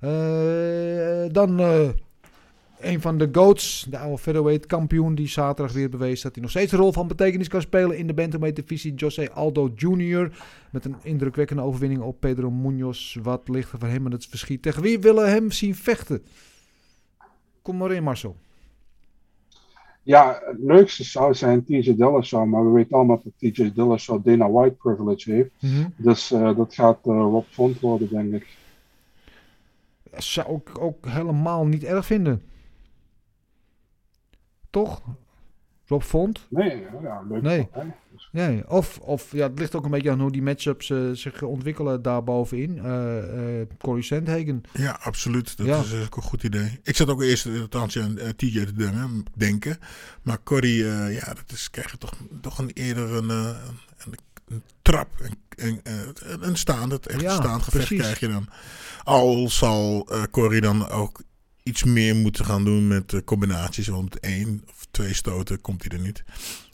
Uh, 0.00 1.32
dan 1.32 1.60
een 2.80 3.00
van 3.00 3.18
de 3.18 3.28
GOATs, 3.32 3.86
de 3.90 3.98
oude 3.98 4.18
featherweight 4.18 4.66
kampioen. 4.66 5.14
Die 5.14 5.28
zaterdag 5.28 5.74
weer 5.74 5.90
bewees 5.90 6.22
dat 6.22 6.32
hij 6.32 6.42
nog 6.42 6.50
steeds 6.50 6.72
een 6.72 6.78
rol 6.78 6.92
van 6.92 7.08
betekenis 7.08 7.48
kan 7.48 7.60
spelen 7.60 7.98
in 7.98 8.06
de 8.06 8.14
bantamweight 8.14 8.60
divisie. 8.60 8.94
José 8.94 9.30
Aldo 9.30 9.70
Jr. 9.74 10.30
Met 10.70 10.84
een 10.84 10.96
indrukwekkende 11.02 11.62
overwinning 11.62 12.00
op 12.00 12.20
Pedro 12.20 12.50
Munoz. 12.50 13.16
Wat 13.22 13.48
ligt 13.48 13.72
er 13.72 13.78
voor 13.78 13.88
hem 13.88 14.06
in 14.06 14.12
het 14.12 14.26
verschiet? 14.26 14.62
Tegen 14.62 14.82
wie 14.82 14.98
willen 14.98 15.30
hem 15.30 15.50
zien 15.50 15.74
vechten? 15.74 16.22
Kom 17.62 17.76
maar 17.76 17.92
in 17.92 18.02
Marcel. 18.02 18.36
Ja, 20.02 20.40
het 20.44 20.58
leukste 20.58 21.04
zou 21.04 21.34
zijn 21.34 21.64
TJ 21.64 21.94
Dillashaw, 21.94 22.46
maar 22.46 22.64
we 22.64 22.70
weten 22.70 22.96
allemaal 22.96 23.22
dat 23.24 23.32
TJ 23.52 23.72
Dillashaw 23.74 24.24
Dana 24.24 24.50
White 24.50 24.74
privilege 24.74 25.32
heeft. 25.32 25.50
Mm 25.60 25.70
-hmm. 25.70 25.92
Dus 25.96 26.32
uh, 26.32 26.56
dat 26.56 26.74
gaat 26.74 26.98
uh, 27.06 27.12
Rob 27.12 27.44
Font 27.50 27.80
worden, 27.80 28.08
denk 28.08 28.32
ik. 28.32 28.46
Dat 30.10 30.22
zou 30.22 30.56
ik 30.64 30.78
ook 30.78 31.06
helemaal 31.06 31.66
niet 31.66 31.84
erg 31.84 32.06
vinden. 32.06 32.42
Toch? 34.84 35.02
Rob 35.86 36.02
Font? 36.02 36.46
Nee, 36.50 36.82
ja, 37.02 37.22
leuk. 37.28 37.42
Nee. 37.42 37.68
nee. 38.32 38.68
Of, 38.68 38.98
of 38.98 39.32
ja, 39.32 39.48
het 39.48 39.58
ligt 39.58 39.74
ook 39.74 39.84
een 39.84 39.90
beetje 39.90 40.10
aan 40.10 40.20
hoe 40.20 40.32
die 40.32 40.42
matchups 40.42 40.88
uh, 40.88 41.10
zich 41.12 41.42
ontwikkelen 41.42 42.02
daarbovenin. 42.02 42.76
Uh, 42.76 43.58
uh, 43.58 43.66
Corey 43.78 44.02
Sandhagen. 44.02 44.62
Ja, 44.72 44.98
absoluut. 45.02 45.56
Dat 45.56 45.66
ja. 45.66 45.78
is 45.78 46.04
ook 46.04 46.16
een 46.16 46.22
goed 46.22 46.42
idee. 46.42 46.80
Ik 46.82 46.96
zat 46.96 47.08
ook 47.08 47.22
eerst 47.22 47.46
althans 47.60 47.98
aan 47.98 48.18
TJ 48.36 48.64
te 48.64 48.72
denken, 48.72 49.24
denken. 49.34 49.78
Maar 50.22 50.38
Corey, 50.42 50.74
ja, 51.12 51.26
dat 51.26 51.52
is, 51.52 51.70
krijg 51.70 51.90
je 51.90 51.98
toch, 51.98 52.14
toch 52.40 52.58
een 52.58 52.70
eerder 52.70 53.14
een, 53.14 53.28
een, 53.28 53.56
een 54.48 54.62
trap. 54.82 55.08
Een, 55.20 55.80
een, 55.82 56.08
een 56.40 56.56
staande, 56.56 57.00
echt 57.02 57.20
ja, 57.20 57.34
staand 57.34 57.62
gevecht 57.62 57.86
precies. 57.86 58.04
krijg 58.04 58.20
je 58.20 58.28
dan. 58.28 58.48
Al 59.04 59.48
zal 59.48 60.08
Corey 60.30 60.60
dan 60.60 60.88
ook 60.88 61.20
iets 61.66 61.84
meer 61.84 62.16
moeten 62.16 62.44
gaan 62.44 62.64
doen 62.64 62.88
met 62.88 63.12
uh, 63.12 63.20
combinaties. 63.24 63.86
Want 63.86 64.20
één 64.20 64.62
of 64.68 64.86
twee 64.90 65.14
stoten 65.14 65.60
komt 65.60 65.84
hij 65.88 65.98
er 65.98 66.04
niet. 66.04 66.24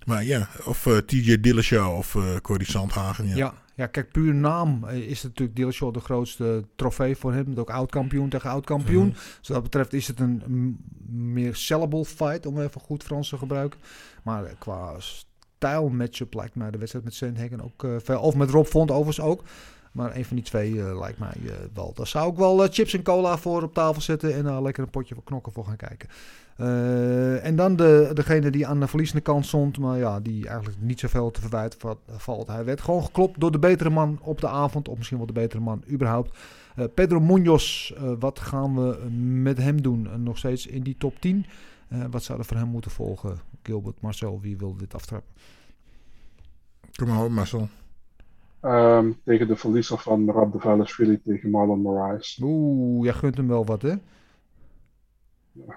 Maar 0.05 0.25
ja, 0.25 0.49
of 0.65 0.87
uh, 0.87 0.97
TJ 0.97 1.41
Dillashaw 1.41 1.97
of 1.97 2.15
uh, 2.15 2.37
Cody 2.37 2.65
Sandhagen. 2.65 3.29
Ja. 3.29 3.37
ja. 3.37 3.55
Ja, 3.75 3.87
kijk, 3.87 4.13
puur 4.13 4.35
naam 4.35 4.85
is 4.89 5.23
natuurlijk 5.23 5.57
Dillashaw 5.57 5.95
de 5.95 6.01
grootste 6.01 6.65
trofee 6.77 7.17
voor 7.17 7.33
hem. 7.33 7.55
Ook 7.57 7.71
oud-kampioen 7.71 8.29
tegen 8.29 8.51
oud-kampioen. 8.51 9.05
Mm. 9.05 9.13
Dus 9.13 9.49
wat 9.49 9.57
dat 9.57 9.63
betreft 9.63 9.93
is 9.93 10.07
het 10.07 10.21
een 10.21 10.79
meer 11.09 11.55
sellable 11.55 12.05
fight, 12.05 12.47
om 12.47 12.61
even 12.61 12.81
goed 12.81 13.03
Frans 13.03 13.29
te 13.29 13.39
gebruiken. 13.39 13.81
Maar 14.23 14.55
qua 14.59 14.95
stijl 14.99 15.89
matchup 15.89 16.35
lijkt 16.35 16.55
mij 16.55 16.71
de 16.71 16.79
wedstrijd 16.79 17.05
met 17.05 17.15
Sandhagen 17.15 17.61
ook 17.61 17.83
uh, 17.83 17.97
veel. 17.99 18.21
Of 18.21 18.35
met 18.35 18.51
Rob 18.51 18.67
Font 18.67 18.91
overigens 18.91 19.27
ook. 19.27 19.45
Maar 19.93 20.17
een 20.17 20.25
van 20.25 20.37
die 20.37 20.45
twee 20.45 20.73
uh, 20.73 20.99
lijkt 20.99 21.19
mij 21.19 21.35
uh, 21.43 21.53
wel. 21.75 21.93
Daar 21.95 22.07
zou 22.07 22.31
ik 22.31 22.37
wel 22.37 22.65
uh, 22.65 22.71
chips 22.71 22.95
en 22.95 23.03
cola 23.03 23.39
voor 23.39 23.63
op 23.63 23.75
tafel 23.75 24.01
zetten 24.03 24.35
en 24.35 24.45
daar 24.45 24.63
lekker 24.63 24.83
een 24.83 24.91
potje 24.91 25.15
voor 25.15 25.25
knokken 25.25 25.53
voor 25.53 25.65
gaan 25.65 25.77
kijken. 25.77 26.09
en 27.43 27.57
dan 27.57 27.77
de, 27.77 28.11
degene 28.15 28.51
die 28.51 28.67
aan 28.67 28.81
de 28.81 28.87
verliezende 28.87 29.23
kant 29.23 29.47
stond, 29.47 29.79
maar 29.79 29.99
ja, 29.99 30.21
die 30.21 30.49
eigenlijk 30.49 30.81
niet 30.81 31.01
zoveel 31.01 31.31
te 31.31 31.41
verwijten 31.41 31.97
valt. 32.07 32.47
Hij 32.47 32.65
werd 32.65 32.81
gewoon 32.81 33.05
geklopt 33.05 33.41
door 33.41 33.53
de 33.53 33.59
betere 33.59 33.91
man 33.91 34.19
op 34.23 34.41
de 34.41 34.49
avond, 34.49 34.89
of 34.89 34.97
misschien 34.97 35.19
wel 35.19 35.27
de 35.27 35.33
betere 35.33 35.63
man 35.63 35.85
überhaupt. 35.91 36.39
Pedro 36.95 37.21
Munoz, 37.21 37.93
wat 38.19 38.39
gaan 38.39 38.75
we 38.75 39.11
met 39.43 39.59
hem 39.59 39.83
doen? 39.83 40.09
nog 40.23 40.39
steeds 40.39 40.67
in 40.67 40.83
die 40.83 40.97
top 40.99 41.21
10. 41.21 41.47
wat 42.11 42.23
zou 42.23 42.39
er 42.39 42.45
voor 42.45 42.57
hem 42.57 42.69
moeten 42.69 42.91
volgen? 42.91 43.41
Gilbert, 43.63 44.01
Marcel, 44.01 44.41
wie 44.41 44.57
wil 44.57 44.77
dit 44.77 44.95
aftrappen? 44.95 45.33
Kom 46.93 47.09
maar 47.09 47.25
op, 47.25 47.31
Marcel. 47.31 47.69
Um, 48.65 49.17
tegen 49.25 49.47
de 49.49 49.57
verliezer 49.57 49.99
van 49.99 50.31
Rabdevelishvili 50.31 51.21
tegen 51.25 51.51
Marlon 51.51 51.81
Moraes. 51.81 52.41
Oeh, 52.43 53.05
jij 53.05 53.13
gunt 53.13 53.37
hem 53.37 53.49
wel 53.49 53.65
wat, 53.65 53.83
hè? 53.83 53.95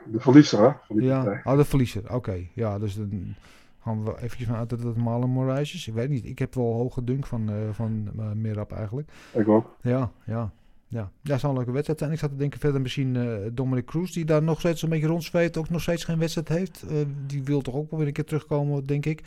De 0.05 0.19
verliezer, 0.19 0.59
hè? 0.59 0.71
Van 0.87 0.95
die 0.95 1.05
ja, 1.05 1.23
partij. 1.23 1.51
oh, 1.51 1.57
de 1.57 1.65
verliezer. 1.65 2.03
Oké, 2.03 2.13
okay. 2.13 2.51
ja, 2.53 2.79
dus 2.79 2.95
dan 2.95 3.35
gaan 3.81 4.03
we 4.03 4.17
eventjes 4.17 4.47
vanuit 4.47 4.69
dat 4.69 4.83
het 4.83 4.97
Marlon 4.97 5.29
Moraes 5.29 5.73
is. 5.73 5.87
Ik 5.87 5.93
weet 5.93 6.09
niet, 6.09 6.25
ik 6.25 6.39
heb 6.39 6.53
wel 6.53 6.73
hoge 6.73 7.03
dunk 7.03 7.25
van, 7.25 7.49
uh, 7.49 7.55
van 7.71 8.09
uh, 8.19 8.31
Mirab 8.31 8.71
eigenlijk. 8.71 9.09
Ik 9.33 9.47
ook. 9.47 9.75
Ja, 9.81 10.11
ja. 10.25 10.51
Ja, 10.87 11.11
ja, 11.21 11.37
zou 11.37 11.51
een 11.51 11.57
leuke 11.57 11.73
wedstrijd 11.73 11.99
zijn. 11.99 12.11
Ik 12.11 12.19
zat 12.19 12.29
te 12.29 12.35
denken 12.35 12.59
verder 12.59 12.81
misschien 12.81 13.15
uh, 13.15 13.37
Dominic 13.53 13.85
Cruz, 13.85 14.11
die 14.13 14.25
daar 14.25 14.43
nog 14.43 14.59
steeds 14.59 14.81
een 14.81 14.89
beetje 14.89 15.07
rondzweet, 15.07 15.57
ook 15.57 15.69
nog 15.69 15.81
steeds 15.81 16.03
geen 16.03 16.19
wedstrijd 16.19 16.47
heeft. 16.47 16.85
Die 17.25 17.43
wil 17.43 17.61
toch 17.61 17.75
ook 17.75 17.89
wel 17.89 17.99
weer 17.99 18.07
een 18.07 18.13
keer 18.13 18.25
terugkomen, 18.25 18.85
denk 18.85 19.05
ik. 19.05 19.23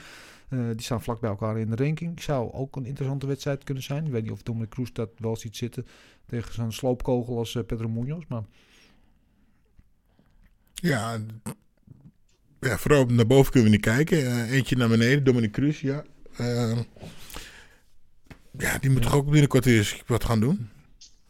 Uh, 0.50 0.68
die 0.68 0.82
staan 0.82 1.02
vlak 1.02 1.20
bij 1.20 1.30
elkaar 1.30 1.58
in 1.58 1.70
de 1.70 1.76
ranking. 1.76 2.22
Zou 2.22 2.52
ook 2.52 2.76
een 2.76 2.86
interessante 2.86 3.26
wedstrijd 3.26 3.64
kunnen 3.64 3.82
zijn. 3.82 4.06
Ik 4.06 4.12
weet 4.12 4.22
niet 4.22 4.32
of 4.32 4.42
Dominic 4.42 4.68
Cruz 4.68 4.90
dat 4.92 5.10
wel 5.16 5.36
ziet 5.36 5.56
zitten 5.56 5.86
tegen 6.26 6.54
zo'n 6.54 6.72
sloopkogel 6.72 7.38
als 7.38 7.54
uh, 7.54 7.62
Pedro 7.64 7.88
Munoz. 7.88 8.24
Maar... 8.28 8.42
Ja, 10.74 11.18
ja, 12.60 12.78
vooral 12.78 13.06
naar 13.06 13.26
boven 13.26 13.52
kunnen 13.52 13.70
we 13.70 13.76
niet 13.76 13.84
kijken. 13.84 14.18
Uh, 14.18 14.52
eentje 14.52 14.76
naar 14.76 14.88
beneden, 14.88 15.24
Dominic 15.24 15.52
Cruz, 15.52 15.80
ja. 15.80 16.04
ja, 18.58 18.78
die 18.80 18.90
moet 18.90 19.02
ja. 19.02 19.08
toch 19.08 19.14
ook 19.14 19.30
binnenkort 19.30 19.66
eens 19.66 20.02
wat 20.06 20.24
gaan 20.24 20.40
doen. 20.40 20.68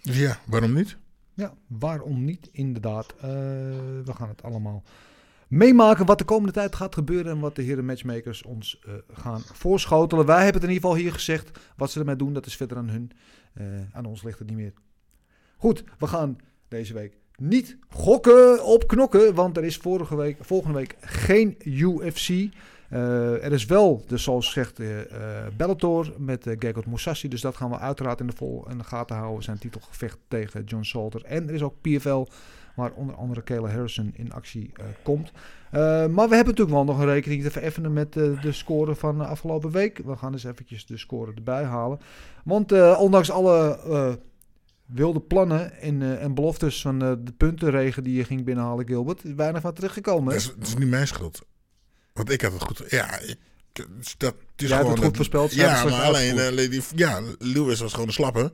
Dus 0.03 0.19
ja, 0.19 0.40
waarom 0.47 0.73
niet? 0.73 0.97
Ja, 1.35 1.55
waarom 1.66 2.24
niet, 2.24 2.49
inderdaad. 2.53 3.15
we 3.20 4.12
gaan 4.15 4.28
het 4.28 4.43
allemaal 4.43 4.82
meemaken 5.48 6.06
wat 6.06 6.18
de 6.18 6.24
komende 6.24 6.52
tijd 6.52 6.74
gaat 6.74 6.94
gebeuren 6.94 7.32
en 7.32 7.40
wat 7.40 7.56
de 7.56 7.62
heren 7.62 7.84
matchmakers 7.84 8.42
ons 8.42 8.80
uh, 8.86 8.94
gaan 9.12 9.40
voorschotelen. 9.52 10.26
Wij 10.26 10.42
hebben 10.42 10.54
het 10.54 10.70
in 10.70 10.74
ieder 10.74 10.88
geval 10.88 11.02
hier 11.02 11.12
gezegd. 11.12 11.58
Wat 11.76 11.90
ze 11.90 11.98
ermee 11.98 12.16
doen, 12.16 12.32
dat 12.32 12.46
is 12.46 12.56
verder 12.56 12.76
aan 12.76 12.88
hun. 12.88 13.10
Uh, 13.60 13.66
aan 13.92 14.04
ons 14.04 14.22
ligt 14.22 14.38
het 14.38 14.48
niet 14.48 14.56
meer. 14.56 14.72
Goed, 15.56 15.84
we 15.98 16.06
gaan 16.06 16.38
deze 16.68 16.94
week 16.94 17.16
niet 17.36 17.78
gokken 17.88 18.64
op 18.64 18.86
knokken, 18.86 19.34
want 19.34 19.56
er 19.56 19.64
is 19.64 19.76
vorige 19.76 20.16
week, 20.16 20.36
volgende 20.40 20.76
week 20.76 20.96
geen 21.00 21.56
UFC. 21.64 22.28
Uh, 22.28 23.44
er 23.44 23.52
is 23.52 23.64
wel, 23.64 24.04
dus 24.06 24.22
zoals 24.22 24.46
gezegd, 24.46 24.80
Bellator 25.56 26.12
met 26.18 26.46
uh, 26.46 26.54
Gegard 26.58 26.86
Mousasi. 26.86 27.28
Dus 27.28 27.40
dat 27.40 27.56
gaan 27.56 27.70
we 27.70 27.78
uiteraard 27.78 28.20
in 28.20 28.26
de, 28.26 28.32
vol 28.36 28.70
in 28.70 28.78
de 28.78 28.84
gaten 28.84 29.16
houden. 29.16 29.42
Zijn 29.42 29.58
titelgevecht 29.58 30.18
tegen 30.28 30.64
John 30.64 30.82
Salter. 30.82 31.24
En 31.24 31.48
er 31.48 31.54
is 31.54 31.62
ook 31.62 31.80
PFL 31.80 32.26
waar 32.78 32.92
onder 32.92 33.14
andere 33.14 33.42
Kayla 33.42 33.68
Harrison 33.68 34.12
in 34.14 34.32
actie 34.32 34.72
uh, 34.80 34.86
komt. 35.02 35.30
Uh, 35.30 35.80
maar 35.80 36.28
we 36.28 36.34
hebben 36.34 36.55
natuurlijk 36.55 36.70
wel 36.70 36.84
nog 36.84 36.98
een 36.98 37.06
rekening 37.06 37.42
te 37.42 37.50
vereffenen 37.50 37.92
met 37.92 38.16
uh, 38.16 38.42
de 38.42 38.52
score 38.52 38.94
van 38.94 39.18
de 39.18 39.24
afgelopen 39.24 39.70
week. 39.70 40.00
We 40.05 40.16
gaan 40.16 40.32
dus 40.32 40.44
eventjes 40.44 40.86
de 40.86 40.96
score 40.96 41.32
erbij 41.34 41.64
halen. 41.64 42.00
Want 42.44 42.96
ondanks 42.96 43.30
alle 43.30 43.78
wilde 44.86 45.20
plannen 45.20 45.80
en, 45.80 46.20
en 46.20 46.34
beloftes 46.34 46.80
van 46.80 46.98
de 46.98 47.32
puntenregen 47.36 48.02
die 48.02 48.16
je 48.16 48.24
ging 48.24 48.44
binnenhalen, 48.44 48.86
Gilbert, 48.86 49.24
is 49.24 49.32
weinig 49.32 49.60
van 49.60 49.72
teruggekomen. 49.74 50.32
Dat 50.32 50.42
is, 50.42 50.55
dat 50.59 50.66
is 50.66 50.76
niet 50.76 50.88
mijn 50.88 51.06
schuld. 51.06 51.42
Want 52.12 52.30
ik 52.30 52.40
had 52.40 52.52
het 52.52 52.62
goed. 52.62 52.84
Ja, 52.88 53.18
ik, 53.18 53.38
dat 54.18 54.34
is 54.56 54.68
Jij 54.68 54.78
gewoon. 54.78 54.92
het 54.92 55.05
goed 55.05 55.16
voorspeld. 55.16 55.55
Ja, 55.55 55.84
maar 55.84 55.92
alleen 55.92 56.36
uh, 56.36 56.80
ja, 56.94 57.20
Lewis 57.38 57.80
was 57.80 57.92
gewoon 57.92 58.06
een 58.06 58.12
slappe. 58.12 58.52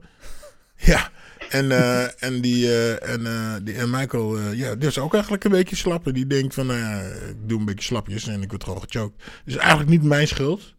Ja, 0.77 1.11
en, 1.51 1.65
uh, 1.65 2.23
en, 2.23 2.41
die, 2.41 2.65
uh, 2.65 3.09
en, 3.09 3.21
uh, 3.21 3.55
die, 3.63 3.87
Michael, 3.87 4.39
ja, 4.39 4.75
ook 5.01 5.13
eigenlijk 5.15 5.45
een 5.45 5.51
beetje 5.51 5.77
slappe. 5.77 6.13
Die 6.13 6.27
denkt 6.27 6.55
van, 6.55 6.67
nou 6.67 7.05
ik 7.29 7.49
doe 7.49 7.59
een 7.59 7.65
beetje 7.65 7.85
slapjes 7.85 8.27
en 8.27 8.43
ik 8.43 8.51
word 8.51 8.65
gewoon 8.65 8.81
gechoked. 8.81 9.23
Dus 9.45 9.57
eigenlijk 9.57 9.91
niet 9.91 10.03
mijn 10.03 10.29
schuld. 10.29 10.75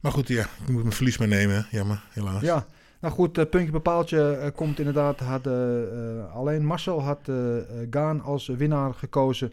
Maar 0.00 0.12
goed, 0.12 0.28
ja, 0.28 0.42
ik 0.42 0.68
moet 0.68 0.82
mijn 0.82 0.94
verlies 0.94 1.18
maar 1.18 1.28
nemen. 1.28 1.66
Jammer, 1.70 2.02
helaas. 2.10 2.42
Ja, 2.42 2.66
nou 3.00 3.14
goed, 3.14 3.32
puntje 3.32 3.70
bepaaltje 3.70 4.52
komt 4.54 4.78
inderdaad. 4.78 5.20
Had, 5.20 5.46
alleen 6.32 6.64
Marcel 6.64 7.02
had 7.02 7.30
Gaan 7.90 8.20
als 8.20 8.46
winnaar 8.46 8.94
gekozen. 8.94 9.52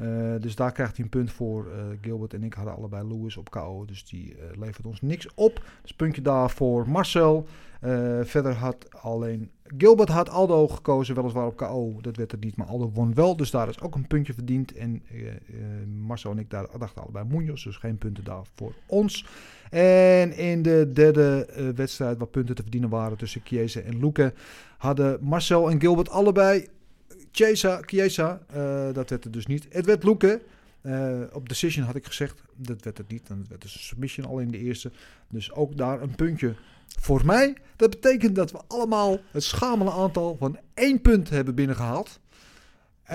Uh, 0.00 0.34
dus 0.40 0.56
daar 0.56 0.72
krijgt 0.72 0.96
hij 0.96 1.04
een 1.04 1.10
punt 1.10 1.32
voor. 1.32 1.66
Uh, 1.66 1.72
Gilbert 2.00 2.34
en 2.34 2.42
ik 2.42 2.54
hadden 2.54 2.74
allebei 2.74 3.08
Lewis 3.08 3.36
op 3.36 3.50
KO. 3.50 3.84
Dus 3.84 4.04
die 4.04 4.34
uh, 4.34 4.58
levert 4.58 4.86
ons 4.86 5.00
niks 5.00 5.28
op. 5.34 5.64
Dus 5.82 5.92
puntje 5.92 6.22
daar 6.22 6.50
voor 6.50 6.88
Marcel. 6.88 7.46
verder 8.22 8.54
had 8.54 8.86
alleen 9.02 9.50
Gilbert 9.76 10.08
had 10.08 10.28
Aldo 10.28 10.68
gekozen, 10.68 11.14
weliswaar 11.14 11.46
op 11.46 11.56
KO. 11.56 11.98
Dat 12.00 12.16
werd 12.16 12.32
er 12.32 12.38
niet, 12.38 12.56
maar 12.56 12.66
Aldo 12.66 12.90
won 12.90 13.14
wel. 13.14 13.36
Dus 13.36 13.50
daar 13.50 13.68
is 13.68 13.80
ook 13.80 13.94
een 13.94 14.06
puntje 14.06 14.32
verdiend. 14.32 14.72
En 14.72 15.02
Marcel 16.06 16.30
en 16.30 16.38
ik 16.38 16.50
daar 16.50 16.66
dachten 16.78 17.02
allebei 17.02 17.24
Munoz. 17.28 17.64
Dus 17.64 17.76
geen 17.76 17.98
punten 17.98 18.24
daar 18.24 18.42
voor 18.54 18.72
ons. 18.86 19.26
En 19.70 20.36
in 20.36 20.62
de 20.62 20.90
derde 20.92 21.48
wedstrijd 21.76 22.18
waar 22.18 22.26
punten 22.26 22.54
te 22.54 22.62
verdienen 22.62 22.90
waren 22.90 23.16
tussen 23.16 23.40
Chiesa 23.44 23.80
en 23.80 24.00
Luke... 24.00 24.32
hadden 24.78 25.18
Marcel 25.20 25.70
en 25.70 25.80
Gilbert 25.80 26.10
allebei 26.10 26.68
Chiesa, 27.32 27.80
Chiesa, 27.84 28.40
uh, 28.56 28.92
dat 28.92 29.10
werd 29.10 29.24
het 29.24 29.32
dus 29.32 29.46
niet. 29.46 29.66
Het 29.70 29.86
werd 29.86 30.02
Loeke. 30.02 30.42
Eh, 30.80 31.20
op 31.32 31.48
Decision 31.48 31.84
had 31.84 31.94
ik 31.94 32.06
gezegd, 32.06 32.42
dat 32.56 32.84
werd 32.84 32.98
het 32.98 33.08
niet. 33.08 33.26
Dat 33.26 33.36
werd 33.48 33.62
dus 33.62 33.74
een 33.74 33.80
submission 33.80 34.26
al 34.26 34.38
in 34.38 34.50
de 34.50 34.58
eerste. 34.58 34.90
Dus 35.28 35.52
ook 35.52 35.76
daar 35.76 36.02
een 36.02 36.14
puntje 36.14 36.54
voor 36.98 37.26
mij. 37.26 37.56
Dat 37.76 37.90
betekent 37.90 38.34
dat 38.34 38.50
we 38.50 38.60
allemaal 38.66 39.18
het 39.30 39.42
schamele 39.42 39.90
aantal 39.90 40.36
van 40.36 40.58
één 40.74 41.00
punt 41.00 41.30
hebben 41.30 41.54
binnengehaald. 41.54 42.20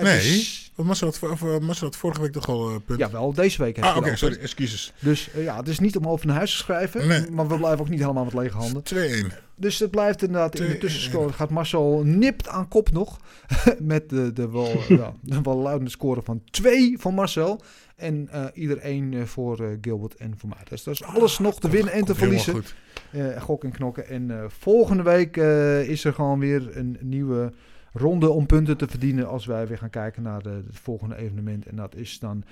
Nee, 0.02 0.16
is- 0.18 0.64
want 0.74 0.88
Marcel 0.88 1.06
had, 1.20 1.30
of, 1.30 1.42
uh, 1.42 1.58
Marcel 1.58 1.86
had 1.86 1.96
vorige 1.96 2.20
week 2.20 2.32
toch 2.32 2.48
al 2.48 2.68
eh 2.70 2.76
punt. 2.86 2.98
Jawel, 2.98 3.32
deze 3.32 3.62
week 3.62 3.76
heeft 3.76 3.88
Ah, 3.88 3.96
oké, 3.96 4.16
sorry, 4.16 4.36
excuses. 4.36 4.92
Dus 4.98 5.30
eh, 5.30 5.42
ja, 5.44 5.56
het 5.56 5.68
is 5.68 5.78
niet 5.78 5.96
om 5.96 6.08
over 6.08 6.26
naar 6.26 6.36
huis 6.36 6.50
te 6.50 6.56
schrijven. 6.56 7.06
Nee. 7.08 7.30
Maar 7.30 7.48
we 7.48 7.56
blijven 7.56 7.80
ook 7.80 7.88
niet 7.88 8.00
helemaal 8.00 8.24
met 8.24 8.34
lege 8.34 8.56
handen. 8.56 8.82
2-1. 8.82 9.32
Dus 9.54 9.78
het 9.78 9.90
blijft 9.90 10.22
inderdaad 10.22 10.58
in 10.60 10.66
de 10.68 10.78
tussenscore. 10.78 11.32
Gaat 11.32 11.50
Marcel 11.50 12.02
nipt 12.04 12.48
aan 12.48 12.68
kop 12.68 12.90
nog. 12.90 13.20
met 13.80 14.08
de, 14.08 14.32
de, 14.32 14.50
wel, 14.50 14.80
ja, 14.88 15.12
de 15.20 15.40
wel 15.42 15.56
luidende 15.56 15.90
score 15.90 16.22
van 16.22 16.42
2 16.50 16.98
van 16.98 17.14
Marcel. 17.14 17.60
En 17.96 18.28
eh 18.30 18.44
ieder 18.54 18.78
één 18.78 19.14
eh, 19.14 19.22
voor 19.24 19.60
eh, 19.60 19.68
Gilbert 19.80 20.14
en 20.16 20.34
voor 20.38 20.48
mij. 20.48 20.58
Dus 20.68 20.82
dat 20.82 20.94
is 20.94 21.02
alles 21.02 21.38
nog 21.38 21.60
te 21.60 21.68
winnen 21.70 21.92
en 21.92 22.04
te 22.04 22.14
verliezen. 22.14 22.52
goed. 22.52 22.74
Eh, 23.10 23.42
gok 23.42 23.64
en 23.64 23.70
knokken. 23.70 24.08
En 24.08 24.30
eh, 24.30 24.44
volgende 24.48 25.02
week 25.02 25.36
eh, 25.36 25.88
is 25.88 26.04
er 26.04 26.12
gewoon 26.12 26.38
weer 26.38 26.76
een 26.76 26.96
nieuwe 27.00 27.52
ronde 27.98 28.30
om 28.30 28.46
punten 28.46 28.76
te 28.76 28.86
verdienen. 28.88 29.28
Als 29.28 29.46
wij 29.46 29.66
weer 29.66 29.78
gaan 29.78 29.90
kijken 29.90 30.22
naar 30.22 30.42
de, 30.42 30.62
het 30.66 30.78
volgende 30.78 31.16
evenement. 31.16 31.66
En 31.66 31.76
dat 31.76 31.94
is 31.94 32.18
dan 32.18 32.44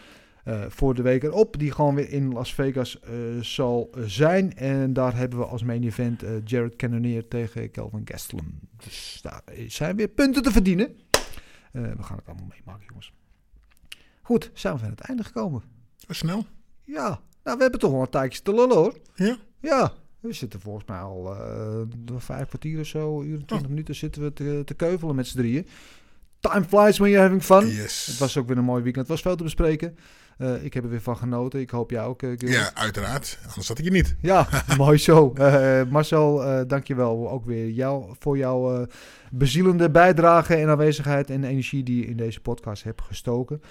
eh, 0.45 0.65
voor 0.69 0.95
de 0.95 1.03
week 1.03 1.23
erop. 1.23 1.59
Die 1.59 1.73
gewoon 1.73 1.95
weer 1.95 2.11
in 2.11 2.33
Las 2.33 2.55
Vegas 2.55 3.01
eh, 3.01 3.13
zal 3.41 3.91
zijn. 4.05 4.57
En 4.57 4.93
daar 4.93 5.17
hebben 5.17 5.39
we 5.39 5.45
als 5.45 5.63
main 5.63 5.83
event 5.83 6.23
eh, 6.23 6.31
Jared 6.45 6.77
Cannonier 6.77 7.29
tegen 7.29 7.71
Kelvin 7.71 8.03
Gastelum. 8.05 8.59
Dus 8.85 9.19
daar 9.23 9.43
zijn 9.67 9.97
weer 9.97 10.09
punten 10.09 10.43
te 10.43 10.51
verdienen. 10.51 10.97
We 11.73 12.03
gaan 12.03 12.17
het 12.17 12.27
allemaal 12.27 12.49
meemaken, 12.49 12.87
jongens. 12.89 13.13
Goed, 14.23 14.51
zijn 14.55 14.77
we 14.77 14.85
aan 14.85 14.91
het 14.91 15.01
einde 15.01 15.25
gekomen. 15.25 15.63
Snel. 16.09 16.47
Ja, 16.85 17.21
nou, 17.43 17.57
we 17.57 17.63
hebben 17.63 17.81
toch 17.81 17.91
wel 17.91 18.01
een 18.01 18.09
tijdje 18.09 18.43
te 18.43 18.55
lullen 18.55 18.77
hoor. 18.77 18.99
Ja? 19.15 19.37
Ja, 19.61 19.93
we 20.29 20.33
zitten 20.33 20.61
volgens 20.61 20.85
mij 20.87 20.99
al 20.99 21.35
eh, 21.35 22.17
vijf 22.17 22.49
kwartier 22.49 22.81
of 22.81 22.87
zo, 22.87 23.23
uur 23.23 23.39
en 23.39 23.45
twintig 23.45 23.69
minuten 23.69 23.95
zitten 23.95 24.23
we 24.23 24.33
te, 24.33 24.63
te 24.65 24.75
keuvelen 24.75 25.15
met 25.15 25.27
z'n 25.27 25.39
drieën. 25.39 25.67
Time 26.41 26.65
flies 26.65 26.99
when 26.99 27.11
you're 27.11 27.23
having 27.23 27.43
fun. 27.43 27.67
Yes. 27.67 28.07
Het 28.07 28.19
was 28.19 28.37
ook 28.37 28.49
weer 28.49 28.59
een 28.59 28.65
mooi 28.65 28.83
weekend. 28.83 29.09
Het 29.09 29.15
was 29.15 29.23
veel 29.23 29.37
te 29.37 29.43
bespreken. 29.43 29.97
Eh, 30.39 30.65
ik 30.65 30.75
heb 30.75 30.85
er 30.85 30.91
weer 30.91 31.01
van 31.01 31.17
genoten. 31.17 31.61
Ik 31.61 31.71
hoop 31.71 31.91
jij 31.91 32.03
ook, 32.03 32.23
eh. 32.23 32.37
Ja, 32.37 32.75
uiteraard. 32.75 33.39
Anders 33.49 33.69
had 33.69 33.79
ik 33.79 33.85
je 33.85 33.91
niet. 33.91 34.17
Ja, 34.21 34.49
mooi 34.77 34.99
zo. 34.99 35.33
Eh 35.33 35.83
Marcel, 35.89 36.67
dankjewel 36.67 37.31
ook 37.31 37.45
weer 37.45 37.69
jou, 37.69 38.15
voor 38.19 38.37
jouw 38.37 38.87
bezielende 39.31 39.91
bijdrage 39.91 40.55
en 40.55 40.69
aanwezigheid 40.69 41.31
en 41.31 41.45
energie 41.45 41.83
die 41.83 41.97
je 41.97 42.07
in 42.07 42.17
deze 42.17 42.41
podcast 42.41 42.85
hebt 42.85 43.03
gestoken. 43.03 43.63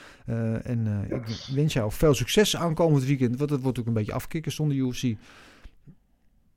En 0.64 1.06
ik 1.10 1.54
wens 1.56 1.74
jou 1.74 1.92
veel 1.92 2.14
succes 2.14 2.56
aankomend 2.56 3.06
weekend, 3.06 3.38
want 3.38 3.50
het 3.50 3.62
wordt 3.62 3.80
ook 3.80 3.88
een 3.88 3.94
beetje 3.94 4.14
afkicken 4.14 4.52
zonder 4.52 4.78
UFC. 4.78 5.16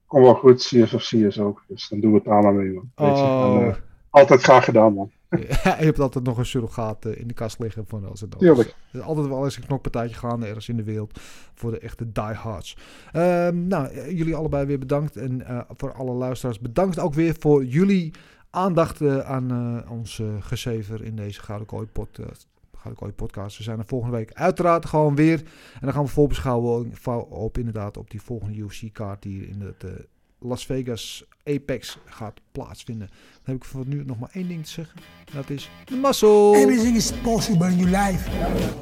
Kom 0.07 0.23
wel 0.23 0.35
goed, 0.35 0.63
CFFC 0.63 1.13
is 1.13 1.39
ook. 1.39 1.65
Dus 1.69 1.89
dan 1.89 2.01
doen 2.01 2.11
we 2.13 2.17
het 2.17 2.27
maar 2.27 2.55
mee, 2.55 2.73
man. 2.73 2.91
Weet 2.95 3.17
je, 3.19 3.23
Oh. 3.25 3.57
en, 3.63 3.69
eh, 3.69 3.75
altijd 4.11 4.43
graag 4.43 4.65
gedaan, 4.65 4.95
man. 4.95 5.11
Ja, 5.65 5.77
je 5.79 5.85
hebt 5.85 6.01
altijd 6.01 6.25
nog 6.25 6.39
een 6.39 6.47
surrogaat 6.47 7.05
eh, 7.05 7.21
in 7.21 7.29
de 7.29 7.35
kast 7.35 7.59
liggen 7.59 7.85
van 7.87 8.09
als 8.09 8.21
het 8.21 8.39
Tuurlijk. 8.39 8.69
is. 8.69 8.75
Er 8.93 8.99
is 9.01 9.05
altijd 9.07 9.27
wel 9.29 9.45
eens 9.45 9.57
een 9.57 9.67
knokpartijtje 9.67 10.17
gaande 10.17 10.47
ergens 10.47 10.69
in 10.69 10.77
de 10.77 10.83
wereld 10.85 11.21
voor 11.55 11.71
de 11.71 11.79
echte 11.79 12.13
diehards. 12.13 12.77
Ehm 13.13 13.67
nou, 13.67 13.87
eh, 13.89 14.11
jullie 14.11 14.35
allebei 14.37 14.67
weer 14.67 14.79
bedankt. 14.79 15.17
En 15.17 15.43
voor 15.77 15.93
alle 15.93 16.13
luisteraars 16.13 16.59
bedankt 16.61 16.99
ook 16.99 17.15
weer 17.15 17.35
voor 17.39 17.65
jullie 17.65 18.11
aandacht 18.51 19.23
aan 19.25 19.51
eh, 19.85 19.91
ons 19.91 20.23
gezever 20.41 21.05
in 21.05 21.17
deze 21.17 21.41
Gouden 21.41 21.67
Kooi 21.67 21.87
podcast. 21.87 22.47
Gouden 22.87 23.15
Kooi 23.17 23.29
podcast. 23.29 23.57
We 23.57 23.63
zijn 23.63 23.79
er 23.79 23.85
volgende 23.85 24.17
week 24.17 24.33
uiteraard 24.33 24.87
gewoon 24.87 25.15
weer. 25.15 25.39
En 25.75 25.81
dan 25.81 25.93
gaan 25.93 26.05
we 26.05 26.09
voorbeschouwen 26.09 26.93
op 27.29 27.59
inderdaad 27.59 27.97
op 27.97 28.11
die 28.11 28.23
volgende 28.23 28.59
UFC-kaart 28.59 29.23
die 29.23 29.47
in 29.49 29.61
het 29.61 29.85
eh, 29.85 29.91
Las 30.39 30.67
Vegas 30.67 31.27
Apex 31.49 31.97
gaat 32.07 32.41
plaatsvinden. 32.53 33.07
Dan 33.07 33.55
heb 33.55 33.57
ik 33.57 33.65
voor 33.65 33.85
nu 33.87 34.03
nog 34.07 34.19
maar 34.19 34.29
één 34.33 34.49
ding 34.49 34.65
te 34.65 34.71
zeggen. 34.71 34.95
Dat 35.35 35.51
is 35.51 35.71
de 35.85 35.95
muscle. 35.95 36.57
Everything 36.57 36.97
is 36.97 37.13
possible 37.23 37.67
in 37.69 37.77
your 37.79 37.91
life 38.07 38.31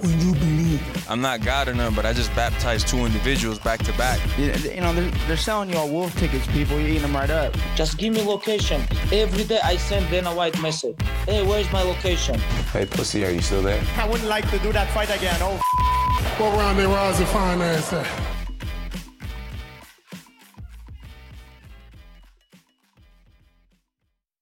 when 0.01 0.19
you 0.21 0.33
believe. 0.39 0.81
I'm 1.13 1.21
not 1.21 1.39
God 1.47 1.67
or 1.69 1.75
none, 1.77 1.95
but 1.95 2.05
I 2.05 2.13
just 2.15 2.35
baptized 2.35 2.87
two 2.89 3.05
individuals 3.07 3.59
back 3.59 3.83
to 3.83 3.93
back. 3.97 4.19
You 4.37 4.45
you 4.47 4.81
know, 4.81 4.95
they're, 4.95 5.11
they're 5.27 5.37
selling 5.43 5.71
you 5.71 5.79
all 5.79 5.89
wolf 5.91 6.15
tickets, 6.19 6.47
people. 6.47 6.79
You're 6.79 6.89
eating 6.89 7.03
them 7.03 7.17
right 7.17 7.31
up. 7.47 7.57
Just 7.77 7.99
give 7.99 8.13
me 8.15 8.23
location. 8.23 8.81
Every 9.13 9.45
day 9.45 9.59
I 9.73 9.77
send 9.79 10.09
Dana 10.11 10.31
White 10.35 10.59
message. 10.61 10.97
Hey, 11.27 11.43
where's 11.47 11.71
my 11.73 11.83
location? 11.83 12.39
Hey, 12.73 12.87
pussy, 12.87 13.25
are 13.25 13.33
you 13.33 13.43
still 13.43 13.63
there? 13.63 13.83
I 13.99 14.07
wouldn't 14.09 14.29
like 14.29 14.49
to 14.51 14.59
do 14.59 14.73
that 14.73 14.89
fight 14.95 15.11
again. 15.11 15.37
Oh, 15.43 15.59
What 16.39 16.57
round 16.57 16.79
they 16.79 16.87
rise 16.87 17.19
and 17.21 17.29
fine 17.29 17.61
ass 17.61 17.93
at? 17.93 18.07